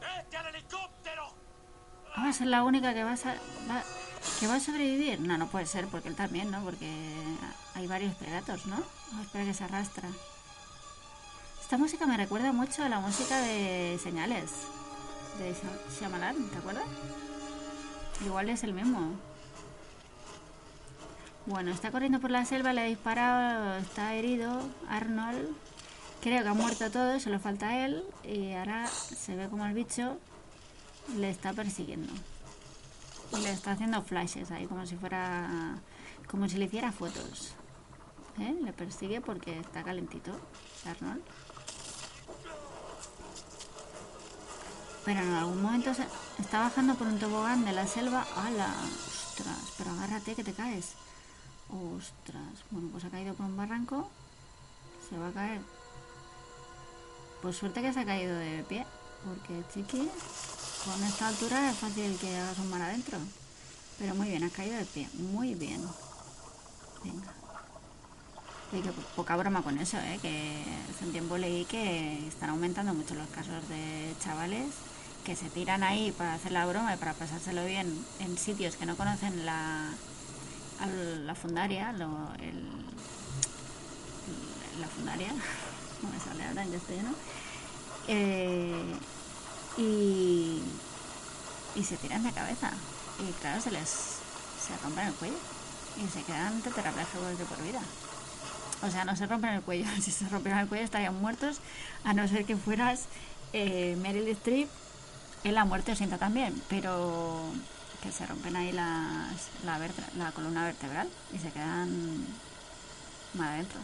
¡Vete 0.00 0.36
al 0.36 0.46
helicóptero! 0.54 1.34
Ah, 2.16 2.22
va 2.22 2.28
a 2.28 2.32
ser 2.32 2.46
la 2.46 2.62
única 2.62 2.94
que 2.94 3.04
va 3.04 3.12
a, 3.12 3.16
va- 3.16 3.84
que 4.40 4.46
va 4.46 4.54
a 4.54 4.60
sobrevivir. 4.60 5.20
No, 5.20 5.36
no 5.36 5.48
puede 5.48 5.66
ser, 5.66 5.86
porque 5.88 6.08
él 6.08 6.16
también, 6.16 6.50
¿no? 6.50 6.62
Porque 6.62 6.90
hay 7.74 7.86
varios 7.86 8.14
predatos, 8.14 8.64
¿no? 8.66 8.76
Oh, 8.76 9.20
espera 9.22 9.44
que 9.44 9.52
se 9.54 9.64
arrastra. 9.64 10.08
Esta 11.64 11.78
música 11.78 12.06
me 12.06 12.18
recuerda 12.18 12.52
mucho 12.52 12.84
a 12.84 12.90
la 12.90 13.00
música 13.00 13.40
de 13.40 13.98
Señales 14.00 14.50
de 15.38 15.54
Shyamalan, 15.98 16.50
¿te 16.50 16.58
acuerdas? 16.58 16.84
Igual 18.22 18.50
es 18.50 18.64
el 18.64 18.74
mismo. 18.74 19.12
Bueno, 21.46 21.70
está 21.70 21.90
corriendo 21.90 22.20
por 22.20 22.30
la 22.30 22.44
selva, 22.44 22.74
le 22.74 22.82
ha 22.82 22.84
disparado, 22.84 23.78
está 23.78 24.14
herido 24.14 24.60
Arnold. 24.90 25.56
Creo 26.20 26.42
que 26.42 26.48
ha 26.50 26.54
muerto 26.54 26.90
todo, 26.90 27.18
solo 27.18 27.40
falta 27.40 27.86
él. 27.86 28.04
Y 28.24 28.52
ahora 28.52 28.86
se 28.86 29.34
ve 29.34 29.48
como 29.48 29.64
el 29.64 29.72
bicho 29.72 30.18
le 31.16 31.30
está 31.30 31.54
persiguiendo. 31.54 32.12
Le 33.42 33.50
está 33.50 33.72
haciendo 33.72 34.02
flashes 34.02 34.50
ahí, 34.50 34.66
como 34.66 34.84
si 34.84 34.96
fuera. 34.96 35.78
como 36.28 36.46
si 36.46 36.58
le 36.58 36.66
hiciera 36.66 36.92
fotos. 36.92 37.54
¿Eh? 38.38 38.54
Le 38.62 38.74
persigue 38.74 39.22
porque 39.22 39.60
está 39.60 39.82
calentito, 39.82 40.38
Arnold. 40.84 41.22
Pero 45.04 45.20
en 45.20 45.32
algún 45.34 45.60
momento 45.62 45.92
se- 45.94 46.06
está 46.38 46.60
bajando 46.60 46.94
por 46.94 47.06
un 47.06 47.18
tobogán 47.18 47.64
de 47.64 47.72
la 47.72 47.86
selva. 47.86 48.26
¡Hala! 48.36 48.72
¡Ostras! 49.28 49.58
Pero 49.76 49.90
agárrate 49.90 50.34
que 50.34 50.44
te 50.44 50.52
caes. 50.54 50.92
¡Ostras! 51.68 52.64
Bueno, 52.70 52.88
pues 52.92 53.04
ha 53.04 53.10
caído 53.10 53.34
por 53.34 53.46
un 53.46 53.56
barranco. 53.56 54.08
Se 55.08 55.18
va 55.18 55.28
a 55.28 55.32
caer. 55.32 55.60
Pues 57.42 57.56
suerte 57.56 57.82
que 57.82 57.92
se 57.92 58.00
ha 58.00 58.04
caído 58.06 58.34
de 58.36 58.64
pie. 58.68 58.86
Porque, 59.24 59.62
chiqui, 59.72 60.08
con 60.84 61.02
esta 61.04 61.28
altura 61.28 61.70
es 61.70 61.76
fácil 61.78 62.16
que 62.18 62.36
hagas 62.36 62.58
un 62.58 62.70
mar 62.70 62.82
adentro. 62.82 63.18
Pero 63.98 64.14
muy 64.14 64.28
bien, 64.28 64.44
has 64.44 64.52
caído 64.52 64.76
de 64.76 64.84
pie. 64.86 65.08
Muy 65.14 65.54
bien. 65.54 65.82
Venga. 67.02 67.32
Y 68.72 68.80
que 68.80 68.90
po- 68.90 69.02
poca 69.16 69.36
broma 69.36 69.62
con 69.62 69.78
eso, 69.78 69.98
¿eh? 69.98 70.18
Que 70.20 70.64
hace 70.90 71.04
un 71.04 71.12
tiempo 71.12 71.36
leí 71.38 71.64
que 71.66 72.26
están 72.26 72.50
aumentando 72.50 72.92
mucho 72.94 73.14
los 73.14 73.28
casos 73.28 73.66
de 73.68 74.14
chavales 74.22 74.66
que 75.24 75.36
se 75.36 75.48
tiran 75.50 75.82
ahí 75.82 76.12
para 76.12 76.34
hacer 76.34 76.52
la 76.52 76.66
broma 76.66 76.94
y 76.94 76.96
para 76.98 77.14
pasárselo 77.14 77.64
bien 77.64 78.04
en 78.20 78.36
sitios 78.38 78.76
que 78.76 78.86
no 78.86 78.96
conocen 78.96 79.46
la, 79.46 79.88
la 81.24 81.34
fundaria, 81.34 81.92
lo- 81.92 82.32
el, 82.40 82.62
la 84.80 84.88
fundaria, 84.88 85.28
no 86.02 86.08
me 86.10 86.20
sale 86.20 86.44
ahora 86.44 86.62
en 86.62 86.72
castellano, 86.72 87.14
eh, 88.08 88.94
y, 89.78 90.62
y 91.74 91.84
se 91.84 91.96
tiran 91.96 92.22
de 92.22 92.32
cabeza. 92.32 92.70
Y 93.26 93.32
claro, 93.40 93.60
se 93.60 93.70
les 93.70 93.88
se 93.88 94.76
rompen 94.82 95.06
el 95.08 95.14
cuello 95.14 95.36
y 95.96 96.08
se 96.08 96.22
quedan 96.22 96.60
tetrapléjicos 96.62 97.38
de 97.38 97.44
por 97.44 97.62
vida. 97.62 97.80
O 98.82 98.90
sea, 98.90 99.04
no 99.04 99.14
se 99.16 99.26
rompen 99.26 99.50
el 99.54 99.62
cuello. 99.62 99.86
Si 100.02 100.10
se 100.10 100.28
rompieran 100.28 100.60
el 100.60 100.68
cuello 100.68 100.84
estarían 100.84 101.20
muertos, 101.20 101.58
a 102.04 102.12
no 102.12 102.26
ser 102.28 102.44
que 102.44 102.56
fueras 102.56 103.04
eh, 103.52 103.96
Meryl 104.02 104.28
Streep 104.28 104.68
en 105.44 105.54
la 105.54 105.64
muerte 105.64 105.94
sienta 105.94 106.18
también, 106.18 106.60
pero 106.68 107.44
que 108.02 108.10
se 108.10 108.26
rompen 108.26 108.56
ahí 108.56 108.72
la, 108.72 109.28
la 109.64 110.32
columna 110.32 110.64
vertebral 110.64 111.08
y 111.32 111.38
se 111.38 111.50
quedan 111.50 112.26
mal 113.34 113.48
adentro. 113.48 113.80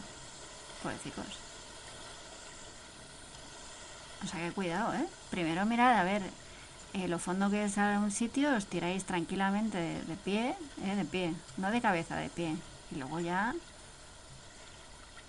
Pobrecicos. 0.83 1.25
O 4.23 4.27
sea 4.27 4.39
que 4.39 4.51
cuidado, 4.53 4.93
¿eh? 4.93 5.05
Primero 5.29 5.65
mirad 5.65 5.97
a 5.97 6.03
ver 6.03 6.21
eh, 6.93 7.07
lo 7.07 7.17
fondo 7.19 7.49
que 7.49 7.63
es 7.65 7.77
a 7.77 7.99
un 7.99 8.11
sitio, 8.11 8.55
os 8.55 8.67
tiráis 8.67 9.05
tranquilamente 9.05 9.77
de, 9.77 10.15
pie, 10.23 10.55
¿eh? 10.83 10.95
De 10.95 11.05
pie, 11.05 11.33
no 11.57 11.71
de 11.71 11.81
cabeza, 11.81 12.15
de 12.17 12.29
pie. 12.29 12.55
Y 12.91 12.95
luego 12.95 13.19
ya, 13.19 13.55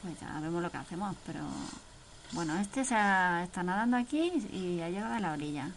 pues 0.02 0.18
ya 0.20 0.40
vemos 0.40 0.62
lo 0.62 0.70
que 0.70 0.78
hacemos, 0.78 1.14
pero... 1.26 1.40
Bueno, 2.32 2.59
este 2.59 2.82
se 2.82 2.94
está 3.42 3.62
nadando 3.62 3.98
aquí 3.98 4.32
y 4.52 4.80
ha 4.80 4.88
llegado 4.88 5.14
a 5.14 5.20
la 5.20 5.32
orilla. 5.32 5.68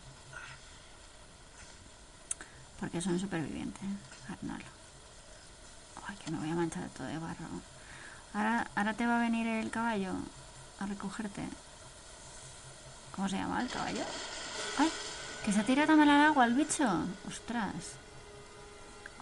Porque 2.80 3.02
son 3.02 3.20
supervivientes, 3.20 3.84
Arnold. 4.30 4.64
Ay, 6.08 6.16
que 6.24 6.32
me 6.32 6.38
voy 6.38 6.52
a 6.52 6.56
manchar 6.56 6.88
todo 6.90 7.08
de 7.08 7.18
barro. 7.18 7.46
Ahora, 8.34 8.68
ahora 8.76 8.94
te 8.94 9.08
va 9.08 9.18
a 9.18 9.22
venir 9.22 9.48
el 9.48 9.72
caballo 9.72 10.12
a 10.80 10.86
recogerte. 10.86 11.44
¿Cómo 13.16 13.30
se 13.30 13.38
llama 13.38 13.62
el 13.62 13.70
caballo? 13.70 14.04
¡Ay! 14.78 14.90
Que 15.46 15.54
se 15.54 15.64
tira 15.64 15.88
también 15.88 16.10
al 16.10 16.26
agua 16.26 16.46
el 16.46 16.54
bicho. 16.54 16.84
¡Ostras! 17.28 17.96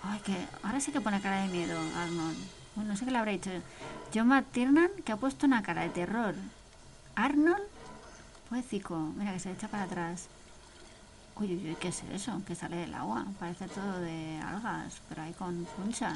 Ay, 0.01 0.19
que 0.21 0.47
ahora 0.63 0.79
sí 0.79 0.91
que 0.91 0.99
pone 0.99 1.21
cara 1.21 1.43
de 1.43 1.47
miedo, 1.49 1.79
Arnold. 1.95 2.37
Bueno, 2.75 2.91
no 2.91 2.97
sé 2.97 3.05
qué 3.05 3.11
le 3.11 3.19
habrá 3.19 3.31
dicho. 3.31 3.51
John 4.13 4.27
McTiernan, 4.27 4.89
que 5.05 5.11
ha 5.11 5.17
puesto 5.17 5.45
una 5.45 5.61
cara 5.61 5.83
de 5.83 5.89
terror. 5.89 6.33
Arnold, 7.15 7.63
poético. 8.49 8.97
Mira 9.15 9.31
que 9.31 9.39
se 9.39 9.51
echa 9.51 9.67
para 9.67 9.83
atrás. 9.83 10.27
Uy, 11.35 11.47
uy, 11.47 11.69
uy, 11.69 11.75
¿qué 11.79 11.87
es 11.87 12.03
eso? 12.13 12.41
Que 12.45 12.55
sale 12.55 12.75
del 12.77 12.93
agua. 12.93 13.25
Parece 13.39 13.67
todo 13.67 13.99
de 13.99 14.39
algas, 14.39 15.01
pero 15.09 15.23
ahí 15.23 15.33
con 15.33 15.65
puncha. 15.65 16.13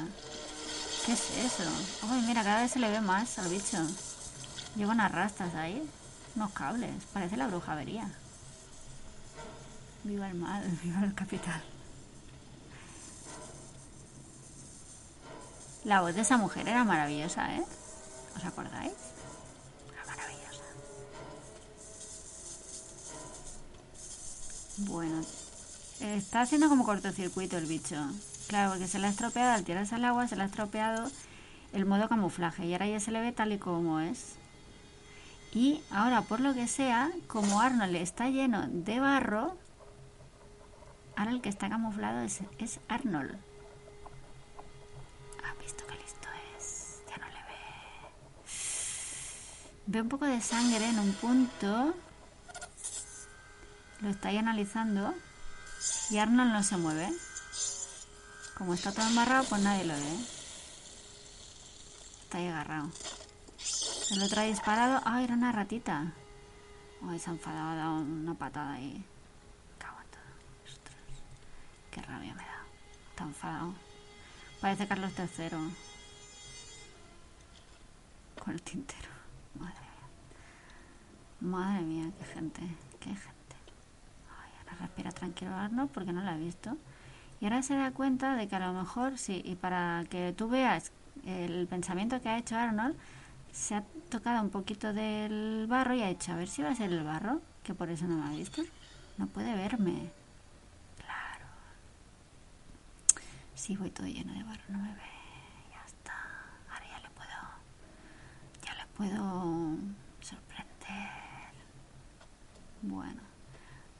¿Qué 1.04 1.12
es 1.12 1.36
eso? 1.38 1.64
Uy, 2.10 2.20
mira, 2.22 2.44
cada 2.44 2.62
vez 2.62 2.70
se 2.70 2.78
le 2.78 2.88
ve 2.88 3.00
más 3.00 3.38
al 3.38 3.48
bicho. 3.48 3.78
Lleva 4.76 4.92
unas 4.92 5.10
rastas 5.10 5.54
ahí. 5.54 5.82
Unos 6.36 6.52
cables. 6.52 6.92
Parece 7.12 7.36
la 7.36 7.48
bruja 7.48 7.72
avería. 7.72 8.08
Viva 10.04 10.28
el 10.28 10.34
mal, 10.34 10.62
viva 10.82 11.02
el 11.02 11.14
capital. 11.14 11.62
La 15.84 16.00
voz 16.00 16.14
de 16.14 16.20
esa 16.20 16.36
mujer 16.36 16.68
era 16.68 16.84
maravillosa, 16.84 17.56
¿eh? 17.56 17.64
¿Os 18.36 18.44
acordáis? 18.44 18.92
Bueno, 24.78 25.22
está 26.00 26.42
haciendo 26.42 26.68
como 26.68 26.84
cortocircuito 26.84 27.58
el 27.58 27.66
bicho. 27.66 27.96
Claro, 28.46 28.70
porque 28.70 28.86
se 28.86 29.00
le 29.00 29.08
ha 29.08 29.10
estropeado, 29.10 29.52
al 29.52 29.64
tirarse 29.64 29.96
al 29.96 30.04
agua, 30.04 30.28
se 30.28 30.36
le 30.36 30.42
ha 30.42 30.46
estropeado 30.46 31.10
el 31.72 31.84
modo 31.84 32.08
camuflaje 32.08 32.64
y 32.64 32.72
ahora 32.72 32.86
ya 32.86 33.00
se 33.00 33.10
le 33.10 33.20
ve 33.20 33.32
tal 33.32 33.52
y 33.52 33.58
como 33.58 33.98
es. 33.98 34.36
Y 35.52 35.82
ahora, 35.90 36.22
por 36.22 36.38
lo 36.38 36.54
que 36.54 36.68
sea, 36.68 37.10
como 37.26 37.60
Arnold 37.60 37.96
está 37.96 38.28
lleno 38.30 38.68
de 38.68 39.00
barro, 39.00 39.56
ahora 41.16 41.32
el 41.32 41.40
que 41.40 41.48
está 41.48 41.68
camuflado 41.68 42.20
es, 42.20 42.40
Arnold. 42.86 43.36
¿Has 45.44 45.58
visto 45.58 45.84
qué 45.88 45.94
listo 45.96 46.28
es? 46.56 47.02
Ya 47.10 47.16
no 47.16 47.26
le 47.26 47.34
ve. 47.34 47.58
Ve 49.86 50.02
un 50.02 50.08
poco 50.08 50.26
de 50.26 50.40
sangre 50.40 50.88
en 50.88 51.00
un 51.00 51.12
punto. 51.14 51.94
Lo 54.00 54.10
está 54.10 54.28
ahí 54.28 54.38
analizando. 54.38 55.14
Y 56.10 56.18
Arnold 56.18 56.52
no 56.52 56.62
se 56.62 56.76
mueve. 56.76 57.08
Como 58.56 58.74
está 58.74 58.92
todo 58.92 59.06
embarrado, 59.06 59.44
pues 59.44 59.62
nadie 59.62 59.84
lo 59.84 59.94
ve. 59.94 60.16
Está 62.22 62.38
ahí 62.38 62.48
agarrado. 62.48 62.90
El 64.10 64.22
otro 64.22 64.40
ha 64.40 64.44
disparado. 64.44 65.00
¡Ah, 65.04 65.22
era 65.22 65.34
una 65.34 65.52
ratita! 65.52 66.12
Ay, 67.08 67.18
se 67.18 67.30
ha 67.30 67.32
enfadado, 67.32 67.70
ha 67.70 67.74
dado 67.76 68.00
una 68.00 68.34
patada 68.34 68.72
ahí. 68.72 69.04
Cago 69.78 69.98
en 70.00 70.10
todo. 70.10 70.22
Qué 71.90 72.02
rabia 72.02 72.34
me 72.34 72.42
da. 72.42 72.64
Está 73.10 73.24
enfadado. 73.24 73.74
Parece 74.60 74.88
Carlos 74.88 75.12
III. 75.16 75.48
Con 78.42 78.54
el 78.54 78.62
tintero. 78.62 79.10
Madre 79.58 79.80
mía. 79.80 80.08
Madre 81.40 81.82
mía, 81.82 82.12
qué 82.18 82.24
gente. 82.24 82.62
Qué 82.98 83.10
gente. 83.10 83.37
Respira 84.80 85.10
tranquilo 85.12 85.54
Arnold 85.54 85.90
porque 85.90 86.12
no 86.12 86.22
la 86.22 86.34
ha 86.34 86.36
visto. 86.36 86.76
Y 87.40 87.44
ahora 87.44 87.62
se 87.62 87.74
da 87.74 87.92
cuenta 87.92 88.34
de 88.36 88.48
que 88.48 88.56
a 88.56 88.60
lo 88.60 88.72
mejor, 88.72 89.18
sí, 89.18 89.42
y 89.44 89.54
para 89.54 90.04
que 90.10 90.32
tú 90.36 90.48
veas 90.48 90.92
el 91.24 91.66
pensamiento 91.68 92.20
que 92.20 92.28
ha 92.28 92.38
hecho 92.38 92.56
Arnold, 92.56 92.96
se 93.52 93.74
ha 93.76 93.84
tocado 94.10 94.42
un 94.42 94.50
poquito 94.50 94.92
del 94.92 95.66
barro 95.68 95.94
y 95.94 96.02
ha 96.02 96.10
hecho, 96.10 96.32
a 96.32 96.36
ver 96.36 96.48
si 96.48 96.62
va 96.62 96.70
a 96.70 96.74
ser 96.74 96.92
el 96.92 97.04
barro, 97.04 97.40
que 97.62 97.74
por 97.74 97.90
eso 97.90 98.06
no 98.06 98.16
me 98.16 98.26
ha 98.26 98.36
visto. 98.36 98.62
No 99.18 99.26
puede 99.26 99.54
verme. 99.54 100.10
Claro. 100.96 101.46
Si 103.54 103.76
voy 103.76 103.90
todo 103.90 104.06
lleno 104.06 104.32
de 104.32 104.42
barro, 104.44 104.62
no 104.68 104.78
me 104.78 104.94
ve. 104.94 105.00
Ya 105.72 105.84
está. 105.86 106.14
Ahora 106.70 106.86
ya 106.88 107.00
le 107.00 107.10
puedo. 107.10 107.38
Ya 108.64 108.74
le 108.74 108.86
puedo 108.96 109.76
sorprender. 110.20 111.52
Bueno. 112.82 113.27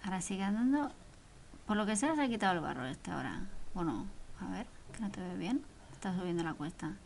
Ahora 0.05 0.21
sigue 0.21 0.43
andando. 0.43 0.93
Por 1.67 1.77
lo 1.77 1.87
que 1.87 1.97
sea, 1.97 2.15
se 2.15 2.23
ha 2.23 2.29
quitado 2.29 2.55
el 2.55 2.61
barro 2.61 2.87
este 2.87 3.11
ahora. 3.11 3.47
Bueno, 3.75 4.07
a 4.41 4.51
ver, 4.51 4.67
que 4.93 5.01
no 5.01 5.11
te 5.11 5.21
ve 5.21 5.37
bien. 5.37 5.63
Está 5.93 6.15
subiendo 6.15 6.43
la 6.43 6.55
cuesta. 6.55 6.97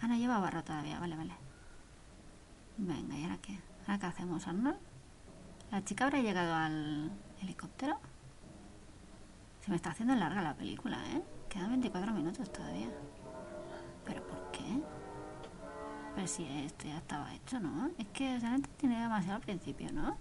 Ah, 0.00 0.08
no 0.08 0.16
lleva 0.16 0.38
barro 0.38 0.62
todavía. 0.64 0.98
Vale, 0.98 1.16
vale. 1.16 1.34
Venga, 2.76 3.16
¿y 3.16 3.24
ahora 3.24 3.38
qué? 3.38 3.58
¿Ahora 3.86 3.98
qué 3.98 4.06
hacemos, 4.06 4.46
Arnold? 4.46 4.78
¿La 5.70 5.84
chica 5.84 6.04
habrá 6.04 6.20
llegado 6.20 6.54
al 6.54 7.10
helicóptero? 7.42 7.98
Se 9.60 9.70
me 9.70 9.76
está 9.76 9.90
haciendo 9.90 10.14
larga 10.14 10.40
la 10.40 10.54
película, 10.54 10.98
¿eh? 11.10 11.22
Quedan 11.48 11.70
24 11.70 12.12
minutos 12.12 12.50
todavía. 12.52 12.88
¿Pero 14.06 14.26
por 14.26 14.50
qué? 14.50 14.82
Pero 16.14 16.26
si 16.26 16.44
esto 16.44 16.86
ya 16.86 16.96
estaba 16.96 17.34
hecho, 17.34 17.60
¿no? 17.60 17.90
Es 17.98 18.06
que 18.08 18.38
no 18.38 18.54
entendí 18.54 18.96
demasiado 18.96 19.36
al 19.36 19.42
principio, 19.42 19.92
¿no? 19.92 20.16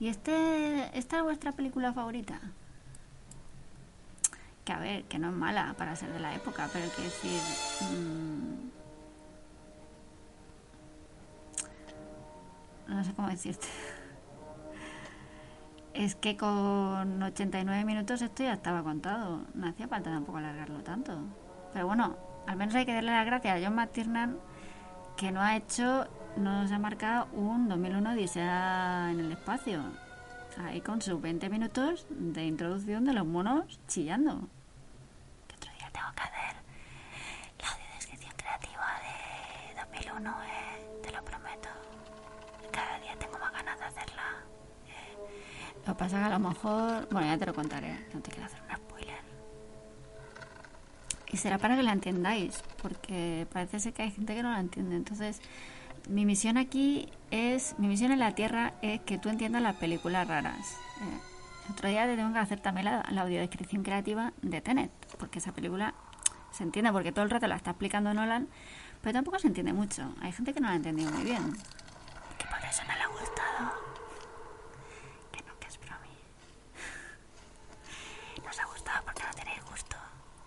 ¿Y 0.00 0.08
este, 0.08 0.96
esta 0.96 1.18
es 1.18 1.22
vuestra 1.22 1.52
película 1.52 1.92
favorita? 1.92 2.40
Que 4.64 4.72
a 4.72 4.78
ver, 4.78 5.04
que 5.04 5.18
no 5.18 5.30
es 5.30 5.34
mala 5.34 5.74
para 5.76 5.96
ser 5.96 6.12
de 6.12 6.20
la 6.20 6.34
época, 6.34 6.68
pero 6.72 6.86
quiero 6.90 7.10
decir... 7.10 7.40
mmm, 7.90 8.68
no 12.88 13.04
sé 13.04 13.12
cómo 13.14 13.28
decirte. 13.28 13.66
Es 15.94 16.14
que 16.14 16.36
con 16.36 17.22
89 17.22 17.84
minutos 17.84 18.22
esto 18.22 18.44
ya 18.44 18.52
estaba 18.52 18.82
contado. 18.82 19.40
No 19.54 19.68
hacía 19.68 19.88
falta 19.88 20.10
tampoco 20.10 20.38
alargarlo 20.38 20.82
tanto. 20.82 21.18
Pero 21.72 21.86
bueno, 21.86 22.16
al 22.46 22.56
menos 22.56 22.74
hay 22.74 22.86
que 22.86 22.94
darle 22.94 23.10
las 23.10 23.26
gracias 23.26 23.58
a 23.60 23.64
John 23.64 23.74
McTiernan 23.74 24.38
que 25.16 25.32
no 25.32 25.40
ha 25.40 25.56
hecho, 25.56 26.06
nos 26.38 26.70
ha 26.70 26.78
marcado 26.78 27.26
un 27.32 27.68
2001 27.68 28.12
Odisea 28.12 29.08
en 29.10 29.20
el 29.20 29.32
espacio. 29.32 29.82
Ahí 30.64 30.80
con 30.80 31.00
sus 31.00 31.20
20 31.20 31.48
minutos 31.50 32.06
de 32.10 32.46
introducción 32.46 33.04
de 33.04 33.12
los 33.12 33.26
monos 33.26 33.78
chillando. 33.86 34.48
Que 35.46 35.56
otro 35.56 35.70
día 35.72 35.90
tengo 35.92 36.08
que 36.14 36.22
hacer 36.22 36.56
la 37.60 37.68
audiodescripción 37.70 38.32
creativa 38.36 38.86
de 39.04 39.80
2001, 39.80 40.30
eh, 40.42 41.00
te 41.02 41.12
lo 41.12 41.24
prometo. 41.24 41.68
Cada 42.72 42.98
día 43.00 43.16
tengo 43.18 43.38
más 43.38 43.52
ganas 43.52 43.78
de 43.78 43.84
hacerla. 43.84 44.22
Eh, 44.86 45.86
Lo 45.86 45.96
pasa 45.96 46.18
que 46.18 46.24
a 46.24 46.30
lo 46.30 46.38
mejor, 46.40 47.08
bueno, 47.10 47.26
ya 47.26 47.38
te 47.38 47.46
lo 47.46 47.54
contaré, 47.54 48.06
no 48.12 48.20
te 48.20 48.30
quiero 48.30 48.46
hacer 48.46 48.60
un 48.68 48.76
spoiler. 48.76 49.20
Y 51.30 51.36
será 51.36 51.58
para 51.58 51.76
que 51.76 51.82
la 51.82 51.92
entendáis, 51.92 52.62
porque 52.82 53.46
parece 53.52 53.78
ser 53.78 53.92
que 53.92 54.02
hay 54.02 54.10
gente 54.10 54.34
que 54.34 54.42
no 54.42 54.50
la 54.50 54.60
entiende. 54.60 54.96
Entonces, 54.96 55.40
mi 56.08 56.24
misión 56.24 56.56
aquí 56.56 57.10
es, 57.30 57.74
mi 57.78 57.88
misión 57.88 58.12
en 58.12 58.18
la 58.18 58.34
Tierra 58.34 58.74
es 58.82 59.00
que 59.02 59.18
tú 59.18 59.28
entiendas 59.28 59.62
las 59.62 59.76
películas 59.76 60.26
raras. 60.26 60.76
Eh, 61.00 61.70
otro 61.70 61.88
día 61.88 62.06
te 62.06 62.16
tengo 62.16 62.32
que 62.32 62.38
hacer 62.38 62.60
también 62.60 62.86
la, 62.86 63.04
la 63.10 63.22
audiodescripción 63.22 63.82
creativa 63.82 64.32
de 64.42 64.60
Tenet, 64.60 64.90
porque 65.18 65.38
esa 65.38 65.52
película 65.52 65.94
se 66.50 66.64
entiende, 66.64 66.90
porque 66.92 67.12
todo 67.12 67.24
el 67.24 67.30
rato 67.30 67.46
la 67.46 67.56
está 67.56 67.70
explicando 67.70 68.12
Nolan, 68.14 68.48
pero 69.02 69.12
tampoco 69.12 69.38
se 69.38 69.46
entiende 69.48 69.72
mucho. 69.72 70.12
Hay 70.20 70.32
gente 70.32 70.52
que 70.52 70.60
no 70.60 70.66
la 70.66 70.72
ha 70.72 70.76
entendido 70.76 71.10
muy 71.12 71.24
bien. 71.24 71.52
Que 72.38 72.46
por 72.46 72.58
eso 72.64 72.82
no 72.88 72.94
le 72.94 73.02
ha 73.02 73.08
gustado. 73.08 73.72
Que 75.30 75.42
no, 75.42 75.58
que 75.60 75.66
es 75.68 75.78
bromi. 75.78 76.16
Nos 78.44 78.58
ha 78.58 78.64
gustado 78.66 79.04
porque 79.04 79.22
no 79.22 79.30
tenéis 79.34 79.64
gusto. 79.70 79.96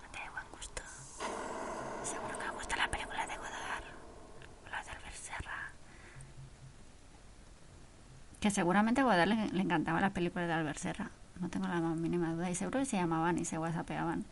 No 0.01 0.09
tenéis 0.11 0.31
buen 0.31 0.45
gusto. 0.51 0.81
Seguro 2.03 2.37
que 2.39 2.49
os 2.49 2.55
gusta 2.55 2.75
la 2.75 2.87
película 2.89 3.27
de 3.27 3.37
Godard. 3.37 3.85
O 4.65 4.69
la 4.69 4.83
del 4.83 5.01
Berserra. 5.03 5.71
Que 8.41 8.49
seguramente 8.49 9.01
a 9.01 9.03
Godard 9.03 9.27
le, 9.29 9.61
encantaban 9.61 10.01
las 10.01 10.11
películas 10.11 10.47
de 10.47 10.53
Albert 10.53 10.79
Serra. 10.79 11.11
No 11.39 11.47
tengo 11.49 11.67
la 11.67 11.79
más 11.79 11.95
mínima 11.95 12.33
duda. 12.33 12.49
Y 12.49 12.55
seguro 12.55 12.79
que 12.79 12.85
se 12.85 12.97
llamaban 12.97 13.37
y 13.37 13.45
se 13.45 13.59
whatsappeaban. 13.59 14.25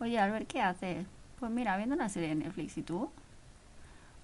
Oye, 0.00 0.18
Albert, 0.18 0.48
¿qué 0.48 0.60
haces? 0.60 1.06
Pues 1.38 1.52
mira, 1.52 1.76
viendo 1.76 1.94
una 1.94 2.08
serie 2.08 2.30
de 2.30 2.34
Netflix. 2.34 2.76
¿Y 2.76 2.82
tú? 2.82 3.08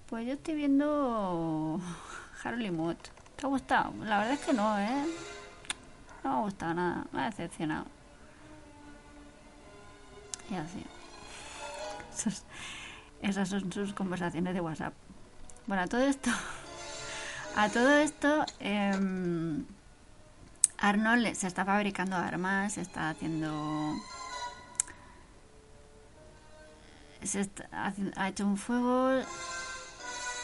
Pues 0.07 0.27
yo 0.27 0.33
estoy 0.33 0.55
viendo 0.55 1.79
Harley 2.43 2.69
Mood. 2.69 2.97
¿Te 3.37 3.45
ha 3.45 3.49
gustado? 3.49 3.93
La 4.03 4.19
verdad 4.19 4.33
es 4.33 4.41
que 4.41 4.53
no, 4.53 4.77
¿eh? 4.77 5.05
No 6.23 6.29
me 6.29 6.37
ha 6.37 6.41
gustado 6.41 6.73
nada. 6.73 7.05
Me 7.13 7.21
ha 7.21 7.25
decepcionado. 7.27 7.85
Y 10.51 10.55
así. 10.55 10.83
Esas 13.21 13.47
son 13.47 13.71
sus 13.71 13.93
conversaciones 13.93 14.53
de 14.53 14.59
WhatsApp. 14.59 14.93
Bueno, 15.65 15.87
todo 15.87 16.01
esto. 16.01 16.29
A 17.57 17.69
todo 17.69 17.89
esto. 17.89 18.45
em, 18.59 19.65
Arnold 20.77 21.33
se 21.33 21.47
está 21.47 21.65
fabricando 21.65 22.15
armas, 22.15 22.73
se 22.73 22.81
está 22.81 23.09
haciendo. 23.09 23.95
Se 27.23 27.41
está 27.41 27.67
ha 28.15 28.29
hecho 28.29 28.45
un 28.45 28.57
fuego. 28.57 29.23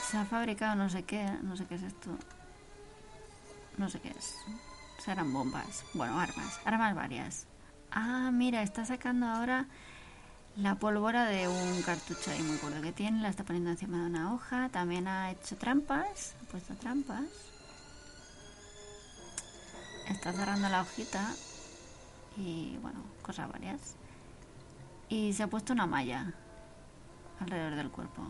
Se 0.09 0.17
ha 0.17 0.25
fabricado 0.25 0.75
no 0.75 0.89
sé 0.89 1.03
qué. 1.03 1.23
No 1.43 1.55
sé 1.55 1.65
qué 1.67 1.75
es 1.75 1.83
esto. 1.83 2.09
No 3.77 3.89
sé 3.89 3.99
qué 3.99 4.09
es. 4.09 4.35
Serán 4.97 5.31
bombas. 5.31 5.83
Bueno, 5.93 6.19
armas. 6.19 6.59
Armas 6.65 6.95
varias. 6.95 7.45
Ah, 7.91 8.31
mira, 8.33 8.63
está 8.63 8.85
sacando 8.85 9.27
ahora 9.27 9.67
la 10.55 10.75
pólvora 10.75 11.25
de 11.25 11.47
un 11.47 11.83
cartucho 11.83 12.31
ahí 12.31 12.41
muy 12.41 12.57
gordo 12.57 12.81
que 12.81 12.91
tiene. 12.91 13.21
La 13.21 13.29
está 13.29 13.43
poniendo 13.43 13.69
encima 13.69 13.99
de 13.99 14.07
una 14.07 14.33
hoja. 14.33 14.69
También 14.69 15.07
ha 15.07 15.29
hecho 15.29 15.57
trampas. 15.57 16.33
Puesto 16.53 16.75
trampas. 16.75 17.23
Está 20.07 20.31
cerrando 20.31 20.69
la 20.69 20.81
hojita. 20.81 21.33
Y 22.37 22.77
bueno, 22.77 22.99
cosas 23.23 23.51
varias. 23.51 23.95
Y 25.09 25.33
se 25.33 25.41
ha 25.41 25.47
puesto 25.47 25.73
una 25.73 25.87
malla 25.87 26.31
alrededor 27.39 27.73
del 27.73 27.89
cuerpo. 27.89 28.21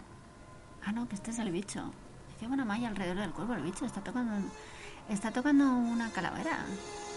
Ah, 0.86 0.94
no, 0.94 1.10
que 1.10 1.16
este 1.16 1.32
es 1.32 1.40
el 1.40 1.52
bicho. 1.52 1.91
Lleva 2.40 2.54
una 2.54 2.64
malla 2.64 2.88
alrededor 2.88 3.18
del 3.18 3.32
cuerpo 3.32 3.56
el 3.56 3.62
bicho. 3.64 3.84
Está 3.86 4.02
tocando, 4.02 4.50
está 5.10 5.32
tocando 5.32 5.66
una 5.66 6.10
calavera. 6.10 6.66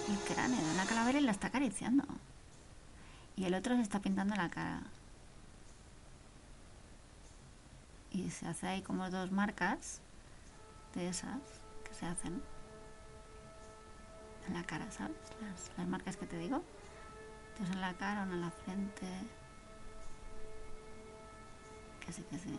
El 0.08 0.18
cráneo 0.34 0.60
de 0.60 0.72
una 0.72 0.86
calavera 0.86 1.20
y 1.20 1.22
la 1.22 1.30
está 1.30 1.46
acariciando. 1.46 2.02
Y 3.36 3.44
el 3.44 3.54
otro 3.54 3.76
se 3.76 3.82
está 3.82 4.00
pintando 4.00 4.34
la 4.34 4.50
cara. 4.50 4.82
Y 8.10 8.28
se 8.30 8.48
hace 8.48 8.66
ahí 8.66 8.82
como 8.82 9.08
dos 9.08 9.30
marcas 9.30 10.00
de 10.96 11.08
esas 11.08 11.40
que 11.84 11.94
se 11.94 12.06
hacen 12.06 12.42
en 14.48 14.54
la 14.54 14.64
cara, 14.64 14.90
¿sabes? 14.90 15.16
Las, 15.76 15.86
marcas 15.86 16.16
que 16.16 16.26
te 16.26 16.38
digo. 16.38 16.62
Dos 17.58 17.70
en 17.70 17.80
la 17.80 17.94
cara, 17.94 18.22
una 18.22 18.34
en 18.34 18.40
la 18.40 18.50
frente. 18.50 19.06
Que 22.04 22.12
sí, 22.12 22.22
que 22.30 22.38
sí. 22.38 22.58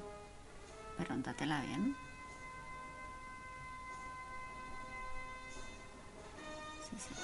Pero 0.98 1.16
untatela 1.16 1.62
bien. 1.62 1.96
Sí, 6.82 6.96
sí. 6.98 7.16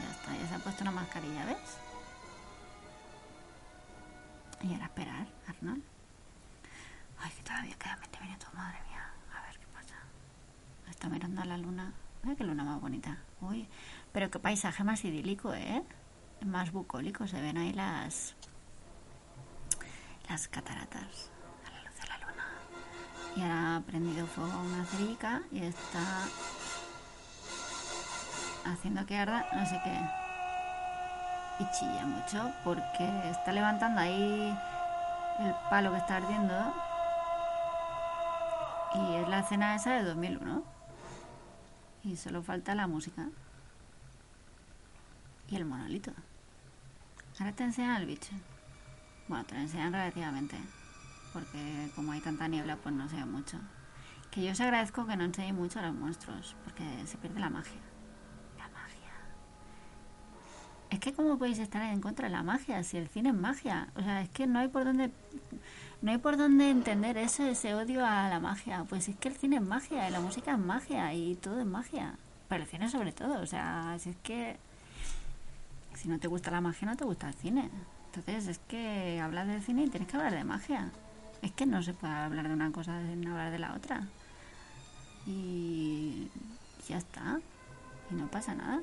Ya 0.00 0.10
está, 0.10 0.36
ya 0.36 0.48
se 0.48 0.54
ha 0.54 0.58
puesto 0.58 0.82
una 0.82 0.92
mascarilla, 0.92 1.44
¿ves? 1.46 1.78
Y 4.62 4.72
ahora 4.72 4.86
esperar, 4.86 5.26
Arnold. 5.46 5.82
Ay, 7.20 7.30
que 7.30 7.42
todavía 7.42 7.76
quedan 7.76 8.00
20 8.00 8.20
minutos, 8.20 8.54
madre. 8.54 8.78
A 9.34 9.42
ver 9.42 9.58
qué 9.58 9.66
pasa. 9.68 9.96
Está 10.98 11.08
mirando 11.08 11.42
a 11.42 11.44
la 11.44 11.56
luna. 11.56 11.92
Mira 12.24 12.34
qué 12.34 12.42
luna 12.42 12.64
más 12.64 12.80
bonita. 12.80 13.18
Uy, 13.40 13.68
pero 14.10 14.32
qué 14.32 14.40
paisaje 14.40 14.82
más 14.82 15.04
idílico, 15.04 15.54
¿eh? 15.54 15.84
Más 16.44 16.72
bucólico. 16.72 17.28
Se 17.28 17.40
ven 17.40 17.56
ahí 17.56 17.72
las. 17.72 18.34
las 20.28 20.48
cataratas 20.48 21.30
a 21.64 21.70
la 21.70 21.84
luz 21.84 22.00
de 22.00 22.06
la 22.08 22.18
luna. 22.18 22.46
Y 23.36 23.42
ahora 23.42 23.76
ha 23.76 23.80
prendido 23.82 24.26
fuego 24.26 24.50
a 24.50 24.58
una 24.58 24.84
cerica 24.86 25.42
y 25.52 25.60
está 25.60 26.02
haciendo 28.64 29.06
que 29.06 29.18
arda 29.18 29.46
sé 29.66 29.80
qué. 29.84 30.00
Y 31.60 31.70
chilla 31.78 32.06
mucho 32.06 32.50
porque 32.64 33.08
está 33.30 33.52
levantando 33.52 34.00
ahí 34.00 34.52
el 35.38 35.54
palo 35.70 35.92
que 35.92 35.98
está 35.98 36.16
ardiendo. 36.16 36.74
Y 38.96 39.14
es 39.14 39.28
la 39.28 39.38
escena 39.38 39.76
esa 39.76 39.92
de 39.92 40.02
2001. 40.02 40.77
Y 42.08 42.16
solo 42.16 42.42
falta 42.42 42.74
la 42.74 42.86
música. 42.86 43.28
Y 45.50 45.56
el 45.56 45.66
monolito. 45.66 46.10
Ahora 47.38 47.52
te 47.52 47.64
enseñan 47.64 48.00
el 48.00 48.06
bicho. 48.06 48.30
Bueno, 49.28 49.44
te 49.44 49.54
lo 49.54 49.60
enseñan 49.60 49.92
relativamente. 49.92 50.56
Porque 51.34 51.90
como 51.94 52.12
hay 52.12 52.20
tanta 52.20 52.48
niebla, 52.48 52.76
pues 52.76 52.94
no 52.94 53.08
se 53.10 53.16
ve 53.16 53.26
mucho. 53.26 53.58
Que 54.30 54.42
yo 54.42 54.52
os 54.52 54.60
agradezco 54.60 55.06
que 55.06 55.16
no 55.16 55.24
enseñéis 55.24 55.54
mucho 55.54 55.80
a 55.80 55.82
los 55.82 55.94
monstruos. 55.94 56.56
Porque 56.64 56.84
se 57.06 57.18
pierde 57.18 57.40
la 57.40 57.50
magia. 57.50 57.80
La 58.56 58.68
magia. 58.68 59.12
Es 60.88 60.98
que 60.98 61.12
cómo 61.12 61.36
podéis 61.36 61.58
estar 61.58 61.82
en 61.82 62.00
contra 62.00 62.28
de 62.28 62.32
la 62.32 62.42
magia 62.42 62.82
si 62.84 62.96
el 62.96 63.08
cine 63.08 63.28
es 63.28 63.34
magia. 63.34 63.88
O 63.96 64.00
sea, 64.00 64.22
es 64.22 64.30
que 64.30 64.46
no 64.46 64.60
hay 64.60 64.68
por 64.68 64.84
dónde 64.84 65.12
no 66.00 66.12
hay 66.12 66.18
por 66.18 66.36
dónde 66.36 66.70
entender 66.70 67.18
eso, 67.18 67.44
ese 67.44 67.74
odio 67.74 68.04
a 68.04 68.28
la 68.28 68.38
magia. 68.40 68.84
Pues 68.88 69.08
es 69.08 69.16
que 69.16 69.28
el 69.28 69.36
cine 69.36 69.56
es 69.56 69.62
magia 69.62 70.08
y 70.08 70.12
la 70.12 70.20
música 70.20 70.52
es 70.52 70.58
magia 70.58 71.12
y 71.12 71.34
todo 71.34 71.60
es 71.60 71.66
magia. 71.66 72.14
Pero 72.48 72.62
el 72.62 72.68
cine 72.68 72.88
sobre 72.88 73.12
todo, 73.12 73.40
o 73.40 73.46
sea, 73.46 73.96
si 73.98 74.10
es 74.10 74.16
que 74.22 74.56
si 75.94 76.08
no 76.08 76.18
te 76.20 76.28
gusta 76.28 76.52
la 76.52 76.60
magia 76.60 76.86
no 76.86 76.96
te 76.96 77.04
gusta 77.04 77.28
el 77.28 77.34
cine. 77.34 77.68
Entonces 78.06 78.46
es 78.46 78.58
que 78.68 79.20
hablas 79.20 79.48
del 79.48 79.62
cine 79.62 79.84
y 79.84 79.88
tienes 79.88 80.08
que 80.08 80.16
hablar 80.16 80.32
de 80.32 80.44
magia. 80.44 80.90
Es 81.42 81.52
que 81.52 81.66
no 81.66 81.82
se 81.82 81.92
puede 81.94 82.12
hablar 82.12 82.48
de 82.48 82.54
una 82.54 82.70
cosa 82.72 83.00
sin 83.06 83.26
hablar 83.26 83.50
de 83.50 83.58
la 83.58 83.74
otra. 83.74 84.02
Y 85.26 86.28
ya 86.88 86.98
está. 86.98 87.40
Y 88.10 88.14
no 88.14 88.28
pasa 88.28 88.54
nada. 88.54 88.80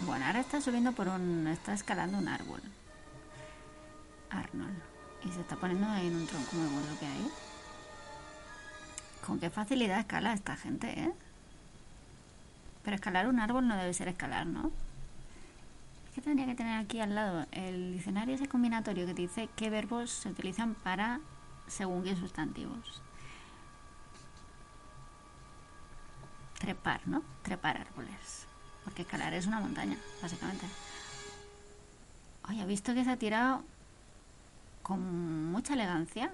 Bueno, 0.00 0.24
ahora 0.24 0.40
está 0.40 0.60
subiendo 0.60 0.92
por 0.92 1.08
un... 1.08 1.46
está 1.46 1.72
escalando 1.74 2.18
un 2.18 2.28
árbol. 2.28 2.60
Arnold. 4.30 4.78
Y 5.24 5.32
se 5.32 5.40
está 5.40 5.56
poniendo 5.56 5.86
en 5.96 6.16
un 6.16 6.26
tronco 6.26 6.56
muy 6.56 6.72
gordo 6.72 6.98
que 6.98 7.06
hay. 7.06 7.30
Con 9.26 9.38
qué 9.38 9.50
facilidad 9.50 10.00
escala 10.00 10.32
esta 10.32 10.56
gente, 10.56 10.88
¿eh? 10.88 11.12
Pero 12.82 12.94
escalar 12.96 13.28
un 13.28 13.38
árbol 13.38 13.68
no 13.68 13.76
debe 13.76 13.92
ser 13.92 14.08
escalar, 14.08 14.46
¿no? 14.46 14.70
Es 16.08 16.14
que 16.14 16.22
tendría 16.22 16.46
que 16.46 16.54
tener 16.54 16.78
aquí 16.78 17.00
al 17.00 17.14
lado 17.14 17.46
el 17.52 17.92
diccionario 17.92 18.34
ese 18.34 18.48
combinatorio 18.48 19.06
que 19.06 19.14
dice 19.14 19.48
qué 19.56 19.70
verbos 19.70 20.10
se 20.10 20.30
utilizan 20.30 20.74
para 20.74 21.20
según 21.68 22.02
qué 22.02 22.16
sustantivos. 22.16 23.02
Trepar, 26.58 27.06
¿no? 27.06 27.22
Trepar 27.42 27.78
árboles. 27.78 28.46
Porque 28.84 29.02
escalar 29.02 29.34
es 29.34 29.46
una 29.46 29.60
montaña, 29.60 29.96
básicamente. 30.20 30.66
Oye, 32.48 32.62
he 32.62 32.66
visto 32.66 32.94
que 32.94 33.04
se 33.04 33.10
ha 33.10 33.16
tirado 33.16 33.62
con 34.82 35.50
mucha 35.52 35.74
elegancia 35.74 36.32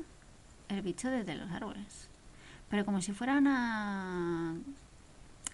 el 0.69 0.83
bicho 0.83 1.09
desde 1.11 1.35
los 1.35 1.51
árboles. 1.51 2.09
Pero 2.69 2.85
como 2.85 3.01
si 3.01 3.13
fuera 3.13 3.39
una... 3.39 4.55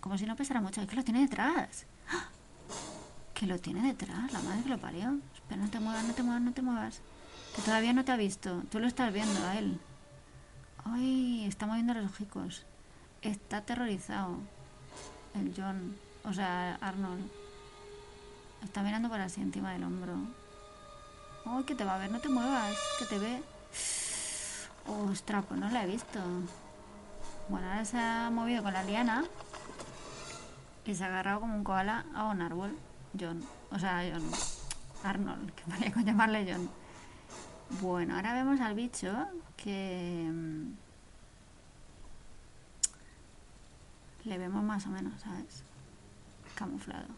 Como 0.00 0.18
si 0.18 0.26
no 0.26 0.36
pesara 0.36 0.60
mucho. 0.60 0.80
Es 0.80 0.88
que 0.88 0.96
lo 0.96 1.04
tiene 1.04 1.20
detrás. 1.20 1.86
¡Ah! 2.10 2.26
Que 3.34 3.46
lo 3.46 3.58
tiene 3.58 3.82
detrás, 3.82 4.32
la 4.32 4.40
madre 4.40 4.62
que 4.62 4.68
lo 4.68 4.78
parió. 4.78 5.18
Espera, 5.34 5.60
no 5.60 5.70
te 5.70 5.80
muevas, 5.80 6.04
no 6.04 6.14
te 6.14 6.22
muevas, 6.22 6.42
no 6.42 6.52
te 6.52 6.62
muevas. 6.62 7.00
Que 7.54 7.62
todavía 7.62 7.92
no 7.92 8.04
te 8.04 8.12
ha 8.12 8.16
visto. 8.16 8.62
Tú 8.70 8.78
lo 8.78 8.86
estás 8.86 9.12
viendo 9.12 9.44
a 9.46 9.58
él. 9.58 9.78
Ay, 10.84 11.44
está 11.46 11.66
moviendo 11.66 11.94
los 11.94 12.06
ojicos. 12.06 12.64
Está 13.20 13.58
aterrorizado. 13.58 14.38
El 15.34 15.52
John. 15.56 15.96
O 16.24 16.32
sea, 16.32 16.76
Arnold. 16.76 17.30
Está 18.62 18.82
mirando 18.82 19.08
por 19.08 19.20
así 19.20 19.40
encima 19.40 19.72
del 19.72 19.84
hombro. 19.84 20.16
Ay, 21.44 21.64
que 21.64 21.74
te 21.74 21.84
va 21.84 21.94
a 21.94 21.98
ver, 21.98 22.10
no 22.10 22.20
te 22.20 22.28
muevas, 22.28 22.76
que 22.98 23.04
te 23.06 23.18
ve. 23.18 23.42
Ostras, 24.86 25.44
pues 25.46 25.58
no 25.60 25.68
la 25.70 25.84
he 25.84 25.86
visto. 25.86 26.18
Bueno, 27.48 27.66
ahora 27.68 27.84
se 27.84 27.98
ha 27.98 28.30
movido 28.30 28.62
con 28.62 28.72
la 28.72 28.84
liana 28.84 29.24
y 30.84 30.94
se 30.94 31.04
ha 31.04 31.06
agarrado 31.08 31.40
como 31.40 31.54
un 31.54 31.64
koala 31.64 32.04
a 32.14 32.24
un 32.26 32.42
árbol. 32.42 32.76
John. 33.18 33.42
O 33.70 33.78
sea, 33.78 34.02
John. 34.10 34.22
Arnold, 35.04 35.52
que 35.54 35.62
valía 35.66 35.92
con 35.92 36.04
llamarle 36.06 36.46
John. 36.50 36.70
Bueno, 37.80 38.16
ahora 38.16 38.34
vemos 38.34 38.60
al 38.60 38.74
bicho 38.74 39.12
que. 39.56 40.28
mm, 40.30 40.72
Le 44.24 44.38
vemos 44.38 44.62
más 44.62 44.86
o 44.86 44.90
menos, 44.90 45.20
¿sabes? 45.20 45.64
Camuflado. 46.54 47.08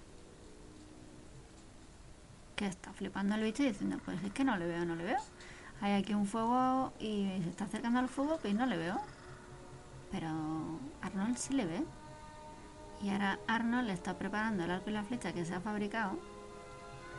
Que 2.56 2.66
está 2.66 2.92
flipando 2.92 3.34
el 3.34 3.42
bicho 3.42 3.62
y 3.62 3.68
diciendo, 3.68 3.98
pues 4.04 4.22
es 4.22 4.32
que 4.32 4.44
no 4.44 4.56
le 4.56 4.66
veo, 4.66 4.84
no 4.84 4.94
le 4.94 5.04
veo. 5.04 5.20
Hay 5.80 5.92
aquí 5.92 6.14
un 6.14 6.26
fuego 6.26 6.92
y 7.00 7.40
se 7.42 7.50
está 7.50 7.64
acercando 7.64 7.98
al 7.98 8.08
fuego 8.08 8.38
y 8.44 8.54
no 8.54 8.66
le 8.66 8.76
veo. 8.76 9.00
Pero 10.10 10.28
Arnold 11.02 11.36
sí 11.36 11.54
le 11.54 11.66
ve. 11.66 11.84
Y 13.02 13.10
ahora 13.10 13.38
Arnold 13.48 13.88
le 13.88 13.92
está 13.92 14.16
preparando 14.16 14.64
el 14.64 14.70
arco 14.70 14.90
y 14.90 14.92
la 14.92 15.02
flecha 15.02 15.32
que 15.32 15.44
se 15.44 15.54
ha 15.54 15.60
fabricado. 15.60 16.18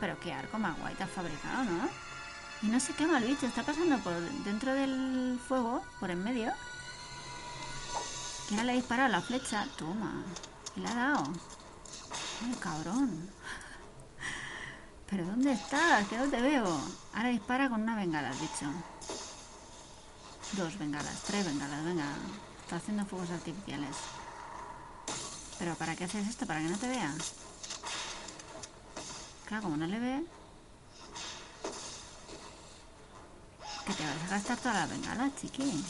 Pero 0.00 0.18
qué 0.20 0.32
arco 0.32 0.58
más 0.58 0.78
guay 0.80 0.94
te 0.94 1.04
has 1.04 1.10
fabricado, 1.10 1.64
¿no? 1.64 1.88
Y 2.62 2.68
no 2.68 2.80
se 2.80 2.94
quema 2.94 3.18
el 3.18 3.24
bicho, 3.24 3.46
está 3.46 3.62
pasando 3.62 3.98
por 3.98 4.14
dentro 4.44 4.72
del 4.72 5.38
fuego, 5.46 5.82
por 6.00 6.10
en 6.10 6.24
medio. 6.24 6.52
Y 8.50 8.54
ahora 8.54 8.64
le 8.64 8.72
ha 8.72 8.74
disparado 8.76 9.08
la 9.10 9.20
flecha. 9.20 9.66
Toma. 9.76 10.22
Y 10.74 10.80
le 10.80 10.88
ha 10.88 10.94
dado. 10.94 11.24
Ay, 12.42 12.54
cabrón. 12.60 13.35
¿Pero 15.08 15.24
dónde 15.24 15.52
estás? 15.52 16.06
Que 16.08 16.18
no 16.18 16.28
te 16.28 16.40
veo. 16.40 16.80
Ahora 17.14 17.28
dispara 17.28 17.68
con 17.68 17.82
una 17.82 17.94
bengala, 17.94 18.30
has 18.30 18.40
dicho. 18.40 18.66
Dos 20.52 20.78
bengalas, 20.78 21.22
tres 21.22 21.46
bengalas, 21.46 21.84
venga. 21.84 22.06
Está 22.62 22.76
haciendo 22.76 23.06
fuegos 23.06 23.30
artificiales. 23.30 23.96
¿Pero 25.58 25.74
para 25.76 25.94
qué 25.94 26.04
haces 26.04 26.26
esto? 26.26 26.46
¿Para 26.46 26.60
que 26.60 26.68
no 26.68 26.76
te 26.76 26.88
vea? 26.88 27.14
Claro, 29.46 29.62
como 29.62 29.76
no 29.76 29.86
le 29.86 29.98
ve... 29.98 30.24
Que 33.86 33.92
te 33.92 34.04
vas 34.04 34.24
a 34.26 34.34
gastar 34.34 34.58
toda 34.58 34.74
la 34.74 34.86
bengala, 34.86 35.30
chiqui. 35.40 35.84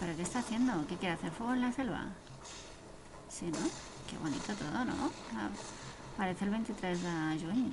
¿Pero 0.00 0.16
qué 0.16 0.22
está 0.22 0.40
haciendo? 0.40 0.84
¿Qué 0.88 0.96
quiere 0.96 1.14
hacer 1.14 1.30
fuego 1.30 1.54
en 1.54 1.62
la 1.62 1.72
selva? 1.72 2.06
Sí, 3.30 3.46
¿no? 3.46 3.58
Qué 4.10 4.18
bonito 4.18 4.52
todo, 4.54 4.84
¿no? 4.84 5.10
Parece 6.16 6.44
el 6.44 6.50
23 6.50 7.02
de 7.02 7.08
junio. 7.40 7.70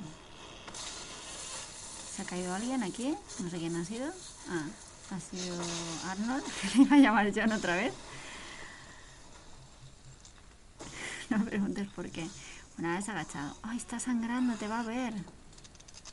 ¿Se 2.15 2.22
ha 2.22 2.26
caído 2.26 2.53
alguien 2.53 2.84
aquí? 2.84 3.15
No 3.40 3.49
sé 3.49 3.57
quién 3.57 3.76
ha 3.76 3.86
sido. 3.86 4.11
Ah, 4.49 4.65
ha 5.11 5.20
sido 5.20 5.56
Arnold, 6.10 6.44
que 6.61 6.78
le 6.78 6.84
iba 6.84 6.95
a 6.95 6.99
llamar 6.99 7.32
John 7.36 7.52
otra 7.52 7.76
vez. 7.76 7.94
No 11.30 11.40
me 11.40 11.45
preguntes 11.45 11.88
por 11.90 12.10
qué. 12.11 12.28
Una 12.78 12.95
vez 12.98 13.07
agachado. 13.10 13.56
¡Ay, 13.64 13.78
está 13.78 13.99
sangrando! 13.99 14.56
Te 14.56 14.68
va 14.68 14.82
a 14.82 14.84
ver. 14.84 15.14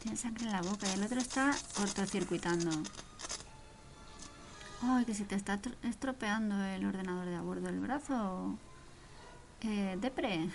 Tiene 0.03 0.17
sangre 0.17 0.47
en 0.47 0.53
la 0.53 0.63
boca 0.63 0.87
y 0.89 0.93
el 0.93 1.03
otro 1.05 1.19
está 1.21 1.51
cortocircuitando. 1.77 2.71
¡Ay, 4.83 5.05
que 5.05 5.15
se 5.15 5.25
te 5.25 5.35
está 5.35 5.61
tro- 5.61 5.75
estropeando 5.83 6.63
el 6.65 6.87
ordenador 6.87 7.27
de 7.27 7.37
a 7.37 7.43
bordo 7.43 7.67
del 7.67 7.81
brazo! 7.81 8.57
Eh, 9.63 9.99
depre. 10.01 10.49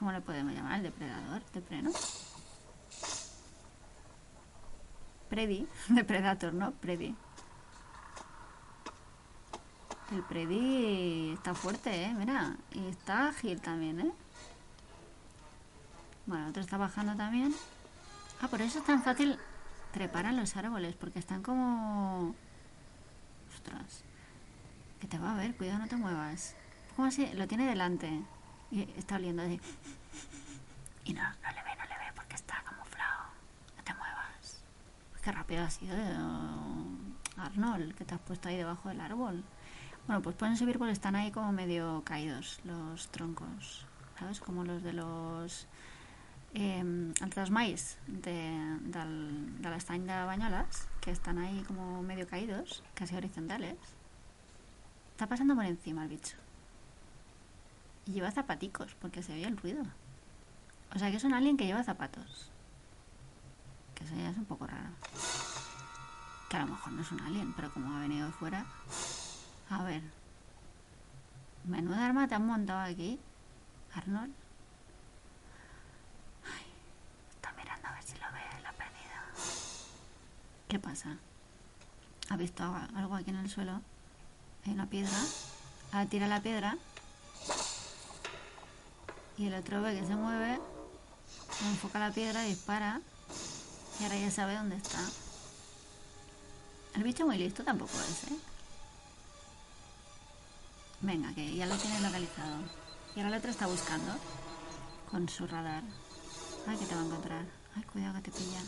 ¿Cómo 0.00 0.12
le 0.12 0.22
podemos 0.22 0.54
llamar? 0.54 0.78
El 0.78 0.84
depredador. 0.84 1.42
Depre, 1.52 1.82
¿no? 1.82 1.90
Predi. 5.28 5.68
Depredator, 5.90 6.54
¿no? 6.54 6.70
Predi. 6.72 7.14
El 10.10 10.22
Predi 10.22 11.34
está 11.34 11.54
fuerte, 11.54 12.04
¿eh? 12.04 12.14
Mira. 12.14 12.56
Y 12.72 12.88
está 12.88 13.28
ágil 13.28 13.60
también, 13.60 14.00
¿eh? 14.00 14.12
Bueno, 16.24 16.48
otro 16.48 16.62
está 16.62 16.78
bajando 16.78 17.14
también. 17.14 17.54
Ah, 18.40 18.48
por 18.48 18.62
eso 18.62 18.78
es 18.78 18.86
tan 18.86 19.02
fácil 19.02 19.38
trepar 19.92 20.24
a 20.24 20.32
los 20.32 20.56
árboles, 20.56 20.96
porque 20.96 21.18
están 21.18 21.42
como... 21.42 22.34
Ostras. 23.54 24.02
Que 24.98 25.06
te 25.06 25.18
va 25.18 25.34
a 25.34 25.36
ver, 25.36 25.54
cuidado, 25.56 25.80
no 25.80 25.88
te 25.88 25.96
muevas. 25.96 26.56
¿Cómo 26.96 27.08
así? 27.08 27.26
Lo 27.34 27.46
tiene 27.46 27.66
delante. 27.66 28.22
Y 28.70 28.82
está 28.96 29.16
oliendo 29.16 29.42
así. 29.42 29.60
Y 31.04 31.12
no, 31.12 31.22
no 31.22 31.48
le 31.50 31.62
ve, 31.62 31.76
no 31.76 31.84
le 31.84 31.98
ve, 31.98 32.12
porque 32.14 32.36
está 32.36 32.62
camuflado. 32.62 33.24
No 33.76 33.82
te 33.82 33.94
muevas. 33.94 34.62
Pues 35.10 35.22
qué 35.22 35.32
rápido 35.32 35.64
ha 35.64 35.70
sido, 35.70 35.96
eh, 35.96 36.16
Arnold, 37.36 37.94
que 37.94 38.04
te 38.04 38.14
has 38.14 38.20
puesto 38.20 38.48
ahí 38.48 38.56
debajo 38.56 38.88
del 38.88 39.00
árbol. 39.00 39.42
Bueno, 40.06 40.22
pues 40.22 40.36
pueden 40.36 40.56
subir 40.56 40.78
porque 40.78 40.92
están 40.92 41.16
ahí 41.16 41.30
como 41.30 41.52
medio 41.52 42.02
caídos 42.04 42.60
los 42.64 43.08
troncos. 43.08 43.86
¿Sabes? 44.18 44.40
Como 44.40 44.64
los 44.64 44.82
de 44.82 44.92
los... 44.92 45.66
Eh, 46.52 47.12
altres 47.20 47.50
mais 47.50 47.96
de, 48.08 48.32
del, 48.80 49.62
de 49.62 49.70
de 49.70 50.24
Banyoles 50.24 50.88
que 51.00 51.12
están 51.12 51.38
ahí 51.38 51.62
como 51.62 52.02
medio 52.02 52.26
caídos 52.26 52.82
casi 52.94 53.14
horizontales 53.14 53.76
está 55.12 55.28
pasando 55.28 55.54
por 55.54 55.64
encima 55.64 56.02
el 56.02 56.08
bicho 56.08 56.36
y 58.06 58.12
lleva 58.12 58.30
zapaticos 58.30 58.94
porque 59.00 59.22
se 59.22 59.32
oye 59.34 59.46
el 59.46 59.56
ruido 59.56 59.82
o 60.94 60.98
sea 60.98 61.10
que 61.10 61.16
es 61.18 61.24
un 61.24 61.34
alien 61.34 61.56
que 61.56 61.66
lleva 61.66 61.84
zapatos 61.84 62.50
que 63.94 64.04
eso 64.04 64.14
ya 64.16 64.30
es 64.30 64.36
un 64.38 64.44
poco 64.46 64.66
raro 64.66 64.88
que 66.48 66.56
a 66.56 66.60
lo 66.60 66.66
mejor 66.68 66.92
no 66.92 67.02
es 67.02 67.12
un 67.12 67.20
alien 67.20 67.52
pero 67.54 67.72
como 67.72 67.94
ha 67.96 68.00
venido 68.00 68.26
de 68.26 68.32
fuera 68.32 68.64
a 69.70 69.82
ver 69.84 70.02
menuda 71.64 72.04
arma 72.06 72.26
te 72.28 72.34
han 72.34 72.46
montado 72.46 72.80
aquí 72.80 73.18
Arnold 73.94 74.32
Está 77.34 77.52
mirando 77.52 77.88
a 77.88 77.92
ver 77.92 78.02
si 78.02 78.14
lo 78.18 78.26
ve, 78.32 78.62
lo 78.62 78.68
ha 78.68 78.72
perdido. 78.72 79.20
¿Qué 80.68 80.78
pasa? 80.78 81.16
¿Ha 82.28 82.36
visto 82.36 82.62
algo- 82.94 83.16
aquí 83.16 83.30
en 83.30 83.36
el 83.36 83.48
suelo? 83.50 83.80
Hay 84.66 84.72
una 84.74 84.86
piedra. 84.86 85.16
Ahora 85.92 86.06
tira 86.06 86.28
la 86.28 86.40
piedra. 86.40 86.76
Y 89.40 89.46
el 89.46 89.54
otro 89.54 89.80
ve 89.80 89.98
que 89.98 90.06
se 90.06 90.14
mueve. 90.14 90.60
Enfoca 91.70 91.98
la 91.98 92.12
piedra, 92.12 92.42
dispara. 92.42 93.00
Y 93.98 94.04
ahora 94.04 94.18
ya 94.18 94.30
sabe 94.30 94.54
dónde 94.54 94.76
está. 94.76 94.98
El 96.94 97.04
bicho 97.04 97.24
muy 97.24 97.38
listo 97.38 97.64
tampoco 97.64 97.92
es, 98.02 98.30
¿eh? 98.30 98.36
Venga, 101.00 101.32
que 101.32 101.54
ya 101.54 101.64
lo 101.64 101.74
tiene 101.78 102.00
localizado. 102.00 102.58
Y 103.16 103.20
ahora 103.20 103.30
el 103.30 103.38
otro 103.38 103.50
está 103.50 103.66
buscando 103.66 104.12
con 105.10 105.26
su 105.26 105.46
radar. 105.46 105.84
Ay, 106.66 106.76
que 106.76 106.84
te 106.84 106.94
va 106.94 107.00
a 107.00 107.06
encontrar. 107.06 107.46
Ay, 107.74 107.82
cuidado 107.84 108.16
que 108.16 108.30
te 108.30 108.32
pilla. 108.32 108.60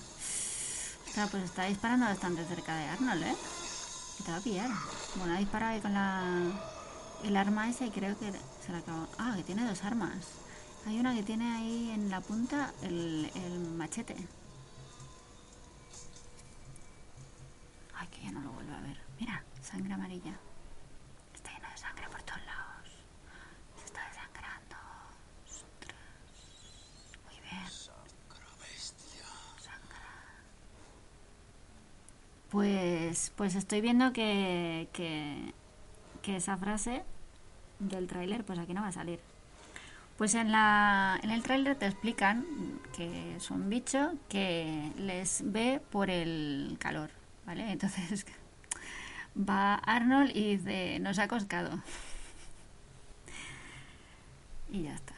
Ostras, 1.07 1.31
pues 1.31 1.45
está 1.45 1.65
disparando 1.65 2.07
bastante 2.07 2.47
cerca 2.47 2.75
de 2.75 2.85
Arnold, 2.87 3.25
¿eh? 3.25 3.37
Que 4.17 4.25
te 4.25 4.31
va 4.31 4.39
a 4.39 4.41
pillar. 4.41 4.71
Bueno, 5.17 5.35
ha 5.35 5.39
disparado 5.39 5.75
ahí 5.75 5.81
con 5.83 5.93
la... 5.93 6.23
El 7.25 7.37
arma 7.37 7.69
esa 7.69 7.85
y 7.85 7.91
creo 7.91 8.19
que 8.19 8.33
se 8.65 8.73
la 8.73 8.79
acabó. 8.79 9.07
Ah, 9.19 9.35
que 9.37 9.43
tiene 9.43 9.67
dos 9.67 9.85
armas. 9.85 10.42
Hay 10.87 10.99
una 10.99 11.15
que 11.15 11.23
tiene 11.23 11.51
ahí 11.55 11.91
en 11.91 12.11
la 12.11 12.21
punta 12.21 12.73
el, 12.83 13.31
machete. 13.77 14.17
Ay, 17.95 18.09
que 18.09 18.23
ya 18.23 18.33
no 18.33 18.41
lo 18.41 18.51
vuelve 18.51 18.75
a 18.75 18.81
ver. 18.81 18.99
Mira, 19.21 19.45
sangre 19.61 19.95
amarilla. 19.95 20.35
Está 21.35 21.53
lleno 21.53 21.69
de 21.71 21.77
sangre 21.77 22.09
por 22.11 22.21
todos 22.23 22.45
lados. 22.45 22.89
Se 23.79 23.85
está 23.85 24.01
desangrando. 24.09 24.77
Muy 27.27 27.41
bien. 27.41 27.67
Pues, 32.51 33.33
pues 33.37 33.55
estoy 33.55 33.81
viendo 33.81 34.13
que, 34.13 34.89
que, 34.93 35.55
que 36.23 36.37
esa 36.37 36.57
frase 36.57 37.05
del 37.79 38.09
tráiler, 38.09 38.45
pues 38.45 38.59
aquí 38.59 38.75
no 38.75 38.83
va 38.83 38.89
a 38.89 38.93
salir. 38.93 39.32
Pues 40.23 40.37
en, 40.37 40.53
la, 40.53 41.19
en 41.25 41.33
el 41.33 41.43
tráiler 41.43 41.75
te 41.75 41.87
explican 41.87 42.47
que 42.97 43.35
es 43.35 43.51
un 43.51 43.69
bicho 43.69 44.13
que 44.29 44.93
les 44.97 45.43
ve 45.45 45.81
por 45.91 46.11
el 46.11 46.77
calor, 46.79 47.11
¿vale? 47.45 47.73
Entonces 47.73 48.25
va 49.37 49.75
Arnold 49.75 50.31
y 50.33 50.59
dice, 50.59 51.01
nos 51.01 51.19
ha 51.19 51.27
coscado. 51.27 51.77
Y 54.71 54.83
ya 54.83 54.95
está. 54.95 55.15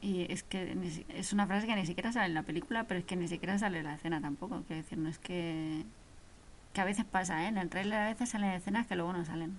Y 0.00 0.32
es 0.32 0.44
que 0.44 0.76
es 1.08 1.32
una 1.32 1.48
frase 1.48 1.66
que 1.66 1.74
ni 1.74 1.84
siquiera 1.84 2.12
sale 2.12 2.26
en 2.26 2.34
la 2.34 2.44
película, 2.44 2.84
pero 2.84 3.00
es 3.00 3.04
que 3.04 3.16
ni 3.16 3.26
siquiera 3.26 3.58
sale 3.58 3.80
en 3.80 3.86
la 3.86 3.94
escena 3.96 4.20
tampoco. 4.20 4.62
Quiero 4.68 4.80
decir, 4.80 4.96
no 4.96 5.08
es 5.08 5.18
que. 5.18 5.82
que 6.72 6.80
a 6.80 6.84
veces 6.84 7.04
pasa, 7.04 7.42
¿eh? 7.42 7.48
En 7.48 7.58
el 7.58 7.68
trailer 7.68 7.98
a 7.98 8.06
veces 8.10 8.28
salen 8.28 8.52
escenas 8.52 8.86
que 8.86 8.94
luego 8.94 9.12
no 9.12 9.24
salen 9.24 9.58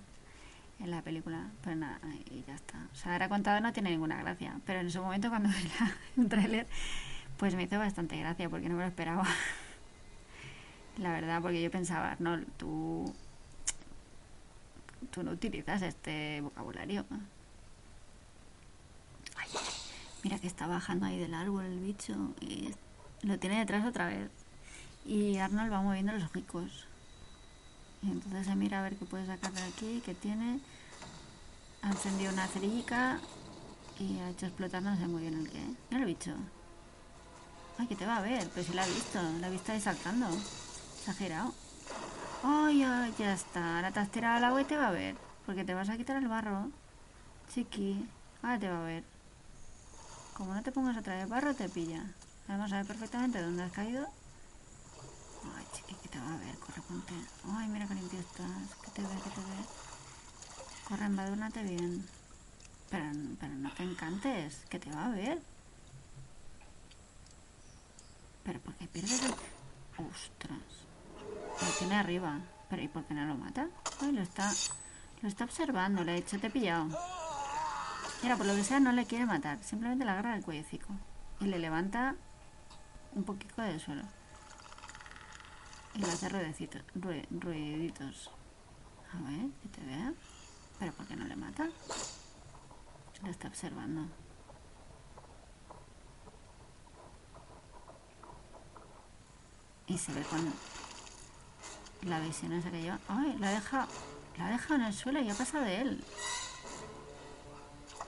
en 0.80 0.90
la 0.90 1.02
película. 1.02 1.50
Pero 1.62 1.76
nada, 1.76 2.00
y 2.30 2.44
ya 2.46 2.54
está. 2.54 2.86
O 2.92 2.94
sea, 2.94 3.12
ahora 3.12 3.28
contado 3.28 3.60
no 3.60 3.72
tiene 3.72 3.90
ninguna 3.90 4.16
gracia. 4.22 4.60
Pero 4.66 4.80
en 4.80 4.90
su 4.90 5.02
momento, 5.02 5.28
cuando 5.28 5.48
vi 6.16 6.22
el 6.22 6.28
trailer, 6.28 6.66
pues 7.36 7.54
me 7.54 7.64
hizo 7.64 7.78
bastante 7.78 8.18
gracia 8.18 8.48
porque 8.48 8.68
no 8.68 8.76
me 8.76 8.82
lo 8.82 8.88
esperaba. 8.88 9.24
La 10.98 11.12
verdad, 11.12 11.42
porque 11.42 11.62
yo 11.62 11.70
pensaba, 11.70 12.16
no, 12.18 12.40
tú. 12.56 13.12
tú 15.10 15.22
no 15.22 15.32
utilizas 15.32 15.82
este 15.82 16.40
vocabulario. 16.40 17.04
Ay, 19.36 19.48
mira 20.22 20.38
que 20.38 20.46
está 20.46 20.66
bajando 20.66 21.06
ahí 21.06 21.18
del 21.18 21.34
árbol 21.34 21.64
el 21.64 21.80
bicho 21.80 22.14
y 22.40 22.70
lo 23.22 23.38
tiene 23.38 23.58
detrás 23.58 23.84
otra 23.84 24.06
vez. 24.06 24.30
Y 25.04 25.38
Arnold 25.38 25.72
va 25.72 25.82
moviendo 25.82 26.12
los 26.12 26.22
ojicos. 26.24 26.86
Entonces 28.10 28.46
se 28.46 28.54
mira 28.54 28.80
a 28.80 28.82
ver 28.82 28.96
qué 28.96 29.04
puede 29.04 29.26
sacar 29.26 29.52
de 29.52 29.62
aquí, 29.62 30.02
qué 30.04 30.14
tiene. 30.14 30.60
Ha 31.82 31.90
encendido 31.90 32.32
una 32.32 32.46
cerillica 32.46 33.20
y 33.98 34.18
ha 34.18 34.30
hecho 34.30 34.46
explotar 34.46 34.82
no 34.82 34.96
sé 34.96 35.06
muy 35.06 35.22
bien 35.22 35.34
el 35.34 35.50
qué. 35.50 35.64
Mira 35.90 36.02
el 36.02 36.06
bicho. 36.06 36.34
Ay, 37.78 37.86
que 37.86 37.96
te 37.96 38.06
va 38.06 38.18
a 38.18 38.22
ver, 38.22 38.48
pero 38.54 38.66
si 38.66 38.72
la 38.72 38.84
ha 38.84 38.86
visto, 38.86 39.20
la 39.40 39.48
ha 39.48 39.50
visto 39.50 39.72
ahí 39.72 39.80
saltando. 39.80 40.28
Girado. 41.18 41.52
Ay, 42.42 42.82
ay, 42.82 43.14
ya 43.18 43.34
está. 43.34 43.76
Ahora 43.76 43.90
te 43.90 44.00
has 44.00 44.10
tirado 44.10 44.36
al 44.36 44.44
agua 44.44 44.62
y 44.62 44.64
te 44.64 44.76
va 44.76 44.88
a 44.88 44.92
ver. 44.92 45.16
Porque 45.44 45.64
te 45.64 45.74
vas 45.74 45.88
a 45.90 45.96
quitar 45.96 46.16
el 46.16 46.28
barro. 46.28 46.70
Chiqui. 47.52 48.08
Ahora 48.42 48.58
te 48.58 48.70
va 48.70 48.80
a 48.80 48.86
ver. 48.86 49.04
Como 50.32 50.54
no 50.54 50.62
te 50.62 50.72
pongas 50.72 50.96
otra 50.96 51.16
vez 51.16 51.28
barro, 51.28 51.54
te 51.54 51.68
pilla. 51.68 52.04
Además, 52.48 52.70
sabe 52.70 52.84
perfectamente 52.84 53.42
dónde 53.42 53.64
has 53.64 53.72
caído. 53.72 54.06
Ay, 55.56 55.66
chiqui, 55.72 55.94
que 55.94 56.08
te 56.08 56.18
va 56.18 56.34
a 56.34 56.38
ver. 56.38 56.56
Corre, 56.58 56.82
ponte. 56.82 57.14
Ay, 57.52 57.68
mira 57.68 57.86
qué 57.86 57.94
limpio 57.94 58.20
estás. 58.20 58.74
Que 58.82 58.90
te 58.90 59.02
ve, 59.02 59.14
que 59.22 59.30
te 59.30 59.40
ve. 59.40 59.64
Corre, 60.88 61.04
embadúrnate 61.06 61.62
bien. 61.62 62.06
Pero, 62.90 63.04
pero 63.40 63.54
no 63.54 63.72
te 63.72 63.82
encantes, 63.82 64.64
que 64.68 64.78
te 64.78 64.90
va 64.90 65.06
a 65.06 65.10
ver. 65.10 65.42
Pero 68.44 68.60
¿por 68.60 68.74
qué 68.74 68.86
pierdes 68.86 69.22
el...? 69.22 69.34
Ostras. 69.96 70.58
Lo 71.60 71.68
tiene 71.78 71.96
arriba. 71.96 72.40
Pero 72.68 72.82
¿y 72.82 72.88
por 72.88 73.04
qué 73.04 73.14
no 73.14 73.24
lo 73.26 73.36
mata? 73.36 73.68
Ay, 74.00 74.12
lo 74.12 74.22
está... 74.22 74.52
Lo 75.22 75.28
está 75.28 75.44
observando, 75.44 76.04
le 76.04 76.12
ha 76.12 76.14
dicho, 76.16 76.38
te 76.38 76.48
he 76.48 76.50
pillado. 76.50 76.86
Mira, 78.22 78.36
por 78.36 78.44
lo 78.44 78.54
que 78.54 78.64
sea, 78.64 78.78
no 78.78 78.92
le 78.92 79.06
quiere 79.06 79.24
matar. 79.24 79.62
Simplemente 79.62 80.04
le 80.04 80.10
agarra 80.10 80.36
el 80.36 80.44
cuellecico. 80.44 80.88
Y 81.40 81.46
le 81.46 81.58
levanta 81.58 82.14
un 83.14 83.24
poquito 83.24 83.62
del 83.62 83.80
suelo. 83.80 84.02
Y 85.96 86.02
hace 86.04 86.28
ruidecitos, 86.28 86.82
rue- 86.96 87.26
ruiditos. 87.30 88.30
A 89.12 89.18
ver, 89.30 89.50
que 89.62 89.68
te 89.68 89.84
vea. 89.86 90.12
Pero 90.78 90.92
¿por 90.92 91.06
qué 91.06 91.14
no 91.16 91.24
le 91.24 91.36
mata? 91.36 91.68
Lo 93.22 93.30
está 93.30 93.48
observando. 93.48 94.08
Y 99.86 99.98
se 99.98 100.12
ve 100.12 100.22
con 100.22 100.52
la 102.08 102.20
visión 102.20 102.52
esa 102.52 102.70
que 102.70 102.80
lleva. 102.80 102.98
¡Ay! 103.08 103.36
La 103.38 103.50
deja, 103.50 103.86
la 104.38 104.46
ha 104.46 104.50
dejado 104.50 104.74
en 104.76 104.82
el 104.82 104.94
suelo 104.94 105.20
y 105.20 105.30
ha 105.30 105.34
pasado 105.34 105.64
de 105.64 105.80
él. 105.80 106.04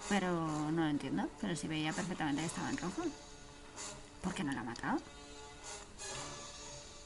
Pero 0.08 0.30
no 0.70 0.82
lo 0.82 0.88
entiendo. 0.88 1.28
Pero 1.40 1.54
si 1.54 1.68
veía 1.68 1.92
perfectamente 1.92 2.40
que 2.42 2.46
estaba 2.46 2.70
en 2.70 2.78
rojo. 2.78 3.02
¿Por 4.22 4.34
qué 4.34 4.42
no 4.42 4.52
la 4.52 4.60
ha 4.60 4.64
matado? 4.64 4.98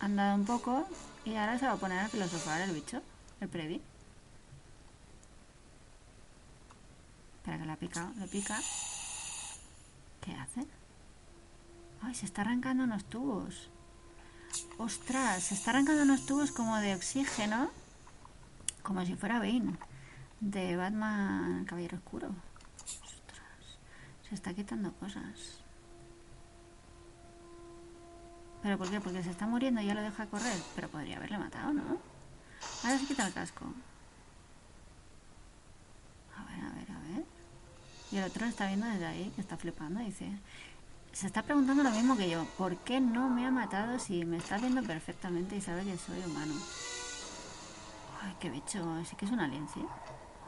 Andado 0.00 0.34
un 0.34 0.46
poco 0.46 0.88
y 1.26 1.36
ahora 1.36 1.58
se 1.58 1.66
va 1.66 1.72
a 1.72 1.76
poner 1.76 1.98
a 1.98 2.08
filosofar 2.08 2.62
el 2.62 2.72
bicho, 2.72 3.02
el 3.40 3.48
Previ. 3.48 3.82
Espera 7.36 7.58
que 7.58 7.66
la 7.66 7.74
ha 7.74 7.76
picado, 7.76 8.10
le 8.18 8.26
pica. 8.26 8.58
¿Qué 10.22 10.32
hace? 10.34 10.66
Ay, 12.02 12.14
se 12.14 12.24
está 12.24 12.40
arrancando 12.42 12.84
unos 12.84 13.04
tubos. 13.04 13.68
Ostras, 14.78 15.42
se 15.44 15.54
está 15.54 15.70
arrancando 15.70 16.02
unos 16.02 16.24
tubos 16.24 16.50
como 16.50 16.76
de 16.78 16.94
oxígeno. 16.94 17.70
Como 18.82 19.04
si 19.04 19.14
fuera 19.16 19.38
Bane. 19.38 19.76
De 20.40 20.76
Batman 20.76 21.66
Caballero 21.66 21.98
Oscuro. 21.98 22.30
Ostras, 22.82 23.78
se 24.26 24.34
está 24.34 24.54
quitando 24.54 24.92
cosas. 24.94 25.60
¿Pero 28.62 28.76
por 28.76 28.90
qué? 28.90 29.00
Porque 29.00 29.22
se 29.22 29.30
está 29.30 29.46
muriendo 29.46 29.80
y 29.80 29.86
ya 29.86 29.94
lo 29.94 30.02
deja 30.02 30.26
correr. 30.26 30.58
Pero 30.74 30.88
podría 30.88 31.16
haberle 31.16 31.38
matado, 31.38 31.72
¿no? 31.72 31.98
Ahora 32.84 32.98
se 32.98 33.06
quita 33.06 33.26
el 33.26 33.32
casco. 33.32 33.64
A 36.36 36.44
ver, 36.44 36.64
a 36.64 36.70
ver, 36.70 36.90
a 36.90 36.98
ver. 36.98 37.24
Y 38.12 38.16
el 38.16 38.24
otro 38.24 38.44
lo 38.44 38.50
está 38.50 38.66
viendo 38.66 38.86
desde 38.86 39.06
ahí, 39.06 39.32
que 39.34 39.40
está 39.40 39.56
flipando. 39.56 40.00
Dice, 40.00 40.30
se 41.12 41.26
está 41.26 41.42
preguntando 41.42 41.82
lo 41.82 41.90
mismo 41.90 42.16
que 42.16 42.28
yo. 42.28 42.44
¿Por 42.58 42.76
qué 42.78 43.00
no 43.00 43.28
me 43.30 43.46
ha 43.46 43.50
matado 43.50 43.98
si 43.98 44.24
me 44.24 44.36
está 44.36 44.58
viendo 44.58 44.82
perfectamente 44.82 45.56
y 45.56 45.60
sabe 45.60 45.84
que 45.84 45.96
soy 45.96 46.20
humano? 46.24 46.54
Ay, 48.22 48.36
qué 48.40 48.50
bicho. 48.50 49.02
Sí 49.04 49.16
que 49.16 49.24
es 49.24 49.30
un 49.30 49.40
alien, 49.40 49.66
¿sí? 49.72 49.82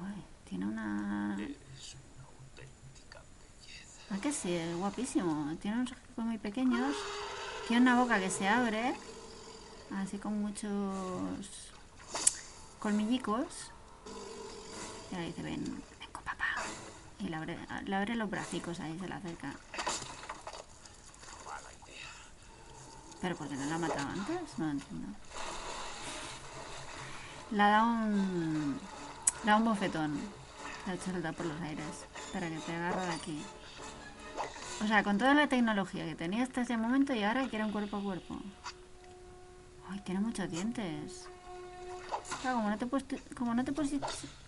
Ay, 0.00 0.22
tiene 0.44 0.66
una... 0.66 1.36
Es 1.38 1.94
una 1.94 2.24
auténtica 2.24 3.22
belleza. 3.38 4.14
¿A 4.14 4.18
que 4.18 4.32
sí? 4.32 4.52
Es 4.52 4.76
guapísimo. 4.76 5.56
Tiene 5.60 5.78
unos 5.78 5.92
ojos 5.92 6.24
muy 6.24 6.38
pequeños. 6.38 6.94
Tiene 7.68 7.82
una 7.82 8.00
boca 8.00 8.18
que 8.18 8.30
se 8.30 8.48
abre. 8.48 8.94
Así 9.96 10.18
con 10.18 10.40
muchos 10.40 11.72
colmillicos. 12.78 13.70
Y 15.10 15.14
ahí 15.14 15.26
dice, 15.26 15.42
ven, 15.42 15.64
ven 16.00 16.10
con 16.10 16.24
papá. 16.24 16.46
Y 17.18 17.28
le 17.28 17.36
abre, 17.36 17.58
abre 17.68 18.14
los 18.16 18.30
bracicos 18.30 18.80
ahí, 18.80 18.98
se 18.98 19.06
le 19.06 19.14
acerca. 19.14 19.54
¿Pero 23.20 23.36
por 23.36 23.48
qué 23.48 23.54
no 23.54 23.66
la 23.66 23.74
ha 23.76 23.78
matado 23.78 24.08
antes? 24.08 24.58
No 24.58 24.64
lo 24.64 24.70
entiendo. 24.72 25.08
Le 27.52 27.62
ha 27.62 27.68
dado 27.68 27.86
un... 27.86 28.80
Un 29.44 29.64
bofetón. 29.64 30.18
Le 30.86 30.92
ha 30.92 30.94
hecho 30.94 31.12
saltar 31.12 31.34
por 31.34 31.46
los 31.46 31.60
aires. 31.60 32.06
Espera 32.16 32.48
que 32.48 32.58
te 32.58 32.74
agarro 32.74 33.02
de 33.02 33.12
aquí. 33.12 33.44
O 34.82 34.86
sea, 34.86 35.02
con 35.04 35.18
toda 35.18 35.34
la 35.34 35.46
tecnología 35.48 36.04
que 36.04 36.14
tenía 36.14 36.42
hasta 36.42 36.62
ese 36.62 36.76
momento 36.76 37.14
y 37.14 37.22
ahora 37.22 37.46
quiere 37.48 37.64
un 37.64 37.72
cuerpo 37.72 37.98
a 37.98 38.02
cuerpo. 38.02 38.36
Ay, 39.90 40.00
tiene 40.00 40.20
muchos 40.20 40.50
dientes. 40.50 41.28
Claro, 42.40 42.56
como 42.58 42.70
no 42.70 42.78
te, 42.78 42.86
como 43.34 43.54
no 43.54 43.64
te, 43.64 43.72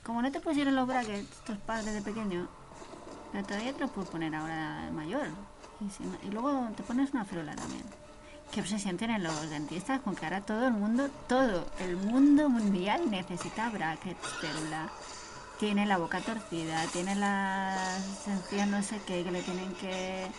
como 0.03 0.23
no 0.23 0.33
te 0.33 0.41
pusieron 0.41 0.75
los 0.75 0.87
brackets 0.87 1.29
tus 1.45 1.57
padres 1.59 1.95
de 1.95 2.03
pequeño, 2.03 2.49
pero 3.33 3.45
todavía 3.47 3.73
te 3.73 3.81
los 3.81 3.91
puedes 3.91 4.11
poner 4.11 4.35
ahora 4.35 4.91
mayor. 4.93 5.29
Y, 5.81 5.91
si 5.91 6.05
no- 6.05 6.19
y 6.23 6.31
luego 6.31 6.69
te 6.77 6.83
pones 6.83 7.13
una 7.13 7.25
frula 7.25 7.55
también. 7.55 7.83
Qué 8.53 8.61
obsesión 8.61 8.97
tienen 8.97 9.23
los 9.23 9.51
dentistas 9.51 10.01
con 10.01 10.15
que 10.15 10.25
ahora 10.27 10.41
todo 10.41 10.67
el 10.67 10.73
mundo, 10.73 11.09
todo 11.29 11.67
el 11.81 11.97
mundo 11.97 12.49
mundial 12.49 13.11
necesita 13.11 13.69
brackets, 13.71 14.27
férula. 14.41 14.89
Tiene 15.65 15.87
la 15.87 15.97
boca 15.97 16.21
torcida, 16.21 16.85
tiene 16.93 17.15
las 17.15 18.29
encías 18.29 18.69
no 18.69 18.83
sé 18.83 19.01
qué, 19.07 19.25
que 19.25 19.31
le 19.31 19.41
tienen 19.41 19.73
que... 19.77 20.31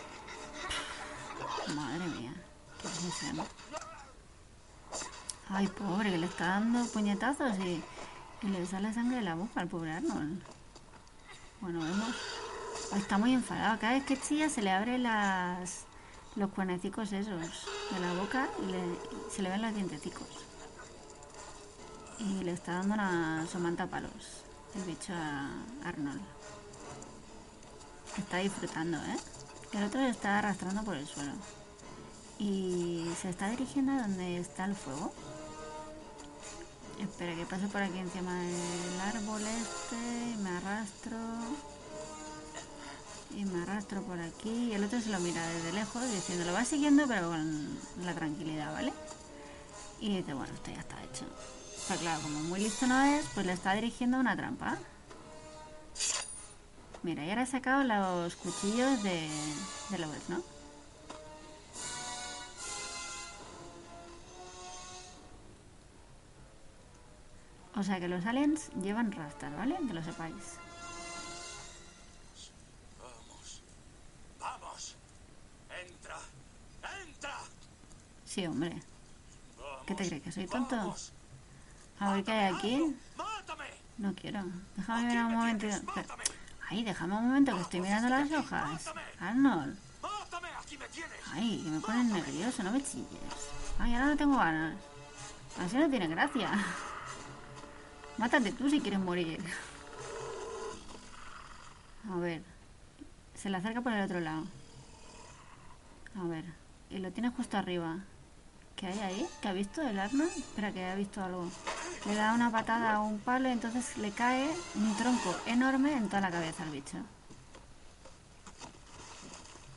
Madre 1.76 2.06
mía, 2.10 2.32
qué 2.80 2.88
obsesión. 2.88 3.42
Ay, 5.50 5.66
pobre, 5.66 6.12
que 6.12 6.20
le 6.20 6.28
está 6.28 6.46
dando 6.46 6.86
puñetazos 6.90 7.58
y, 7.58 7.84
y 8.44 8.48
le 8.50 8.68
sale 8.68 8.94
sangre 8.94 9.16
de 9.18 9.24
la 9.24 9.34
boca 9.34 9.62
al 9.62 9.68
pobre 9.68 9.94
Arnold. 9.94 10.44
Bueno, 11.60 11.80
vemos. 11.80 12.16
Está 12.96 13.18
muy 13.18 13.34
enfadado. 13.34 13.80
Cada 13.80 13.94
vez 13.94 14.06
que 14.06 14.22
chilla 14.22 14.48
se 14.48 14.62
le 14.62 14.70
abre 14.72 15.00
las 15.00 15.86
los 16.36 16.52
cuernecicos 16.52 17.12
esos 17.14 17.66
de 17.92 18.00
la 18.00 18.14
boca 18.14 18.48
y, 18.62 18.72
le- 18.72 18.78
y 18.78 19.32
se 19.36 19.42
le 19.42 19.50
ven 19.50 19.64
los 19.64 19.74
dientecicos. 19.74 20.28
Y 22.20 22.44
le 22.44 22.52
está 22.52 22.74
dando 22.74 22.94
una 22.94 23.48
somanta 23.52 23.88
palos 23.88 24.45
el 24.76 24.84
bicho 24.84 25.14
a 25.14 25.50
Arnold. 25.84 26.22
Está 28.18 28.38
disfrutando, 28.38 28.98
¿eh? 28.98 29.18
El 29.74 29.84
otro 29.84 30.02
le 30.02 30.10
está 30.10 30.40
arrastrando 30.40 30.84
por 30.84 30.96
el 30.96 31.08
suelo. 31.08 31.34
Y 32.40 33.10
se 33.22 33.30
está 33.30 33.50
dirigiendo 33.50 33.94
a 33.94 34.02
donde 34.02 34.38
está 34.38 34.66
el 34.66 34.76
fuego. 34.76 35.14
Espera, 37.00 37.36
que 37.36 37.46
paso 37.46 37.68
por 37.68 37.82
aquí 37.82 37.98
encima 38.00 38.34
del 38.40 39.02
árbol 39.02 39.42
este 39.42 40.34
y 40.34 40.38
me 40.38 40.50
arrastro. 40.50 41.18
Y 43.36 43.46
me 43.46 43.64
arrastro 43.64 44.02
por 44.04 44.20
aquí. 44.20 44.70
Y 44.70 44.74
el 44.74 44.84
otro 44.84 45.02
se 45.02 45.10
lo 45.10 45.20
mira 45.20 45.46
desde 45.50 45.74
lejos 45.74 46.10
diciendo, 46.12 46.46
lo 46.46 46.54
va 46.54 46.64
siguiendo 46.64 47.06
pero 47.08 47.30
con 47.30 47.80
la 48.04 48.14
tranquilidad, 48.14 48.74
¿vale? 48.74 48.94
Y 50.00 50.18
dice, 50.18 50.34
bueno, 50.34 50.54
esto 50.54 50.72
ya 50.72 50.80
está 50.80 51.04
hecho. 51.04 51.26
Pero 51.88 52.00
claro, 52.00 52.22
como 52.22 52.40
muy 52.42 52.60
listo 52.62 52.88
no 52.88 53.00
es, 53.04 53.26
pues 53.34 53.46
le 53.46 53.54
está 53.54 53.74
dirigiendo 53.74 54.18
a 54.18 54.20
una 54.20 54.36
trampa. 54.36 54.78
Mira, 57.04 57.24
y 57.24 57.30
ahora 57.30 57.44
ha 57.44 57.46
sacado 57.46 57.84
los 57.84 58.36
cuchillos 58.36 59.04
de, 59.04 59.30
de 59.90 59.98
Lobez, 60.00 60.28
¿no? 60.28 60.42
O 67.76 67.84
sea 67.84 68.00
que 68.00 68.08
los 68.08 68.26
aliens 68.26 68.72
llevan 68.82 69.12
rastas, 69.12 69.56
¿vale? 69.56 69.78
Que 69.86 69.94
lo 69.94 70.02
sepáis. 70.02 70.34
Vamos. 72.98 73.62
Vamos. 74.40 74.96
Entra. 75.86 76.18
Entra. 77.04 77.38
Sí, 78.24 78.48
hombre. 78.48 78.82
¿Qué 79.86 79.94
te 79.94 80.08
crees? 80.08 80.24
¿Que 80.24 80.32
soy 80.32 80.48
tonto? 80.48 80.76
Vamos. 80.76 81.12
A 82.00 82.14
ver 82.14 82.24
qué 82.24 82.32
hay 82.32 82.56
aquí. 82.56 82.96
No 83.98 84.14
quiero. 84.14 84.44
Déjame 84.76 85.08
ver 85.08 85.24
un 85.24 85.32
me 85.32 85.36
momento. 85.38 85.68
Ay, 86.70 86.84
déjame 86.84 87.16
un 87.16 87.28
momento 87.28 87.56
que 87.56 87.62
estoy 87.62 87.82
mirando 87.82 88.10
las 88.10 88.32
hojas. 88.32 88.94
Arnold. 89.20 89.78
Ay, 91.34 91.62
que 91.64 91.70
me 91.70 91.80
pones 91.80 92.06
nervioso, 92.06 92.64
no 92.64 92.72
me 92.72 92.84
chilles. 92.84 93.08
Ay, 93.80 93.94
ahora 93.94 94.08
no 94.08 94.18
tengo 94.18 94.38
ganas. 94.38 94.76
Así 95.60 95.78
no 95.78 95.90
tiene 95.90 96.08
gracia. 96.08 96.52
Mátate 98.18 98.52
tú 98.52 98.70
si 98.70 98.82
quieres 98.82 99.00
morir. 99.00 99.40
A 102.12 102.18
ver. 102.18 102.44
Se 103.34 103.50
le 103.50 103.58
acerca 103.58 103.82
por 103.82 103.94
el 103.94 104.04
otro 104.04 104.20
lado. 104.20 104.46
A 106.18 106.24
ver. 106.24 106.46
Y 106.90 107.00
lo 107.00 107.12
tienes 107.12 107.34
justo 107.36 107.58
arriba. 107.58 108.00
¿Qué 108.86 108.92
¿Qué 108.92 109.00
hay 109.00 109.14
ahí? 109.14 109.28
¿Qué 109.42 109.48
ha 109.48 109.54
visto 109.54 109.82
el 109.82 109.98
arma? 109.98 110.26
Espera, 110.26 110.72
que 110.72 110.86
ha 110.86 110.94
visto 110.94 111.24
algo. 111.24 111.50
Le 112.06 112.14
da 112.14 112.36
una 112.36 112.52
patada 112.52 112.94
a 112.94 113.02
un 113.02 113.18
palo 113.18 113.50
y 113.50 113.52
entonces 113.52 113.98
le 113.98 114.12
cae 114.12 114.48
un 114.76 114.96
tronco 114.96 115.36
enorme 115.48 115.94
en 115.94 116.08
toda 116.08 116.22
la 116.22 116.30
cabeza 116.30 116.62
al 116.62 116.70
bicho. 116.70 116.98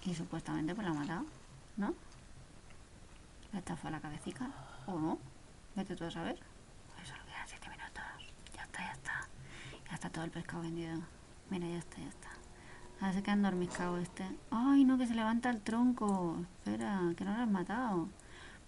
Y 0.04 0.14
supuestamente 0.14 0.74
pues 0.74 0.86
lo 0.86 0.92
ha 0.92 0.96
matado, 0.96 1.24
¿no? 1.78 1.94
Le 3.52 3.60
estafó 3.60 3.88
la 3.88 3.98
cabecita. 3.98 4.50
¿O 4.86 4.98
no? 4.98 5.18
Vete 5.74 5.96
tú 5.96 6.04
a 6.04 6.10
saber. 6.10 6.38
Pues 6.94 7.08
solo 7.08 7.24
quedan 7.24 7.48
7 7.48 7.68
minutos. 7.70 8.04
Ya 8.54 8.64
está, 8.64 8.80
ya 8.80 8.92
está. 8.92 9.28
Ya 9.88 9.94
está 9.94 10.10
todo 10.10 10.24
el 10.24 10.30
pescado 10.30 10.62
vendido. 10.64 11.00
Mira, 11.48 11.66
ya 11.66 11.78
está, 11.78 11.96
ya 11.96 12.08
está. 12.08 12.28
Ahora 13.00 13.14
se 13.14 13.22
queda 13.22 13.32
endormiscado 13.32 13.96
este. 13.96 14.24
¡Ay, 14.50 14.84
no! 14.84 14.98
Que 14.98 15.06
se 15.06 15.14
levanta 15.14 15.48
el 15.48 15.62
tronco. 15.62 16.44
Espera, 16.58 17.00
que 17.16 17.24
no 17.24 17.34
lo 17.34 17.42
has 17.42 17.48
matado. 17.48 18.08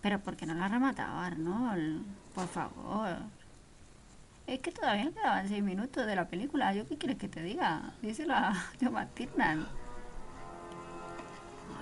Pero 0.03 0.19
¿por 0.21 0.37
qué 0.37 0.47
no 0.47 0.55
lo 0.55 0.65
has 0.65 0.71
rematado, 0.71 1.19
Arnold? 1.19 2.05
Por 2.35 2.49
favor. 2.49 3.19
Es 4.47 4.61
que 4.61 4.73
todavía 4.73 5.13
quedaban 5.13 5.49
6 5.49 5.63
minutos 5.63 6.07
de 6.07 6.17
la 6.17 6.27
película. 6.29 6.75
¿Yo 6.75 6.87
qué 6.87 6.97
quieres 6.97 7.19
que 7.19 7.29
te 7.29 7.43
diga? 7.43 7.93
Díselo 8.03 8.35
a 8.35 8.55
Thomas 8.81 9.09
Tiernan. 9.15 9.67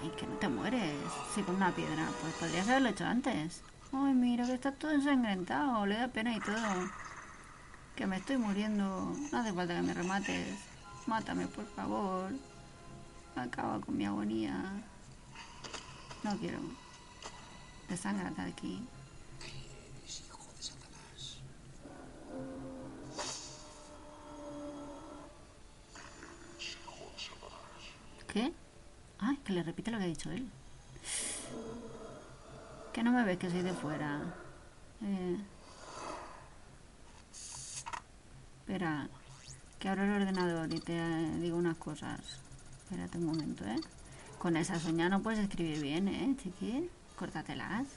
Ay, 0.00 0.10
que 0.18 0.26
no 0.26 0.34
te 0.34 0.48
mueres. 0.48 0.94
Sí, 1.34 1.42
con 1.42 1.56
una 1.56 1.70
piedra. 1.70 2.08
Pues 2.20 2.34
podrías 2.34 2.68
haberlo 2.68 2.88
hecho 2.90 3.06
antes. 3.06 3.62
Ay, 3.92 4.14
mira 4.14 4.44
que 4.46 4.54
está 4.54 4.72
todo 4.72 4.90
ensangrentado. 4.90 5.86
Le 5.86 5.96
da 5.96 6.08
pena 6.08 6.34
y 6.36 6.40
todo. 6.40 6.56
Que 7.96 8.06
me 8.06 8.16
estoy 8.16 8.36
muriendo. 8.36 9.14
No 9.32 9.38
hace 9.38 9.52
falta 9.52 9.74
que 9.74 9.82
me 9.82 9.94
remates. 9.94 10.58
Mátame, 11.06 11.46
por 11.46 11.66
favor. 11.66 12.32
Acaba 13.34 13.80
con 13.80 13.96
mi 13.96 14.04
agonía. 14.04 14.54
No 16.22 16.36
quiero. 16.36 16.58
Aquí. 17.90 18.86
Eres 20.02 20.20
hijo 20.20 20.38
de 20.56 20.62
Satanás. 20.62 21.38
¿Qué? 28.26 28.52
Ay, 29.18 29.36
que 29.38 29.52
le 29.52 29.62
repite 29.62 29.90
lo 29.90 29.98
que 29.98 30.04
ha 30.04 30.06
dicho 30.06 30.30
él. 30.30 30.48
Que 32.92 33.02
no 33.02 33.12
me 33.12 33.24
ves 33.24 33.38
que 33.38 33.50
soy 33.50 33.62
de 33.62 33.72
fuera. 33.72 34.34
Eh. 35.02 35.38
Espera, 38.60 39.08
que 39.78 39.88
abro 39.88 40.04
el 40.04 40.22
ordenador 40.22 40.72
y 40.72 40.80
te 40.80 40.96
eh, 40.96 41.38
digo 41.40 41.56
unas 41.56 41.76
cosas. 41.76 42.20
Espérate 42.84 43.18
un 43.18 43.26
momento, 43.26 43.64
¿eh? 43.64 43.80
Con 44.38 44.56
esa 44.56 44.78
soña 44.78 45.08
no 45.08 45.22
puedes 45.22 45.40
escribir 45.40 45.80
bien, 45.80 46.08
¿eh, 46.08 46.36
chiqui? 46.42 46.90
Córtatelas. 47.18 47.88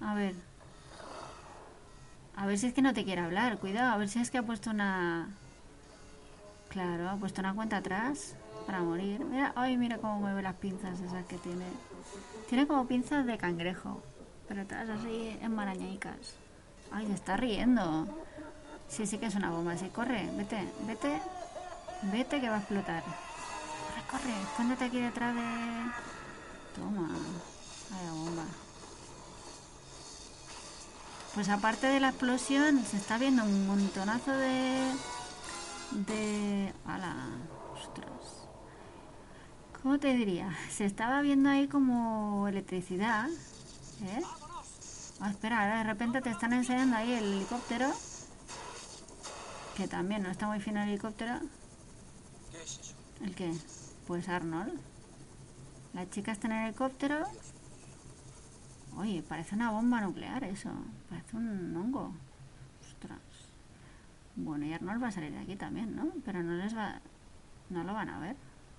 A 0.00 0.14
ver. 0.14 0.34
A 2.36 2.46
ver 2.46 2.58
si 2.58 2.66
es 2.66 2.74
que 2.74 2.82
no 2.82 2.92
te 2.92 3.04
quiere 3.04 3.20
hablar. 3.20 3.58
Cuidado, 3.58 3.92
a 3.92 3.96
ver 3.96 4.08
si 4.08 4.18
es 4.18 4.30
que 4.30 4.38
ha 4.38 4.42
puesto 4.42 4.70
una... 4.70 5.28
Claro, 6.68 7.08
ha 7.08 7.16
puesto 7.16 7.40
una 7.40 7.54
cuenta 7.54 7.76
atrás 7.76 8.34
para 8.66 8.80
morir. 8.80 9.24
Mira, 9.24 9.52
ay, 9.54 9.76
mira 9.76 9.98
cómo 9.98 10.18
mueve 10.18 10.42
las 10.42 10.56
pinzas 10.56 10.98
esas 11.00 11.24
que 11.26 11.38
tiene. 11.38 11.66
Tiene 12.48 12.66
como 12.66 12.86
pinzas 12.88 13.24
de 13.26 13.38
cangrejo, 13.38 14.02
pero 14.48 14.62
atrás 14.62 14.88
así 14.88 15.38
enmarañaicas. 15.40 16.34
Ay, 16.90 17.06
se 17.06 17.12
está 17.12 17.36
riendo. 17.36 18.08
Sí, 18.88 19.06
sí 19.06 19.18
que 19.18 19.26
es 19.26 19.36
una 19.36 19.50
bomba. 19.50 19.76
Sí, 19.76 19.88
corre, 19.90 20.28
vete, 20.36 20.68
vete, 20.86 21.22
vete 22.12 22.40
que 22.40 22.48
va 22.48 22.56
a 22.56 22.58
explotar. 22.58 23.04
Corre, 23.04 24.02
corre, 24.10 24.42
escóndete 24.42 24.84
aquí 24.84 25.00
detrás 25.00 25.34
de... 25.34 25.42
Toma. 26.74 27.08
Vaya 27.90 28.12
bomba. 28.12 28.44
Pues 31.34 31.48
aparte 31.48 31.88
de 31.88 31.98
la 31.98 32.10
explosión, 32.10 32.84
se 32.84 32.96
está 32.96 33.18
viendo 33.18 33.42
un 33.42 33.66
montonazo 33.66 34.30
de... 34.30 34.92
De... 35.90 36.72
¡Hala! 36.86 37.16
¡Ostras! 37.74 38.46
¿Cómo 39.82 39.98
te 39.98 40.14
diría? 40.14 40.56
Se 40.70 40.84
estaba 40.84 41.20
viendo 41.22 41.50
ahí 41.50 41.66
como 41.66 42.46
electricidad. 42.46 43.28
¿Eh? 44.02 44.22
Ah, 45.20 45.30
espera, 45.30 45.62
ahora 45.62 45.78
de 45.78 45.84
repente 45.84 46.20
te 46.20 46.30
están 46.30 46.52
enseñando 46.52 46.96
ahí 46.96 47.12
el 47.12 47.24
helicóptero. 47.24 47.90
Que 49.76 49.88
también 49.88 50.22
no 50.22 50.30
está 50.30 50.46
muy 50.46 50.60
fino 50.60 50.82
el 50.82 50.88
helicóptero. 50.88 51.40
¿Qué 52.52 52.62
es 52.62 52.78
eso? 52.78 52.94
¿El 53.22 53.34
qué? 53.34 53.52
Pues 54.06 54.28
Arnold. 54.28 54.78
La 55.94 56.08
chica 56.10 56.32
está 56.32 56.46
en 56.46 56.52
el 56.52 56.64
helicóptero. 56.68 57.26
Oye, 58.96 59.22
parece 59.22 59.56
una 59.56 59.70
bomba 59.70 60.00
nuclear 60.00 60.44
eso. 60.44 60.70
Parece 61.08 61.36
un 61.36 61.76
hongo. 61.76 62.12
Ostras. 62.80 63.18
Bueno, 64.36 64.66
y 64.66 64.72
Arnold 64.72 65.02
va 65.02 65.08
a 65.08 65.12
salir 65.12 65.32
de 65.32 65.38
aquí 65.38 65.56
también, 65.56 65.94
¿no? 65.96 66.12
Pero 66.24 66.42
no 66.42 66.54
les 66.54 66.76
va... 66.76 67.00
No 67.70 67.82
lo 67.82 67.92
van 67.92 68.08
a 68.08 68.18
ver. 68.20 68.36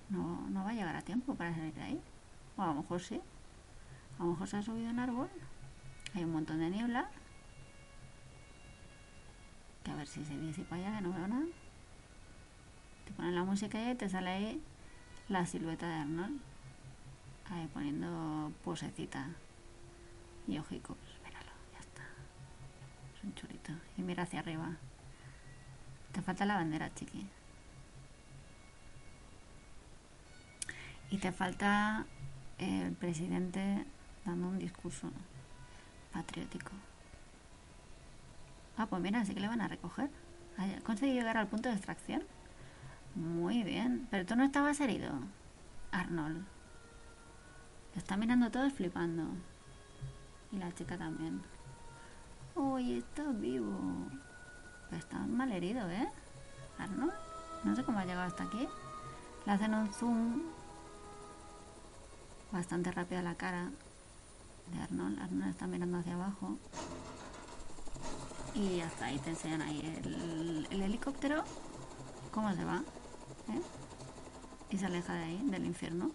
No, 0.08 0.48
no 0.48 0.64
va 0.64 0.70
a 0.70 0.74
llegar 0.74 0.96
a 0.96 1.02
tiempo 1.02 1.34
para 1.34 1.54
salir 1.54 1.74
de 1.74 1.82
ahí. 1.82 2.00
O 2.56 2.62
a 2.62 2.66
lo 2.66 2.74
mejor 2.74 3.00
sí. 3.00 3.20
A 4.18 4.22
lo 4.22 4.30
mejor 4.30 4.48
se 4.48 4.56
ha 4.56 4.62
subido 4.62 4.90
un 4.90 4.98
árbol. 4.98 5.28
Hay 6.14 6.24
un 6.24 6.32
montón 6.32 6.60
de 6.60 6.70
niebla. 6.70 7.10
Que 9.84 9.90
a 9.90 9.96
ver 9.96 10.06
si 10.06 10.24
se 10.24 10.38
disipa 10.38 10.78
ya, 10.78 10.96
que 10.96 11.02
no 11.02 11.12
veo 11.12 11.28
nada. 11.28 11.46
Te 13.04 13.12
ponen 13.12 13.34
la 13.34 13.44
música 13.44 13.90
y 13.90 13.94
te 13.94 14.08
sale 14.08 14.30
ahí 14.30 14.62
la 15.28 15.44
silueta 15.44 15.86
de 15.86 15.94
Arnold. 15.94 16.40
Ahí 17.50 17.68
poniendo 17.72 18.52
posecita. 18.64 19.28
Y 20.46 20.58
ojicos. 20.58 20.96
Míralo, 21.24 21.50
ya 21.72 21.80
está. 21.80 22.02
Es 23.16 23.24
un 23.24 23.34
chulito. 23.34 23.72
Y 23.96 24.02
mira 24.02 24.22
hacia 24.22 24.40
arriba. 24.40 24.76
Te 26.12 26.22
falta 26.22 26.46
la 26.46 26.54
bandera, 26.54 26.94
chiqui. 26.94 27.26
Y 31.10 31.18
te 31.18 31.32
falta 31.32 32.06
el 32.58 32.92
presidente 32.92 33.84
dando 34.24 34.48
un 34.48 34.58
discurso 34.58 35.10
patriótico. 36.12 36.70
Ah, 38.76 38.86
pues 38.86 39.00
mira, 39.02 39.24
sí 39.24 39.34
que 39.34 39.40
le 39.40 39.48
van 39.48 39.60
a 39.60 39.68
recoger. 39.68 40.10
¿Ha 40.58 40.80
conseguido 40.82 41.18
llegar 41.18 41.36
al 41.36 41.48
punto 41.48 41.68
de 41.68 41.74
extracción? 41.74 42.22
Muy 43.14 43.62
bien. 43.62 44.06
Pero 44.10 44.26
tú 44.26 44.36
no 44.36 44.44
estabas 44.44 44.80
herido, 44.80 45.12
Arnold. 45.92 46.44
Te 47.92 47.98
está 47.98 48.16
mirando 48.16 48.50
todo 48.50 48.70
flipando. 48.70 49.28
Y 50.52 50.58
la 50.58 50.74
chica 50.74 50.96
también. 50.96 51.42
Uy, 52.54 52.98
está 52.98 53.24
vivo. 53.32 54.08
Está 54.92 55.18
mal 55.18 55.52
herido, 55.52 55.88
¿eh? 55.90 56.08
Arnold. 56.78 57.12
No 57.64 57.74
sé 57.74 57.84
cómo 57.84 57.98
ha 57.98 58.04
llegado 58.04 58.26
hasta 58.26 58.44
aquí. 58.44 58.68
Le 59.44 59.52
hacen 59.52 59.74
un 59.74 59.92
zoom 59.92 60.42
bastante 62.52 62.90
rápido 62.92 63.22
la 63.22 63.34
cara 63.34 63.70
de 64.72 64.82
Arnold. 64.82 65.20
Arnold 65.20 65.50
está 65.50 65.66
mirando 65.66 65.98
hacia 65.98 66.14
abajo. 66.14 66.56
Y 68.54 68.80
hasta 68.80 69.06
ahí 69.06 69.18
te 69.18 69.30
enseñan 69.30 69.62
ahí 69.62 69.80
el, 70.02 70.66
el 70.70 70.82
helicóptero. 70.82 71.44
¿Cómo 72.32 72.54
se 72.54 72.64
va? 72.64 72.82
¿Eh? 73.48 73.60
Y 74.70 74.78
se 74.78 74.86
aleja 74.86 75.14
de 75.14 75.24
ahí, 75.24 75.42
del 75.50 75.66
infierno. 75.66 76.10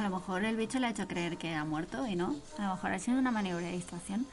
A 0.00 0.04
lo 0.04 0.16
mejor 0.16 0.46
el 0.46 0.56
bicho 0.56 0.78
le 0.78 0.86
ha 0.86 0.90
hecho 0.90 1.06
creer 1.06 1.36
que 1.36 1.52
ha 1.52 1.62
muerto 1.62 2.06
y 2.06 2.16
no. 2.16 2.34
A 2.56 2.62
lo 2.62 2.74
mejor 2.74 2.92
ha 2.92 2.98
sido 2.98 3.18
una 3.18 3.30
maniobra 3.30 3.66
de 3.66 3.72
distracción. 3.72 4.26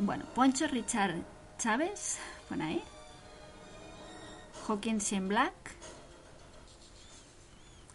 Bueno, 0.00 0.24
Poncho 0.34 0.66
Richard 0.66 1.14
Chávez, 1.58 2.18
pon 2.48 2.60
ahí. 2.60 2.82
Hawkins 4.66 5.12
in 5.12 5.28
Black. 5.28 5.54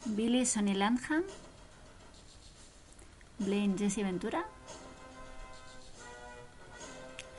Billy 0.05 0.45
Sonny 0.45 0.73
Landham. 0.73 1.23
Blaine 3.39 3.77
Jesse 3.77 4.03
Ventura. 4.03 4.45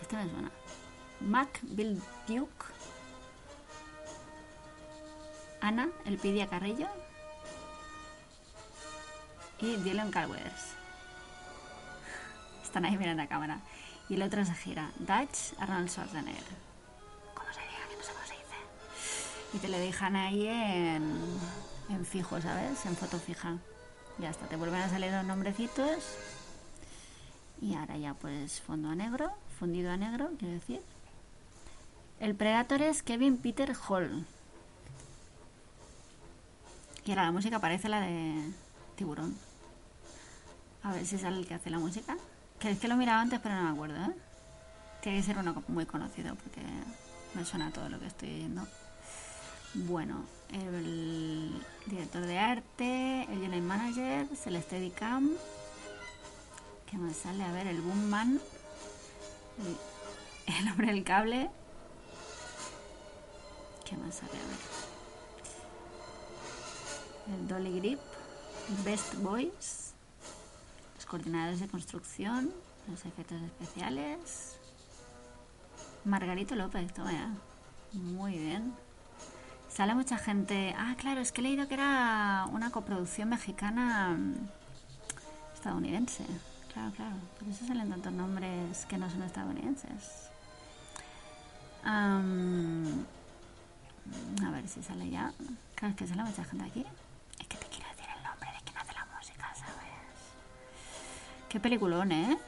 Este 0.02 0.16
me 0.16 0.30
suena. 0.30 0.50
Mac 1.20 1.60
Bill 1.62 1.98
Duke. 2.26 2.66
Ana 5.62 5.88
Elpidia 6.04 6.46
Carrillo. 6.46 7.07
Y 9.60 9.76
Dylan 9.76 10.10
Calwers. 10.10 10.74
Están 12.62 12.84
ahí 12.84 12.96
mirando 12.96 13.22
a 13.22 13.26
cámara. 13.26 13.60
Y 14.08 14.14
el 14.14 14.22
otro 14.22 14.44
se 14.44 14.54
gira. 14.54 14.90
Dutch 14.98 15.58
Arnold 15.58 15.88
Schwarzenegger. 15.88 16.42
¿Cómo 17.34 17.52
se 17.52 17.60
diga? 17.60 17.88
Que 17.88 17.96
no 17.96 18.02
sé 18.02 18.12
cómo 18.12 18.26
se 18.26 18.34
dice. 18.34 19.54
Y 19.54 19.58
te 19.58 19.68
lo 19.68 19.78
dejan 19.78 20.16
ahí 20.16 20.46
en, 20.46 21.12
en 21.88 22.06
fijo, 22.06 22.40
¿sabes? 22.40 22.86
En 22.86 22.96
foto 22.96 23.18
fija. 23.18 23.58
Ya 24.18 24.30
está, 24.30 24.46
te 24.46 24.56
vuelven 24.56 24.80
a 24.80 24.88
salir 24.88 25.12
los 25.12 25.24
nombrecitos. 25.24 26.16
Y 27.60 27.74
ahora 27.74 27.96
ya 27.96 28.14
pues 28.14 28.60
fondo 28.60 28.90
a 28.90 28.94
negro, 28.94 29.32
fundido 29.58 29.90
a 29.90 29.96
negro, 29.96 30.30
quiero 30.38 30.54
decir. 30.54 30.80
El 32.20 32.34
Predator 32.34 32.82
es 32.82 33.02
Kevin 33.02 33.38
Peter 33.38 33.74
Hall. 33.88 34.26
Y 37.04 37.10
ahora 37.10 37.24
la 37.24 37.32
música 37.32 37.58
parece 37.58 37.88
la 37.88 38.00
de 38.00 38.52
tiburón. 38.96 39.47
A 40.82 40.92
ver 40.92 41.06
si 41.06 41.18
sale 41.18 41.38
el 41.38 41.46
que 41.46 41.54
hace 41.54 41.70
la 41.70 41.78
música. 41.78 42.16
Que 42.58 42.70
es 42.70 42.78
que 42.78 42.88
lo 42.88 42.96
miraba 42.96 43.20
antes, 43.20 43.40
pero 43.40 43.54
no 43.54 43.62
me 43.62 43.70
acuerdo, 43.70 43.96
¿eh? 43.96 44.16
Tiene 45.02 45.18
que 45.18 45.24
ser 45.24 45.38
uno 45.38 45.62
muy 45.68 45.86
conocido 45.86 46.34
porque 46.34 46.60
me 47.34 47.44
suena 47.44 47.70
todo 47.70 47.88
lo 47.88 48.00
que 48.00 48.06
estoy 48.06 48.30
oyendo. 48.30 48.66
Bueno, 49.74 50.24
el 50.52 51.62
director 51.86 52.24
de 52.26 52.38
arte, 52.38 53.22
el 53.30 53.42
Unit 53.42 53.62
Manager, 53.62 54.26
el 54.46 54.62
Steadicam. 54.62 55.30
¿Qué 56.90 56.96
más 56.96 57.16
sale? 57.16 57.44
A 57.44 57.52
ver, 57.52 57.66
el 57.66 57.80
Boomman. 57.80 58.40
El 60.46 60.68
hombre 60.70 60.86
del 60.88 61.04
cable. 61.04 61.50
¿Qué 63.84 63.96
más 63.98 64.14
sale? 64.16 64.32
A 64.32 64.46
ver. 67.28 67.38
El 67.38 67.46
Dolly 67.46 67.78
Grip. 67.78 68.00
Best 68.84 69.14
Boys. 69.16 69.87
Coordinadores 71.08 71.60
de 71.60 71.68
construcción. 71.68 72.50
Los 72.88 73.04
efectos 73.04 73.40
especiales. 73.42 74.58
Margarito 76.04 76.54
López, 76.54 76.92
toma. 76.92 77.34
Muy 77.92 78.38
bien. 78.38 78.74
Sale 79.68 79.94
mucha 79.94 80.18
gente. 80.18 80.74
Ah, 80.76 80.94
claro, 80.98 81.20
es 81.20 81.32
que 81.32 81.40
he 81.40 81.44
leído 81.44 81.68
que 81.68 81.74
era 81.74 82.46
una 82.52 82.70
coproducción 82.70 83.28
mexicana 83.28 84.16
mm, 84.18 84.34
estadounidense. 85.54 86.24
Claro, 86.72 86.92
claro. 86.96 87.16
Por 87.38 87.48
eso 87.48 87.66
salen 87.66 87.90
tantos 87.90 88.12
nombres 88.12 88.86
que 88.86 88.98
no 88.98 89.10
son 89.10 89.22
estadounidenses. 89.22 90.30
Am, 91.84 93.04
a 94.44 94.50
ver 94.50 94.68
si 94.68 94.82
sale 94.82 95.10
ya. 95.10 95.32
Claro, 95.74 95.92
es 95.92 95.98
que 95.98 96.06
sale 96.06 96.22
mucha 96.24 96.44
gente 96.44 96.64
aquí. 96.64 96.84
Qué 101.48 101.60
peliculón, 101.60 102.12
¿eh? 102.12 102.38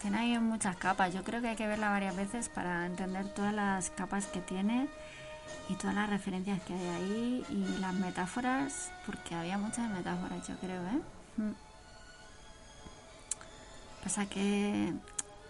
Tiene 0.00 0.18
ahí 0.18 0.38
muchas 0.38 0.76
capas. 0.76 1.14
Yo 1.14 1.22
creo 1.22 1.40
que 1.40 1.48
hay 1.48 1.56
que 1.56 1.66
verla 1.66 1.90
varias 1.90 2.16
veces 2.16 2.48
para 2.48 2.86
entender 2.86 3.28
todas 3.34 3.54
las 3.54 3.90
capas 3.90 4.26
que 4.26 4.40
tiene 4.40 4.88
y 5.68 5.74
todas 5.74 5.94
las 5.94 6.10
referencias 6.10 6.60
que 6.62 6.74
hay 6.74 6.86
ahí 6.88 7.46
y 7.50 7.80
las 7.80 7.94
metáforas, 7.94 8.90
porque 9.04 9.34
había 9.34 9.58
muchas 9.58 9.90
metáforas, 9.90 10.46
yo 10.46 10.56
creo, 10.56 10.82
¿eh? 10.82 11.00
Mm. 11.36 11.52
Pasa 14.02 14.26
que 14.26 14.92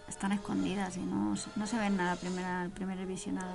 están 0.07 0.31
escondidas 0.31 0.97
y 0.97 1.01
no, 1.01 1.35
no 1.55 1.67
se 1.67 1.77
ven 1.77 1.97
nada 1.97 2.11
al 2.11 2.69
primer 2.71 3.05
visionado. 3.05 3.53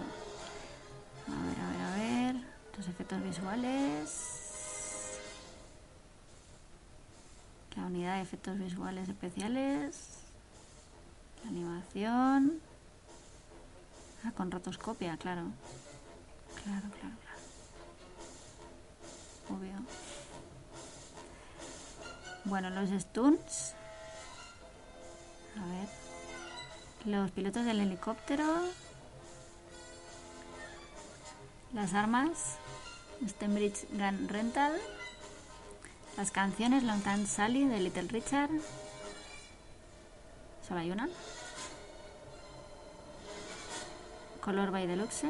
A 1.28 1.46
ver, 1.46 1.60
a 1.60 1.70
ver, 1.70 1.80
a 1.80 2.32
ver. 2.32 2.36
Los 2.76 2.88
efectos 2.88 3.22
visuales. 3.22 4.41
La 7.76 7.86
unidad 7.86 8.16
de 8.16 8.22
efectos 8.22 8.58
visuales 8.58 9.08
especiales. 9.08 10.20
La 11.42 11.50
animación. 11.50 12.60
Ah, 14.24 14.32
con 14.36 14.50
rotoscopia, 14.50 15.16
claro. 15.16 15.46
Claro, 16.62 16.86
claro, 17.00 17.16
claro. 17.22 17.40
Obvio. 19.48 19.74
Bueno, 22.44 22.70
los 22.70 22.90
stunts. 22.90 23.74
A 25.56 25.66
ver. 25.66 25.88
Los 27.06 27.30
pilotos 27.30 27.64
del 27.64 27.80
helicóptero. 27.80 28.44
Las 31.72 31.94
armas. 31.94 32.58
Stenbridge 33.26 33.86
Gun 33.92 34.28
Rental. 34.28 34.72
Las 36.16 36.30
canciones 36.30 36.82
Long 36.84 37.02
Time 37.02 37.26
Sally 37.26 37.64
de 37.64 37.80
Little 37.80 38.08
Richard. 38.08 38.50
Solo 40.66 40.80
hay 40.80 40.90
una. 40.90 41.08
Color 44.40 44.70
by 44.70 44.86
Deluxe. 44.86 45.24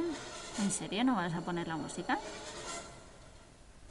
¿En 0.58 0.70
serio 0.70 1.04
no 1.04 1.14
vas 1.14 1.34
a 1.34 1.40
poner 1.40 1.68
la 1.68 1.76
música? 1.76 2.18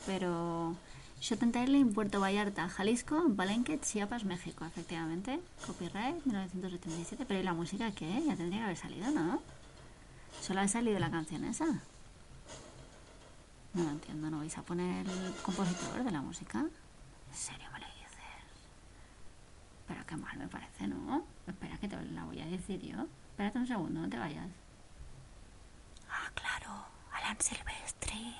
Pero. 0.05 0.75
Shot 1.21 1.43
en 1.43 1.93
Puerto 1.93 2.19
Vallarta, 2.19 2.67
Jalisco, 2.67 3.23
Palenque, 3.37 3.79
Chiapas, 3.79 4.25
México, 4.25 4.65
efectivamente. 4.65 5.39
Copyright 5.67 6.25
1977. 6.25 7.25
Pero 7.27 7.39
¿y 7.39 7.43
la 7.43 7.53
música 7.53 7.91
qué? 7.91 8.23
Ya 8.25 8.35
tendría 8.35 8.59
que 8.59 8.65
haber 8.65 8.77
salido, 8.77 9.11
¿no? 9.11 9.39
Solo 10.41 10.61
ha 10.61 10.67
salido 10.67 10.97
la 10.97 11.11
canción 11.11 11.45
esa. 11.45 11.65
No 13.73 13.83
lo 13.83 13.89
entiendo, 13.91 14.29
¿no 14.31 14.39
vais 14.39 14.57
a 14.57 14.63
poner 14.63 15.07
el 15.07 15.33
compositor 15.43 16.03
de 16.03 16.11
la 16.11 16.21
música? 16.21 16.65
¿En 17.31 17.37
serio 17.37 17.69
me 17.71 17.79
lo 17.79 17.85
dices? 17.85 18.67
Pero 19.87 20.05
qué 20.05 20.17
mal 20.17 20.37
me 20.37 20.49
parece, 20.49 20.85
¿no? 20.85 21.23
Espera 21.47 21.77
que 21.77 21.87
te 21.87 21.95
la 21.95 22.25
voy 22.25 22.41
a 22.41 22.45
decir 22.45 22.81
yo. 22.81 23.07
Espérate 23.31 23.57
un 23.57 23.67
segundo, 23.67 24.01
no 24.01 24.09
te 24.09 24.17
vayas. 24.17 24.49
Ah, 26.09 26.29
claro, 26.35 26.87
Alan 27.13 27.37
Silvestri. 27.39 28.35